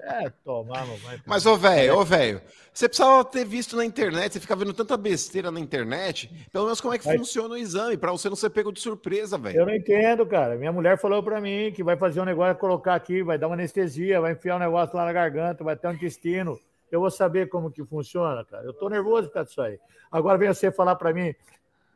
É, 0.01 0.29
tomar, 0.45 0.87
não 0.87 0.97
vai. 0.97 1.21
Mas, 1.25 1.47
ô, 1.47 1.57
velho, 1.57 1.99
ô, 1.99 2.05
velho, 2.05 2.41
você 2.73 2.89
precisava 2.89 3.25
ter 3.25 3.45
visto 3.45 3.77
na 3.77 3.85
internet, 3.85 4.33
você 4.33 4.41
fica 4.41 4.57
vendo 4.57 4.73
tanta 4.75 4.97
besteira 4.97 5.51
na 5.51 5.61
internet, 5.61 6.29
pelo 6.53 6.65
menos 6.65 6.81
como 6.81 6.93
é 6.95 6.99
que 6.99 7.07
Mas- 7.07 7.17
funciona 7.17 7.55
o 7.55 7.57
exame, 7.57 7.97
para 7.97 8.11
você 8.11 8.29
não 8.29 8.37
ser 8.37 8.51
pego 8.51 8.73
de 8.73 8.81
surpresa, 8.81 9.39
velho. 9.39 9.61
Eu 9.61 9.67
não 9.67 9.75
entendo, 9.75 10.27
cara. 10.27 10.57
Minha 10.57 10.73
mulher 10.73 10.99
falou 10.99 11.23
pra 11.23 11.41
mim 11.41 11.73
que 11.75 11.83
vai 11.85 11.97
fazer 11.97 12.21
um 12.21 12.25
negócio, 12.25 12.57
colocar 12.57 12.95
aqui, 12.95 13.23
vai 13.23 13.39
dar 13.39 13.47
uma 13.47 13.55
anestesia, 13.55 14.21
vai 14.21 14.33
enfiar 14.33 14.57
um 14.57 14.61
negócio 14.61 14.97
lá 14.97 15.05
na 15.05 15.13
garganta, 15.13 15.63
vai 15.63 15.77
ter 15.77 15.87
um 15.89 15.93
intestino. 15.93 16.59
Eu 16.91 17.01
vou 17.01 17.11
saber 17.11 17.49
como 17.49 17.71
que 17.71 17.83
funciona, 17.85 18.45
cara. 18.45 18.65
Eu 18.65 18.75
tô 18.75 18.89
nervoso 18.89 19.29
por 19.29 19.35
causa 19.35 19.49
disso 19.49 19.63
aí. 19.63 19.79
Agora 20.11 20.37
vem 20.37 20.49
você 20.49 20.71
falar 20.71 20.95
pra 20.97 21.13
mim 21.13 21.35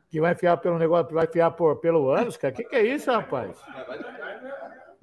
que 0.09 0.21
vai 0.21 0.33
enfiar 0.33 0.57
pelo 0.57 0.77
negócio, 0.77 1.13
vai 1.13 1.25
enfiar 1.25 1.51
por, 1.51 1.75
pelo 1.77 2.09
ânus, 2.09 2.37
cara. 2.37 2.53
O 2.53 2.57
que, 2.57 2.63
que 2.63 2.75
é 2.75 2.83
isso, 2.83 3.11
rapaz? 3.11 3.57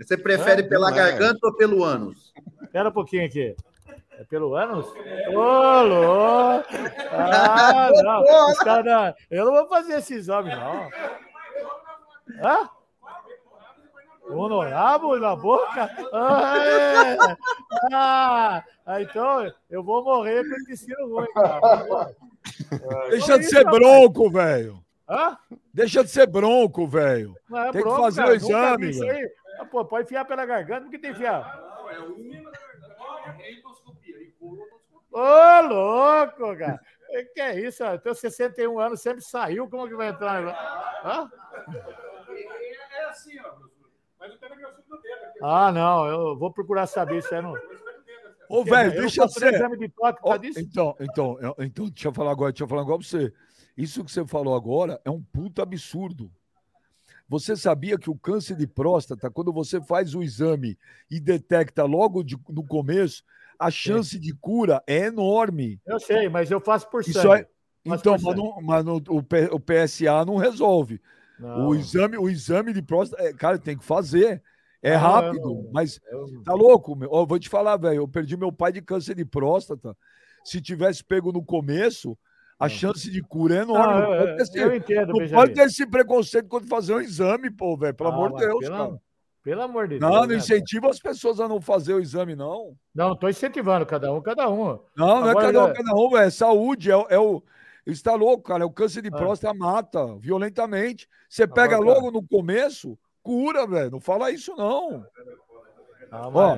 Você 0.00 0.16
prefere 0.16 0.62
Ah, 0.62 0.68
pela 0.68 0.90
é. 0.90 0.94
garganta 0.94 1.38
ou 1.46 1.54
pelo 1.54 1.84
ânus? 1.84 2.32
Espera 2.62 2.88
um 2.88 2.92
pouquinho 2.92 3.26
aqui. 3.26 3.54
É 4.18 4.24
pelo 4.24 4.54
ânus? 4.54 4.86
Ô, 5.32 5.82
louco! 5.82 6.68
Ah, 7.12 7.90
não. 8.02 8.22
Não- 8.84 9.14
Eu 9.30 9.44
não 9.44 9.52
vou 9.52 9.68
fazer 9.68 9.98
esse 9.98 10.14
exame, 10.14 10.50
não. 10.54 10.88
Hã? 12.42 12.68
Um 14.30 14.48
no 14.48 14.60
rabo 14.60 15.16
e 15.16 15.20
na 15.20 15.36
boca? 15.36 15.90
Ah, 16.12 16.54
é. 16.64 17.16
ah, 17.92 18.64
ah, 18.86 19.02
então 19.02 19.52
eu 19.68 19.82
vou 19.84 20.02
morrer 20.02 20.42
com 20.48 20.54
o 20.54 20.60
intestino 20.60 21.08
ruim, 21.14 21.26
cara. 21.34 22.10
Deixa 23.10 23.38
de 23.38 23.44
ser 23.44 23.64
bronco, 23.64 24.30
velho. 24.30 24.82
Hã? 25.08 25.36
Deixa 25.72 26.02
de 26.02 26.10
ser 26.10 26.26
bronco, 26.26 26.86
velho. 26.86 27.34
Não 27.48 27.58
é 27.58 27.62
Tem 27.64 27.72
que 27.72 27.78
bronco, 27.88 28.02
fazer 28.02 28.22
cara. 28.22 28.32
o 28.32 28.36
exame, 28.36 28.84
vi 28.86 28.90
isso 28.90 29.04
aí. 29.04 29.30
Ah, 29.60 29.64
pô, 29.66 29.84
pode 29.84 30.04
enfiar 30.06 30.24
pela 30.24 30.44
garganta, 30.46 30.82
por 30.82 30.90
que 30.90 30.98
tem 30.98 31.10
que 31.12 31.16
enfiar? 31.18 31.62
Ô, 35.12 35.60
louco, 35.68 36.56
cara. 36.58 36.80
Que 37.10 37.24
que 37.26 37.40
é 37.40 37.60
isso? 37.60 37.84
Eu 37.84 37.98
tenho 38.00 38.14
61 38.14 38.78
anos, 38.80 39.00
sempre 39.00 39.22
saiu, 39.22 39.68
como 39.68 39.86
que 39.88 39.94
vai 39.94 40.08
entrar? 40.08 40.42
Hã? 41.04 41.30
Ah, 45.42 45.70
não, 45.70 46.06
eu 46.06 46.36
vou 46.38 46.52
procurar 46.52 46.86
saber 46.86 47.18
isso 47.18 47.34
aí. 47.34 47.42
Não. 47.42 47.54
Ô, 48.48 48.64
velho, 48.64 48.92
Eu 48.94 49.00
deixa 49.02 49.08
de 49.08 49.16
faço 49.16 49.38
ser. 49.38 49.54
exame 49.54 49.76
de 49.78 49.88
toque, 49.88 50.20
Ó, 50.22 50.30
tá 50.32 50.36
disso? 50.36 50.60
então, 50.60 50.96
então, 51.00 51.38
eu- 51.40 51.54
então, 51.60 51.86
deixa 51.86 52.08
eu 52.08 52.12
falar 52.12 52.30
agora, 52.32 52.52
deixa 52.52 52.64
eu 52.64 52.68
falar 52.68 52.82
agora 52.82 52.98
pra 52.98 53.06
você. 53.06 53.32
Isso 53.76 54.04
que 54.04 54.10
você 54.12 54.26
falou 54.26 54.54
agora 54.54 55.00
é 55.04 55.10
um 55.10 55.20
puta 55.22 55.62
absurdo. 55.62 56.30
Você 57.28 57.56
sabia 57.56 57.98
que 57.98 58.10
o 58.10 58.16
câncer 58.16 58.56
de 58.56 58.66
próstata, 58.66 59.30
quando 59.30 59.52
você 59.52 59.80
faz 59.80 60.14
o 60.14 60.22
exame 60.22 60.78
e 61.10 61.18
detecta 61.18 61.84
logo 61.84 62.22
de- 62.22 62.38
no 62.48 62.64
começo, 62.64 63.24
a 63.58 63.70
chance 63.70 64.18
de 64.18 64.34
cura 64.34 64.82
é 64.86 65.06
enorme. 65.06 65.80
Eu 65.86 65.98
sei, 65.98 66.28
mas 66.28 66.50
eu 66.50 66.60
faço 66.60 66.88
por 66.90 67.00
Isso 67.00 67.12
sangue. 67.14 67.42
é, 67.42 67.48
então, 67.84 68.16
mas, 68.22 68.36
não- 68.36 68.60
mas 68.62 68.84
não- 68.84 68.96
o, 69.08 69.60
PSA 69.60 70.24
não 70.24 70.36
resolve. 70.36 71.00
Não, 71.38 71.68
O 71.68 71.74
exame, 71.74 72.16
o 72.16 72.28
exame 72.28 72.72
de 72.72 72.82
próstata, 72.82 73.22
é, 73.22 73.32
cara, 73.32 73.58
tem 73.58 73.76
que 73.76 73.84
fazer. 73.84 74.42
É 74.82 74.94
rápido, 74.94 75.68
mas 75.72 75.98
Tá 76.44 76.52
louco? 76.52 76.94
Meu? 76.94 77.08
Ó, 77.10 77.24
vou 77.24 77.38
te 77.38 77.48
falar, 77.48 77.78
velho. 77.78 77.96
Eu 78.02 78.08
perdi 78.08 78.36
meu 78.36 78.52
pai 78.52 78.70
de 78.70 78.82
câncer 78.82 79.14
de 79.14 79.24
próstata. 79.24 79.96
Se 80.44 80.60
tivesse 80.60 81.02
pego 81.02 81.32
no 81.32 81.42
começo, 81.42 82.16
a 82.58 82.68
chance 82.68 83.10
de 83.10 83.20
cura 83.22 83.56
é 83.56 83.62
enorme. 83.62 83.92
Não, 83.94 84.00
Não, 84.00 84.14
eu, 84.14 84.18
pode, 84.18 84.26
ter 84.26 84.38
eu, 84.38 84.42
esse, 84.42 84.58
eu 84.58 84.74
entendo, 84.76 85.08
não 85.08 85.18
Benjamin. 85.18 85.34
pode 85.40 85.54
ter 85.54 85.62
esse 85.66 85.86
preconceito 85.86 86.48
quando 86.48 86.68
fazer 86.68 86.94
um 86.94 87.00
exame, 87.00 87.50
pô, 87.50 87.76
velho. 87.76 87.94
Pelo 87.94 88.10
Ah, 88.10 88.12
amor 88.14 88.32
de 88.32 88.38
Deus, 88.46 88.60
pelo, 88.60 88.76
cara. 88.76 88.98
Pelo 89.42 89.62
amor 89.62 89.88
de 89.88 89.98
Não, 89.98 90.08
Deus. 90.10 90.20
não 90.22 90.28
né, 90.28 90.36
incentiva 90.36 90.88
as 90.88 90.98
pessoas 90.98 91.38
a 91.40 91.46
não 91.48 91.60
fazer 91.60 91.92
o 91.94 92.00
exame, 92.00 92.34
não. 92.34 92.74
Não, 92.94 93.12
estou 93.12 93.28
incentivando 93.28 93.84
cada 93.84 94.12
um, 94.12 94.22
cada 94.22 94.48
um. 94.48 94.78
Não, 94.96 95.20
não 95.20 95.26
é 95.26 95.30
Agora, 95.30 95.46
cada 95.46 95.64
um, 95.64 95.68
é- 95.68 95.72
cada 95.74 95.94
um, 95.94 96.10
velho. 96.10 96.22
É 96.26 96.30
saúde, 96.30 96.90
é, 96.90 96.96
o- 96.96 97.06
é 97.10 97.18
o. 97.18 97.42
Está 97.86 98.14
louco, 98.14 98.44
cara. 98.44 98.62
É 98.62 98.66
o 98.66 98.70
câncer 98.70 99.02
de 99.02 99.08
Ah. 99.08 99.16
próstata 99.16 99.52
mata 99.52 100.16
violentamente. 100.18 101.06
Você 101.28 101.46
pega 101.46 101.76
Agora, 101.76 101.90
logo 101.98 102.10
no 102.10 102.26
começo, 102.26 102.98
cura, 103.22 103.66
velho. 103.66 103.90
Não 103.90 104.00
fala 104.00 104.30
isso, 104.30 104.54
não. 104.56 105.04
Ah, 106.10 106.28
Ó, 106.32 106.56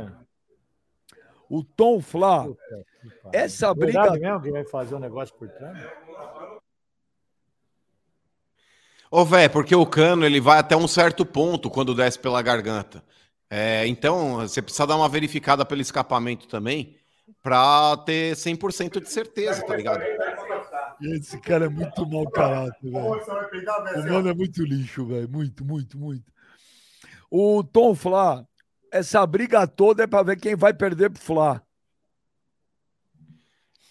O 1.49 1.63
Tom 1.63 2.01
Flá, 2.01 2.47
essa 3.33 3.73
briga 3.73 4.03
Verdade 4.03 4.21
mesmo 4.21 4.43
que 4.43 4.51
vai 4.51 4.65
fazer 4.65 4.95
um 4.95 4.99
negócio 4.99 5.35
por 5.35 5.49
trás? 5.49 5.79
Ô, 9.11 9.25
velho, 9.25 9.51
porque 9.51 9.75
o 9.75 9.87
cano 9.87 10.27
ele 10.27 10.41
vai 10.41 10.59
até 10.59 10.77
um 10.77 10.89
certo 10.89 11.25
ponto 11.25 11.71
quando 11.71 11.95
desce 11.95 12.19
pela 12.19 12.43
garganta. 12.43 13.03
É, 13.49 13.87
então, 13.87 14.37
você 14.39 14.61
precisa 14.61 14.87
dar 14.87 14.97
uma 14.97 15.09
verificada 15.09 15.65
pelo 15.65 15.81
escapamento 15.81 16.49
também 16.49 16.97
pra 17.43 17.97
ter 17.99 18.35
100% 18.35 19.01
de 19.01 19.09
certeza, 19.09 19.65
tá 19.65 19.77
ligado? 19.77 20.03
Esse 21.01 21.39
cara 21.39 21.67
é 21.67 21.69
muito 21.69 22.07
mau 22.07 22.29
caráter, 22.29 22.91
velho. 22.91 23.23
O 23.97 24.13
mano 24.13 24.29
é 24.29 24.35
muito 24.35 24.65
lixo, 24.65 25.07
velho. 25.07 25.29
Muito, 25.29 25.65
muito, 25.65 25.97
muito. 25.97 26.33
O 27.31 27.63
Tom 27.63 27.95
Flá, 27.95 28.45
essa 28.97 29.25
briga 29.27 29.67
toda 29.67 30.05
é 30.05 30.07
pra 30.07 30.23
ver 30.23 30.39
quem 30.39 30.55
vai 30.57 30.73
perder 30.75 31.11
pro 31.11 31.23
Flá. 31.23 31.63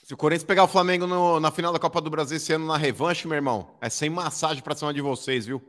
Se 0.04 0.14
o 0.14 0.18
Corinthians 0.18 0.44
pegar 0.46 0.64
o 0.64 0.68
Flamengo 0.68 1.08
no- 1.08 1.40
na 1.40 1.50
final 1.50 1.74
da 1.74 1.80
Copa 1.80 2.00
do 2.00 2.10
Brasil 2.12 2.38
esse 2.38 2.54
ano 2.54 2.68
na 2.68 2.78
revanche, 2.78 3.28
meu 3.28 3.36
irmão, 3.36 3.76
é 3.82 3.90
sem 3.90 4.10
massagem 4.10 4.62
pra 4.62 4.76
cima 4.76 4.94
de 4.94 5.02
vocês, 5.02 5.46
viu? 5.48 5.62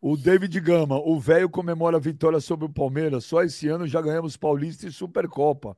O 0.00 0.16
David 0.16 0.58
Gama, 0.60 0.96
o 0.96 1.18
velho 1.20 1.50
comemora 1.50 1.96
a 1.96 2.00
vitória 2.00 2.40
sobre 2.40 2.64
o 2.64 2.72
Palmeiras. 2.72 3.24
Só 3.24 3.42
esse 3.42 3.68
ano 3.68 3.86
já 3.86 4.00
ganhamos 4.00 4.36
Paulista 4.36 4.86
e 4.86 4.92
Supercopa. 4.92 5.76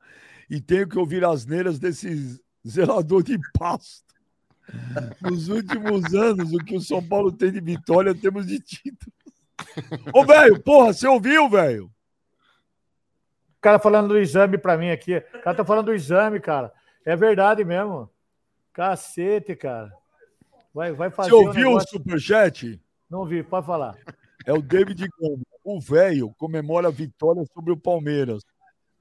E 0.49 0.61
tenho 0.61 0.87
que 0.89 0.99
ouvir 0.99 1.25
as 1.25 1.47
neiras 1.47 1.79
desse 1.79 2.39
zelador 2.69 3.23
de 3.23 3.39
pasto. 3.59 4.05
Nos 5.23 5.49
últimos 5.49 6.05
anos, 6.15 6.53
o 6.53 6.59
que 6.59 6.77
o 6.77 6.81
São 6.81 7.03
Paulo 7.03 7.33
tem 7.33 7.51
de 7.51 7.61
vitória, 7.61 8.15
temos 8.15 8.47
de 8.47 8.61
título. 8.61 9.13
Ô, 10.15 10.25
velho, 10.25 10.63
porra, 10.63 10.93
você 10.93 11.09
ouviu, 11.09 11.49
velho? 11.49 11.91
O 13.61 13.63
cara 13.63 13.79
falando 13.79 14.09
do 14.09 14.19
exame 14.19 14.57
pra 14.57 14.79
mim 14.79 14.91
aqui. 14.91 15.19
O 15.19 15.43
cara 15.43 15.55
tá 15.55 15.63
falando 15.63 15.87
do 15.87 15.95
exame, 15.95 16.41
cara. 16.41 16.73
É 17.05 17.15
verdade 17.15 17.63
mesmo. 17.63 18.09
Cacete, 18.73 19.55
cara. 19.55 19.93
Vai, 20.73 20.93
vai 20.93 21.11
fazer 21.11 21.29
Você 21.29 21.37
um 21.37 21.47
ouviu 21.49 21.67
o 21.67 21.69
negócio... 21.73 21.91
superchat? 21.91 22.81
Não 23.11 23.27
vi, 23.27 23.43
pode 23.43 23.67
falar. 23.67 23.99
É 24.47 24.53
o 24.55 24.63
David 24.63 25.07
Gama. 25.21 25.43
O 25.63 25.79
velho 25.79 26.35
comemora 26.39 26.89
a 26.89 26.91
vitória 26.91 27.45
sobre 27.53 27.71
o 27.71 27.77
Palmeiras. 27.77 28.43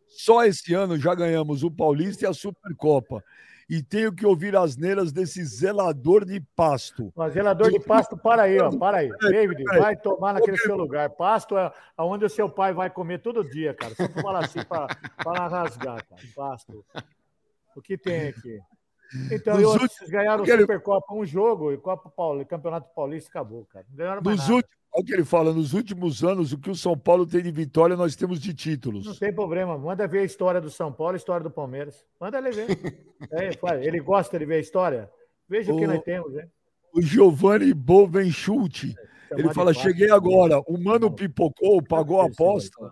Só 0.10 0.44
esse 0.44 0.74
ano 0.74 0.98
já 0.98 1.16
ganhamos 1.16 1.64
o 1.64 1.72
Paulista 1.72 2.26
e 2.26 2.28
a 2.28 2.34
Supercopa. 2.34 3.24
E 3.70 3.84
tenho 3.84 4.12
que 4.12 4.26
ouvir 4.26 4.56
as 4.56 4.76
neiras 4.76 5.12
desse 5.12 5.46
zelador 5.46 6.26
de 6.26 6.40
pasto. 6.56 7.14
Mas 7.16 7.34
zelador 7.34 7.70
de 7.70 7.80
pasto, 7.80 8.18
para 8.18 8.44
aí, 8.44 8.60
ó. 8.60 8.72
Para 8.72 8.98
aí. 8.98 9.10
David, 9.20 9.64
vai 9.64 9.96
tomar 9.96 10.34
naquele 10.34 10.58
seu 10.58 10.76
lugar. 10.76 11.12
Pasto 11.12 11.56
é 11.56 11.72
onde 12.00 12.26
o 12.26 12.30
seu 12.30 12.50
pai 12.50 12.74
vai 12.74 12.90
comer 12.90 13.20
todo 13.22 13.44
dia, 13.48 13.74
cara. 13.76 13.94
Só 13.94 14.08
pra 14.08 14.22
falar 14.24 14.46
assim, 14.46 14.60
para 14.64 15.48
rasgar, 15.48 16.04
cara. 16.08 16.22
Pasto. 16.36 16.84
O 17.76 17.82
que 17.82 17.96
tem 17.98 18.30
aqui? 18.30 18.60
Então, 19.32 19.54
Nos 19.56 19.64
e 19.64 19.66
últimos- 19.66 19.92
vocês 19.94 20.10
ganharam 20.10 20.44
o 20.44 20.48
Supercopa 20.48 21.14
um 21.14 21.26
jogo 21.26 21.72
e 21.72 21.78
Copa 21.78 22.10
Paulista, 22.10 22.50
Campeonato 22.50 22.94
Paulista 22.96 23.30
acabou, 23.30 23.66
cara. 23.66 23.86
Não 23.90 23.96
ganharam 23.98 24.22
mais 24.24 24.38
Nos 24.38 24.46
nada. 24.48 24.56
últimos, 24.56 24.79
olha 24.94 25.02
o 25.02 25.06
que 25.06 25.14
ele 25.14 25.24
fala, 25.26 25.54
nos 25.54 25.74
últimos 25.74 26.24
anos, 26.24 26.52
o 26.54 26.58
que 26.58 26.70
o 26.70 26.76
São 26.76 26.98
Paulo 26.98 27.26
tem 27.26 27.42
de 27.42 27.52
vitória, 27.52 27.96
nós 27.96 28.16
temos 28.16 28.40
de 28.40 28.50
Não 28.50 28.56
títulos. 28.56 29.20
tem 29.20 29.34
problema. 29.34 29.78
Manda 29.78 30.08
ver 30.08 30.20
a 30.20 30.24
história 30.24 30.60
do 30.62 30.70
São 30.70 30.92
Paulo, 30.92 31.14
a 31.14 31.18
história 31.18 31.44
do 31.44 31.52
Palmeiras. 31.52 32.04
Manda 32.20 32.38
ele 32.38 32.52
ver. 32.52 32.68
É, 33.32 33.50
ele 33.86 34.00
gosta 34.00 34.40
de 34.40 34.46
ver 34.46 34.56
a 34.56 34.60
história? 34.60 35.10
Veja 35.48 35.74
o 35.74 35.78
que 35.78 35.84
O- 35.84 35.88
nós 35.88 36.02
temos, 36.04 36.32
né? 36.34 36.48
O 36.94 37.02
Giovanni 37.02 37.74
Bovenchute, 37.74 38.96
ele 39.32 39.42
Chamar 39.42 39.50
de 39.50 39.54
fala, 39.56 39.74
cheguei 39.74 40.10
agora, 40.10 40.60
o 40.68 40.78
mano 40.78 41.12
pipocou, 41.12 41.84
pagou 41.84 42.20
a 42.22 42.26
aposta. 42.28 42.92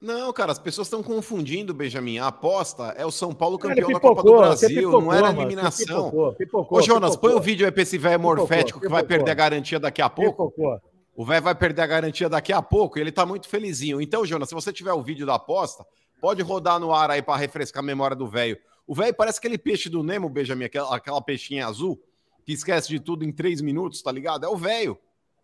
Não, 0.00 0.32
cara, 0.32 0.50
as 0.52 0.58
pessoas 0.58 0.86
estão 0.88 1.02
confundindo, 1.02 1.72
Benjamin. 1.72 2.18
A 2.18 2.26
aposta 2.28 2.94
é 2.96 3.06
o 3.06 3.10
São 3.10 3.32
Paulo 3.32 3.58
Ele 3.62 3.68
campeão 3.74 3.88
da 3.92 4.00
Copa 4.00 4.22
do 4.22 4.26
pipocou, 4.26 4.38
Brasil, 4.38 4.68
pipocou, 4.68 5.00
não 5.02 5.12
era 5.12 5.30
eliminação. 5.30 6.04
Pipocou, 6.10 6.32
pipocou, 6.34 6.78
Ô, 6.78 6.82
Jonas, 6.82 7.10
pipocou, 7.12 7.30
põe 7.30 7.38
o 7.38 7.42
vídeo 7.42 7.64
aí 7.66 7.72
pra 7.72 7.82
esse 7.82 7.96
velho 7.98 8.18
Pipocou, 8.18 8.36
morfético 8.38 8.80
que 8.80 8.88
vai 8.88 9.02
pipocou. 9.02 9.18
perder 9.18 9.30
a 9.30 9.34
garantia 9.34 9.78
daqui 9.78 10.02
a 10.02 10.10
pouco. 10.10 10.30
pipocou. 10.50 10.80
O 11.16 11.24
velho 11.24 11.42
vai 11.42 11.54
perder 11.54 11.82
a 11.82 11.86
garantia 11.86 12.28
daqui 12.28 12.52
a 12.52 12.60
pouco 12.60 12.98
e 12.98 13.00
ele 13.00 13.12
tá 13.12 13.24
muito 13.24 13.48
felizinho. 13.48 14.00
Então, 14.00 14.26
Jonas, 14.26 14.48
se 14.48 14.54
você 14.54 14.72
tiver 14.72 14.92
o 14.92 15.02
vídeo 15.02 15.24
da 15.24 15.36
aposta, 15.36 15.86
pode 16.20 16.42
rodar 16.42 16.80
no 16.80 16.92
ar 16.92 17.10
aí 17.10 17.22
pra 17.22 17.36
refrescar 17.36 17.82
a 17.82 17.86
memória 17.86 18.16
do 18.16 18.26
velho. 18.26 18.58
O 18.86 18.94
velho 18.94 19.14
parece 19.14 19.38
aquele 19.38 19.56
peixe 19.56 19.88
do 19.88 20.02
Nemo, 20.02 20.28
Benjamin, 20.28 20.64
aquela, 20.64 20.94
aquela 20.94 21.22
peixinha 21.22 21.66
azul, 21.66 22.02
que 22.44 22.52
esquece 22.52 22.88
de 22.88 22.98
tudo 22.98 23.24
em 23.24 23.32
três 23.32 23.60
minutos, 23.60 24.02
tá 24.02 24.10
ligado? 24.10 24.44
É 24.44 24.48
o 24.48 24.56
velho. 24.56 24.98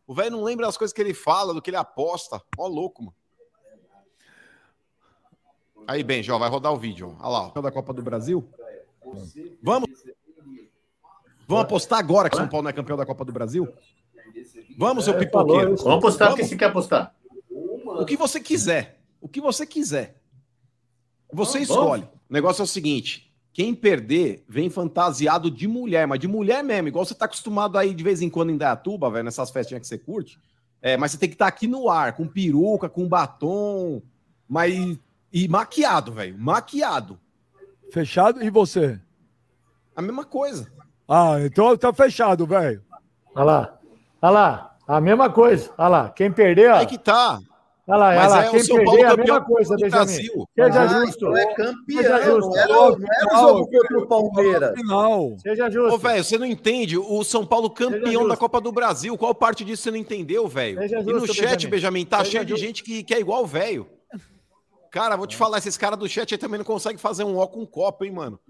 O 0.06 0.14
velho 0.14 0.32
não 0.32 0.42
lembra 0.42 0.66
das 0.66 0.76
coisas 0.76 0.92
que 0.92 1.00
ele 1.00 1.14
fala, 1.14 1.54
do 1.54 1.62
que 1.62 1.70
ele 1.70 1.76
aposta. 1.76 2.42
Ó, 2.58 2.66
louco, 2.66 3.04
mano. 3.04 3.14
Aí, 5.86 6.02
Benja, 6.02 6.34
ó, 6.34 6.38
vai 6.38 6.48
rodar 6.48 6.72
o 6.72 6.76
vídeo. 6.76 7.16
Olha 7.20 7.28
lá, 7.28 7.52
ó. 7.54 7.60
da 7.60 7.70
Copa 7.70 7.92
do 7.92 8.02
Brasil. 8.02 8.48
Vamos. 9.62 9.88
Vamos 11.46 11.64
apostar 11.64 11.98
agora 11.98 12.30
que 12.30 12.36
São 12.36 12.48
Paulo 12.48 12.64
não 12.64 12.70
é 12.70 12.72
campeão 12.72 12.96
da 12.96 13.06
Copa 13.06 13.24
do 13.24 13.32
Brasil? 13.32 13.72
Vamos, 14.76 15.04
seu 15.04 15.12
falou 15.14 15.26
pipoqueiro. 15.26 15.76
Vamos 15.76 15.98
apostar 15.98 16.28
o 16.28 16.34
que 16.34 16.42
Vamos. 16.42 16.50
você 16.50 16.56
quer 16.56 16.66
apostar. 16.66 17.14
O 17.50 18.04
que 18.04 18.16
você 18.16 18.40
quiser. 18.40 19.00
O 19.20 19.28
que 19.28 19.40
você 19.40 19.66
quiser. 19.66 20.16
Você 21.32 21.64
Vamos, 21.64 21.70
escolhe. 21.70 22.02
O 22.02 22.32
negócio 22.32 22.62
é 22.62 22.64
o 22.64 22.68
seguinte: 22.68 23.32
quem 23.52 23.74
perder 23.74 24.44
vem 24.48 24.70
fantasiado 24.70 25.50
de 25.50 25.66
mulher, 25.66 26.06
mas 26.06 26.18
de 26.18 26.28
mulher 26.28 26.62
mesmo, 26.62 26.88
igual 26.88 27.04
você 27.04 27.14
tá 27.14 27.24
acostumado 27.24 27.76
aí 27.76 27.92
de 27.92 28.02
vez 28.02 28.22
em 28.22 28.30
quando 28.30 28.50
em 28.50 28.56
Dayatuba, 28.56 29.10
velho, 29.10 29.24
nessas 29.24 29.50
festinhas 29.50 29.82
que 29.82 29.86
você 29.86 29.98
curte. 29.98 30.38
É, 30.80 30.96
mas 30.96 31.12
você 31.12 31.18
tem 31.18 31.28
que 31.28 31.34
estar 31.34 31.46
aqui 31.46 31.66
no 31.66 31.90
ar, 31.90 32.14
com 32.16 32.26
peruca, 32.26 32.88
com 32.88 33.06
batom, 33.06 34.00
mas 34.48 34.98
e 35.32 35.46
maquiado, 35.46 36.12
velho, 36.12 36.38
maquiado. 36.38 37.20
Fechado? 37.92 38.42
E 38.42 38.50
você? 38.50 38.98
A 39.94 40.00
mesma 40.00 40.24
coisa. 40.24 40.72
Ah, 41.06 41.36
então 41.44 41.76
tá 41.76 41.92
fechado, 41.92 42.46
velho. 42.46 42.82
Olha 43.34 43.44
lá. 43.44 43.79
Olha 44.22 44.30
lá. 44.30 44.76
A 44.86 45.00
mesma 45.00 45.30
coisa. 45.30 45.70
Olha 45.78 45.88
lá. 45.88 46.08
Quem 46.10 46.30
perder, 46.32 46.70
ó. 46.70 46.76
Aí 46.76 46.86
que 46.86 46.98
tá. 46.98 47.38
Olha 47.86 47.96
lá, 47.98 48.08
olha 48.10 48.26
lá. 48.28 48.44
é 48.44 48.50
Quem 48.50 48.66
perder 48.66 49.00
é 49.00 49.06
a 49.06 49.16
mesma 49.16 49.40
coisa, 49.44 49.74
do 49.76 49.80
Benjamin. 49.82 49.90
Brasil. 49.90 50.48
Seja 50.54 50.80
Ah, 50.82 50.86
justo. 50.86 51.36
é 51.36 51.42
Seja 51.42 51.54
campeão, 51.56 52.24
justo. 52.24 52.48
não 52.50 52.56
era, 52.56 52.70
era 52.72 53.34
o 53.34 53.40
jogo 53.40 53.70
contra 53.70 53.98
o 53.98 54.06
Palmeiras. 54.06 54.74
Final. 54.78 55.36
Seja 55.38 55.70
justo. 55.70 55.94
Ô, 55.94 55.98
velho, 55.98 56.24
você 56.24 56.38
não 56.38 56.46
entende? 56.46 56.98
O 56.98 57.24
São 57.24 57.44
Paulo 57.46 57.70
campeão 57.70 58.12
justo. 58.12 58.28
da 58.28 58.36
Copa 58.36 58.60
do 58.60 58.70
Brasil. 58.70 59.16
Qual 59.18 59.34
parte 59.34 59.64
disso 59.64 59.82
você 59.82 59.90
não 59.90 59.98
entendeu, 59.98 60.46
velho? 60.46 60.78
Seja 60.78 61.00
E 61.00 61.02
no 61.04 61.20
justo, 61.20 61.34
chat, 61.34 61.66
Benjamin. 61.66 62.04
Tá 62.04 62.18
Seja 62.18 62.30
cheio 62.30 62.44
de 62.44 62.50
justo. 62.50 62.64
gente 62.66 62.82
que, 62.84 63.02
que 63.02 63.14
é 63.14 63.18
igual 63.20 63.44
velho. 63.46 63.86
Cara, 64.90 65.16
vou 65.16 65.26
te 65.26 65.36
falar, 65.36 65.58
esses 65.58 65.76
caras 65.76 65.96
do 65.98 66.08
chat 66.08 66.32
aí 66.34 66.38
também 66.38 66.58
não 66.58 66.64
conseguem 66.64 66.98
fazer 66.98 67.22
um 67.24 67.38
ó 67.38 67.46
com 67.46 67.60
um 67.60 67.66
copo, 67.66 68.04
hein, 68.04 68.10
mano? 68.10 68.40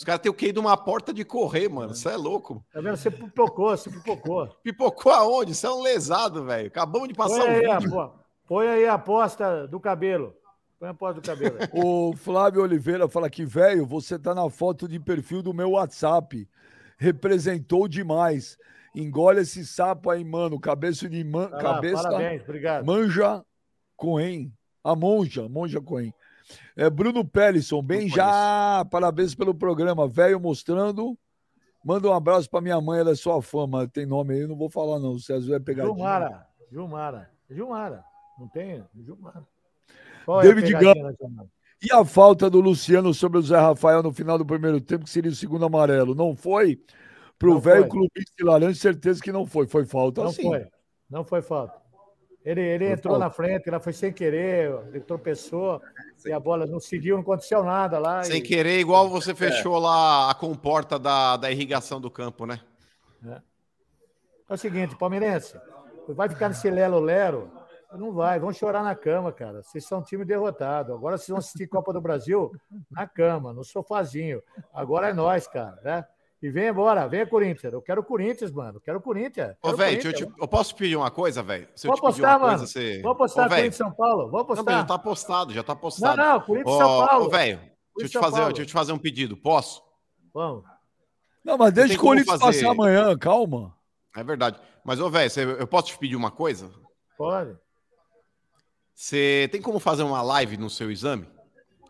Os 0.00 0.04
caras 0.04 0.22
têm 0.22 0.30
o 0.30 0.34
QI 0.34 0.50
de 0.50 0.58
uma 0.58 0.78
porta 0.78 1.12
de 1.12 1.26
correr, 1.26 1.68
mano. 1.68 1.94
Você 1.94 2.08
é 2.08 2.16
louco. 2.16 2.64
Tá 2.72 2.80
vendo? 2.80 2.96
Você 2.96 3.10
pipocou, 3.10 3.76
você 3.76 3.90
pipocou. 3.90 4.48
Pipocou 4.62 5.12
aonde? 5.12 5.54
Você 5.54 5.66
é 5.66 5.70
um 5.70 5.82
lesado, 5.82 6.42
velho. 6.46 6.68
Acabamos 6.68 7.06
de 7.06 7.12
Põe 7.12 7.28
passar 7.28 7.46
aí, 7.50 7.66
o 7.66 7.70
a, 7.70 7.78
vídeo. 7.78 7.90
pô- 7.90 8.10
põe 8.48 8.66
aí 8.66 8.86
a 8.86 8.94
aposta 8.94 9.68
do 9.68 9.78
cabelo. 9.78 10.34
Põe 10.78 10.88
a 10.88 10.92
aposta 10.92 11.20
do 11.20 11.26
cabelo. 11.26 11.58
aí. 11.60 11.68
O 11.84 12.16
Flávio 12.16 12.62
Oliveira 12.62 13.06
fala 13.10 13.28
que, 13.28 13.44
velho, 13.44 13.84
você 13.84 14.18
tá 14.18 14.34
na 14.34 14.48
foto 14.48 14.88
de 14.88 14.98
perfil 14.98 15.42
do 15.42 15.52
meu 15.52 15.72
WhatsApp. 15.72 16.48
Representou 16.96 17.86
demais. 17.86 18.56
Engole 18.94 19.42
esse 19.42 19.66
sapo 19.66 20.08
aí, 20.08 20.24
mano. 20.24 20.58
Cabeça 20.58 21.10
de 21.10 21.22
man... 21.22 21.48
Vai 21.48 21.62
lá, 21.62 21.74
cabeça 21.74 22.02
Parabéns, 22.04 22.42
obrigado. 22.42 22.86
Manja 22.86 23.44
Coen. 23.98 24.50
A 24.82 24.96
Monja, 24.96 25.46
Monja 25.46 25.78
Coen. 25.78 26.14
É 26.80 26.88
Bruno 26.88 27.22
Pellison, 27.22 27.82
bem 27.82 28.08
já. 28.08 28.82
Parabéns 28.90 29.34
pelo 29.34 29.54
programa. 29.54 30.08
Velho 30.08 30.40
mostrando. 30.40 31.14
Manda 31.84 32.08
um 32.08 32.14
abraço 32.14 32.48
pra 32.48 32.62
minha 32.62 32.80
mãe, 32.80 33.00
ela 33.00 33.10
é 33.10 33.14
sua 33.14 33.42
fã, 33.42 33.66
mas 33.66 33.90
tem 33.90 34.06
nome 34.06 34.32
aí, 34.32 34.46
não 34.46 34.56
vou 34.56 34.70
falar 34.70 34.98
não. 34.98 35.12
O 35.12 35.20
César 35.20 35.50
vai 35.50 35.60
pegar. 35.60 35.84
Gilmara. 35.84 36.46
Gilmara. 36.72 37.30
Gilmara. 37.50 38.04
Não 38.38 38.48
tem? 38.48 38.82
Gilmara. 38.96 39.46
Qual 40.24 40.40
é 40.40 40.44
a 40.44 40.48
David 40.48 40.72
pegadinha 40.72 41.04
nacional? 41.04 41.46
E 41.82 41.92
a 41.92 42.02
falta 42.02 42.48
do 42.48 42.62
Luciano 42.62 43.12
sobre 43.12 43.36
o 43.36 43.42
Zé 43.42 43.58
Rafael 43.58 44.02
no 44.02 44.10
final 44.10 44.38
do 44.38 44.46
primeiro 44.46 44.80
tempo, 44.80 45.04
que 45.04 45.10
seria 45.10 45.30
o 45.30 45.34
segundo 45.34 45.66
amarelo? 45.66 46.14
Não 46.14 46.34
foi? 46.34 46.82
Pro 47.38 47.52
Não 47.52 47.60
velho 47.60 47.88
clubista 47.88 48.32
de 48.38 48.44
laranja, 48.44 48.80
certeza 48.80 49.22
que 49.22 49.30
não 49.30 49.44
foi. 49.44 49.66
Foi 49.66 49.84
falta 49.84 50.24
Não 50.24 50.32
sim. 50.32 50.44
foi. 50.44 50.66
Não 51.10 51.24
foi 51.24 51.42
falta. 51.42 51.79
Ele, 52.44 52.60
ele 52.60 52.90
entrou 52.90 53.18
na 53.18 53.30
frente, 53.30 53.68
ela 53.68 53.80
foi 53.80 53.92
sem 53.92 54.12
querer, 54.12 54.72
ele 54.88 55.00
tropeçou, 55.00 55.80
e 56.24 56.32
a 56.32 56.40
bola 56.40 56.66
não 56.66 56.80
seguiu, 56.80 57.16
não 57.16 57.22
aconteceu 57.22 57.62
nada 57.62 57.98
lá. 57.98 58.22
Sem 58.22 58.38
e- 58.38 58.42
querer, 58.42 58.80
igual 58.80 59.08
você 59.08 59.34
fechou 59.34 59.78
lá 59.78 60.30
a 60.30 60.34
comporta 60.34 60.98
da, 60.98 61.36
da 61.36 61.50
irrigação 61.50 62.00
do 62.00 62.10
campo, 62.10 62.46
né? 62.46 62.60
É 64.48 64.54
o 64.54 64.56
seguinte, 64.56 64.96
palmeirense, 64.96 65.60
vai 66.08 66.28
ficar 66.28 66.48
nesse 66.48 66.68
lero-lero? 66.70 67.50
Não 67.92 68.12
vai, 68.12 68.38
vão 68.38 68.52
chorar 68.52 68.82
na 68.82 68.94
cama, 68.94 69.32
cara. 69.32 69.62
Vocês 69.62 69.84
são 69.84 69.98
um 69.98 70.02
time 70.02 70.24
derrotado. 70.24 70.94
Agora 70.94 71.18
vocês 71.18 71.28
vão 71.28 71.38
assistir 71.38 71.66
Copa 71.66 71.92
do 71.92 72.00
Brasil 72.00 72.52
na 72.90 73.06
cama, 73.06 73.52
no 73.52 73.64
sofazinho. 73.64 74.40
Agora 74.72 75.10
é 75.10 75.12
nós, 75.12 75.48
cara, 75.48 75.78
né? 75.82 76.04
E 76.42 76.48
vem 76.50 76.68
embora, 76.68 77.06
vem 77.06 77.26
Corinthians. 77.26 77.72
Eu 77.72 77.82
quero 77.82 78.00
o 78.00 78.04
Corinthians, 78.04 78.50
mano. 78.50 78.78
Eu 78.78 78.80
quero 78.80 78.98
o 78.98 79.02
Corinthians. 79.02 79.54
Ô, 79.62 79.74
velho, 79.74 79.98
Corinthians. 80.02 80.20
eu, 80.20 80.34
eu 80.40 80.48
posso 80.48 80.74
pedir 80.74 80.96
uma 80.96 81.10
coisa, 81.10 81.42
velho? 81.42 81.68
Se 81.74 81.86
eu 81.86 81.90
Vou 81.90 81.96
te 81.96 82.00
pedir 82.00 82.24
apostar, 82.24 82.38
uma 82.38 82.46
mano. 82.46 82.58
coisa, 82.58 82.72
você. 82.72 83.02
Vou 83.02 83.12
apostar 83.12 83.48
Corinthians 83.48 83.76
São 83.76 83.92
Paulo. 83.92 84.22
Vou 84.22 84.32
Não, 84.32 84.40
apostar. 84.40 84.64
mas 84.64 84.74
já 84.76 84.84
tá 84.84 84.94
apostado, 84.94 85.52
já 85.52 85.62
tá 85.62 85.72
Não, 85.74 85.78
apostado. 85.78 86.16
não, 86.16 86.40
Corinthians 86.40 86.74
e 86.74 86.78
Ô, 86.78 86.82
São 86.86 87.06
Paulo. 87.06 87.26
ô, 87.26 87.28
velho, 87.28 87.58
deixa 87.58 87.68
eu 87.68 87.92
Corinthians 87.92 88.10
te 88.10 88.18
fazer, 88.18 88.44
deixa 88.46 88.62
eu 88.62 88.66
te 88.66 88.72
fazer 88.72 88.92
um 88.92 88.98
pedido. 88.98 89.36
Posso? 89.36 89.82
Vamos. 90.32 90.64
Não, 91.44 91.58
mas 91.58 91.72
deixa 91.74 91.94
o 91.94 91.98
Corinthians 91.98 92.40
fazer- 92.40 92.58
passar 92.62 92.70
amanhã, 92.72 93.16
calma. 93.18 93.74
É 94.16 94.24
verdade. 94.24 94.58
Mas, 94.82 94.98
ô, 94.98 95.10
velho, 95.10 95.30
eu 95.58 95.66
posso 95.66 95.88
te 95.88 95.98
pedir 95.98 96.16
uma 96.16 96.30
coisa? 96.30 96.70
Pode. 97.18 97.54
Você 98.94 99.48
tem 99.52 99.60
como 99.60 99.78
fazer 99.78 100.02
uma 100.02 100.22
live 100.22 100.56
no 100.56 100.68
seu 100.70 100.90
exame? 100.90 101.26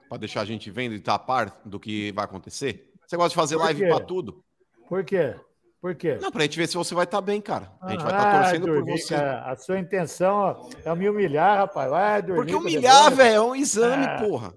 Pra 0.09 0.19
deixar 0.19 0.41
a 0.41 0.45
gente 0.45 0.71
vendo 0.73 0.95
e 0.95 1.01
tapar 1.01 1.61
do 1.65 1.79
que 1.79 2.11
vai 2.13 2.25
acontecer? 2.25 2.90
Você 3.11 3.17
gosta 3.17 3.31
de 3.31 3.35
fazer 3.35 3.57
Por 3.57 3.65
live 3.65 3.89
pra 3.89 3.99
tudo? 3.99 4.45
Por 4.89 5.03
quê? 5.05 5.35
Por 5.81 5.97
quê? 5.97 6.17
Não, 6.23 6.31
pra 6.31 6.43
gente 6.43 6.57
ver 6.57 6.69
se 6.69 6.77
você 6.77 6.95
vai 6.95 7.03
estar 7.03 7.21
bem, 7.21 7.41
cara. 7.41 7.73
A 7.81 7.91
gente 7.91 8.05
vai 8.05 8.13
estar 8.13 8.31
Ah, 8.31 8.43
torcendo 8.43 8.67
por 8.69 8.75
dormir, 8.77 8.99
você. 9.01 9.15
cara. 9.17 9.51
A 9.51 9.57
sua 9.57 9.81
intenção 9.81 10.37
ó, 10.37 10.69
é 10.85 10.95
me 10.95 11.11
humilhar, 11.11 11.59
rapaz. 11.59 11.91
Vai 11.91 12.23
dormir. 12.23 12.37
Porque 12.37 12.55
humilhar, 12.55 13.11
velho, 13.13 13.35
é 13.35 13.41
um 13.41 13.57
exame, 13.57 14.05
Ah. 14.07 14.19
porra. 14.25 14.55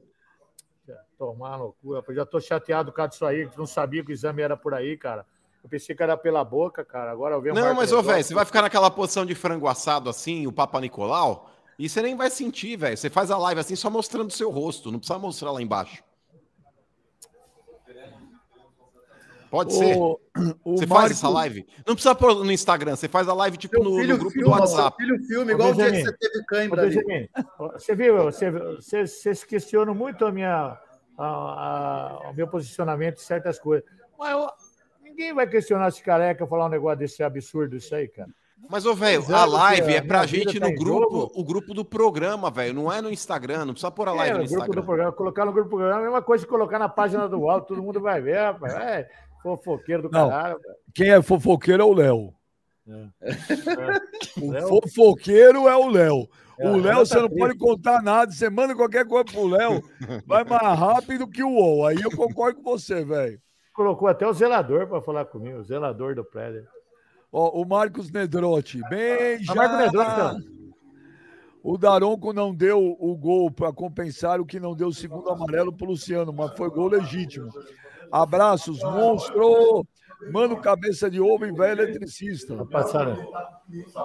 Tomar 1.18 1.58
cu. 1.82 1.96
rapaz. 1.96 2.16
Já 2.16 2.28
tô 2.28 2.40
chateado 2.40 2.92
por 2.92 2.98
causa 2.98 3.10
disso 3.10 3.26
aí. 3.26 3.50
que 3.50 3.58
Não 3.58 3.66
sabia 3.66 4.06
que 4.06 4.12
o 4.12 4.14
exame 4.14 4.44
era 4.44 4.56
por 4.56 4.76
aí, 4.76 4.96
cara. 4.98 5.26
Eu 5.64 5.68
pensei 5.70 5.96
que 5.96 6.04
era 6.04 6.16
pela 6.16 6.44
boca, 6.44 6.86
cara. 6.86 7.12
Agora 7.12 7.34
eu 7.34 7.42
vejo. 7.42 7.56
Não, 7.56 7.74
mas, 7.74 7.92
ô, 7.92 8.04
velho, 8.04 8.24
você 8.24 8.36
vai 8.36 8.46
ficar 8.46 8.62
naquela 8.62 8.92
posição 8.92 9.26
de 9.26 9.34
frango 9.34 9.68
assado 9.68 10.12
assim, 10.12 10.46
o 10.46 10.52
Papa 10.52 10.80
Nicolau, 10.80 11.50
e 11.80 11.90
você 11.90 12.04
nem 12.04 12.16
vai 12.16 12.30
sentir, 12.30 12.76
velho. 12.78 12.96
Você 12.96 13.10
faz 13.10 13.32
a 13.32 13.38
live 13.38 13.62
assim 13.62 13.76
só 13.76 13.90
mostrando 13.90 14.30
o 14.30 14.34
seu 14.34 14.52
rosto, 14.52 14.92
não 14.92 15.00
precisa 15.00 15.18
mostrar 15.18 15.52
lá 15.52 15.60
embaixo. 15.60 16.04
Pode 19.54 19.72
ser. 19.74 19.96
O, 19.96 20.20
o 20.66 20.78
Você 20.78 20.88
faz 20.88 21.12
essa 21.12 21.30
live? 21.30 21.64
Não 21.86 21.94
precisa 21.94 22.16
pôr 22.16 22.34
no 22.44 22.52
Instagram, 22.52 22.96
você 22.96 23.08
faz 23.08 23.28
a 23.30 23.34
live 23.36 23.56
tipo 23.56 23.84
no, 23.84 23.92
no 24.00 24.08
grupo 24.08 24.24
do 24.24 24.30
filma, 24.32 24.66
seu 24.66 24.78
WhatsApp. 24.78 24.98
filho 24.98 25.24
filme, 25.26 25.54
igual 25.54 25.70
o 25.70 25.74
dia 25.76 25.92
que 25.92 26.02
você 26.02 26.18
teve 26.18 26.46
cãibra 26.46 26.82
ali. 26.82 27.30
Você 27.74 27.94
viu? 27.96 28.18
Você, 28.24 28.50
você, 28.50 29.06
vocês 29.06 29.44
questionam 29.44 29.94
muito 29.94 30.26
a 30.26 30.32
minha, 30.32 30.76
a, 31.18 31.24
a- 31.28 32.30
o 32.32 32.34
meu 32.34 32.48
posicionamento 32.48 33.18
em 33.18 33.24
certas 33.24 33.60
coisas. 33.60 33.88
Mas 34.18 34.32
eu- 34.32 34.50
ninguém 35.04 35.34
vai 35.36 35.46
questionar 35.46 35.88
esse 35.90 36.02
careca 36.02 36.48
falar 36.48 36.66
um 36.66 36.70
negócio 36.70 36.98
desse 36.98 37.22
absurdo, 37.22 37.76
isso 37.78 37.94
aí, 37.94 38.08
cara. 38.08 38.30
Mas, 38.70 38.86
ô, 38.86 38.96
velho, 38.96 39.24
a 39.36 39.44
live 39.46 39.94
é 39.94 40.02
pra 40.02 40.26
gente 40.26 40.58
tá 40.60 40.68
no 40.70 40.74
grupo, 40.74 41.20
jogo. 41.20 41.32
o 41.36 41.44
grupo 41.44 41.74
do 41.74 41.84
programa, 41.86 42.50
velho. 42.50 42.74
Não 42.74 42.92
é 42.92 43.02
no 43.02 43.12
Instagram, 43.12 43.66
não 43.66 43.74
precisa 43.74 43.92
pôr 43.92 44.08
a 44.08 44.14
live 44.14 44.30
É, 44.30 44.34
no 44.38 44.40
no 44.40 44.46
grupo 44.46 44.62
Instagram. 44.62 44.82
do 44.82 44.86
programa, 44.86 45.12
colocar 45.12 45.46
no 45.46 45.52
grupo 45.52 45.70
do 45.70 45.76
programa 45.76 46.00
é 46.00 46.02
a 46.02 46.06
mesma 46.06 46.22
coisa 46.22 46.46
que 46.46 46.50
colocar 46.50 46.80
na 46.80 46.88
página 46.90 47.28
do 47.28 47.50
alto, 47.50 47.68
todo 47.68 47.84
mundo 47.84 48.00
vai 48.00 48.22
ver, 48.22 48.38
rapaz. 48.40 48.74
É, 48.74 49.10
fofoqueiro 49.44 50.04
do 50.04 50.10
Não. 50.10 50.30
caralho. 50.30 50.60
velho. 50.60 50.76
Quem 50.96 51.10
é 51.12 51.22
fofoqueiro 51.22 51.84
é 51.84 51.86
o 51.86 51.94
Léo. 51.94 52.34
É. 52.88 54.42
O 54.42 54.52
Léo? 54.52 54.68
fofoqueiro 54.68 55.68
é 55.68 55.76
o 55.76 55.88
Léo. 55.90 56.28
É, 56.60 56.70
o 56.70 56.74
o 56.74 56.78
Léo, 56.78 56.98
você 57.06 57.16
tá 57.16 57.22
não 57.22 57.28
triste. 57.30 57.40
pode 57.48 57.58
contar 57.60 58.02
nada. 58.02 58.32
Você 58.32 58.50
manda 58.50 58.76
qualquer 58.76 59.06
coisa 59.08 59.26
pro 59.26 59.48
Léo, 59.48 59.82
vai 60.26 60.44
mais 60.44 60.80
rápido 60.80 61.28
que 61.28 61.44
o 61.44 61.50
UOL. 61.50 61.88
Aí 61.88 61.98
eu 62.02 62.12
concordo 62.16 62.62
com 62.62 62.72
você, 62.72 63.04
velho. 63.04 63.40
Colocou 63.74 64.08
até 64.08 64.28
o 64.28 64.34
zelador 64.34 64.88
para 64.88 65.02
falar 65.02 65.26
comigo, 65.26 65.58
o 65.60 65.64
zelador 65.64 66.14
do 66.16 66.24
prédio. 66.24 66.64
Ó, 67.32 67.60
o 67.62 67.66
Marcos 67.66 68.12
Nedrotti. 68.12 68.80
Bem, 68.90 69.40
Ah, 69.50 69.56
Marcos 69.56 69.78
Nedrotti. 69.80 70.54
O 71.64 71.78
Daronco 71.78 72.34
não 72.34 72.54
deu 72.54 72.78
o 73.00 73.16
gol 73.18 73.50
para 73.50 73.72
compensar 73.74 74.40
o 74.40 74.46
que 74.46 74.60
não 74.60 74.76
deu 74.76 74.90
o 74.90 74.94
segundo 74.94 75.30
amarelo 75.30 75.72
pro 75.74 75.88
Luciano, 75.88 76.32
mas 76.34 76.56
foi 76.58 76.70
gol 76.70 76.90
legítimo. 76.90 77.50
Abraços, 78.14 78.80
monstro! 78.84 79.88
Mano, 80.32 80.62
cabeça 80.62 81.10
de 81.10 81.20
ovo 81.20 81.48
e 81.48 81.52
velho 81.52 81.82
eletricista. 81.82 82.64
Passaram. 82.68 83.18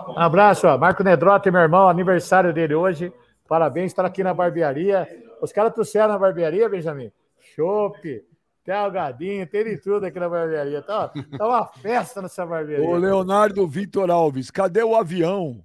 Um 0.08 0.18
abraço, 0.18 0.66
ó. 0.66 0.78
Marco 0.78 1.04
Nedrotti, 1.04 1.50
meu 1.50 1.60
irmão, 1.60 1.86
aniversário 1.86 2.50
dele 2.54 2.74
hoje. 2.74 3.12
Parabéns, 3.46 3.92
estar 3.92 4.06
aqui 4.06 4.24
na 4.24 4.32
barbearia. 4.32 5.06
Os 5.42 5.52
caras 5.52 5.74
trouxeram 5.74 6.08
na 6.08 6.18
barbearia, 6.18 6.70
Benjamin? 6.70 7.12
Chope, 7.54 8.24
tem 8.64 8.74
algadinho, 8.74 9.46
tem 9.46 9.64
de 9.64 9.76
tudo 9.76 10.06
aqui 10.06 10.18
na 10.18 10.28
barbearia. 10.30 10.80
Tá, 10.80 11.08
tá 11.36 11.46
uma 11.46 11.66
festa 11.66 12.22
nessa 12.22 12.46
barbearia. 12.46 12.88
Ô, 12.88 12.96
Leonardo 12.96 13.68
Vitor 13.68 14.10
Alves, 14.10 14.50
cadê 14.50 14.82
o 14.82 14.96
avião? 14.96 15.62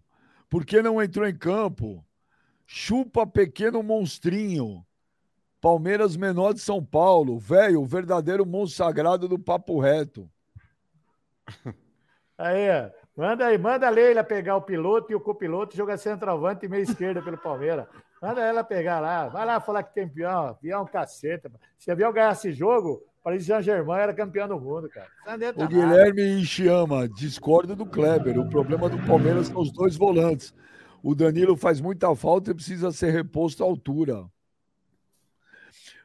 Por 0.49 0.65
que 0.65 0.82
não 0.82 1.02
entrou 1.02 1.26
em 1.26 1.36
campo? 1.36 2.03
Chupa 2.68 3.26
pequeno 3.26 3.82
monstrinho. 3.82 4.86
Palmeiras 5.64 6.18
menor 6.18 6.53
de 6.53 6.60
São 6.60 6.84
Paulo. 6.84 7.40
Velho, 7.40 7.81
o 7.81 7.85
verdadeiro 7.85 8.45
monstro 8.45 8.84
sagrado 8.84 9.30
do 9.30 9.40
papo 9.40 9.80
reto. 9.80 10.30
Aí, 12.38 12.69
ó. 12.69 12.90
Manda 13.15 13.45
aí, 13.45 13.60
manda 13.60 13.85
a 13.85 13.91
Leila 13.91 14.23
pegar 14.23 14.57
o 14.57 14.61
piloto 14.64 15.11
e 15.11 15.15
o 15.15 15.22
copiloto 15.22 15.77
jogar 15.77 15.98
centroavante 15.98 16.65
e 16.65 16.68
meia 16.68 16.81
esquerda 16.81 17.22
pelo 17.22 17.38
Palmeiras. 17.38 17.85
Manda 18.19 18.41
ela 18.41 18.64
pegar 18.64 18.99
lá. 18.99 19.30
Vai 19.30 19.45
lá 19.45 19.60
falar 19.60 19.84
que 19.84 19.94
tem 19.94 20.06
avião, 20.06 20.48
avião 20.48 20.84
caceta. 20.84 21.52
Se 21.77 21.91
avião 21.91 22.11
ganhasse 22.11 22.52
jogo, 22.52 23.03
Paris 23.23 23.45
Saint-Germain 23.45 24.02
era 24.02 24.15
campeão 24.15 24.48
do 24.48 24.60
mundo, 24.60 24.90
cara. 24.90 25.07
O 25.56 25.68
Guilherme 25.68 26.41
Enchiama, 26.41 27.07
discorda 27.07 27.76
do 27.76 27.85
Kleber. 27.85 28.40
O 28.40 28.49
problema 28.49 28.90
do 28.90 28.98
Palmeiras 29.06 29.48
são 29.48 29.61
os 29.61 29.72
dois 29.72 29.95
volantes. 29.95 30.53
O 31.03 31.14
Danilo 31.14 31.56
faz 31.56 31.80
muita 31.80 32.14
falta 32.15 32.49
e 32.49 32.56
precisa 32.56 32.91
ser 32.91 33.11
reposto 33.11 33.64
à 33.64 33.68
altura. 33.68 34.26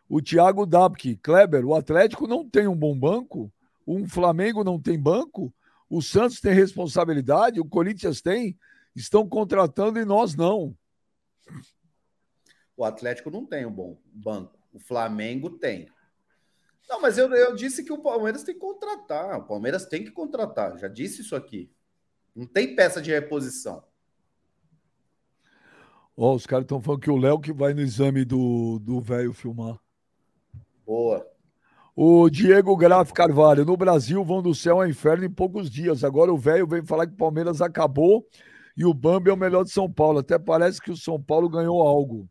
O 0.09 0.23
Thiago 0.23 0.65
Dabke, 0.65 1.17
Kleber, 1.17 1.67
o 1.67 1.75
Atlético 1.75 2.27
não 2.27 2.49
tem 2.49 2.67
um 2.67 2.77
bom 2.77 2.99
banco, 2.99 3.53
um 3.87 4.09
Flamengo 4.09 4.65
não 4.65 4.81
tem 4.81 4.99
banco, 4.99 5.53
o 5.89 6.01
Santos 6.01 6.41
tem 6.41 6.53
responsabilidade, 6.55 7.61
o 7.61 7.65
Corinthians 7.65 8.23
tem, 8.23 8.59
estão 8.97 9.29
contratando 9.29 9.99
e 9.99 10.05
nós 10.05 10.35
não. 10.35 10.75
O 12.75 12.85
Atlético 12.85 13.31
não 13.31 13.45
tem 13.45 13.67
um 13.67 13.73
bom 13.73 14.01
banco, 14.13 14.59
o 14.73 14.79
Flamengo 14.79 15.51
tem. 15.51 15.89
Não, 16.89 17.03
mas 17.03 17.19
eu, 17.19 17.31
eu 17.35 17.55
disse 17.55 17.85
que 17.85 17.93
o 17.93 17.99
Palmeiras 17.99 18.43
tem 18.43 18.55
que 18.55 18.61
contratar. 18.61 19.39
O 19.39 19.45
Palmeiras 19.45 19.85
tem 19.85 20.03
que 20.03 20.11
contratar. 20.11 20.79
Já 20.79 20.89
disse 20.89 21.21
isso 21.21 21.37
aqui. 21.37 21.71
Não 22.35 22.47
tem 22.47 22.75
peça 22.75 23.03
de 23.03 23.11
reposição. 23.11 23.85
Ó, 26.17 26.33
oh, 26.33 26.35
os 26.35 26.47
caras 26.47 26.65
estão 26.65 26.81
falando 26.81 27.03
que 27.03 27.11
o 27.11 27.17
Léo 27.17 27.41
que 27.41 27.53
vai 27.53 27.75
no 27.75 27.83
exame 27.83 28.25
do 28.25 29.01
velho 29.03 29.35
filmar. 29.35 29.79
Boa. 30.89 31.23
O 31.95 32.31
Diego 32.31 32.75
Graf 32.75 33.13
Carvalho, 33.13 33.63
no 33.63 33.77
Brasil 33.77 34.25
vão 34.25 34.41
do 34.41 34.55
céu 34.55 34.77
ao 34.81 34.89
inferno 34.89 35.23
em 35.23 35.31
poucos 35.31 35.69
dias. 35.69 36.03
Agora 36.03 36.33
o 36.33 36.39
velho 36.39 36.67
vem 36.67 36.83
falar 36.83 37.07
que 37.07 37.13
o 37.13 37.19
Palmeiras 37.19 37.61
acabou 37.61 38.27
e 38.75 38.87
o 38.87 38.95
Bambi 38.95 39.29
é 39.29 39.33
o 39.35 39.37
melhor 39.37 39.65
de 39.65 39.71
São 39.71 39.93
Paulo. 39.93 40.21
Até 40.21 40.39
parece 40.39 40.81
que 40.81 40.91
o 40.91 40.97
São 40.97 41.21
Paulo 41.21 41.47
ganhou 41.47 41.83
algo. 41.83 42.27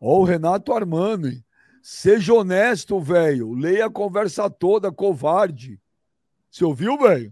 Ó, 0.00 0.20
o 0.20 0.24
Renato 0.24 0.72
Armani. 0.72 1.44
Seja 1.82 2.32
honesto, 2.32 2.98
velho. 2.98 3.52
Leia 3.52 3.84
a 3.84 3.90
conversa 3.90 4.48
toda, 4.48 4.90
covarde. 4.90 5.78
Você 6.50 6.64
ouviu, 6.64 6.96
velho? 6.96 7.30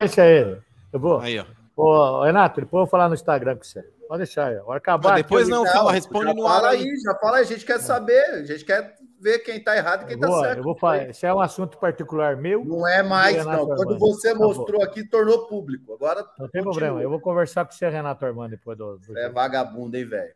Deixa 0.00 0.26
ele. 0.26 0.60
Eu 0.92 0.98
vou. 0.98 1.20
Aí, 1.20 1.38
ó. 1.38 1.46
Ô, 1.76 2.24
Renato, 2.24 2.60
depois 2.60 2.80
eu 2.80 2.86
vou 2.86 2.90
falar 2.90 3.08
no 3.08 3.14
Instagram 3.14 3.56
com 3.56 3.62
você. 3.62 3.88
Pode 4.08 4.20
deixar 4.20 4.46
aí. 4.46 4.56
Vai 4.60 4.78
acabar. 4.78 5.10
Mas 5.10 5.22
depois 5.22 5.48
não, 5.48 5.66
fala, 5.66 5.92
responde 5.92 6.34
no 6.34 6.46
ar. 6.46 6.62
Fala 6.62 6.70
aí, 6.70 6.96
já 6.98 7.14
fala. 7.16 7.38
A 7.38 7.42
gente 7.42 7.64
quer 7.64 7.78
saber. 7.78 8.24
A 8.30 8.44
gente 8.44 8.64
quer 8.64 8.94
ver 9.20 9.40
quem 9.40 9.62
tá 9.62 9.76
errado 9.76 10.04
e 10.04 10.06
quem 10.06 10.18
tá 10.18 10.30
certo. 10.40 10.58
Eu 10.58 10.64
vou 10.64 10.74
falar. 10.74 11.10
Isso 11.10 11.26
é 11.26 11.34
um 11.34 11.40
assunto 11.40 11.76
particular 11.76 12.34
meu. 12.34 12.64
Não 12.64 12.88
é 12.88 13.02
mais, 13.02 13.44
não. 13.44 13.66
Quando 13.66 13.98
você 13.98 14.32
mostrou 14.32 14.82
aqui, 14.82 15.04
tornou 15.04 15.46
público. 15.46 15.92
Agora. 15.92 16.22
Não 16.38 16.48
tem 16.48 16.62
continua. 16.62 16.72
problema. 16.72 17.02
Eu 17.02 17.10
vou 17.10 17.20
conversar 17.20 17.66
com 17.66 17.72
você, 17.72 17.86
Renato 17.86 18.24
Armando, 18.24 18.52
depois 18.52 18.78
do. 18.78 18.96
do 18.96 19.18
é 19.18 19.28
vagabundo, 19.28 19.94
hein, 19.94 20.06
velho? 20.06 20.32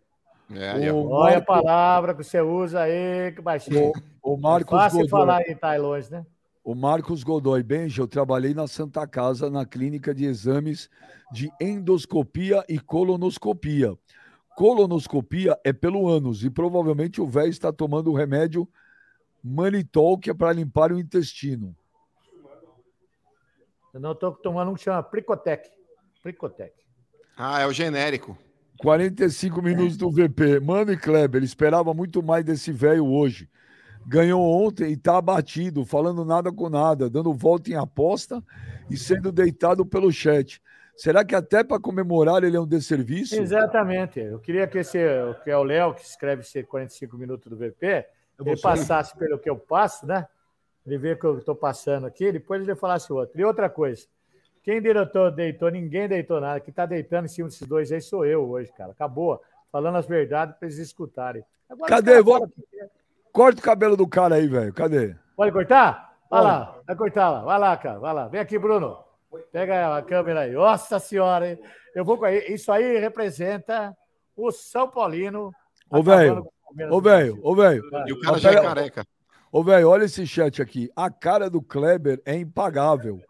É, 0.55 0.93
Olha 0.93 1.36
Marco... 1.39 1.39
a 1.39 1.62
palavra 1.62 2.15
que 2.15 2.23
você 2.23 2.43
usa 2.43 2.82
aí, 2.82 3.32
que 3.35 3.40
baixinho. 3.40 3.90
O, 4.23 4.35
o 4.35 4.36
Marcos 4.36 4.70
é 4.74 4.77
fácil 4.77 4.99
Godoy. 4.99 5.11
falar 5.11 5.49
em 5.49 5.57
tá 5.57 5.74
longe, 5.77 6.11
né? 6.11 6.27
O 6.64 6.76
Marcos 6.76 7.24
Godoy 7.24 7.60
Benja, 7.60 8.02
eu 8.02 8.06
trabalhei 8.06 8.55
na 8.55 8.68
Santa 8.68 9.05
Casa, 9.05 9.51
na 9.51 9.66
clínica 9.66 10.14
de 10.14 10.24
exames 10.24 10.89
de 11.32 11.51
endoscopia 11.60 12.64
e 12.68 12.78
colonoscopia. 12.78 13.98
Colonoscopia 14.55 15.59
é 15.64 15.72
pelo 15.72 16.09
ânus 16.09 16.44
e 16.44 16.51
provavelmente 16.51 17.20
o 17.20 17.26
velho 17.26 17.51
está 17.51 17.72
tomando 17.72 18.12
o 18.12 18.14
remédio 18.14 18.68
manitol, 19.43 20.16
que 20.16 20.30
é 20.30 20.34
para 20.34 20.52
limpar 20.52 20.93
o 20.93 21.01
intestino. 21.01 21.74
Eu 23.93 24.01
não 24.01 24.12
estou 24.12 24.32
tomando 24.32 24.70
um 24.70 24.74
que 24.74 24.82
chama 24.82 25.02
Pricotec. 25.02 25.68
Pricotec. 26.22 26.72
Ah, 27.36 27.60
é 27.60 27.66
o 27.66 27.72
genérico. 27.72 28.39
45 28.78 29.60
minutos 29.60 29.97
do 29.97 30.10
VP. 30.10 30.60
Mano 30.60 30.93
e 30.93 30.97
Kleber, 30.97 31.43
esperava 31.43 31.93
muito 31.93 32.22
mais 32.22 32.44
desse 32.44 32.70
velho 32.70 33.06
hoje. 33.06 33.51
Ganhou 34.07 34.43
ontem 34.43 34.91
e 34.91 34.93
está 34.95 35.19
abatido, 35.19 35.85
falando 35.85 36.24
nada 36.24 36.53
com 36.53 36.69
nada, 36.69 37.09
dando 37.09 37.33
volta 37.33 37.70
em 37.70 37.77
aposta 37.77 38.43
e 38.91 38.97
sendo 38.97 39.31
deitado 39.31 39.87
pelo 39.87 40.11
chat. 40.12 40.61
Será 40.97 41.24
que 41.24 41.35
até 41.35 41.65
para 41.65 41.81
comemorar 41.81 42.45
ele 42.45 42.57
é 42.57 42.61
um 42.61 42.66
desserviço? 42.66 43.35
Exatamente. 43.35 44.20
Eu 44.20 44.39
queria 44.39 44.66
que 44.66 44.79
esse, 44.79 44.99
que 45.43 45.51
é 45.51 45.57
o 45.57 45.62
Léo, 45.62 45.95
que 45.95 46.03
escreve 46.03 46.43
esse 46.43 46.62
45 46.62 47.16
minutos 47.16 47.51
do 47.51 47.57
VP, 47.57 48.07
ele 48.39 48.61
passasse 48.61 49.16
pelo 49.16 49.39
que 49.39 49.49
eu 49.49 49.57
passo, 49.57 50.07
né? 50.07 50.27
Ele 50.87 50.99
vê 50.99 51.16
que 51.16 51.24
eu 51.24 51.39
estou 51.39 51.55
passando 51.55 52.07
aqui, 52.07 52.33
depois 52.33 52.62
ele 52.62 52.74
falasse 52.74 53.12
outro. 53.12 53.41
E 53.41 53.45
outra 53.45 53.70
coisa, 53.70 54.07
quem 54.62 54.81
deitou, 54.83 55.31
deitou, 55.31 55.70
ninguém 55.70 56.09
deitou 56.09 56.41
nada. 56.41 56.61
Quem 56.61 56.70
está 56.70 56.87
deitando 56.87 57.24
em 57.24 57.29
cima 57.29 57.49
desses 57.49 57.66
dois 57.66 57.91
aí 57.91 58.01
sou 58.01 58.24
eu 58.24 58.49
hoje, 58.49 58.73
cara. 58.73 58.93
Acabou. 58.93 59.41
Falando 59.70 59.97
as 59.97 60.07
verdades 60.07 60.55
para 60.57 60.69
eles 60.69 60.79
escutarem. 60.79 61.43
Agora, 61.69 61.89
Cadê? 61.89 62.20
Vou... 62.20 62.47
Corta 63.33 63.61
o 63.61 63.65
cabelo 63.65 63.97
do 63.97 64.07
cara 64.07 64.35
aí, 64.35 64.47
velho. 64.47 64.73
Cadê? 64.75 65.17
Pode 65.37 65.53
cortar? 65.53 66.13
Vai 66.31 66.43
lá, 66.43 66.79
vai 66.87 66.97
cortar 66.97 67.31
lá. 67.31 67.41
Vai 67.43 67.59
lá, 67.59 67.77
cara. 67.77 67.99
Vai 67.99 68.15
lá. 68.15 68.29
Vem 68.29 68.41
aqui, 68.41 68.59
Bruno. 68.59 68.99
Pega 69.51 69.97
a 69.97 70.03
câmera 70.03 70.41
aí. 70.41 70.53
Nossa 70.53 70.99
senhora, 70.99 71.51
hein? 71.51 71.59
Eu 71.95 72.05
vou 72.05 72.19
com 72.19 72.27
Isso 72.27 72.71
aí 72.71 72.99
representa 72.99 73.97
o 74.37 74.51
São 74.51 74.89
Paulino. 74.89 75.51
Ô, 75.91 76.03
velho. 76.03 76.47
Ô, 76.91 77.01
velho. 77.01 77.41
Ô, 77.43 77.55
velho. 77.55 77.83
E 78.07 78.13
o 78.13 78.21
cara 78.21 78.39
já 78.39 78.51
é 78.51 78.63
careca. 78.63 79.07
Ô, 79.51 79.63
velho, 79.63 79.89
olha 79.89 80.05
esse 80.05 80.27
chat 80.27 80.61
aqui. 80.63 80.91
A 80.97 81.11
cara 81.11 81.51
do 81.51 81.61
Kleber 81.61 82.21
é 82.25 82.35
impagável. 82.35 83.21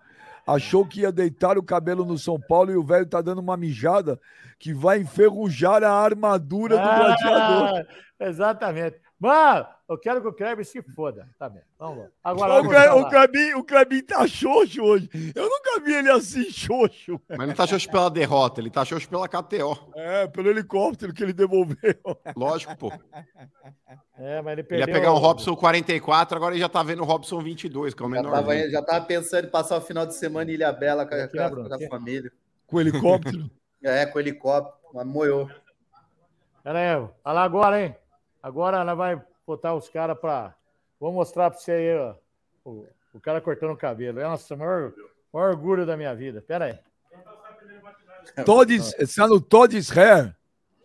Achou 0.46 0.84
que 0.86 1.02
ia 1.02 1.12
deitar 1.12 1.56
o 1.56 1.62
cabelo 1.62 2.04
no 2.04 2.18
São 2.18 2.40
Paulo 2.40 2.72
e 2.72 2.76
o 2.76 2.82
velho 2.82 3.06
tá 3.06 3.20
dando 3.20 3.40
uma 3.40 3.56
mijada 3.56 4.20
que 4.58 4.74
vai 4.74 4.98
enferrujar 4.98 5.82
a 5.84 5.92
armadura 5.92 6.76
do 6.76 6.82
ah, 6.82 6.96
gladiador. 6.96 7.86
Exatamente. 8.18 9.00
Mano, 9.22 9.68
eu 9.88 9.96
quero 9.96 10.20
que 10.20 10.26
o 10.26 10.32
Kleber 10.32 10.64
se 10.64 10.82
foda. 10.82 11.28
Tá 11.38 11.48
bem, 11.48 11.62
vamos 11.78 11.98
lá. 11.98 12.08
Agora, 12.24 12.60
o, 12.60 12.68
Cle, 12.68 12.88
o, 12.88 13.08
Klebin, 13.08 13.54
o 13.54 13.62
Klebin 13.62 14.02
tá 14.02 14.26
xoxo 14.26 14.82
hoje. 14.82 15.08
Eu 15.32 15.48
nunca 15.48 15.78
vi 15.84 15.94
ele 15.94 16.10
assim 16.10 16.50
xoxo. 16.50 17.20
Mas 17.28 17.46
não 17.46 17.54
tá 17.54 17.64
xoxo 17.64 17.88
pela 17.88 18.10
derrota, 18.10 18.60
ele 18.60 18.68
tá 18.68 18.84
xoxo 18.84 19.08
pela 19.08 19.28
KTO. 19.28 19.78
É, 19.94 20.26
pelo 20.26 20.50
helicóptero 20.50 21.14
que 21.14 21.22
ele 21.22 21.32
devolveu. 21.32 21.94
Lógico, 22.34 22.76
pô. 22.76 22.92
É, 24.18 24.42
mas 24.42 24.54
ele 24.54 24.64
perdeu... 24.64 24.88
Ele 24.88 24.90
ia 24.90 25.00
pegar 25.00 25.12
um 25.12 25.18
Robson 25.18 25.54
44, 25.54 26.36
agora 26.36 26.54
ele 26.54 26.60
já 26.60 26.68
tá 26.68 26.82
vendo 26.82 27.02
o 27.02 27.06
Robson 27.06 27.40
22, 27.40 27.94
que 27.94 28.02
é 28.02 28.06
o 28.06 28.08
menor. 28.08 28.34
Já 28.34 28.42
tava, 28.42 28.70
já 28.70 28.82
tava 28.82 29.04
pensando 29.04 29.46
em 29.46 29.50
passar 29.50 29.76
o 29.76 29.80
final 29.80 30.04
de 30.04 30.16
semana 30.16 30.50
em 30.50 30.54
Ilha 30.54 30.72
Bela 30.72 31.06
com, 31.06 31.14
aqui, 31.14 31.38
com, 31.38 31.68
com 31.68 31.74
a 31.74 31.88
família. 31.88 32.32
Com 32.66 32.76
o 32.76 32.80
helicóptero? 32.80 33.48
é, 33.84 34.04
com 34.04 34.18
o 34.18 34.20
helicóptero. 34.20 34.76
Mas 34.92 35.06
moiou. 35.06 35.48
Pera 36.64 36.78
aí, 36.80 36.96
olha 36.96 37.12
lá 37.24 37.44
agora, 37.44 37.80
hein? 37.80 37.94
Agora 38.42 38.78
ela 38.78 38.94
vai 38.94 39.22
botar 39.46 39.74
os 39.74 39.88
caras 39.88 40.18
para. 40.18 40.54
Vou 40.98 41.12
mostrar 41.12 41.50
para 41.50 41.58
você 41.58 41.72
aí, 41.72 41.96
ó, 41.96 42.14
o, 42.64 42.86
o, 43.14 43.20
cara 43.20 43.40
cortando 43.40 43.72
o 43.72 43.76
cabelo. 43.76 44.18
É 44.18 44.24
nossa, 44.24 44.54
o 44.54 44.58
maior, 44.58 44.92
maior 45.32 45.50
orgulho 45.50 45.86
da 45.86 45.96
minha 45.96 46.14
vida. 46.14 46.42
Pera 46.42 46.64
aí. 46.66 46.78
Todes, 48.44 48.94
está 48.98 49.26
no 49.26 49.40
Todes 49.40 49.96
Hair. 49.96 50.36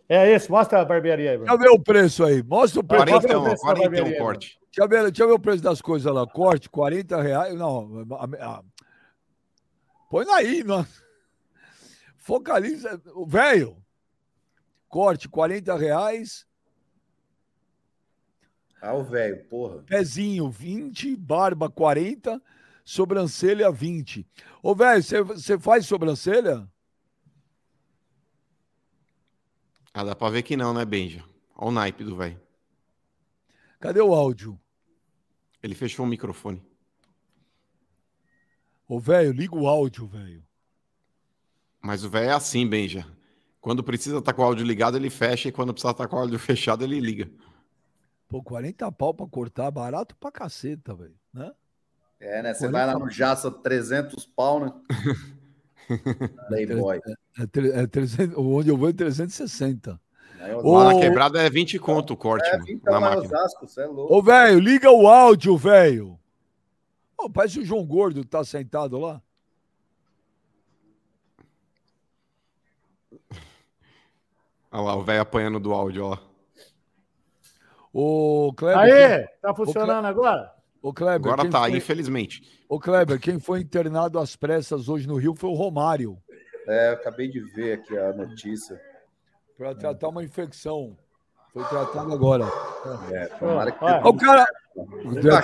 É 0.08 0.34
isso, 0.34 0.50
mostra 0.50 0.80
a 0.80 0.84
barbearia 0.84 1.32
aí, 1.32 1.36
Bruno. 1.36 1.50
Deixa 1.50 1.64
eu 1.64 1.70
ver 1.70 1.78
o 1.78 1.82
preço 1.82 2.24
aí. 2.24 2.42
Mostra 2.42 2.80
o 2.80 2.84
preço. 2.84 3.04
40, 3.04 3.38
o 3.38 3.44
preço 3.44 3.62
40 3.62 4.04
um 4.04 4.18
corte. 4.18 4.58
Deixa 4.64 4.82
eu, 4.82 4.88
ver, 4.88 5.02
deixa 5.02 5.22
eu 5.22 5.28
ver 5.28 5.34
o 5.34 5.38
preço 5.38 5.62
das 5.62 5.82
coisas 5.82 6.12
lá. 6.12 6.26
Corte, 6.26 6.70
40 6.70 7.20
reais. 7.20 7.54
Não, 7.54 8.06
a, 8.12 8.24
a, 8.24 8.62
põe 10.08 10.24
aí. 10.30 10.64
Não. 10.64 10.86
Focaliza. 12.16 13.00
Velho. 13.26 13.76
Corte, 14.88 15.28
40 15.28 15.76
reais. 15.76 16.47
Ah, 18.80 18.94
o 18.94 19.02
velho, 19.02 19.44
porra. 19.46 19.82
Pezinho, 19.82 20.48
20, 20.50 21.16
barba, 21.16 21.68
40, 21.68 22.40
sobrancelha, 22.84 23.70
20. 23.70 24.26
Ô, 24.62 24.74
velho, 24.74 25.02
você 25.02 25.58
faz 25.58 25.86
sobrancelha? 25.86 26.68
Ah, 29.92 30.04
dá 30.04 30.14
pra 30.14 30.30
ver 30.30 30.42
que 30.42 30.56
não, 30.56 30.72
né, 30.72 30.84
Benja? 30.84 31.24
Olha 31.56 31.68
o 31.68 31.72
naipe 31.72 32.04
do 32.04 32.16
velho. 32.16 32.40
Cadê 33.80 34.00
o 34.00 34.14
áudio? 34.14 34.58
Ele 35.62 35.74
fechou 35.74 36.06
o 36.06 36.08
microfone. 36.08 36.62
Ô, 38.86 39.00
velho, 39.00 39.32
liga 39.32 39.56
o 39.56 39.66
áudio, 39.66 40.06
velho. 40.06 40.44
Mas 41.82 42.04
o 42.04 42.10
velho 42.10 42.30
é 42.30 42.32
assim, 42.32 42.66
Benja. 42.66 43.06
Quando 43.60 43.82
precisa 43.82 44.18
estar 44.18 44.32
com 44.32 44.42
o 44.42 44.44
áudio 44.44 44.64
ligado, 44.64 44.96
ele 44.96 45.10
fecha, 45.10 45.48
e 45.48 45.52
quando 45.52 45.72
precisa 45.72 45.90
estar 45.90 46.06
com 46.06 46.16
o 46.16 46.20
áudio 46.20 46.38
fechado, 46.40 46.84
ele 46.84 47.00
liga. 47.00 47.28
Pô, 48.28 48.42
40 48.42 48.92
pau 48.92 49.14
pra 49.14 49.26
cortar, 49.26 49.70
barato 49.70 50.14
pra 50.16 50.30
caceta, 50.30 50.94
velho. 50.94 51.14
Né? 51.32 51.50
É, 52.20 52.42
né? 52.42 52.52
Você 52.54 52.68
vai 52.68 52.84
lá 52.86 52.98
no 52.98 53.08
Jaça 53.10 53.50
300 53.50 54.26
pau, 54.26 54.60
né? 54.60 54.72
Playboy. 56.48 57.00
É, 57.38 57.46
tre- 57.46 57.70
é 57.70 57.86
300, 57.86 58.36
onde 58.36 58.68
eu 58.68 58.76
vou 58.76 58.90
é 58.90 58.92
360. 58.92 59.98
Aí 60.40 60.50
eu- 60.52 60.58
Ô, 60.58 60.76
Lá 60.78 60.92
na 60.92 61.00
quebrada 61.00 61.40
é 61.40 61.48
20 61.48 61.78
conto 61.78 62.12
o 62.12 62.16
corte, 62.16 62.46
É, 62.48 62.58
mano, 62.58 62.70
então 62.70 62.92
na 62.92 63.00
máquina. 63.00 63.24
Osasco, 63.24 63.66
é 63.80 63.86
louco. 63.86 64.14
Ô, 64.14 64.22
velho, 64.22 64.60
liga 64.60 64.90
o 64.90 65.08
áudio, 65.08 65.56
velho. 65.56 66.18
Ô, 67.16 67.30
parece 67.30 67.60
o 67.60 67.64
João 67.64 67.84
Gordo 67.86 68.20
que 68.20 68.28
tá 68.28 68.44
sentado 68.44 68.98
lá. 68.98 69.22
Olha 74.70 74.82
lá, 74.82 74.96
o 74.96 75.02
velho 75.02 75.22
apanhando 75.22 75.58
do 75.58 75.72
áudio, 75.72 76.04
ó 76.04 76.27
Ô, 77.92 78.52
Kleber. 78.56 79.20
Aí, 79.20 79.28
tá 79.40 79.54
funcionando 79.54 80.04
agora? 80.06 80.52
Ô, 80.82 80.92
Kleber, 80.92 81.32
Agora 81.32 81.50
tá, 81.50 81.60
foi- 81.60 81.76
infelizmente. 81.76 82.42
Ô, 82.68 82.78
Kleber, 82.78 83.18
quem 83.20 83.38
foi 83.38 83.60
internado 83.60 84.18
às 84.18 84.36
pressas 84.36 84.88
hoje 84.88 85.08
no 85.08 85.16
Rio 85.16 85.34
foi 85.34 85.50
o 85.50 85.54
Romário, 85.54 86.18
É, 86.68 86.90
eu 86.90 86.92
acabei 86.94 87.28
de 87.28 87.40
ver 87.40 87.78
aqui 87.78 87.96
a 87.98 88.12
notícia. 88.12 88.78
para 89.56 89.74
tratar 89.74 90.08
uma 90.08 90.22
infecção. 90.22 90.96
Foi 91.52 91.64
tratado 91.64 92.12
agora. 92.12 92.44
É, 93.10 93.26
tomara 93.26 93.72
que. 93.72 93.82
Olha, 93.84 94.00
Ó, 94.04 94.08
o 94.10 94.16
cara. 94.16 94.44
Tá. 94.44 95.42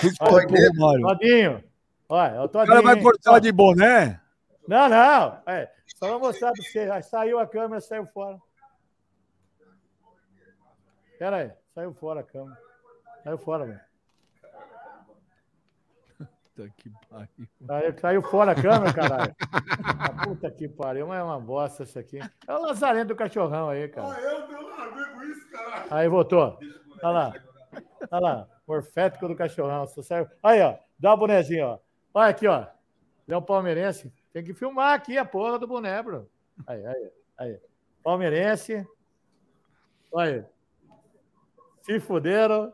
Todinho. 1.01 1.65
Olha, 2.09 2.31
é 2.31 2.41
o 2.41 2.45
O 2.45 2.49
Todinho. 2.49 2.66
cara 2.69 2.83
vai 2.83 3.01
cortar 3.03 3.39
de 3.41 3.51
boné? 3.51 4.21
Não, 4.69 4.89
não. 4.89 5.43
É, 5.47 5.69
só 5.97 6.11
vou 6.11 6.21
mostrar 6.21 6.53
pra 6.53 6.62
você. 6.62 7.03
Saiu 7.03 7.39
a 7.39 7.47
câmera, 7.47 7.81
saiu 7.81 8.07
fora. 8.15 8.39
Pera 11.19 11.37
aí. 11.39 11.51
Saiu 11.75 11.93
fora 11.95 12.21
a 12.21 12.23
câmera. 12.23 12.59
Saiu 13.23 13.39
fora, 13.39 13.65
velho. 13.67 13.81
Puta 16.19 16.71
que 16.77 16.91
pariu. 17.11 17.49
Saiu, 17.67 17.99
saiu 17.99 18.23
fora 18.23 18.53
a 18.53 18.55
câmera, 18.55 18.93
caralho. 18.95 19.35
Ah, 19.99 20.25
puta 20.25 20.51
que 20.51 20.69
pariu. 20.69 21.07
Mas 21.09 21.19
é 21.19 21.23
uma 21.23 21.41
bosta 21.41 21.83
isso 21.83 21.99
aqui. 21.99 22.19
É 22.47 22.55
o 22.55 22.61
lazarento 22.63 23.09
do 23.09 23.17
cachorrão 23.17 23.71
aí, 23.71 23.89
cara. 23.89 24.17
Aí 25.91 26.09
voltou. 26.09 26.59
Olha 27.03 27.11
lá. 27.13 27.35
Olha 28.11 28.21
lá. 28.21 28.49
Morfético 28.69 29.27
do 29.29 29.35
cachorrão. 29.35 29.87
Só 29.87 30.01
serve- 30.03 30.31
Aí, 30.43 30.61
ó. 30.63 30.77
Dá 30.99 31.13
o 31.13 31.17
bonezinho, 31.17 31.67
ó. 31.67 31.79
Olha 32.15 32.29
aqui, 32.31 32.47
ó. 32.47 32.61
Ele 33.27 33.35
é 33.35 33.37
um 33.37 33.43
palmeirense. 33.43 34.13
Tem 34.33 34.45
que 34.45 34.55
filmar 34.55 34.95
aqui 34.95 35.19
a 35.19 35.25
porra 35.25 35.59
do 35.59 35.67
boné, 35.67 36.01
bro. 36.03 36.31
Aí, 36.67 36.87
aí, 36.87 37.11
aí. 37.39 37.61
Palmeirense. 38.03 38.87
Olha 40.13 40.35
aí. 40.37 40.53
Se 41.85 42.01
fuderam. 42.01 42.73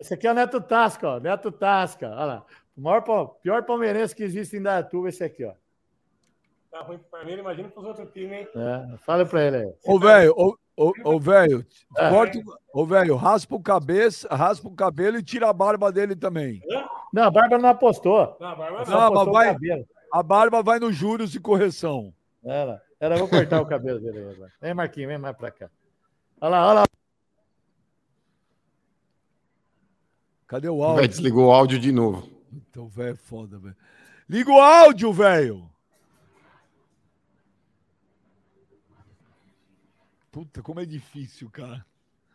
Esse 0.00 0.14
aqui 0.14 0.26
é 0.26 0.30
o 0.30 0.34
Neto 0.34 0.60
Tasca, 0.60 1.08
ó. 1.08 1.20
Neto 1.20 1.50
Tasca. 1.52 2.08
Olha 2.08 2.24
lá. 2.24 2.46
O 2.76 2.80
maior, 2.80 3.02
pior 3.42 3.64
palmeirense 3.64 4.14
que 4.14 4.22
existe 4.22 4.56
em 4.56 4.62
Datuba, 4.62 5.08
esse 5.08 5.22
aqui, 5.24 5.44
ó. 5.44 5.52
Tá 6.70 6.80
ruim 6.82 6.98
pro 6.98 7.08
Palmeiras, 7.10 7.40
imagina 7.40 7.68
pros 7.70 7.84
outros 7.84 8.08
times, 8.12 8.32
hein? 8.32 8.48
É, 8.54 8.96
fala 8.98 9.24
pra 9.26 9.42
ele 9.42 9.56
aí. 9.56 9.74
Ô, 9.84 9.98
velho, 9.98 10.32
ô, 10.36 10.54
ô, 10.76 10.92
ô, 11.04 11.18
velho, 11.18 11.66
É. 11.96 12.08
corta. 12.10 12.38
o- 12.38 12.58
Ô, 12.80 12.86
velho, 12.86 13.16
raspa 13.16 13.56
o 13.56 13.62
cabeça, 13.62 14.28
raspa 14.28 14.68
o 14.68 14.74
cabelo 14.76 15.16
e 15.18 15.22
tira 15.22 15.48
a 15.48 15.52
barba 15.52 15.90
dele 15.90 16.14
também. 16.14 16.62
Não, 17.12 17.24
a 17.24 17.30
Bárbara 17.30 17.60
não 17.60 17.70
apostou. 17.70 18.36
Não, 18.38 18.48
a 18.48 18.54
Barba 18.54 18.84
Só 18.84 18.90
Não, 18.92 19.14
mas 19.14 19.32
vai- 19.32 19.52
cabelo. 19.54 19.86
A 20.12 20.22
barba 20.22 20.62
vai 20.62 20.78
nos 20.78 20.94
juros 20.94 21.34
e 21.34 21.40
correção. 21.40 22.14
Ela, 22.44 22.80
eu 23.00 23.16
vou 23.18 23.28
cortar 23.28 23.60
o 23.60 23.66
cabelo 23.66 23.98
dele 23.98 24.18
aí 24.18 24.30
agora. 24.34 24.52
Vem, 24.60 24.74
Marquinhos, 24.74 25.08
vem 25.08 25.18
mais 25.18 25.36
pra 25.36 25.50
cá. 25.50 25.68
Olha 26.40 26.50
lá, 26.50 26.66
olha 26.68 26.80
lá. 26.80 26.84
Cadê 30.48 30.68
o 30.68 30.82
áudio? 30.82 30.96
velho 30.96 31.08
desligou 31.08 31.48
o 31.48 31.52
áudio 31.52 31.78
de 31.78 31.92
novo. 31.92 32.26
Então, 32.50 32.88
velho, 32.88 33.10
é 33.10 33.14
foda, 33.14 33.58
velho. 33.58 33.76
Liga 34.28 34.50
o 34.50 34.58
áudio, 34.58 35.12
velho! 35.12 35.70
Puta, 40.32 40.62
como 40.62 40.80
é 40.80 40.86
difícil, 40.86 41.50
cara. 41.50 41.84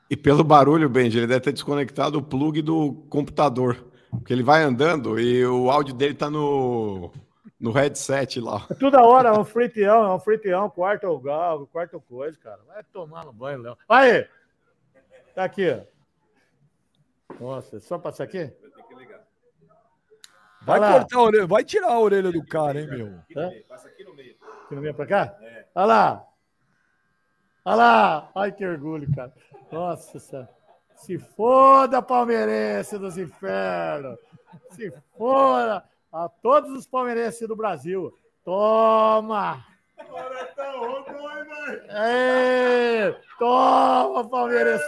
E 0.09 0.15
pelo 0.15 0.43
barulho, 0.43 0.87
Benji, 0.87 1.17
ele 1.17 1.27
deve 1.27 1.39
ter 1.39 1.53
desconectado 1.53 2.19
o 2.19 2.23
plug 2.23 2.61
do 2.61 2.93
computador. 3.09 3.83
Porque 4.11 4.31
ele 4.31 4.43
vai 4.43 4.61
andando 4.61 5.19
e 5.19 5.43
o 5.43 5.71
áudio 5.71 5.95
dele 5.95 6.13
tá 6.13 6.29
no, 6.29 7.11
no 7.59 7.71
headset 7.71 8.39
lá. 8.39 8.67
Toda 8.79 9.01
hora 9.01 9.29
é 9.29 9.39
um 9.39 9.43
friteão, 9.43 10.05
é 10.05 10.13
um 10.13 10.19
friteão, 10.19 10.69
quarto 10.69 11.17
gal, 11.19 11.65
quarto 11.65 11.99
coisa, 11.99 12.37
cara. 12.37 12.59
Vai 12.67 12.83
tomar 12.93 13.25
no 13.25 13.33
banho, 13.33 13.61
Léo. 13.61 13.77
Aí! 13.89 14.27
Tá 15.33 15.45
aqui, 15.45 15.67
ó. 15.67 15.92
Nossa, 17.39 17.77
é 17.77 17.79
só 17.79 17.97
passar 17.97 18.25
aqui? 18.25 18.51
Vai 20.65 20.79
lá. 20.79 20.93
cortar 20.93 21.17
a 21.17 21.21
orelha, 21.21 21.47
vai 21.47 21.63
tirar 21.63 21.91
a 21.91 21.99
orelha 21.99 22.31
do 22.31 22.45
cara, 22.45 22.79
hein, 22.79 22.87
meu? 22.87 23.07
Hã? 23.35 23.47
Aqui 23.47 24.05
no 24.75 24.81
meio 24.81 24.93
pra 24.93 25.05
cá? 25.05 25.35
Olha 25.75 25.85
lá. 25.85 26.27
Olha 27.65 27.75
lá. 27.75 28.31
Ai, 28.35 28.51
que 28.51 28.65
orgulho, 28.65 29.13
cara. 29.13 29.33
Nossa 29.71 30.19
senhora. 30.19 30.49
Se 30.95 31.17
foda, 31.17 32.01
palmeirense 32.01 32.97
dos 32.97 33.17
infernos. 33.17 34.17
Se 34.71 34.91
foda 35.17 35.83
a 36.11 36.29
todos 36.29 36.71
os 36.71 36.87
palmeirenses 36.87 37.47
do 37.47 37.55
Brasil. 37.55 38.17
Toma! 38.45 39.65
Ei, 41.89 43.15
toma, 43.37 44.29
palmeirense! 44.29 44.83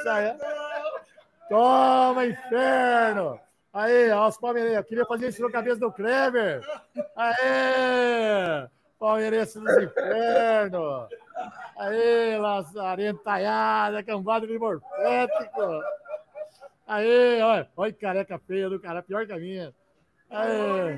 Toma, 1.50 2.26
inferno! 2.26 3.40
Aí, 3.74 4.10
ó, 4.12 4.28
os 4.28 4.38
palmeirenses. 4.38 4.78
Eu 4.78 4.84
queria 4.84 5.06
fazer 5.06 5.28
isso 5.28 5.42
na 5.42 5.52
cabeça 5.52 5.80
do 5.80 5.92
Kleber. 5.92 6.62
Aê! 7.16 8.68
Palmeirense 8.98 9.60
dos 9.60 9.78
infernos! 9.78 11.10
Aê, 11.78 12.38
lazarentalhada, 12.38 14.02
cambada 14.02 14.48
de 14.48 14.58
morfético! 14.58 15.84
Aê, 16.88 17.42
olha, 17.42 17.70
olha 17.76 17.92
que 17.92 18.00
careca 18.00 18.40
feia 18.40 18.70
do 18.70 18.80
cara, 18.80 19.04
pior 19.04 19.26
que 19.26 19.34
a 19.34 19.38
minha. 19.38 19.74
Aê! 20.30 20.98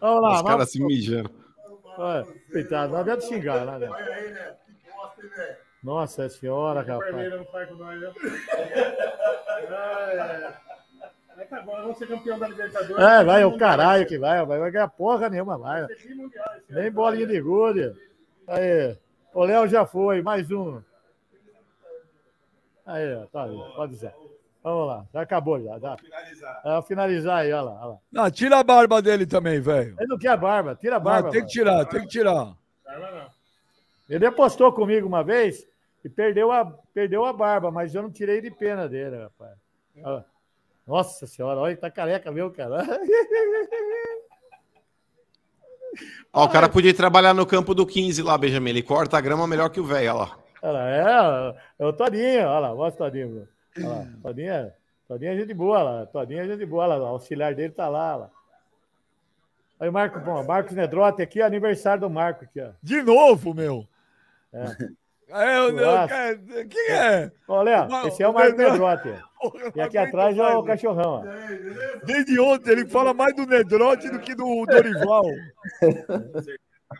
Vamos 0.00 0.22
lá, 0.22 0.36
Os 0.36 0.42
caras 0.42 0.70
se 0.70 0.84
mijando. 0.84 1.30
Olha, 1.96 2.26
coitado, 2.50 2.92
não 2.92 3.00
adianta 3.00 3.22
xingar, 3.22 3.78
né? 3.78 3.88
Nossa 5.82 6.28
senhora, 6.28 6.80
rapaz. 6.82 7.10
Palmeiras 7.10 7.38
não 7.38 7.46
faz 7.46 7.68
com 7.68 7.74
nós, 7.76 8.00
né? 8.00 8.12
Tá 11.48 11.62
bom, 11.62 11.72
vamos 11.72 11.98
ser 11.98 12.06
campeão 12.06 12.38
da 12.38 12.46
Libertadores. 12.48 13.02
É, 13.04 13.24
vai 13.24 13.44
o 13.44 13.56
caralho 13.58 14.06
que 14.06 14.18
vai, 14.18 14.44
vai, 14.44 14.58
vai 14.58 14.70
ganhar 14.70 14.88
porra 14.88 15.28
nenhuma, 15.28 15.56
vai. 15.58 15.86
Nem 16.68 16.90
bolinha 16.92 17.26
de 17.26 17.40
gude. 17.40 17.92
Aí, 18.46 18.96
o 19.32 19.44
Léo 19.44 19.66
já 19.66 19.86
foi, 19.86 20.22
mais 20.22 20.50
um. 20.50 20.80
Aí, 22.86 23.14
ó, 23.14 23.26
tá 23.26 23.44
aí, 23.44 23.56
pode 23.74 23.92
dizer. 23.92 24.14
Vamos 24.62 24.86
lá, 24.88 25.06
já 25.14 25.22
acabou 25.22 25.60
já. 25.62 25.78
Dá. 25.78 25.96
Finalizar. 25.96 26.60
É, 26.64 26.82
finalizar 26.82 27.38
aí, 27.38 27.52
olha 27.52 27.62
lá, 27.62 27.72
olha 27.80 27.86
lá. 27.92 27.96
Não, 28.12 28.30
tira 28.30 28.58
a 28.58 28.62
barba 28.62 29.00
dele 29.00 29.26
também, 29.26 29.60
velho. 29.60 29.96
Ele 29.98 30.08
não 30.08 30.18
quer 30.18 30.36
barba, 30.36 30.74
tira 30.76 30.96
a 30.96 30.98
Ah, 30.98 31.00
barba. 31.00 31.30
tem 31.30 31.40
que 31.40 31.48
tirar, 31.48 31.84
tem 31.86 32.02
que 32.02 32.08
tirar. 32.08 32.54
Barba 32.84 33.10
não. 33.12 33.39
Ele 34.10 34.26
apostou 34.26 34.72
comigo 34.72 35.06
uma 35.06 35.22
vez 35.22 35.66
e 36.04 36.08
perdeu 36.08 36.50
a, 36.50 36.64
perdeu 36.92 37.24
a 37.24 37.32
barba, 37.32 37.70
mas 37.70 37.94
eu 37.94 38.02
não 38.02 38.10
tirei 38.10 38.40
de 38.40 38.50
pena 38.50 38.88
dele, 38.88 39.16
rapaz. 39.16 39.56
Ó. 40.02 40.22
Nossa 40.84 41.26
senhora, 41.28 41.60
olha, 41.60 41.76
tá 41.76 41.88
careca, 41.88 42.32
viu, 42.32 42.50
cara? 42.50 42.84
Ó, 46.32 46.44
o 46.44 46.48
cara 46.48 46.68
podia 46.68 46.94
trabalhar 46.94 47.34
no 47.34 47.44
campo 47.44 47.74
do 47.74 47.84
15 47.84 48.22
lá, 48.22 48.38
Benjamin. 48.38 48.70
Ele 48.70 48.82
corta 48.82 49.18
a 49.18 49.20
grama 49.20 49.46
melhor 49.46 49.68
que 49.70 49.80
o 49.80 49.84
velho, 49.84 50.10
olha 50.10 50.18
lá. 50.20 50.38
Olha 50.62 50.78
é, 51.78 51.82
é 51.82 51.86
o 51.86 51.92
Todinho, 51.92 52.46
olha 52.46 52.58
lá, 52.58 52.74
mostra 52.74 53.06
o 53.06 53.10
Todinho. 53.10 53.48
Olha 53.78 53.88
lá, 53.88 54.06
Todinho, 54.22 54.52
é- 54.52 54.74
Todinho 55.08 55.32
é 55.32 55.36
gente 55.36 55.54
boa 55.54 55.82
lá, 55.82 56.06
Todinho 56.06 56.40
é 56.40 56.46
gente 56.46 56.64
boa 56.66 56.86
lá, 56.86 56.98
o 56.98 57.06
auxiliar 57.06 57.54
dele 57.54 57.72
tá 57.72 57.88
lá, 57.88 58.16
lá. 58.16 58.30
Aí 59.80 59.88
o 59.88 59.92
Marco, 59.92 60.20
bom, 60.20 60.44
Marcos 60.44 60.76
Nedrotti 60.76 61.22
aqui, 61.22 61.42
aniversário 61.42 62.02
do 62.02 62.10
Marco 62.10 62.44
aqui, 62.44 62.60
ó. 62.60 62.70
De 62.82 63.02
novo, 63.02 63.54
meu. 63.54 63.88
É. 65.32 65.46
É, 65.52 65.58
eu, 65.58 65.72
Nossa. 65.72 66.08
cara, 66.08 66.36
quem 66.68 66.90
é? 66.90 67.30
Léo, 67.48 67.88
Não, 67.88 68.08
esse 68.08 68.20
é 68.22 68.28
o 68.28 68.32
o. 68.32 69.22
Porra, 69.40 69.62
eu 69.62 69.72
E 69.76 69.80
aqui 69.80 69.96
atrás 69.96 70.36
é 70.36 70.42
o 70.56 70.64
cachorrão, 70.64 71.22
ó. 71.22 72.04
Desde 72.04 72.40
ontem 72.40 72.72
ele 72.72 72.88
fala 72.88 73.14
mais 73.14 73.34
do 73.36 73.46
Nedrote 73.46 74.10
do 74.10 74.18
que 74.18 74.34
do 74.34 74.66
Dorival. 74.66 75.22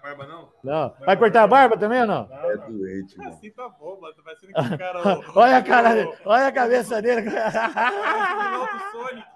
Barba 0.01 0.27
não? 0.29 0.53
Não. 0.63 0.95
Vai 1.05 1.17
cortar 1.17 1.43
a 1.43 1.47
barba 1.49 1.77
também 1.77 2.03
ou 2.03 2.07
não? 2.07 2.29
É 2.31 2.57
doente, 2.57 3.19
mano. 3.19 3.31
Assim 3.31 3.51
tá 3.51 3.69
bom, 3.69 4.01
mano. 4.01 4.15
Tá 4.15 4.23
parecendo 4.23 4.53
que 4.53 4.75
o 4.75 4.79
cara. 4.79 5.21
Olha 5.35 5.57
a 5.57 5.63
cara 5.63 5.95
dele, 5.95 6.15
olha 6.25 6.47
a 6.47 6.53
cabeça 6.53 7.03
dele. 7.03 7.29
o 7.29 8.91
Sonic. 8.93 9.27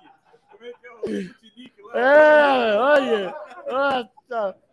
Como 0.52 0.64
é 0.64 0.72
que 0.72 0.86
é 0.86 0.92
o 0.92 1.02
Tinique 1.02 1.82
lá? 1.82 2.00
É, 2.00 2.76
olha. 2.76 3.34
Nossa. 3.68 4.63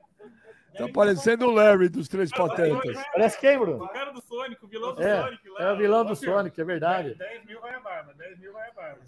Tá 0.88 0.94
parecendo 0.94 1.46
o 1.48 1.52
Larry 1.52 1.90
dos 1.90 2.08
Três 2.08 2.30
Patetas. 2.32 2.98
Parece 3.14 3.40
quem, 3.40 3.58
Bruno? 3.60 3.84
O 3.84 3.90
cara 3.90 4.12
do 4.12 4.22
Sonic, 4.22 4.64
o 4.64 4.68
vilão 4.68 4.94
do 4.94 5.02
É, 5.02 5.22
Sonic 5.24 5.50
lá. 5.50 5.60
é 5.62 5.72
o 5.74 5.78
vilão 5.78 6.06
do 6.06 6.16
Sonic, 6.16 6.60
é 6.60 6.64
verdade. 6.64 7.16
10 7.16 7.46
mil 7.46 7.60
vai 7.62 7.76
a 7.76 7.80
barba, 7.80 8.14
10 8.14 8.40
mil 8.40 8.54
vai 8.54 8.70
a 8.70 8.74
barba. 8.74 9.02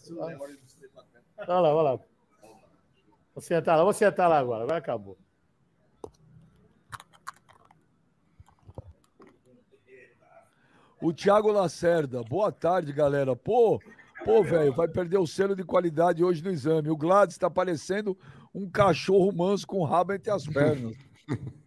Olha 1.47 1.59
lá, 1.59 1.73
olha 1.75 1.91
lá. 1.91 1.99
Vou 3.35 3.41
sentar 3.41 3.77
lá, 3.77 3.83
vou 3.83 3.93
sentar 3.93 4.29
lá 4.29 4.37
agora, 4.39 4.63
agora 4.63 4.77
acabou. 4.77 5.17
O 11.01 11.11
Thiago 11.11 11.51
Lacerda. 11.51 12.21
Boa 12.23 12.51
tarde, 12.51 12.93
galera. 12.93 13.35
Pô, 13.35 13.79
pô, 14.23 14.41
velho, 14.43 14.73
vai 14.73 14.87
perder 14.87 15.17
o 15.17 15.27
selo 15.27 15.55
de 15.55 15.63
qualidade 15.63 16.23
hoje 16.23 16.43
no 16.43 16.49
exame. 16.51 16.89
O 16.89 16.95
Gladys 16.97 17.35
está 17.35 17.49
parecendo 17.49 18.17
um 18.53 18.69
cachorro 18.69 19.31
manso 19.33 19.67
com 19.67 19.79
o 19.79 19.83
rabo 19.85 20.13
entre 20.13 20.31
as 20.31 20.45
pernas. 20.47 20.95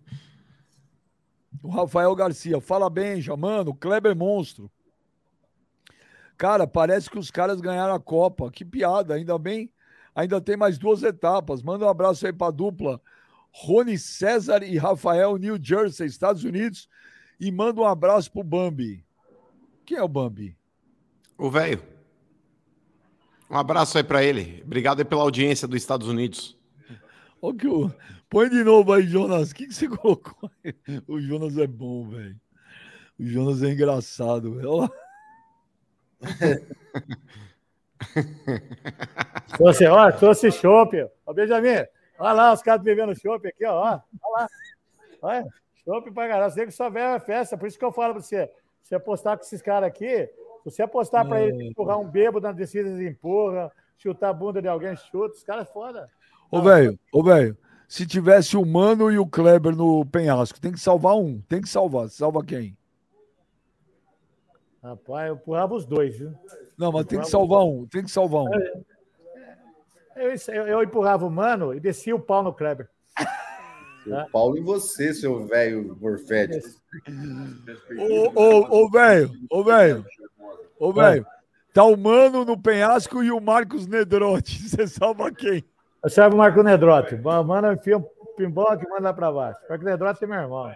O 1.66 1.68
Rafael 1.68 2.14
Garcia. 2.14 2.60
Fala 2.60 2.88
bem, 2.88 3.20
mano. 3.36 3.74
Kleber 3.74 4.14
monstro. 4.14 4.70
Cara, 6.38 6.64
parece 6.64 7.10
que 7.10 7.18
os 7.18 7.28
caras 7.28 7.60
ganharam 7.60 7.92
a 7.92 7.98
Copa. 7.98 8.52
Que 8.52 8.64
piada. 8.64 9.14
Ainda 9.14 9.36
bem, 9.36 9.68
ainda 10.14 10.40
tem 10.40 10.56
mais 10.56 10.78
duas 10.78 11.02
etapas. 11.02 11.64
Manda 11.64 11.84
um 11.84 11.88
abraço 11.88 12.24
aí 12.24 12.32
pra 12.32 12.52
dupla. 12.52 13.00
Rony 13.50 13.98
César 13.98 14.62
e 14.62 14.76
Rafael, 14.78 15.36
New 15.38 15.58
Jersey, 15.60 16.06
Estados 16.06 16.44
Unidos. 16.44 16.88
E 17.40 17.50
manda 17.50 17.80
um 17.80 17.84
abraço 17.84 18.30
pro 18.30 18.44
Bambi. 18.44 19.04
Quem 19.84 19.98
é 19.98 20.02
o 20.04 20.08
Bambi? 20.08 20.56
O 21.36 21.50
velho. 21.50 21.82
Um 23.50 23.56
abraço 23.56 23.98
aí 23.98 24.04
pra 24.04 24.22
ele. 24.22 24.62
Obrigado 24.64 25.00
aí 25.00 25.04
pela 25.04 25.22
audiência 25.22 25.66
dos 25.66 25.82
Estados 25.82 26.06
Unidos. 26.06 26.56
Ó 27.42 27.52
que 27.52 27.66
o... 27.66 27.92
Põe 28.28 28.48
de 28.48 28.64
novo 28.64 28.92
aí, 28.92 29.02
Jonas. 29.04 29.50
O 29.50 29.54
que, 29.54 29.66
que 29.66 29.74
você 29.74 29.88
colocou 29.96 30.50
aí? 30.64 30.74
O 31.06 31.20
Jonas 31.20 31.56
é 31.58 31.66
bom, 31.66 32.08
velho. 32.08 32.36
O 33.18 33.24
Jonas 33.24 33.62
é 33.62 33.68
engraçado, 33.68 34.54
velho. 34.54 34.90
Trouxe, 39.56 39.86
ó, 39.86 40.12
trouxe 40.12 40.50
chopp. 40.50 41.08
Ó, 41.24 41.32
Benjamin, 41.32 41.86
olha 42.18 42.32
lá 42.32 42.52
os 42.52 42.62
caras 42.62 42.82
bebendo 42.82 43.14
chopp 43.14 43.46
aqui, 43.46 43.64
ó. 43.64 43.80
Olha 43.82 44.00
lá. 44.22 44.48
Olha, 45.22 45.46
chopp 45.84 46.10
pra 46.10 46.28
caralho. 46.28 46.52
Você 46.52 46.66
que 46.66 46.72
só 46.72 46.90
vê 46.90 47.00
a 47.00 47.20
festa, 47.20 47.56
por 47.56 47.66
isso 47.66 47.78
que 47.78 47.84
eu 47.84 47.92
falo 47.92 48.14
pra 48.14 48.22
você. 48.22 48.46
Se 48.82 48.88
você 48.88 48.94
apostar 48.96 49.36
com 49.36 49.44
esses 49.44 49.62
caras 49.62 49.88
aqui, 49.88 50.26
se 50.26 50.70
você 50.70 50.82
apostar 50.82 51.26
pra 51.26 51.40
ele 51.40 51.68
empurrar 51.68 51.98
um 51.98 52.08
bêbado 52.08 52.46
na 52.46 52.52
descida, 52.52 52.88
eles 52.88 53.00
empurra, 53.00 53.72
chutar 53.96 54.28
a 54.30 54.32
bunda 54.32 54.60
de 54.60 54.68
alguém, 54.68 54.94
chuta. 54.96 55.34
Os 55.34 55.42
caras 55.42 55.68
é 55.68 55.72
foda. 55.72 56.08
Ô, 56.50 56.60
velho, 56.60 56.98
ô, 57.12 57.22
velho. 57.22 57.56
Se 57.88 58.06
tivesse 58.06 58.56
o 58.56 58.66
Mano 58.66 59.10
e 59.10 59.18
o 59.18 59.26
Kleber 59.26 59.74
no 59.74 60.04
penhasco, 60.04 60.60
tem 60.60 60.72
que 60.72 60.80
salvar 60.80 61.16
um. 61.16 61.40
Tem 61.48 61.60
que 61.60 61.68
salvar. 61.68 62.08
Salva 62.08 62.44
quem? 62.44 62.76
Rapaz, 64.82 65.28
eu 65.28 65.34
empurrava 65.34 65.74
os 65.74 65.84
dois, 65.84 66.16
viu? 66.18 66.32
Não, 66.76 66.92
mas 66.92 67.06
tem 67.06 67.20
que 67.20 67.28
salvar 67.28 67.64
um. 67.64 67.86
Tem 67.86 68.04
que 68.04 68.10
salvar 68.10 68.42
um. 68.42 68.54
Eu, 70.14 70.30
eu, 70.48 70.66
eu 70.66 70.82
empurrava 70.82 71.26
o 71.26 71.30
mano 71.30 71.74
e 71.74 71.80
descia 71.80 72.14
o 72.14 72.20
pau 72.20 72.42
no 72.42 72.52
Kleber. 72.52 72.88
O 74.06 74.30
Paulo 74.30 74.56
em 74.56 74.62
você, 74.62 75.12
seu 75.12 75.44
velho 75.48 75.96
morfético. 76.00 76.64
Ô, 77.98 78.88
velho. 78.88 79.32
Ô, 79.50 79.64
velho. 79.64 80.06
Ô, 80.78 80.92
velho. 80.92 81.26
Tá 81.72 81.82
o 81.82 81.96
Mano 81.96 82.44
no 82.44 82.56
penhasco 82.56 83.22
e 83.22 83.32
o 83.32 83.40
Marcos 83.40 83.86
Nedrotti. 83.86 84.62
Você 84.68 84.86
salva 84.86 85.32
quem? 85.32 85.64
Eu 86.06 86.10
salvo 86.10 86.36
o 86.36 86.38
Marco 86.38 86.62
Nedrotti. 86.62 87.16
O 87.16 87.44
Mano 87.44 87.72
enfia 87.72 87.98
um 87.98 88.04
pimbó 88.36 88.76
que 88.76 88.88
manda 88.88 89.08
lá 89.08 89.12
pra 89.12 89.32
baixo. 89.32 89.58
O 89.66 89.68
Marco 89.68 89.84
Nedrotti 89.84 90.22
é 90.22 90.26
meu 90.28 90.38
irmão. 90.38 90.72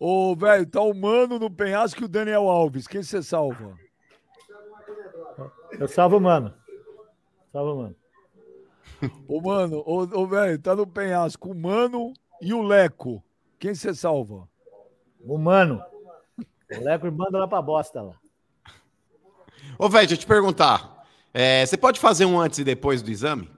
Ô, 0.00 0.34
velho, 0.34 0.66
tá 0.66 0.80
o 0.80 0.92
Mano 0.92 1.38
no 1.38 1.48
penhasco 1.48 2.02
e 2.02 2.06
o 2.06 2.08
Daniel 2.08 2.48
Alves. 2.48 2.88
Quem 2.88 3.00
você 3.00 3.22
salva? 3.22 3.78
Eu 5.78 5.86
salvo 5.86 6.16
o 6.16 6.20
Mano. 6.20 6.52
Salvo 7.52 7.72
o 7.72 7.76
Mano. 7.76 7.96
Ô, 9.28 9.40
mano, 9.40 9.84
ô, 9.86 9.98
ô 10.00 10.26
velho, 10.26 10.58
tá 10.58 10.74
no 10.74 10.88
penhasco 10.88 11.52
o 11.52 11.54
Mano 11.54 12.12
e 12.42 12.52
o 12.52 12.60
Leco. 12.60 13.22
Quem 13.60 13.76
você 13.76 13.94
salva? 13.94 14.48
O 15.20 15.38
Mano. 15.38 15.80
O 16.36 16.82
Leco 16.82 17.12
manda 17.12 17.38
lá 17.38 17.46
pra 17.46 17.62
bosta 17.62 18.02
lá. 18.02 18.16
Ô, 19.78 19.88
velho, 19.88 20.08
deixa 20.08 20.14
eu 20.14 20.18
te 20.18 20.26
perguntar. 20.26 21.06
É, 21.32 21.64
você 21.64 21.76
pode 21.76 22.00
fazer 22.00 22.24
um 22.24 22.40
antes 22.40 22.58
e 22.58 22.64
depois 22.64 23.02
do 23.02 23.10
exame? 23.12 23.56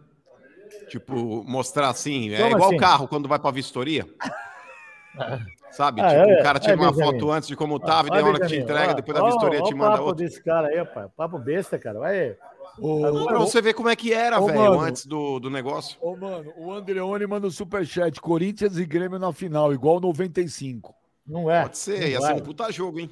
Tipo, 0.91 1.45
mostrar 1.47 1.89
assim. 1.89 2.33
É 2.33 2.39
Como 2.39 2.51
igual 2.51 2.67
assim? 2.69 2.77
o 2.77 2.81
carro 2.81 3.09
quando 3.09 3.29
vai 3.29 3.39
pra 3.39 3.51
vistoria. 3.51 4.07
Sabe? 5.71 6.01
Ah, 6.01 6.09
tipo, 6.09 6.31
é, 6.33 6.41
o 6.41 6.43
cara 6.43 6.59
tira 6.59 6.73
é, 6.73 6.77
uma 6.77 6.91
Benjamin. 6.91 7.13
foto 7.13 7.31
antes 7.31 7.49
de 7.49 7.55
como 7.55 7.79
tava 7.79 8.09
e 8.09 8.11
Ó, 8.11 8.15
daí 8.15 8.23
a 8.25 8.27
hora 8.27 8.41
que 8.41 8.47
te 8.49 8.57
entrega, 8.57 8.91
ó, 8.91 8.95
depois 8.95 9.17
da 9.19 9.25
vistoria 9.27 9.61
ó 9.61 9.65
te 9.65 9.75
o 9.75 9.77
manda 9.77 9.91
papo 9.93 10.05
outro. 10.05 10.25
desse 10.25 10.43
cara 10.43 10.67
aí, 10.67 10.85
pai. 10.85 11.07
Papo 11.17 11.39
besta, 11.39 11.79
cara. 11.79 12.01
Vai. 12.01 12.37
Ô, 12.79 13.25
Pra 13.27 13.39
você 13.39 13.63
ver 13.63 13.75
como 13.75 13.89
é 13.89 13.95
que 13.95 14.13
era, 14.13 14.41
velho, 14.41 14.81
antes 14.81 15.07
do, 15.07 15.39
do 15.39 15.49
negócio. 15.49 15.97
ô, 16.01 16.17
mano, 16.17 16.53
o 16.57 16.73
Andreone 16.73 17.25
manda 17.27 17.47
um 17.47 17.51
superchat. 17.53 18.21
Corinthians 18.21 18.77
e 18.79 18.85
Grêmio 18.85 19.19
na 19.19 19.33
final, 19.33 19.73
igual 19.73 20.01
95. 20.01 20.93
Não 21.25 21.49
é. 21.49 21.63
Pode 21.63 21.79
ser, 21.79 22.01
Não 22.01 22.07
ia 22.09 22.21
vai. 22.21 22.35
ser 22.35 22.41
um 22.41 22.45
puta 22.45 22.73
jogo, 22.73 22.99
hein? 22.99 23.11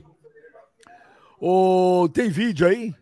Ô, 1.40 2.08
tem 2.12 2.28
vídeo 2.28 2.66
aí? 2.66 2.92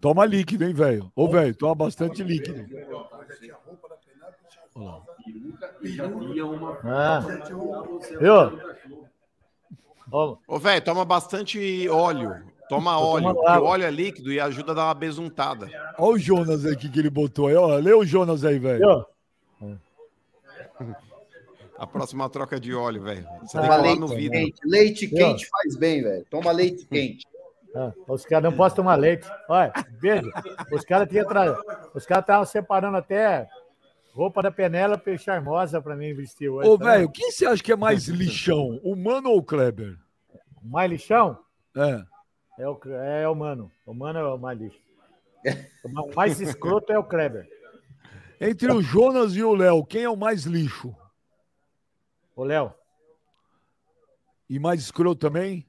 Toma 0.00 0.24
líquido, 0.26 0.64
hein, 0.64 0.74
velho? 0.74 1.12
Ô, 1.14 1.28
velho, 1.28 1.54
toma 1.54 1.74
bastante 1.76 2.24
líquido. 2.24 2.66
Olha 4.74 4.86
lá. 4.86 5.02
Ah. 6.84 7.20
Viu? 8.20 8.60
Ô, 10.46 10.58
velho, 10.58 10.84
toma 10.84 11.04
bastante 11.04 11.88
óleo. 11.88 12.52
Toma 12.68 12.98
óleo, 12.98 13.34
o 13.34 13.64
óleo 13.64 13.84
é 13.84 13.90
líquido 13.90 14.32
e 14.32 14.40
ajuda 14.40 14.72
a 14.72 14.74
dar 14.74 14.84
uma 14.86 14.94
besuntada. 14.94 15.68
Olha 15.98 16.14
o 16.14 16.18
Jonas 16.18 16.64
aí 16.64 16.74
que, 16.76 16.88
que 16.88 16.98
ele 16.98 17.10
botou 17.10 17.48
aí. 17.48 17.54
Ó, 17.54 17.66
lê 17.76 17.92
o 17.92 18.04
Jonas 18.04 18.44
aí, 18.44 18.58
velho. 18.58 19.06
A 21.76 21.86
próxima 21.86 22.28
troca 22.30 22.58
de 22.60 22.74
óleo, 22.74 23.02
velho. 23.02 23.26
Você 23.42 23.58
Toma 23.58 23.68
tem 23.68 23.76
que 23.76 23.82
leite 23.82 24.00
no 24.00 24.08
vidro. 24.08 24.38
quente. 24.38 24.60
Leite 24.64 25.08
quente 25.08 25.48
faz 25.48 25.76
bem, 25.76 26.02
velho. 26.02 26.24
Toma 26.30 26.52
leite 26.52 26.86
quente. 26.86 27.26
Ah, 27.74 27.92
os 28.06 28.24
caras 28.24 28.44
não 28.50 28.56
podem 28.56 28.76
tomar 28.76 28.94
leite. 28.96 29.26
Olha, 29.48 29.72
veja, 29.98 30.30
os 30.70 30.84
caras 30.84 31.08
tinham 31.08 31.26
tra... 31.26 31.58
os 31.94 32.06
caras 32.06 32.22
estavam 32.22 32.44
separando 32.44 32.98
até 32.98 33.48
roupa 34.12 34.42
da 34.42 34.50
Penélope 34.50 35.16
charmosa 35.18 35.80
pra 35.80 35.96
mim 35.96 36.12
vestir 36.14 36.48
hoje. 36.48 36.68
Ô, 36.68 36.78
tá 36.78 36.84
velho, 36.84 37.10
quem 37.10 37.30
você 37.30 37.46
acha 37.46 37.62
que 37.62 37.72
é 37.72 37.76
mais 37.76 38.06
lixão? 38.08 38.78
O 38.82 38.94
Mano 38.94 39.30
ou 39.30 39.38
o 39.38 39.42
Kleber? 39.42 39.96
Mais 40.62 40.90
lixão 40.90 41.38
É. 41.76 42.04
é 42.62 42.68
o, 42.68 42.78
é 42.84 43.28
o 43.28 43.34
Mano. 43.34 43.70
O 43.86 43.94
Mano 43.94 44.18
é 44.18 44.24
o 44.34 44.38
mais 44.38 44.58
lixo. 44.60 44.78
O 45.84 46.14
mais 46.14 46.40
escroto 46.40 46.92
é 46.92 46.98
o 46.98 47.04
Kleber. 47.04 47.48
Entre 48.40 48.70
o 48.72 48.80
Jonas 48.82 49.34
e 49.34 49.42
o 49.42 49.54
Léo, 49.54 49.84
quem 49.84 50.02
é 50.04 50.08
o 50.10 50.16
mais 50.16 50.44
lixo? 50.44 50.94
O 52.36 52.44
Léo. 52.44 52.72
E 54.48 54.58
mais 54.58 54.80
escroto 54.80 55.20
também? 55.20 55.66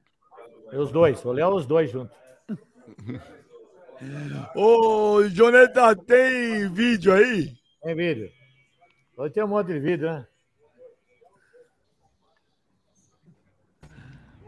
É 0.70 0.78
Os 0.78 0.92
dois. 0.92 1.24
O 1.24 1.32
Léo, 1.32 1.54
os 1.54 1.66
dois 1.66 1.90
juntos. 1.90 2.16
Ô, 4.54 5.22
Joneta, 5.28 5.94
tem 5.96 6.68
vídeo 6.72 7.12
aí? 7.14 7.52
Tem 7.84 7.94
vídeo. 7.94 8.30
Hoje 9.14 9.34
tem 9.34 9.44
um 9.44 9.48
monte 9.48 9.66
de 9.66 9.78
vídeo, 9.78 10.10
né? 10.10 10.26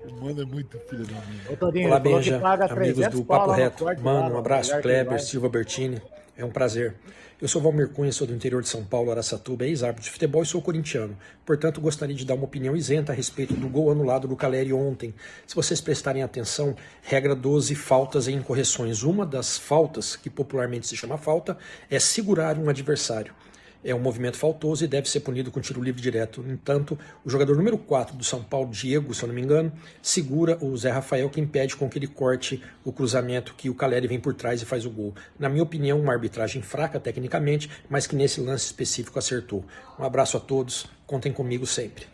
O 0.06 0.12
Mano 0.24 0.40
é 0.40 0.44
muito 0.46 0.78
filho 0.78 1.04
da 1.06 1.20
minha. 1.26 1.52
Ô, 1.52 1.56
Todinho, 1.56 1.88
Olá, 1.88 2.00
Benja, 2.00 2.40
paga 2.40 2.64
amigos 2.64 2.94
300 2.94 3.20
do 3.20 3.26
Papo 3.26 3.50
Reto. 3.52 3.84
Mano, 4.00 4.36
um 4.36 4.38
abraço, 4.38 4.70
Kleber, 4.80 5.10
vai. 5.10 5.18
Silva 5.18 5.50
Bertini. 5.50 6.00
É 6.34 6.46
um 6.46 6.50
prazer. 6.50 6.94
Eu 7.38 7.46
sou 7.48 7.60
Valmir 7.60 7.90
Cunha, 7.90 8.10
sou 8.12 8.26
do 8.26 8.32
interior 8.32 8.62
de 8.62 8.68
São 8.70 8.82
Paulo, 8.82 9.10
Araçatuba, 9.10 9.66
ex-árbitro 9.66 10.04
de 10.04 10.10
futebol 10.10 10.42
e 10.42 10.46
sou 10.46 10.62
corintiano. 10.62 11.14
Portanto, 11.44 11.82
gostaria 11.82 12.16
de 12.16 12.24
dar 12.24 12.32
uma 12.32 12.46
opinião 12.46 12.74
isenta 12.74 13.12
a 13.12 13.14
respeito 13.14 13.52
do 13.52 13.68
gol 13.68 13.90
anulado 13.90 14.26
do 14.26 14.34
Caleri 14.34 14.72
ontem. 14.72 15.12
Se 15.46 15.54
vocês 15.54 15.78
prestarem 15.78 16.22
atenção, 16.22 16.74
regra 17.02 17.34
12, 17.34 17.74
faltas 17.74 18.26
e 18.26 18.32
incorreções. 18.32 19.02
Uma 19.02 19.26
das 19.26 19.58
faltas, 19.58 20.16
que 20.16 20.30
popularmente 20.30 20.86
se 20.86 20.96
chama 20.96 21.18
falta, 21.18 21.58
é 21.90 21.98
segurar 21.98 22.56
um 22.56 22.70
adversário. 22.70 23.34
É 23.84 23.94
um 23.94 24.00
movimento 24.00 24.36
faltoso 24.36 24.84
e 24.84 24.88
deve 24.88 25.08
ser 25.08 25.20
punido 25.20 25.50
com 25.50 25.60
tiro 25.60 25.80
livre 25.82 26.00
direto. 26.02 26.42
No 26.42 26.52
entanto, 26.52 26.98
o 27.24 27.30
jogador 27.30 27.56
número 27.56 27.78
4 27.78 28.16
do 28.16 28.24
São 28.24 28.42
Paulo, 28.42 28.70
Diego, 28.70 29.14
se 29.14 29.22
eu 29.22 29.28
não 29.28 29.34
me 29.34 29.40
engano, 29.42 29.72
segura 30.02 30.58
o 30.60 30.76
Zé 30.76 30.90
Rafael, 30.90 31.30
que 31.30 31.40
impede 31.40 31.76
com 31.76 31.88
que 31.88 31.98
ele 31.98 32.08
corte 32.08 32.62
o 32.84 32.92
cruzamento 32.92 33.54
que 33.54 33.70
o 33.70 33.74
Caleri 33.74 34.08
vem 34.08 34.18
por 34.18 34.34
trás 34.34 34.60
e 34.60 34.64
faz 34.64 34.84
o 34.84 34.90
gol. 34.90 35.14
Na 35.38 35.48
minha 35.48 35.62
opinião, 35.62 36.00
uma 36.00 36.12
arbitragem 36.12 36.62
fraca 36.62 36.98
tecnicamente, 36.98 37.70
mas 37.88 38.06
que 38.06 38.16
nesse 38.16 38.40
lance 38.40 38.66
específico 38.66 39.18
acertou. 39.18 39.64
Um 39.98 40.04
abraço 40.04 40.36
a 40.36 40.40
todos, 40.40 40.86
contem 41.06 41.32
comigo 41.32 41.66
sempre. 41.66 42.06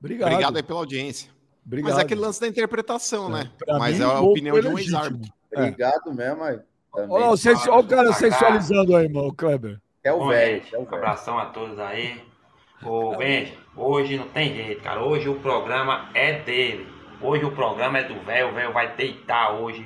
Obrigado. 0.00 0.30
Obrigado 0.32 0.56
aí 0.56 0.62
pela 0.62 0.78
audiência. 0.78 1.30
Obrigado. 1.66 1.90
Mas 1.90 1.98
é 1.98 2.02
aquele 2.02 2.20
lance 2.20 2.40
da 2.40 2.46
interpretação, 2.46 3.28
né? 3.28 3.50
Pra 3.58 3.78
Mas 3.78 3.96
mim, 3.98 4.02
é 4.02 4.06
a 4.06 4.20
opinião 4.20 4.60
de 4.60 4.68
um 4.68 4.78
ex-árbitro. 4.78 5.32
É. 5.52 5.60
Obrigado 5.62 6.14
mesmo, 6.14 6.42
aí. 6.44 6.58
Olha, 6.92 7.30
o 7.30 7.36
sensu- 7.36 7.70
olha 7.70 7.80
o 7.80 7.88
cara 7.88 8.12
sensualizando 8.12 8.96
aí, 8.96 9.08
mano, 9.08 9.28
o 9.28 9.34
Kleber. 9.34 9.78
É 10.06 10.12
o 10.12 10.22
um 10.22 10.28
velho. 10.28 10.62
abração 10.92 11.36
a 11.36 11.46
todos 11.46 11.80
aí. 11.80 12.22
Ô, 12.80 13.16
Benji, 13.16 13.58
hoje 13.74 14.16
não 14.16 14.28
tem 14.28 14.54
jeito, 14.54 14.80
cara. 14.80 15.02
Hoje 15.02 15.28
o 15.28 15.34
programa 15.34 16.10
é 16.14 16.34
dele. 16.34 16.86
Hoje 17.20 17.44
o 17.44 17.50
programa 17.50 17.98
é 17.98 18.04
do 18.04 18.14
velho. 18.20 18.50
O 18.50 18.52
velho 18.52 18.72
vai 18.72 18.94
deitar 18.94 19.54
hoje. 19.54 19.84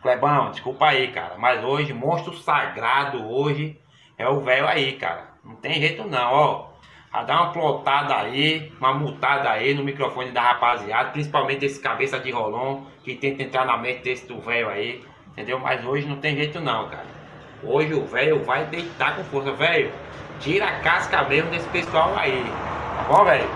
Clebão, 0.00 0.52
desculpa 0.52 0.86
aí, 0.86 1.08
cara. 1.08 1.36
Mas 1.36 1.62
hoje, 1.62 1.92
monstro 1.92 2.34
sagrado 2.38 3.30
hoje 3.30 3.78
é 4.16 4.26
o 4.26 4.40
velho 4.40 4.66
aí, 4.66 4.94
cara. 4.94 5.34
Não 5.44 5.56
tem 5.56 5.74
jeito 5.74 6.02
não, 6.08 6.32
ó. 6.32 6.68
A 7.12 7.22
dar 7.24 7.42
uma 7.42 7.52
plotada 7.52 8.16
aí, 8.16 8.72
uma 8.80 8.94
multada 8.94 9.50
aí 9.50 9.74
no 9.74 9.84
microfone 9.84 10.30
da 10.30 10.40
rapaziada, 10.40 11.10
principalmente 11.10 11.66
esse 11.66 11.78
cabeça 11.78 12.18
de 12.18 12.30
rolão 12.30 12.86
que 13.04 13.14
tenta 13.14 13.42
entrar 13.42 13.66
na 13.66 13.76
mente 13.76 14.02
desse 14.02 14.26
do 14.26 14.40
velho 14.40 14.70
aí, 14.70 15.04
entendeu? 15.26 15.58
Mas 15.58 15.84
hoje 15.84 16.06
não 16.06 16.16
tem 16.16 16.34
jeito 16.36 16.58
não, 16.58 16.88
cara. 16.88 17.17
Hoje 17.62 17.94
o 17.94 18.06
velho 18.06 18.44
vai 18.44 18.66
deitar 18.66 19.16
com 19.16 19.24
força, 19.24 19.52
velho. 19.52 19.92
Tira 20.40 20.66
a 20.66 20.80
casca 20.80 21.24
mesmo 21.24 21.50
desse 21.50 21.68
pessoal 21.70 22.16
aí. 22.16 22.44
Tá 22.44 23.04
bom, 23.08 23.24
velho? 23.24 23.48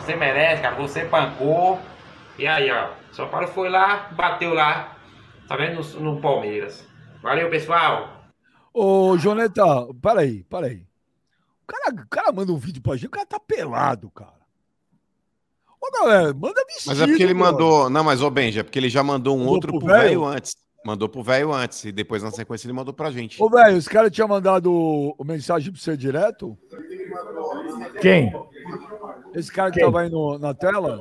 Você 0.00 0.14
merece, 0.14 0.62
cara. 0.62 0.74
Você 0.76 1.04
pancou. 1.06 1.78
E 2.38 2.46
aí, 2.46 2.70
ó. 2.70 2.90
São 3.12 3.28
Paulo 3.28 3.48
foi 3.48 3.68
lá, 3.68 4.08
bateu 4.12 4.52
lá. 4.52 4.96
Tá 5.48 5.56
vendo? 5.56 5.82
No, 5.82 6.00
no 6.14 6.20
Palmeiras. 6.20 6.86
Valeu, 7.22 7.48
pessoal. 7.48 8.22
Ô, 8.72 9.16
Joneta, 9.16 9.64
peraí, 10.00 10.44
peraí. 10.44 10.86
O 11.62 11.66
cara, 11.66 12.02
o 12.02 12.08
cara 12.08 12.32
manda 12.32 12.52
um 12.52 12.58
vídeo 12.58 12.82
pra 12.82 12.94
gente, 12.94 13.06
o 13.06 13.10
cara 13.10 13.26
tá 13.26 13.40
pelado, 13.40 14.10
cara. 14.10 14.38
Ô, 15.80 15.90
galera, 15.90 16.34
manda 16.34 16.62
vestido. 16.66 16.88
Mas 16.88 17.00
é 17.00 17.06
porque 17.06 17.22
ele 17.22 17.34
mano. 17.34 17.52
mandou. 17.52 17.90
Não, 17.90 18.04
mas, 18.04 18.20
ô 18.22 18.30
Benji, 18.30 18.60
é 18.60 18.62
porque 18.62 18.78
ele 18.78 18.88
já 18.90 19.02
mandou 19.02 19.34
um 19.34 19.40
Mandou 19.40 19.54
outro 19.54 19.78
pro 19.78 19.86
velho? 19.88 20.24
antes. 20.24 20.54
Mandou 20.84 21.08
pro 21.08 21.22
velho 21.22 21.52
antes. 21.52 21.84
E 21.84 21.92
depois, 21.92 22.22
na 22.22 22.30
sequência, 22.30 22.66
ele 22.66 22.72
mandou 22.72 22.94
pra 22.94 23.10
gente. 23.10 23.42
Ô, 23.42 23.48
velho, 23.50 23.76
os 23.76 23.88
caras 23.88 24.10
tinham 24.10 24.28
mandado 24.28 24.72
o, 24.72 25.14
o 25.18 25.24
mensagem 25.24 25.72
pra 25.72 25.80
você 25.80 25.96
direto? 25.96 26.56
Quem? 28.00 28.32
Esse 29.34 29.52
cara 29.52 29.70
que 29.70 29.78
Quem? 29.80 29.84
tava 29.86 30.00
aí 30.02 30.10
no- 30.10 30.38
na 30.38 30.54
tela? 30.54 30.98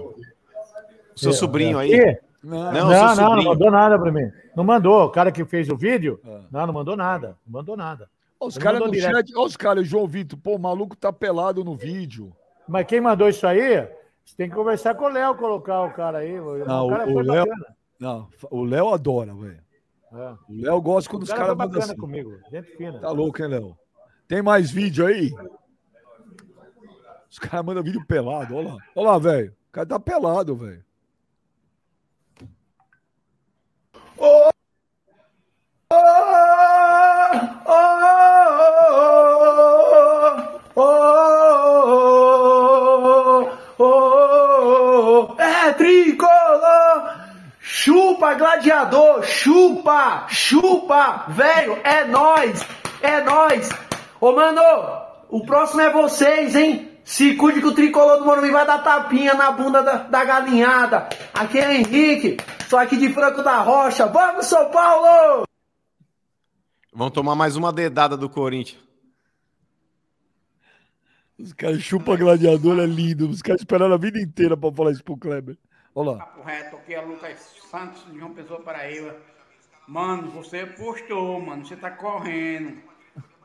Seu 1.16 1.32
É, 1.32 1.34
sobrinho 1.34 1.80
é. 1.80 1.84
aí. 1.84 2.18
Não, 2.44 2.58
Não, 2.72 2.90
Não, 2.90 3.16
não, 3.16 3.36
não, 3.36 3.44
mandou 3.44 3.72
nada 3.72 4.00
pra 4.00 4.12
mim. 4.12 4.32
Não 4.56 4.64
mandou. 4.64 5.06
O 5.06 5.10
cara 5.10 5.32
que 5.32 5.44
fez 5.46 5.70
o 5.70 5.76
vídeo, 5.78 6.20
É. 6.26 6.40
não, 6.52 6.68
não 6.68 6.74
mandou 6.74 6.96
nada. 6.96 7.38
Não 7.46 7.60
mandou 7.60 7.76
nada. 7.78 8.10
Os 8.40 8.58
caras 8.58 8.80
no 8.80 8.92
direto. 8.92 9.16
chat, 9.16 9.36
olha 9.36 9.48
os 9.48 9.58
caras, 9.58 9.84
o 9.84 9.86
João 9.86 10.08
Vitor, 10.08 10.38
pô, 10.38 10.56
o 10.56 10.60
maluco 10.60 10.96
tá 10.96 11.12
pelado 11.12 11.64
no 11.64 11.76
vídeo. 11.76 12.32
Mas 12.68 12.86
quem 12.86 13.02
mandou 13.02 13.28
isso 13.28 13.46
aí, 13.48 13.88
você 14.24 14.36
tem 14.38 14.50
que 14.50 14.56
conversar 14.56 14.94
com 14.96 15.06
o 15.06 15.10
Léo, 15.10 15.36
colocar 15.36 15.82
o 15.84 15.92
cara 15.92 16.20
aí. 16.20 16.34
Não, 16.66 16.86
o 16.86 16.90
cara 16.90 17.10
o 17.10 17.14
foi 17.14 17.24
Léo- 17.24 17.46
bacana. 17.48 17.66
Não, 18.00 18.28
o 18.52 18.64
Léo 18.64 18.90
adora, 18.94 19.34
velho. 19.34 19.58
É. 20.14 20.32
O 20.50 20.62
Léo 20.62 20.82
gosta 20.82 21.10
O 21.10 21.14
quando 21.14 21.24
os 21.24 21.30
cara 21.30 21.42
caras 21.42 21.58
foi 21.58 21.66
mandam 21.66 21.82
assim. 21.82 21.96
comigo. 21.98 22.40
Gente 22.50 22.78
fina. 22.78 23.00
Tá 23.00 23.12
louco, 23.12 23.42
hein, 23.42 23.50
Léo? 23.50 23.78
Tem 24.28 24.42
mais 24.42 24.72
vídeo 24.72 25.06
aí? 25.06 25.32
Os 27.30 27.40
caras 27.40 27.66
mandam 27.66 27.84
vídeo 27.84 28.06
pelado, 28.06 28.56
olha 28.56 28.70
lá. 28.70 28.78
Olha 28.96 29.08
lá, 29.12 29.18
velho. 29.20 29.52
O 29.70 29.72
cara 29.72 29.86
tá 29.88 30.00
pelado, 30.00 30.56
velho. 30.56 30.84
É 34.20 34.50
Chupa, 48.18 48.34
gladiador! 48.34 49.24
Chupa! 49.24 50.26
Chupa! 50.28 51.26
Velho, 51.28 51.78
é 51.84 52.04
nós! 52.06 52.66
É 53.00 53.24
nós! 53.24 53.70
Ô, 54.20 54.32
mano, 54.32 54.60
o 55.30 55.46
próximo 55.46 55.82
é 55.82 55.92
vocês, 55.92 56.56
hein? 56.56 56.98
Se 57.04 57.36
cuide 57.36 57.62
que 57.62 57.68
o 57.68 57.76
tricolor 57.76 58.18
do 58.18 58.26
Morumbi 58.26 58.50
vai 58.50 58.66
dar 58.66 58.80
tapinha 58.80 59.36
na 59.36 59.52
bunda 59.52 59.84
da, 59.84 59.98
da 59.98 60.26
galinhada. 60.26 61.08
Aqui 61.32 61.60
é 61.60 61.68
o 61.68 61.72
Henrique, 61.72 62.38
sou 62.68 62.80
aqui 62.80 62.98
de 62.98 63.14
Franco 63.14 63.44
da 63.44 63.62
Rocha. 63.62 64.08
Vamos, 64.08 64.48
São 64.48 64.72
Paulo! 64.72 65.46
Vão 66.92 67.12
tomar 67.12 67.36
mais 67.36 67.56
uma 67.56 67.72
dedada 67.72 68.18
do 68.18 68.28
Corinthians. 68.28 68.82
Os 71.38 71.54
caras 71.54 71.84
chupam 71.84 72.18
gladiador, 72.18 72.80
é 72.80 72.88
lindo. 72.88 73.30
Os 73.30 73.44
caras 73.44 73.62
esperaram 73.62 73.94
a 73.94 73.98
vida 73.98 74.20
inteira 74.20 74.58
pra 74.58 74.72
falar 74.72 74.92
isso 74.92 75.04
pro 75.04 75.16
Kleber. 75.16 75.56
Olha 76.00 76.12
lá. 76.12 76.18
Papo 76.20 76.44
reto, 76.44 76.76
aqui 76.76 76.94
é 76.94 77.02
Lucas 77.02 77.40
Santos 77.72 78.06
de 78.06 78.20
João 78.20 78.32
Pessoa 78.32 78.62
Paraíba. 78.62 79.16
Mano, 79.88 80.30
você 80.30 80.64
postou, 80.64 81.42
mano, 81.42 81.66
você 81.66 81.76
tá 81.76 81.90
correndo. 81.90 82.84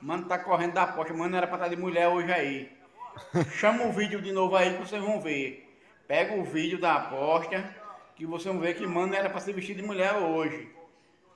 Mano, 0.02 0.26
tá 0.26 0.38
correndo 0.38 0.74
da 0.74 0.86
porta. 0.86 1.14
Mano, 1.14 1.34
era 1.34 1.46
pra 1.46 1.56
estar 1.56 1.68
de 1.68 1.76
mulher 1.76 2.08
hoje 2.08 2.30
aí. 2.30 2.70
Chama 3.52 3.84
o 3.84 3.92
vídeo 3.92 4.20
de 4.20 4.32
novo 4.32 4.54
aí 4.54 4.74
que 4.74 4.80
vocês 4.86 5.02
vão 5.02 5.18
ver. 5.18 5.66
Pega 6.06 6.34
o 6.34 6.44
vídeo 6.44 6.78
da 6.78 6.96
aposta 6.96 7.74
que 8.14 8.26
vocês 8.26 8.54
vão 8.54 8.62
ver 8.62 8.74
que 8.74 8.86
mano 8.86 9.14
era 9.14 9.30
pra 9.30 9.40
ser 9.40 9.54
vestido 9.54 9.80
de 9.80 9.86
mulher 9.86 10.12
hoje. 10.16 10.70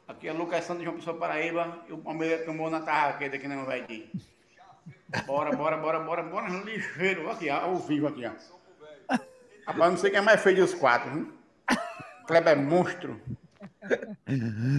Aqui 0.07 0.29
é 0.29 0.35
Lucas 0.35 0.67
Santos 0.67 0.81
de 0.81 0.85
João 0.85 0.99
Pessoa 0.99 1.17
Paraíba 1.17 1.79
e 1.89 1.95
o 1.95 1.99
Palmeiras 1.99 2.45
tomou 2.45 2.69
na 2.69 2.83
tarraqueta 2.83 3.39
que 3.39 3.49
não 3.49 3.65
vai 3.65 3.87
ir. 3.89 4.13
Bora, 5.25 5.57
bora, 5.57 5.79
bora, 5.79 5.99
bora, 5.99 6.23
bora, 6.23 6.49
ligeiro. 6.49 7.31
Aqui, 7.31 7.49
ó, 7.49 7.61
ao 7.61 7.77
vivo 7.77 8.07
aqui, 8.07 8.27
ó. 8.27 8.56
Rapaz, 9.67 9.91
não 9.91 9.99
sei 9.99 10.11
quem 10.11 10.19
é 10.19 10.23
mais 10.23 10.41
feio 10.41 10.57
dos 10.57 10.75
quatro, 10.75 11.11
viu? 11.13 11.33
Kleber 12.27 12.53
é 12.53 12.57
monstro. 12.57 13.21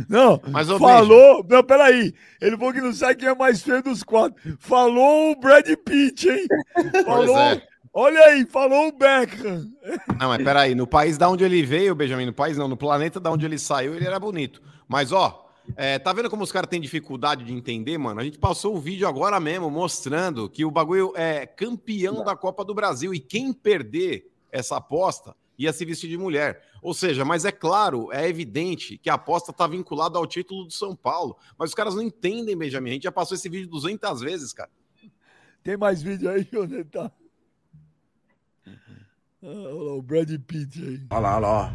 Não, 0.10 0.42
Mas, 0.52 0.68
falou. 0.68 1.46
Não, 1.48 1.64
peraí. 1.64 2.14
Ele 2.42 2.58
falou 2.58 2.74
que 2.74 2.82
não 2.82 2.94
sabe 2.94 3.16
quem 3.16 3.30
é 3.30 3.36
mais 3.36 3.62
feio 3.62 3.82
dos 3.82 4.04
quatro. 4.04 4.36
Falou 4.60 5.32
o 5.32 5.40
Brad 5.40 5.66
Pitt, 5.86 6.30
hein? 6.30 6.46
Falou. 7.06 7.38
é. 7.38 7.62
Olha 7.94 8.22
aí, 8.26 8.46
falou 8.46 8.90
o 8.90 8.92
Beckham. 8.92 9.72
Não, 10.20 10.28
mas 10.28 10.44
peraí, 10.44 10.76
no 10.76 10.86
país 10.86 11.18
da 11.18 11.28
onde 11.30 11.44
ele 11.44 11.64
veio, 11.64 11.96
Benjamin, 11.96 12.28
no 12.28 12.34
país 12.34 12.56
não, 12.56 12.68
no 12.68 12.78
planeta 12.78 13.20
da 13.20 13.32
onde 13.32 13.46
ele 13.46 13.58
saiu, 13.58 13.96
ele 13.96 14.06
era 14.06 14.20
bonito. 14.20 14.62
Mas, 14.88 15.12
ó, 15.12 15.50
é, 15.76 15.98
tá 15.98 16.14
vendo 16.14 16.30
como 16.30 16.44
os 16.44 16.52
caras 16.52 16.70
têm 16.70 16.80
dificuldade 16.80 17.44
de 17.44 17.54
entender, 17.54 17.98
mano? 17.98 18.20
A 18.20 18.24
gente 18.24 18.38
passou 18.38 18.76
um 18.76 18.80
vídeo 18.80 19.08
agora 19.08 19.40
mesmo 19.40 19.72
mostrando 19.72 20.48
que 20.48 20.64
o 20.64 20.70
bagulho 20.70 21.12
é 21.16 21.48
campeão 21.48 22.24
da 22.24 22.36
Copa 22.36 22.64
do 22.64 22.76
Brasil 22.76 23.14
e 23.16 23.20
quem 23.20 23.52
perder 23.52 24.30
essa 24.52 24.78
aposta 24.78 25.36
ia 25.58 25.74
se 25.74 25.84
vestir 25.84 26.10
de 26.10 26.18
mulher. 26.18 26.62
Ou 26.82 26.94
seja, 26.94 27.26
mas 27.26 27.44
é 27.44 27.52
claro, 27.52 28.12
é 28.12 28.28
evidente 28.30 28.98
que 28.98 29.10
a 29.10 29.16
aposta 29.16 29.52
tá 29.52 29.66
vinculada 29.68 30.18
ao 30.18 30.28
título 30.28 30.66
do 30.66 30.74
São 30.74 30.96
Paulo. 30.96 31.38
Mas 31.58 31.70
os 31.70 31.76
caras 31.76 31.96
não 31.96 32.02
entendem, 32.04 32.56
Benjamin. 32.56 32.92
A 32.92 32.94
gente 32.94 33.04
já 33.04 33.12
passou 33.12 33.36
esse 33.36 33.50
vídeo 33.50 33.70
200 33.70 34.22
vezes, 34.22 34.54
cara. 34.54 34.70
Tem 35.64 35.76
mais 35.76 36.02
vídeo 36.02 36.30
aí, 36.30 36.48
Joneta? 36.52 37.12
Ah, 38.66 39.48
olha 39.48 39.84
lá, 39.84 39.94
o 39.94 40.02
Brad 40.02 40.30
Pitt 40.46 40.82
aí. 40.82 41.02
Olha 41.10 41.20
lá, 41.20 41.38
olha 41.38 41.48
lá. 41.48 41.74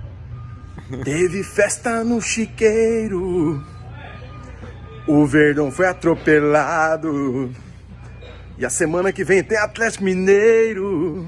Teve 1.05 1.43
festa 1.43 2.03
no 2.05 2.21
chiqueiro. 2.21 3.63
O 5.07 5.27
Verdão 5.27 5.71
foi 5.71 5.87
atropelado. 5.87 7.53
E 8.59 8.65
a 8.65 8.71
semana 8.71 9.13
que 9.13 9.25
vem 9.25 9.43
tem 9.43 9.59
Atlético 9.59 10.05
Mineiro. 10.05 11.27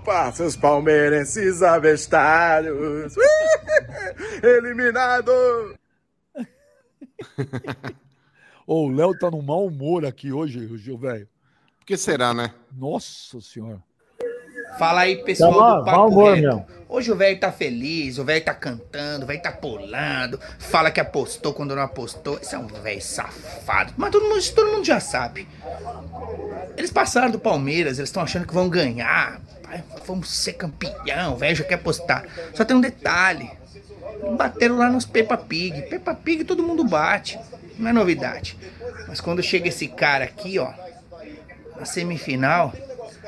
Upa, 0.00 0.32
seus 0.32 0.56
palmeirenses 0.56 1.62
avestados. 1.62 3.14
Eliminado. 4.42 5.30
Ô, 8.66 8.86
o 8.86 8.90
Léo 8.90 9.18
tá 9.18 9.30
num 9.30 9.42
mau 9.42 9.66
humor 9.66 10.06
aqui 10.06 10.32
hoje, 10.32 10.66
Gil, 10.78 10.96
velho. 10.96 11.28
Por 11.78 11.84
que 11.84 11.98
será, 11.98 12.32
né? 12.32 12.54
Nossa 12.72 13.42
senhora. 13.42 13.82
Fala 14.78 15.00
aí, 15.02 15.22
pessoal 15.22 15.52
Tá 15.52 15.58
bom, 15.58 15.78
do 15.80 15.84
Papo 15.84 16.06
humor, 16.06 16.34
Reto. 16.34 16.42
meu. 16.46 16.66
Hoje 16.88 17.12
o 17.12 17.16
velho 17.16 17.38
tá 17.38 17.52
feliz, 17.52 18.16
o 18.18 18.24
velho 18.24 18.42
tá 18.44 18.54
cantando, 18.54 19.24
o 19.24 19.26
velho 19.28 19.42
tá 19.42 19.52
pulando, 19.52 20.40
fala 20.58 20.90
que 20.90 20.98
apostou 21.00 21.52
quando 21.52 21.76
não 21.76 21.82
apostou. 21.82 22.38
Esse 22.38 22.54
é 22.54 22.58
um 22.58 22.66
velho 22.66 23.02
safado. 23.02 23.92
Mas 23.98 24.10
todo 24.10 24.24
mundo, 24.24 24.38
isso 24.38 24.54
todo 24.54 24.72
mundo 24.72 24.84
já 24.84 24.98
sabe. 24.98 25.46
Eles 26.76 26.90
passaram 26.90 27.30
do 27.30 27.38
Palmeiras, 27.38 27.98
eles 27.98 28.08
estão 28.08 28.22
achando 28.22 28.46
que 28.46 28.54
vão 28.54 28.68
ganhar. 28.68 29.40
Pai, 29.70 29.84
vamos 30.04 30.28
ser 30.28 30.54
campeão, 30.54 31.36
velho 31.36 31.54
já 31.54 31.62
quer 31.62 31.74
apostar. 31.74 32.26
Só 32.54 32.64
tem 32.64 32.76
um 32.76 32.80
detalhe. 32.80 33.48
Bateram 34.36 34.76
lá 34.76 34.90
nos 34.90 35.06
Peppa 35.06 35.36
Pig. 35.36 35.82
Peppa 35.82 36.12
Pig 36.12 36.42
todo 36.42 36.64
mundo 36.64 36.82
bate. 36.82 37.38
Não 37.78 37.88
é 37.88 37.92
novidade. 37.92 38.58
Mas 39.06 39.20
quando 39.20 39.40
chega 39.44 39.68
esse 39.68 39.86
cara 39.86 40.24
aqui, 40.24 40.58
ó, 40.58 40.72
na 41.78 41.84
semifinal, 41.84 42.74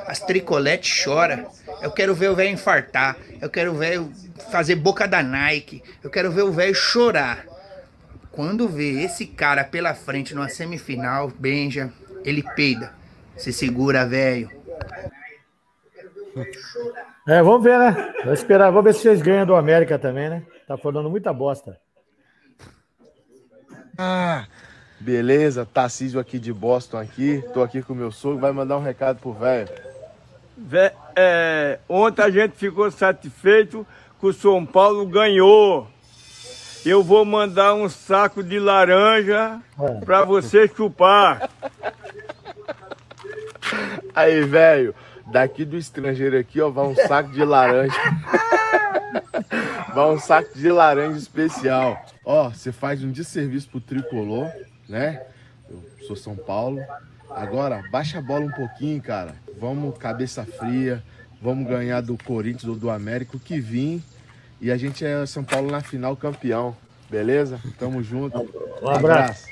as 0.04 0.18
tricoletes 0.18 0.90
choram. 0.90 1.48
Eu 1.80 1.92
quero 1.92 2.12
ver 2.12 2.30
o 2.30 2.34
velho 2.34 2.50
infartar. 2.50 3.16
Eu 3.40 3.48
quero 3.48 3.72
ver 3.74 4.02
fazer 4.50 4.74
boca 4.74 5.06
da 5.06 5.22
Nike. 5.22 5.80
Eu 6.02 6.10
quero 6.10 6.32
ver 6.32 6.42
o 6.42 6.50
velho 6.50 6.74
chorar. 6.74 7.46
Quando 8.32 8.68
vê 8.68 9.02
esse 9.02 9.26
cara 9.26 9.62
pela 9.62 9.94
frente 9.94 10.34
numa 10.34 10.48
semifinal, 10.48 11.28
Benja, 11.28 11.92
ele 12.24 12.42
peida. 12.56 12.92
Se 13.36 13.52
segura, 13.52 14.04
velho. 14.04 14.50
É, 17.28 17.42
vamos 17.42 17.62
ver, 17.62 17.78
né? 17.78 18.12
Vamos 18.24 18.38
esperar. 18.40 18.70
Vamos 18.70 18.84
ver 18.84 18.94
se 18.94 19.02
vocês 19.02 19.22
ganham 19.22 19.46
do 19.46 19.54
América 19.54 19.98
também, 19.98 20.28
né? 20.30 20.42
Tá 20.66 20.76
falando 20.76 21.10
muita 21.10 21.32
bosta. 21.32 21.78
Ah, 23.98 24.46
beleza, 24.98 25.66
Tarcísio 25.66 26.18
aqui 26.18 26.38
de 26.38 26.52
Boston 26.52 26.98
aqui. 26.98 27.44
Tô 27.52 27.62
aqui 27.62 27.82
com 27.82 27.94
meu 27.94 28.10
sogro, 28.10 28.38
vai 28.38 28.52
mandar 28.52 28.78
um 28.78 28.82
recado 28.82 29.18
pro 29.20 29.32
velho. 29.32 29.68
Vé- 30.56 30.94
é, 31.14 31.78
ontem 31.88 32.22
a 32.22 32.30
gente 32.30 32.56
ficou 32.56 32.90
satisfeito 32.90 33.86
que 34.18 34.26
o 34.26 34.32
São 34.32 34.64
Paulo 34.64 35.06
ganhou. 35.06 35.86
Eu 36.84 37.02
vou 37.02 37.24
mandar 37.24 37.74
um 37.74 37.88
saco 37.88 38.42
de 38.42 38.58
laranja 38.58 39.60
para 40.04 40.24
você 40.24 40.66
chupar. 40.66 41.48
Aí, 44.14 44.42
velho, 44.42 44.94
daqui 45.32 45.64
do 45.64 45.76
estrangeiro 45.76 46.38
aqui, 46.38 46.60
ó, 46.60 46.68
vai 46.68 46.84
um 46.84 46.94
saco 46.94 47.32
de 47.32 47.42
laranja. 47.42 47.96
vai 49.94 50.10
um 50.10 50.18
saco 50.18 50.56
de 50.56 50.70
laranja 50.70 51.18
especial. 51.18 52.04
Ó, 52.24 52.50
você 52.50 52.70
faz 52.70 53.02
um 53.02 53.10
desserviço 53.10 53.68
pro 53.68 53.80
tricolor, 53.80 54.50
né? 54.88 55.22
Eu 55.68 55.82
sou 56.06 56.14
São 56.14 56.36
Paulo. 56.36 56.80
Agora, 57.30 57.82
baixa 57.90 58.18
a 58.18 58.22
bola 58.22 58.44
um 58.44 58.52
pouquinho, 58.52 59.00
cara. 59.00 59.34
Vamos 59.58 59.96
cabeça 59.96 60.44
fria. 60.44 61.02
Vamos 61.40 61.66
ganhar 61.66 62.02
do 62.02 62.16
Corinthians 62.16 62.66
ou 62.66 62.76
do 62.76 62.88
América, 62.90 63.36
o 63.36 63.40
que 63.40 63.58
vir. 63.58 64.00
E 64.60 64.70
a 64.70 64.76
gente 64.76 65.04
é 65.04 65.26
São 65.26 65.42
Paulo 65.42 65.70
na 65.70 65.80
final 65.80 66.14
campeão. 66.14 66.76
Beleza? 67.10 67.58
Tamo 67.78 68.02
junto. 68.02 68.38
Um 68.80 68.88
abraço. 68.88 69.51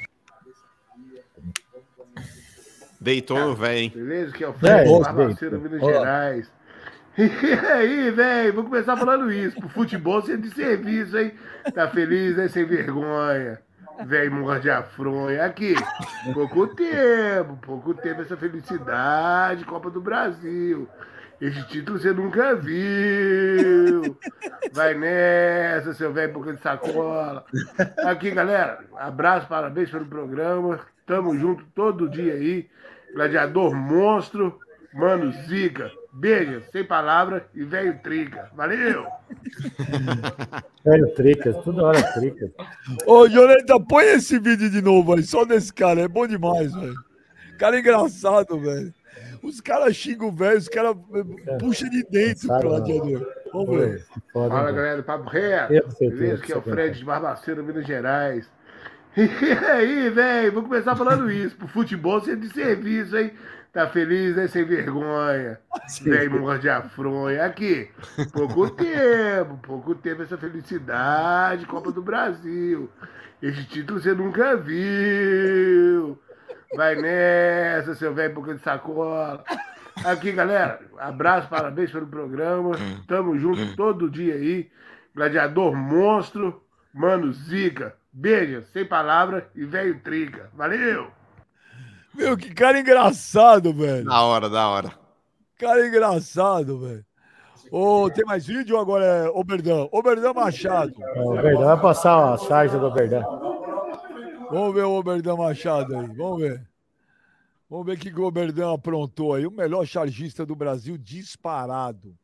Deitou 3.00 3.38
no 3.38 3.54
velho? 3.54 3.90
Beleza? 3.90 4.32
Que 4.32 4.44
é 4.44 4.48
o 4.48 4.52
Fred, 4.52 4.84
bem. 4.84 5.58
Minas 5.58 5.82
Ó. 5.82 5.86
Gerais. 5.92 6.52
E 7.18 7.66
aí, 7.66 8.10
velho, 8.12 8.54
vou 8.54 8.64
começar 8.64 8.96
falando 8.96 9.30
isso. 9.32 9.58
Pro 9.58 9.68
futebol 9.68 10.22
ser 10.22 10.38
de 10.38 10.48
serviço, 10.54 11.18
hein? 11.18 11.32
Tá 11.74 11.88
feliz, 11.88 12.36
né? 12.36 12.48
Sem 12.48 12.64
vergonha. 12.64 13.60
Velho, 14.06 14.32
morde 14.32 14.70
a 14.70 14.82
fronha. 14.82 15.44
Aqui, 15.44 15.74
pouco 16.32 16.68
tempo, 16.68 17.58
pouco 17.60 17.92
tempo 17.94 18.22
essa 18.22 18.36
felicidade, 18.36 19.64
Copa 19.64 19.90
do 19.90 20.00
Brasil. 20.00 20.88
Esse 21.40 21.62
título 21.68 21.98
você 21.98 22.12
nunca 22.12 22.54
viu. 22.54 24.16
Vai 24.72 24.94
nessa, 24.94 25.92
seu 25.92 26.12
velho 26.12 26.32
boca 26.32 26.52
de 26.52 26.60
sacola. 26.62 27.44
Aqui, 28.04 28.30
galera, 28.30 28.80
abraço, 28.96 29.46
parabéns 29.48 29.90
pelo 29.90 30.06
programa. 30.06 30.80
Tamo 31.10 31.36
junto 31.36 31.64
todo 31.74 32.08
dia 32.08 32.34
aí. 32.34 32.68
Gladiador 33.12 33.74
monstro, 33.74 34.60
mano 34.94 35.32
Zica. 35.48 35.90
Beijo, 36.12 36.62
sem 36.70 36.84
palavra 36.84 37.48
e 37.52 37.64
velho 37.64 37.98
trica. 38.00 38.48
Valeu! 38.54 39.06
Velho 40.84 41.14
Tricas, 41.14 41.56
toda 41.62 41.82
hora 41.82 42.02
Tricas. 42.14 42.50
Ô, 43.06 43.28
Joneta, 43.28 43.78
põe 43.78 44.04
esse 44.06 44.38
vídeo 44.38 44.70
de 44.70 44.80
novo 44.80 45.14
aí, 45.14 45.22
só 45.22 45.44
desse 45.44 45.72
cara, 45.72 46.00
é 46.00 46.08
bom 46.08 46.26
demais, 46.26 46.74
velho. 46.74 46.94
Cara 47.58 47.78
engraçado, 47.78 48.58
velho. 48.58 48.94
Os 49.42 49.60
caras 49.60 49.94
xingam 49.94 50.28
o 50.28 50.32
velho, 50.32 50.58
os 50.58 50.68
caras 50.68 50.96
puxam 51.58 51.90
de 51.90 52.02
dentro 52.04 52.48
pro 52.48 52.56
não. 52.56 52.68
gladiador. 52.68 53.26
Vamos 53.52 53.78
ver. 53.78 54.06
Fala, 54.32 54.72
galera 54.72 54.96
do 54.96 55.02
Papo 55.02 55.28
Reto. 55.28 55.72
Beleza? 56.00 56.42
Que 56.42 56.52
é 56.52 56.56
o 56.56 56.62
Fred 56.62 56.98
de 56.98 57.04
Barbaceiro, 57.04 57.62
Minas 57.62 57.86
Gerais. 57.86 58.48
E 59.16 59.52
aí, 59.66 60.08
velho, 60.10 60.52
vou 60.52 60.62
começar 60.62 60.94
falando 60.94 61.30
isso. 61.30 61.56
Pro 61.56 61.66
futebol 61.66 62.20
ser 62.20 62.36
de 62.36 62.48
serviço, 62.48 63.16
hein? 63.16 63.32
Tá 63.72 63.88
feliz, 63.88 64.36
né? 64.36 64.46
Sem 64.48 64.64
vergonha. 64.64 65.58
Velho, 66.02 66.40
morde 66.40 66.68
a 66.68 66.82
fronha. 66.82 67.44
Aqui, 67.44 67.88
pouco 68.32 68.70
tempo, 68.70 69.58
pouco 69.62 69.94
tempo 69.94 70.22
essa 70.22 70.36
felicidade, 70.36 71.66
Copa 71.66 71.90
do 71.92 72.02
Brasil. 72.02 72.90
Esse 73.42 73.64
título 73.64 74.00
você 74.00 74.12
nunca 74.12 74.56
viu. 74.56 76.18
Vai 76.76 76.94
nessa, 76.96 77.94
seu 77.94 78.14
velho 78.14 78.34
boca 78.34 78.54
de 78.54 78.62
sacola. 78.62 79.44
Aqui, 80.04 80.32
galera, 80.32 80.80
abraço, 80.98 81.48
parabéns 81.48 81.90
pelo 81.90 82.06
programa. 82.06 82.72
Tamo 83.06 83.38
junto 83.38 83.74
todo 83.76 84.10
dia 84.10 84.34
aí. 84.34 84.70
Gladiador 85.14 85.74
monstro, 85.74 86.62
mano 86.94 87.32
Zica. 87.32 87.99
Beijo, 88.12 88.64
sem 88.72 88.84
palavra 88.84 89.50
e 89.54 89.64
velho 89.64 90.00
trica. 90.00 90.50
Valeu! 90.54 91.10
Meu, 92.14 92.36
que 92.36 92.52
cara 92.52 92.80
engraçado, 92.80 93.72
velho. 93.72 94.04
Da 94.04 94.22
hora, 94.22 94.50
da 94.50 94.68
hora. 94.68 94.92
Cara 95.58 95.86
engraçado, 95.86 96.80
velho. 96.80 97.04
Ô, 97.70 98.10
tem 98.10 98.24
mais 98.24 98.46
vídeo 98.46 98.74
ou 98.74 98.82
agora 98.82 99.04
é 99.04 99.28
Oberdão? 99.28 99.88
Oberdão 99.92 100.34
Machado. 100.34 100.92
O 101.16 101.34
Verdão 101.34 101.66
vai 101.66 101.80
passar 101.80 102.32
a 102.32 102.36
charge 102.36 102.76
do 102.76 102.92
Verdão. 102.92 103.22
Vamos 104.50 104.74
ver 104.74 104.84
o 104.84 104.92
Oberdão 104.92 105.36
Machado 105.36 105.96
aí, 105.96 106.06
vamos 106.08 106.40
ver. 106.40 106.68
Vamos 107.68 107.86
ver 107.86 107.92
o 107.92 107.96
que 107.96 108.10
que 108.10 108.20
o 108.20 108.24
Oberdão 108.24 108.74
aprontou 108.74 109.34
aí. 109.34 109.46
O 109.46 109.52
melhor 109.52 109.86
chargista 109.86 110.44
do 110.44 110.56
Brasil 110.56 110.98
disparado. 110.98 112.16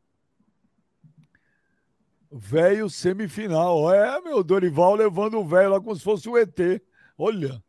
Velho 2.32 2.89
semifinal. 2.90 3.93
É, 3.93 4.20
meu, 4.20 4.43
Dorival 4.43 4.94
levando 4.94 5.39
o 5.39 5.44
velho 5.47 5.70
lá 5.70 5.81
como 5.81 5.94
se 5.97 6.03
fosse 6.03 6.28
o 6.28 6.36
ET. 6.36 6.59
Olha. 7.19 7.62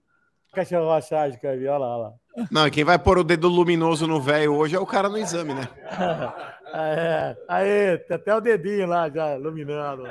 Cachorro 0.53 0.91
a 0.91 1.01
charge, 1.01 1.39
cara. 1.39 1.55
Olha 1.55 1.77
lá, 1.77 1.97
olha 1.97 2.03
lá. 2.07 2.13
Não, 2.51 2.67
e 2.67 2.71
quem 2.71 2.83
vai 2.83 2.97
pôr 2.99 3.17
o 3.17 3.23
dedo 3.23 3.47
luminoso 3.47 4.05
no 4.07 4.21
velho 4.21 4.53
hoje 4.55 4.75
é 4.75 4.79
o 4.79 4.85
cara 4.85 5.09
no 5.09 5.17
exame, 5.17 5.53
né? 5.53 5.67
É, 6.73 7.37
aí, 7.47 7.97
tem 7.99 8.15
até 8.17 8.35
o 8.35 8.41
dedinho 8.41 8.87
lá 8.87 9.09
já 9.09 9.37
iluminando. 9.37 10.03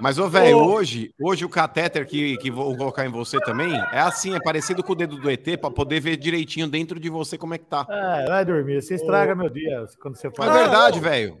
Mas, 0.00 0.18
ô, 0.18 0.28
velho, 0.28 0.58
Ô. 0.58 0.74
hoje, 0.74 1.14
hoje 1.20 1.44
o 1.44 1.48
catéter 1.48 2.04
que, 2.04 2.36
que 2.38 2.50
vou 2.50 2.76
colocar 2.76 3.06
em 3.06 3.08
você 3.08 3.38
também 3.40 3.72
é 3.92 4.00
assim, 4.00 4.34
é 4.34 4.40
parecido 4.40 4.82
com 4.82 4.92
o 4.92 4.96
dedo 4.96 5.16
do 5.16 5.30
ET, 5.30 5.56
pra 5.60 5.70
poder 5.70 6.00
ver 6.00 6.16
direitinho 6.16 6.66
dentro 6.66 6.98
de 6.98 7.08
você 7.08 7.38
como 7.38 7.54
é 7.54 7.58
que 7.58 7.64
tá. 7.66 7.86
É, 7.88 8.26
vai 8.26 8.44
dormir. 8.44 8.82
Você 8.82 8.96
estraga 8.96 9.36
meu 9.36 9.48
dia 9.48 9.86
quando 10.02 10.16
você 10.16 10.26
É 10.26 10.30
fala. 10.32 10.52
verdade, 10.52 10.98
velho. 10.98 11.38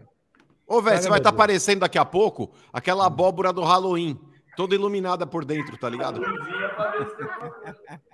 Ô, 0.68 0.82
velho, 0.82 1.02
você 1.02 1.08
vai 1.08 1.18
estar 1.18 1.30
dia. 1.30 1.36
aparecendo 1.36 1.80
daqui 1.80 1.98
a 1.98 2.04
pouco 2.04 2.50
aquela 2.72 3.06
abóbora 3.06 3.52
do 3.52 3.62
Halloween, 3.62 4.18
toda 4.56 4.74
iluminada 4.74 5.26
por 5.26 5.44
dentro, 5.44 5.76
tá 5.78 5.88
ligado? 5.88 6.20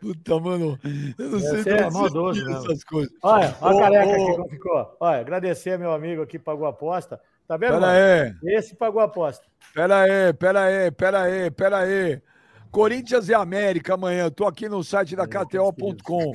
Puta, 0.00 0.40
mano. 0.40 0.78
Eu 1.18 1.28
não 1.28 1.38
sei 1.38 1.62
Você 1.62 1.70
é 1.70 1.76
pra 1.76 1.90
maldoso, 1.90 2.44
mesmo. 2.44 2.64
essas 2.64 2.84
coisas. 2.84 3.12
Olha, 3.22 3.54
olha 3.60 3.76
a 3.76 3.80
careca 3.82 4.08
ô, 4.08 4.24
aqui 4.24 4.36
como 4.36 4.48
ficou. 4.48 4.96
Olha, 5.00 5.20
agradecer 5.20 5.78
meu 5.78 5.92
amigo 5.92 6.22
aqui, 6.22 6.38
pagou 6.38 6.66
a 6.66 6.70
aposta. 6.70 7.20
Tá 7.46 7.56
vendo? 7.56 7.74
Pera 7.74 7.80
mano? 7.80 8.38
aí. 8.42 8.54
Esse 8.54 8.74
pagou 8.74 9.00
a 9.00 9.04
aposta. 9.04 9.44
Pera 9.74 10.00
aí, 10.00 10.32
pera 10.32 10.62
aí, 10.62 10.90
pera 10.90 11.22
aí, 11.22 11.50
pera 11.50 11.78
aí. 11.78 12.22
Corinthians 12.70 13.28
e 13.28 13.34
América 13.34 13.94
amanhã. 13.94 14.30
Tô 14.30 14.46
aqui 14.46 14.68
no 14.68 14.82
site 14.82 15.14
da 15.14 15.26
KTO.com. 15.26 16.32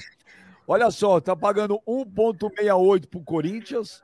Olha 0.67 0.91
só, 0.91 1.19
tá 1.21 1.35
pagando 1.35 1.79
1,68 1.87 3.07
pro 3.07 3.21
Corinthians, 3.21 4.01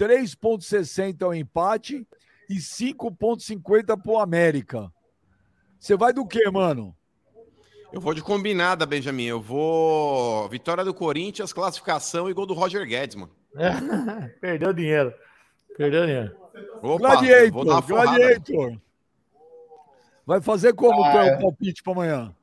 3,60 0.00 1.28
o 1.28 1.34
empate 1.34 2.06
e 2.48 2.56
5,50 2.56 4.02
pro 4.02 4.18
América. 4.18 4.90
Você 5.78 5.94
vai 5.94 6.10
do 6.10 6.26
quê, 6.26 6.50
mano? 6.50 6.96
Eu 7.92 8.00
vou 8.00 8.14
de 8.14 8.22
combinada, 8.22 8.86
Benjamin. 8.86 9.26
Eu 9.26 9.42
vou. 9.42 10.48
Vitória 10.48 10.82
do 10.82 10.94
Corinthians, 10.94 11.52
classificação 11.52 12.30
e 12.30 12.32
gol 12.32 12.46
do 12.46 12.54
Roger 12.54 12.86
Guedes, 12.86 13.16
mano. 13.16 13.32
Perdeu 14.40 14.72
dinheiro. 14.72 15.12
Perdeu 15.76 16.06
dinheiro. 16.06 16.36
Opa, 16.82 17.26
eu 17.26 17.52
vou 17.52 17.64
dar 17.66 17.72
uma 17.72 17.80
Gladiator. 17.82 18.44
Gladiator. 18.46 18.80
Vai 20.24 20.40
fazer 20.40 20.72
como 20.72 21.04
Ah, 21.04 21.26
é. 21.26 21.36
palpite 21.38 21.82
pra 21.82 21.92
amanhã? 21.92 22.34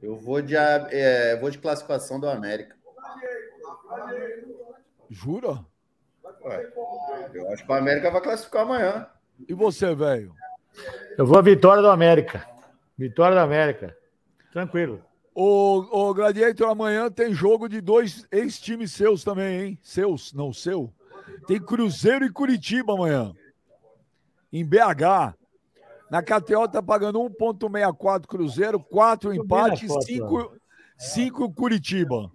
Eu 0.00 0.16
vou 0.16 0.40
de, 0.40 0.54
é, 0.54 1.36
vou 1.40 1.50
de 1.50 1.58
classificação 1.58 2.20
do 2.20 2.28
América. 2.28 2.76
Jura? 5.10 5.64
Ué, 6.44 6.72
eu 7.32 7.50
acho 7.52 7.64
que 7.64 7.72
o 7.72 7.74
América 7.74 8.10
vai 8.10 8.20
classificar 8.20 8.62
amanhã. 8.62 9.06
E 9.48 9.54
você, 9.54 9.94
velho? 9.94 10.34
Eu 11.16 11.26
vou 11.26 11.38
a 11.38 11.42
vitória 11.42 11.82
do 11.82 11.88
América. 11.88 12.46
Vitória 12.96 13.34
do 13.34 13.40
América. 13.40 13.96
Tranquilo. 14.52 15.02
O, 15.34 16.08
o 16.08 16.14
Gladiator, 16.14 16.68
amanhã 16.68 17.10
tem 17.10 17.32
jogo 17.32 17.68
de 17.68 17.80
dois 17.80 18.26
ex-times 18.30 18.92
seus 18.92 19.24
também, 19.24 19.60
hein? 19.60 19.78
Seus, 19.82 20.32
não 20.32 20.52
seu. 20.52 20.92
Tem 21.46 21.60
Cruzeiro 21.60 22.24
e 22.24 22.30
Curitiba 22.30 22.92
amanhã. 22.92 23.32
Em 24.52 24.64
BH. 24.64 25.34
Na 26.10 26.22
KTO 26.22 26.68
tá 26.68 26.82
pagando 26.82 27.18
1,64 27.18 28.26
Cruzeiro, 28.26 28.78
4 28.78 29.34
empate, 29.34 29.88
foto, 29.88 30.04
5, 30.04 30.56
5 30.96 31.52
Curitiba. 31.52 32.30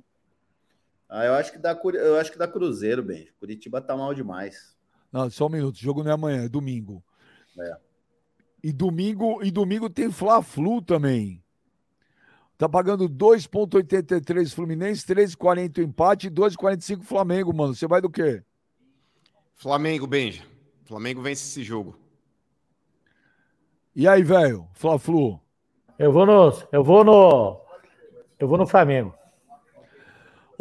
Ah, 1.10 1.26
eu 1.26 1.34
acho 1.34 1.52
que 1.52 1.58
dá, 1.58 1.78
eu 1.96 2.20
acho 2.20 2.32
que 2.32 2.38
dá 2.38 2.48
Cruzeiro, 2.48 3.02
bem. 3.02 3.28
Curitiba 3.40 3.82
tá 3.82 3.98
mal 3.98 4.14
demais. 4.14 4.78
Não, 5.12 5.28
só 5.30 5.48
um 5.48 5.50
minuto. 5.50 5.76
O 5.76 5.80
jogo 5.80 6.04
não 6.04 6.12
é 6.12 6.14
amanhã, 6.14 6.44
é 6.46 6.50
domingo. 6.50 7.04
É. 7.60 7.78
E 8.64 8.72
domingo, 8.72 9.44
e 9.44 9.50
domingo 9.50 9.90
tem 9.90 10.12
Fla-Flu 10.12 10.82
também. 10.84 11.44
Tá 12.58 12.70
pagando 12.70 13.10
2,83 13.10 14.54
Fluminense, 14.54 15.08
3,40 15.08 15.80
o 15.80 15.82
empate 15.82 16.28
e 16.28 16.30
2,45 16.30 17.04
Flamengo, 17.04 17.54
mano. 17.54 17.74
Você 17.74 17.88
vai 17.88 18.02
do 18.02 18.10
quê? 18.10 18.44
Flamengo, 19.56 20.06
Benja. 20.06 20.44
Flamengo 20.86 21.22
vence 21.22 21.44
esse 21.44 21.64
jogo. 21.64 21.98
E 23.96 24.08
aí, 24.08 24.22
velho? 24.22 24.68
Fla-Flu. 24.74 25.42
Eu 25.98 26.12
vou 26.12 26.26
no. 26.26 26.54
Eu 26.72 26.84
vou 26.84 27.04
no. 27.04 27.62
Eu 28.38 28.48
vou 28.48 28.58
no 28.58 28.68
Flamengo. 28.68 29.14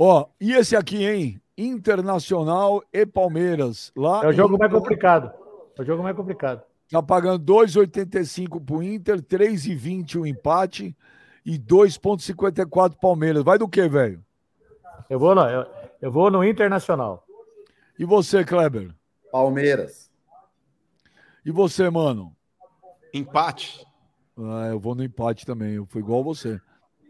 Ó, 0.00 0.26
e 0.40 0.52
esse 0.52 0.76
aqui, 0.76 1.04
hein? 1.04 1.40
Internacional 1.56 2.82
e 2.92 3.04
Palmeiras. 3.04 3.90
Lá 3.96 4.24
É 4.24 4.28
o 4.28 4.32
jogo 4.32 4.54
em- 4.54 4.58
mais 4.58 4.72
complicado. 4.72 5.32
É 5.76 5.82
o 5.82 5.84
jogo 5.84 6.02
mais 6.04 6.14
complicado. 6.16 6.62
Tá 6.88 7.02
pagando 7.02 7.44
2,85 7.44 8.60
pro 8.64 8.80
Inter, 8.82 9.20
3,20 9.20 10.16
o 10.18 10.24
empate 10.26 10.96
e 11.44 11.58
2,54 11.58 12.96
Palmeiras. 13.00 13.42
Vai 13.42 13.58
do 13.58 13.68
que, 13.68 13.86
velho? 13.88 14.24
Eu 15.10 15.18
vou, 15.18 15.34
no, 15.34 15.42
eu, 15.48 15.66
eu 16.00 16.12
vou 16.12 16.30
no 16.30 16.44
Internacional. 16.44 17.24
E 17.98 18.04
você, 18.04 18.44
Kleber? 18.44 18.94
Palmeiras. 19.32 20.08
E 21.44 21.50
você, 21.50 21.90
mano? 21.90 22.34
Empate. 23.12 23.84
Ah, 24.38 24.68
eu 24.70 24.78
vou 24.78 24.94
no 24.94 25.02
empate 25.02 25.44
também. 25.44 25.74
Eu 25.74 25.86
fui 25.86 26.00
igual 26.00 26.22
você. 26.22 26.60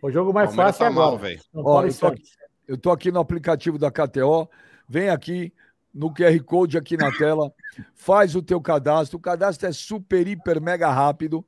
O 0.03 0.11
jogo 0.11 0.33
mais 0.33 0.49
Palmeiras 0.49 0.77
fácil 0.79 0.87
é 0.87 0.89
tá 0.89 0.95
mal, 0.95 1.09
agora. 1.09 1.23
velho. 1.23 1.41
São 1.53 1.61
Ó, 1.61 1.65
Paulo 1.65 1.87
eu, 1.89 1.95
tô 1.95 2.07
aqui, 2.07 2.25
Santos. 2.25 2.48
Eu 2.69 2.77
tô 2.77 2.91
aqui 2.91 3.11
no 3.11 3.19
aplicativo 3.19 3.79
da 3.79 3.91
KTO. 3.91 4.49
Vem 4.87 5.09
aqui 5.09 5.53
no 5.93 6.13
QR 6.13 6.39
Code 6.45 6.77
aqui 6.77 6.97
na 6.97 7.11
tela, 7.11 7.53
faz 7.95 8.37
o 8.37 8.43
teu 8.43 8.61
cadastro. 8.61 9.19
O 9.19 9.21
cadastro 9.21 9.67
é 9.67 9.73
super, 9.73 10.29
hiper, 10.29 10.61
mega 10.61 10.91
rápido. 10.91 11.45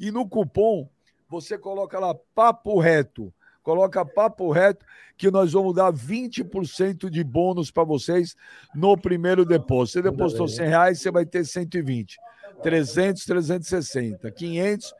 E 0.00 0.10
no 0.10 0.26
cupom, 0.26 0.88
você 1.28 1.58
coloca 1.58 1.98
lá 1.98 2.14
papo 2.34 2.80
reto. 2.80 3.32
Coloca 3.62 4.04
papo 4.04 4.50
reto 4.50 4.84
que 5.16 5.30
nós 5.30 5.52
vamos 5.52 5.74
dar 5.74 5.92
20% 5.92 7.08
de 7.08 7.22
bônus 7.22 7.70
para 7.70 7.84
vocês 7.84 8.34
no 8.74 8.96
primeiro 8.96 9.44
depósito. 9.44 10.00
Você 10.00 10.10
depositou 10.10 10.48
100 10.48 10.66
reais, 10.66 11.00
você 11.00 11.10
vai 11.10 11.24
ter 11.24 11.44
120. 11.44 12.16
300, 12.62 13.24
360, 13.24 14.30
500 14.30 14.94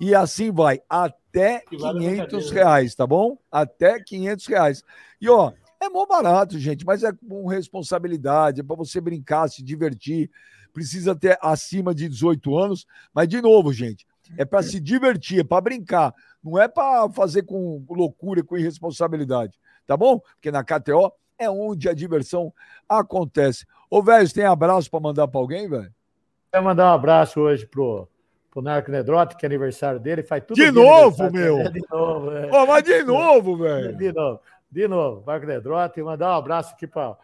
e 0.00 0.14
assim 0.14 0.50
vai 0.50 0.80
até 0.88 1.19
500 1.32 2.50
reais, 2.50 2.94
tá 2.94 3.06
bom? 3.06 3.38
Até 3.50 4.00
500 4.02 4.46
reais. 4.46 4.84
E 5.20 5.28
ó, 5.28 5.52
é 5.80 5.88
mó 5.88 6.04
barato, 6.06 6.58
gente, 6.58 6.84
mas 6.84 7.02
é 7.02 7.12
com 7.12 7.46
responsabilidade, 7.46 8.60
é 8.60 8.64
para 8.64 8.76
você 8.76 9.00
brincar, 9.00 9.48
se 9.48 9.62
divertir. 9.62 10.30
Precisa 10.72 11.16
ter 11.16 11.38
acima 11.40 11.94
de 11.94 12.08
18 12.08 12.56
anos, 12.58 12.86
mas 13.12 13.26
de 13.26 13.40
novo, 13.40 13.72
gente, 13.72 14.06
é 14.36 14.44
para 14.44 14.62
se 14.62 14.78
divertir, 14.78 15.40
é 15.40 15.44
para 15.44 15.60
brincar, 15.60 16.14
não 16.42 16.58
é 16.58 16.68
para 16.68 17.10
fazer 17.10 17.42
com 17.42 17.84
loucura, 17.88 18.42
com 18.44 18.56
irresponsabilidade, 18.56 19.58
tá 19.86 19.96
bom? 19.96 20.20
Porque 20.20 20.50
na 20.50 20.62
KTO 20.62 21.12
é 21.38 21.50
onde 21.50 21.88
a 21.88 21.94
diversão 21.94 22.52
acontece. 22.88 23.66
Ô, 23.88 24.02
velho, 24.02 24.28
você 24.28 24.34
tem 24.34 24.44
abraço 24.44 24.90
para 24.90 25.00
mandar 25.00 25.26
para 25.26 25.40
alguém, 25.40 25.68
velho? 25.68 25.92
Quero 26.52 26.64
mandar 26.64 26.90
um 26.90 26.94
abraço 26.94 27.40
hoje 27.40 27.66
pro, 27.66 28.08
pro 28.50 28.60
Narco 28.62 28.90
Nedrote, 28.90 29.36
que 29.36 29.44
é 29.44 29.48
aniversário 29.48 30.00
dele. 30.00 30.22
Faz 30.22 30.42
tudo 30.44 30.56
De 30.56 30.70
novo, 30.70 31.30
meu? 31.30 31.56
dele, 31.58 31.70
De 31.80 31.82
novo, 31.90 32.32
é. 32.32 32.50
Ô, 32.52 32.66
mas 32.66 32.82
de 32.82 33.02
novo, 33.04 33.56
velho. 33.56 33.96
De 33.96 34.12
novo, 34.12 34.40
de 34.70 34.88
novo. 34.88 35.22
Marco 35.26 35.46
Nedrote. 35.46 36.02
Mandar 36.02 36.30
um 36.30 36.38
abraço 36.38 36.74
aqui 36.74 36.86
para 36.86 37.16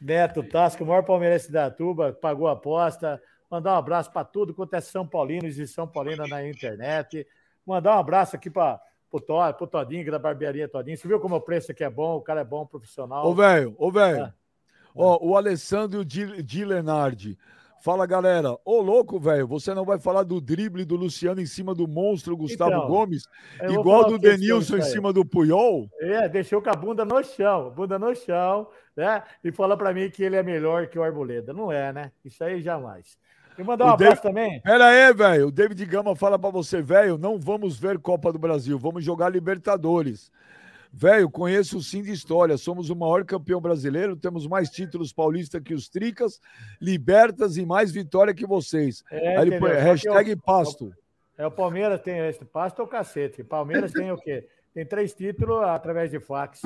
Neto 0.00 0.42
Tasca, 0.44 0.84
o 0.84 0.86
maior 0.86 1.02
palmeirense 1.02 1.50
da 1.50 1.70
Tuba, 1.70 2.12
pagou 2.12 2.46
a 2.48 2.52
aposta. 2.52 3.20
Mandar 3.50 3.74
um 3.74 3.78
abraço 3.78 4.12
para 4.12 4.24
tudo 4.24 4.54
quanto 4.54 4.74
é 4.74 4.80
São 4.80 5.06
Paulinos 5.06 5.58
e 5.58 5.66
São 5.66 5.86
Paulina 5.88 6.26
na 6.26 6.46
internet. 6.46 7.26
Mandar 7.66 7.96
um 7.96 7.98
abraço 7.98 8.36
aqui 8.36 8.48
para 8.50 8.80
o 9.10 9.18
Tó- 9.20 9.52
pro 9.54 9.66
Todinho, 9.66 10.02
que 10.04 10.08
é 10.08 10.12
da 10.12 10.18
barbearia 10.18 10.68
Todinho. 10.68 10.96
Você 10.96 11.08
viu 11.08 11.18
como 11.18 11.34
o 11.36 11.40
preço 11.40 11.72
aqui 11.72 11.82
é 11.82 11.90
bom? 11.90 12.16
O 12.16 12.20
cara 12.22 12.42
é 12.42 12.44
bom, 12.44 12.64
profissional. 12.66 13.26
Ô, 13.26 13.34
velho, 13.34 13.74
ô, 13.78 13.90
velho. 13.90 14.24
É. 14.24 14.32
Ó, 14.94 15.18
o 15.20 15.36
Alessandro 15.36 16.04
Di, 16.04 16.42
Di 16.42 16.64
Lenardi. 16.64 17.38
Fala, 17.80 18.06
galera. 18.06 18.56
Ô, 18.64 18.80
louco, 18.80 19.20
velho, 19.20 19.46
você 19.46 19.72
não 19.72 19.84
vai 19.84 19.98
falar 19.98 20.24
do 20.24 20.40
drible 20.40 20.84
do 20.84 20.96
Luciano 20.96 21.40
em 21.40 21.46
cima 21.46 21.74
do 21.74 21.86
monstro 21.86 22.36
Gustavo 22.36 22.72
Então, 22.72 22.88
Gomes? 22.88 23.22
Igual 23.68 24.06
do 24.06 24.18
Denilson 24.18 24.78
em 24.78 24.82
cima 24.82 25.12
do 25.12 25.24
Puyol? 25.24 25.88
É, 26.00 26.28
deixou 26.28 26.60
com 26.60 26.70
a 26.70 26.74
bunda 26.74 27.04
no 27.04 27.22
chão, 27.22 27.70
bunda 27.70 27.98
no 27.98 28.14
chão, 28.14 28.66
né? 28.96 29.22
E 29.44 29.52
fala 29.52 29.76
pra 29.76 29.94
mim 29.94 30.10
que 30.10 30.22
ele 30.24 30.36
é 30.36 30.42
melhor 30.42 30.88
que 30.88 30.98
o 30.98 31.02
Arboleda. 31.02 31.52
Não 31.52 31.70
é, 31.70 31.92
né? 31.92 32.12
Isso 32.24 32.42
aí 32.42 32.60
jamais. 32.60 33.16
E 33.56 33.62
mandar 33.62 33.86
um 33.86 33.88
O 33.88 33.92
abraço 33.92 34.22
David- 34.22 34.22
também. 34.22 34.60
Pera 34.62 34.86
aí, 34.86 35.12
velho. 35.12 35.48
O 35.48 35.52
David 35.52 35.84
Gama 35.86 36.14
fala 36.16 36.38
pra 36.38 36.50
você, 36.50 36.82
velho, 36.82 37.16
não 37.16 37.38
vamos 37.38 37.78
ver 37.78 37.98
Copa 37.98 38.32
do 38.32 38.38
Brasil, 38.38 38.78
vamos 38.78 39.04
jogar 39.04 39.28
Libertadores. 39.28 40.30
Velho, 40.92 41.30
conheço 41.30 41.80
sim 41.82 42.02
de 42.02 42.10
história. 42.10 42.56
Somos 42.56 42.90
o 42.90 42.96
maior 42.96 43.24
campeão 43.24 43.60
brasileiro, 43.60 44.16
temos 44.16 44.46
mais 44.46 44.70
títulos 44.70 45.12
paulistas 45.12 45.62
que 45.62 45.74
os 45.74 45.88
Tricas, 45.88 46.40
Libertas 46.80 47.56
e 47.56 47.64
mais 47.66 47.92
vitória 47.92 48.34
que 48.34 48.46
vocês. 48.46 49.04
É, 49.10 49.36
Aí 49.36 49.48
ele 49.48 49.58
põe 49.58 49.72
hashtag 49.72 50.30
eu- 50.30 50.38
pasto. 50.38 50.92
É, 51.36 51.46
o 51.46 51.50
Palmeiras 51.50 52.00
tem 52.00 52.18
esse 52.26 52.44
pasto 52.44 52.80
ou 52.80 52.88
cacete. 52.88 53.44
Palmeiras 53.44 53.92
tem 53.92 54.10
o 54.10 54.16
quê? 54.16 54.48
Tem 54.74 54.84
três 54.84 55.14
títulos 55.14 55.62
através 55.62 56.10
de 56.10 56.18
fax. 56.18 56.62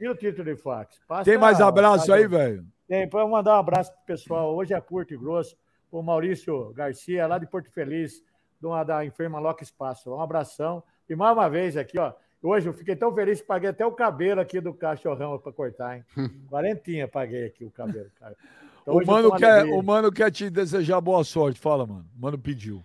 E 0.00 0.08
o 0.08 0.14
título 0.14 0.44
de 0.44 0.56
fax? 0.56 0.98
Pasto 1.06 1.24
Tem 1.24 1.36
mais 1.38 1.60
é- 1.60 1.62
abraço 1.62 2.06
tá 2.06 2.14
aí, 2.14 2.26
velho? 2.26 2.64
Tem, 2.88 3.08
para 3.08 3.26
mandar 3.26 3.56
um 3.56 3.60
abraço 3.60 3.92
pro 3.92 4.00
pessoal. 4.06 4.54
Hoje 4.54 4.72
é 4.72 4.80
curto 4.80 5.12
e 5.12 5.16
grosso. 5.16 5.56
O 5.90 6.02
Maurício 6.02 6.72
Garcia, 6.72 7.26
lá 7.26 7.38
de 7.38 7.46
Porto 7.46 7.70
Feliz, 7.70 8.22
de 8.60 8.66
uma, 8.66 8.82
da 8.82 9.04
enferma 9.04 9.38
Loca 9.38 9.62
Espaço. 9.62 10.10
Um 10.14 10.20
abração. 10.20 10.82
E 11.08 11.14
mais 11.14 11.36
uma 11.36 11.48
vez 11.48 11.76
aqui, 11.76 11.98
ó. 11.98 12.12
Hoje 12.44 12.68
eu 12.68 12.74
fiquei 12.74 12.94
tão 12.94 13.14
feliz 13.14 13.40
que 13.40 13.46
paguei 13.46 13.70
até 13.70 13.86
o 13.86 13.92
cabelo 13.92 14.40
aqui 14.40 14.60
do 14.60 14.74
cachorrão 14.74 15.38
para 15.38 15.50
cortar, 15.52 15.96
hein? 15.96 16.04
Quarentinha 16.50 17.08
paguei 17.08 17.46
aqui 17.46 17.64
o 17.64 17.70
cabelo, 17.70 18.10
cara. 18.20 18.36
Então, 18.82 18.94
O 18.94 19.06
mano, 19.06 19.34
quer, 19.34 19.60
alegria. 19.60 19.74
o 19.74 19.82
mano 19.82 20.12
quer 20.12 20.30
te 20.30 20.50
desejar 20.50 21.00
boa 21.00 21.24
sorte. 21.24 21.58
Fala, 21.58 21.86
mano. 21.86 22.06
O 22.16 22.20
mano 22.20 22.38
pediu. 22.38 22.84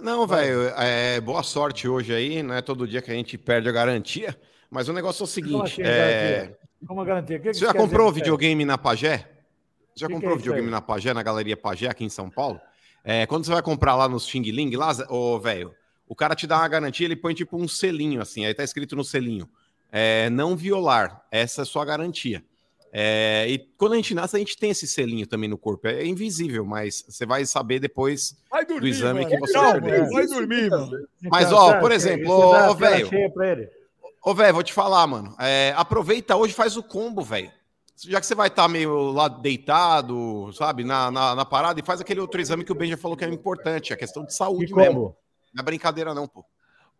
Não, 0.00 0.26
velho, 0.26 0.68
é, 0.78 1.20
boa 1.20 1.42
sorte 1.42 1.88
hoje 1.88 2.14
aí. 2.14 2.40
Não 2.42 2.54
é 2.54 2.62
todo 2.62 2.86
dia 2.86 3.02
que 3.02 3.10
a 3.10 3.14
gente 3.14 3.36
perde 3.36 3.68
a 3.68 3.72
garantia. 3.72 4.38
Mas 4.70 4.88
o 4.88 4.92
negócio 4.92 5.22
é 5.22 5.26
o 5.26 5.26
Como 5.26 5.66
seguinte: 5.66 5.82
assim, 5.82 5.82
é, 5.82 5.96
garantia? 6.38 6.58
Como 6.86 7.04
garantia? 7.04 7.36
O 7.36 7.40
que 7.40 7.48
que 7.48 7.54
Você 7.54 7.60
já 7.60 7.72
dizer 7.72 7.78
comprou 7.78 8.06
aí? 8.08 8.14
videogame 8.14 8.64
na 8.64 8.78
Pagé? 8.78 9.28
Você 9.94 10.00
já 10.02 10.06
Que 10.06 10.14
que 10.14 10.14
comprou 10.14 10.34
é 10.34 10.36
videogame 10.38 10.68
aí? 10.68 10.70
na 10.70 10.80
Pagé, 10.80 11.12
na 11.12 11.22
Galeria 11.22 11.56
Pagé, 11.56 11.88
aqui 11.88 12.04
em 12.04 12.08
São 12.08 12.30
Paulo? 12.30 12.60
É, 13.02 13.26
quando 13.26 13.44
você 13.44 13.50
vai 13.52 13.62
comprar 13.62 13.96
lá 13.96 14.08
nos 14.08 14.26
Xing 14.28 14.42
Ling, 14.52 14.76
lá, 14.76 14.92
ô, 15.08 15.38
velho, 15.40 15.74
o 16.10 16.14
cara 16.16 16.34
te 16.34 16.44
dá 16.46 16.58
uma 16.58 16.66
garantia, 16.68 17.06
ele 17.06 17.14
põe 17.16 17.32
tipo 17.34 17.56
um 17.56 17.68
selinho 17.68 18.20
assim, 18.20 18.44
aí 18.44 18.52
tá 18.52 18.64
escrito 18.64 18.96
no 18.96 19.04
selinho. 19.04 19.48
É, 19.92 20.28
não 20.30 20.56
violar, 20.56 21.24
essa 21.30 21.60
é 21.60 21.62
a 21.62 21.66
sua 21.66 21.84
garantia. 21.84 22.44
É, 22.92 23.46
e 23.48 23.58
quando 23.78 23.92
a 23.92 23.96
gente 23.96 24.12
nasce, 24.14 24.34
a 24.34 24.38
gente 24.40 24.56
tem 24.56 24.70
esse 24.70 24.84
selinho 24.86 25.24
também 25.24 25.48
no 25.48 25.56
corpo. 25.56 25.86
É 25.86 26.04
invisível, 26.04 26.64
mas 26.64 27.04
você 27.08 27.24
vai 27.24 27.46
saber 27.46 27.78
depois 27.78 28.36
Vai 28.50 28.64
do 28.66 28.74
dormir, 28.74 28.88
exame 28.90 29.20
mano. 29.20 29.30
que 29.30 29.38
você 29.38 29.52
Calma, 29.52 29.80
perdeu. 29.80 30.10
vai 30.10 30.26
dormir, 30.26 30.70
mano. 30.70 31.08
Mas, 31.22 31.52
ó, 31.52 31.68
sabe, 31.68 31.80
por 31.80 31.90
você- 31.90 31.94
exemplo, 31.94 32.52
dá 32.52 32.70
ô, 32.70 32.74
velho. 32.74 33.08
Ô, 34.22 34.34
velho, 34.34 34.54
vou 34.54 34.62
te 34.64 34.72
falar, 34.72 35.06
mano. 35.06 35.34
É, 35.38 35.72
aproveita 35.76 36.34
hoje 36.36 36.52
e 36.52 36.56
faz 36.56 36.76
o 36.76 36.82
combo, 36.82 37.22
velho. 37.22 37.50
Já 37.96 38.20
que 38.20 38.26
você 38.26 38.34
vai 38.34 38.48
estar 38.48 38.66
meio 38.66 39.12
lá 39.12 39.28
deitado, 39.28 40.50
sabe, 40.54 40.84
na, 40.84 41.10
na, 41.10 41.34
na 41.34 41.44
parada, 41.44 41.78
e 41.78 41.82
faz 41.84 42.00
aquele 42.00 42.20
outro 42.20 42.40
exame 42.40 42.64
que 42.64 42.72
o 42.72 42.74
Ben 42.74 42.88
já 42.90 42.96
falou 42.96 43.16
que 43.16 43.24
é 43.24 43.28
importante, 43.28 43.92
a 43.92 43.96
questão 43.96 44.24
de 44.24 44.34
saúde 44.34 44.66
Que 44.72 44.74
mesmo. 44.74 45.14
Não 45.54 45.60
é 45.60 45.64
brincadeira, 45.64 46.14
não, 46.14 46.26
pô. 46.28 46.44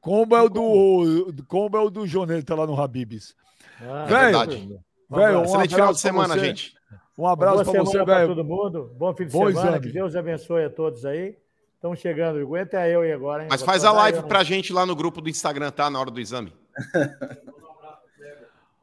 Combo 0.01 0.37
é 0.37 0.43
o 0.43 0.49
do, 0.49 1.33
combo 1.47 1.77
é 1.77 1.81
o 1.83 1.91
do 1.91 2.07
Joneta 2.07 2.55
lá 2.55 2.67
no 2.67 2.81
Habibs. 2.81 3.35
Ah, 3.81 4.05
Velho, 4.07 4.09
verdade. 4.39 4.81
velho, 5.11 5.39
um 5.41 5.45
Excelente 5.45 5.75
final 5.75 5.93
de 5.93 6.01
semana, 6.01 6.35
você. 6.35 6.41
gente. 6.45 6.75
Um 7.19 7.27
abraço 7.27 7.65
semana 7.67 7.85
você, 7.85 8.03
pra 8.05 8.15
velho. 8.17 8.29
todo 8.29 8.45
mundo. 8.45 8.95
Bom 8.97 9.15
fim 9.15 9.27
de 9.27 9.33
Bom 9.33 9.47
semana. 9.49 9.69
exame. 9.71 9.87
Que 9.87 9.93
Deus 9.93 10.17
abençoe 10.17 10.65
a 10.65 10.71
todos 10.71 11.05
aí. 11.05 11.37
Estamos 11.75 11.99
chegando. 12.01 12.39
Aguenta 12.41 12.87
eu 12.89 13.05
e 13.05 13.13
agora, 13.13 13.43
hein? 13.43 13.49
Mas 13.51 13.61
Vou 13.61 13.67
faz 13.67 13.85
a 13.85 13.93
live 13.93 14.19
né? 14.21 14.25
pra 14.27 14.43
gente 14.43 14.73
lá 14.73 14.87
no 14.87 14.97
grupo 14.97 15.21
do 15.21 15.29
Instagram, 15.29 15.71
tá? 15.71 15.91
Na 15.91 16.01
hora 16.01 16.11
do 16.11 16.21
exame. 16.21 16.53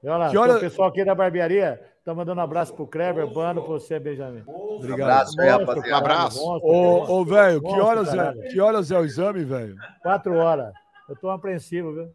E 0.03 0.07
olha 0.07 0.18
lá, 0.18 0.39
hora- 0.39 0.57
O 0.57 0.60
pessoal 0.60 0.89
aqui 0.89 1.03
da 1.03 1.15
barbearia 1.15 1.81
tá 2.07 2.15
mandando 2.15 2.39
um 2.39 2.43
abraço 2.43 2.73
pro 2.73 2.88
Kleber, 2.88 3.27
Bano, 3.27 3.61
pra 3.61 3.69
você, 3.73 3.99
Benjamin. 3.99 4.41
Obrigado. 4.47 5.01
Abraço 5.01 5.41
aí, 5.41 5.47
Monstro, 5.51 5.65
rapaziada. 5.67 5.89
caralho, 5.89 6.05
Abraço. 6.19 6.45
monstro, 6.45 6.69
Ô, 6.69 7.19
ô, 7.19 7.25
velho, 7.25 7.59
que 7.61 7.67
Monstro, 7.67 7.85
horas, 7.85 8.13
é, 8.13 8.34
que 8.47 8.59
horas 8.61 8.91
é 8.91 8.99
o 8.99 9.03
exame, 9.03 9.43
velho? 9.43 9.75
Quatro 10.01 10.34
horas. 10.38 10.73
Eu 11.09 11.15
tô 11.17 11.29
apreensivo, 11.29 11.93
viu? 11.93 12.09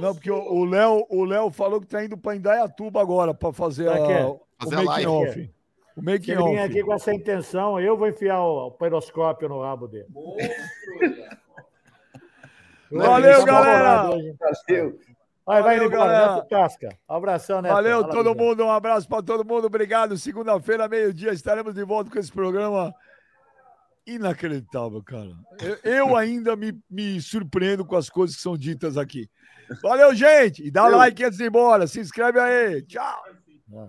Não, 0.00 0.14
porque 0.14 0.30
o 0.30 0.36
o 0.38 0.64
Léo, 0.66 1.06
o 1.08 1.24
Léo 1.24 1.50
falou 1.50 1.80
que 1.80 1.86
tá 1.86 2.04
indo 2.04 2.16
pra 2.18 2.36
Indaiatuba 2.36 3.00
agora 3.00 3.32
pra 3.32 3.50
fazer, 3.52 3.88
a, 3.88 4.26
o 4.28 4.40
Fazer 4.62 4.74
a 4.76 4.82
making 4.84 5.06
live. 5.06 5.06
off. 5.06 5.50
O 5.96 6.02
making 6.02 6.36
off. 6.36 6.58
aqui 6.58 6.82
com 6.82 6.92
essa 6.92 7.12
intenção, 7.14 7.80
eu 7.80 7.96
vou 7.96 8.06
enfiar 8.06 8.40
o, 8.42 8.66
o 8.66 8.70
periscópio 8.70 9.48
no 9.48 9.62
rabo 9.62 9.88
dele. 9.88 10.06
Valeu, 12.90 13.40
Tá 13.40 13.44
galera! 13.46 14.02
Valeu. 14.08 14.98
Vai, 15.48 15.62
vai, 15.62 15.88
Valeu, 15.88 16.44
Tasca. 16.44 16.90
Abração, 17.08 17.62
Neto. 17.62 17.72
Valeu 17.72 18.02
Fala, 18.02 18.12
todo 18.12 18.34
mundo, 18.34 18.66
um 18.66 18.70
abraço 18.70 19.08
pra 19.08 19.22
todo 19.22 19.46
mundo, 19.46 19.66
obrigado. 19.66 20.18
Segunda-feira, 20.18 20.86
meio-dia, 20.86 21.32
estaremos 21.32 21.74
de 21.74 21.82
volta 21.84 22.10
com 22.10 22.18
esse 22.18 22.30
programa 22.30 22.94
inacreditável, 24.06 25.02
cara. 25.02 25.30
Eu, 25.58 25.78
eu 25.90 26.16
ainda 26.18 26.54
me, 26.54 26.78
me 26.90 27.18
surpreendo 27.22 27.82
com 27.82 27.96
as 27.96 28.10
coisas 28.10 28.36
que 28.36 28.42
são 28.42 28.58
ditas 28.58 28.98
aqui. 28.98 29.26
Valeu, 29.82 30.14
gente! 30.14 30.62
E 30.62 30.70
dá 30.70 30.86
like 30.86 31.24
antes 31.24 31.38
de 31.38 31.44
ir 31.44 31.46
embora, 31.46 31.86
se 31.86 31.98
inscreve 31.98 32.38
aí. 32.38 32.82
Tchau! 32.82 33.24
Ah. 33.74 33.88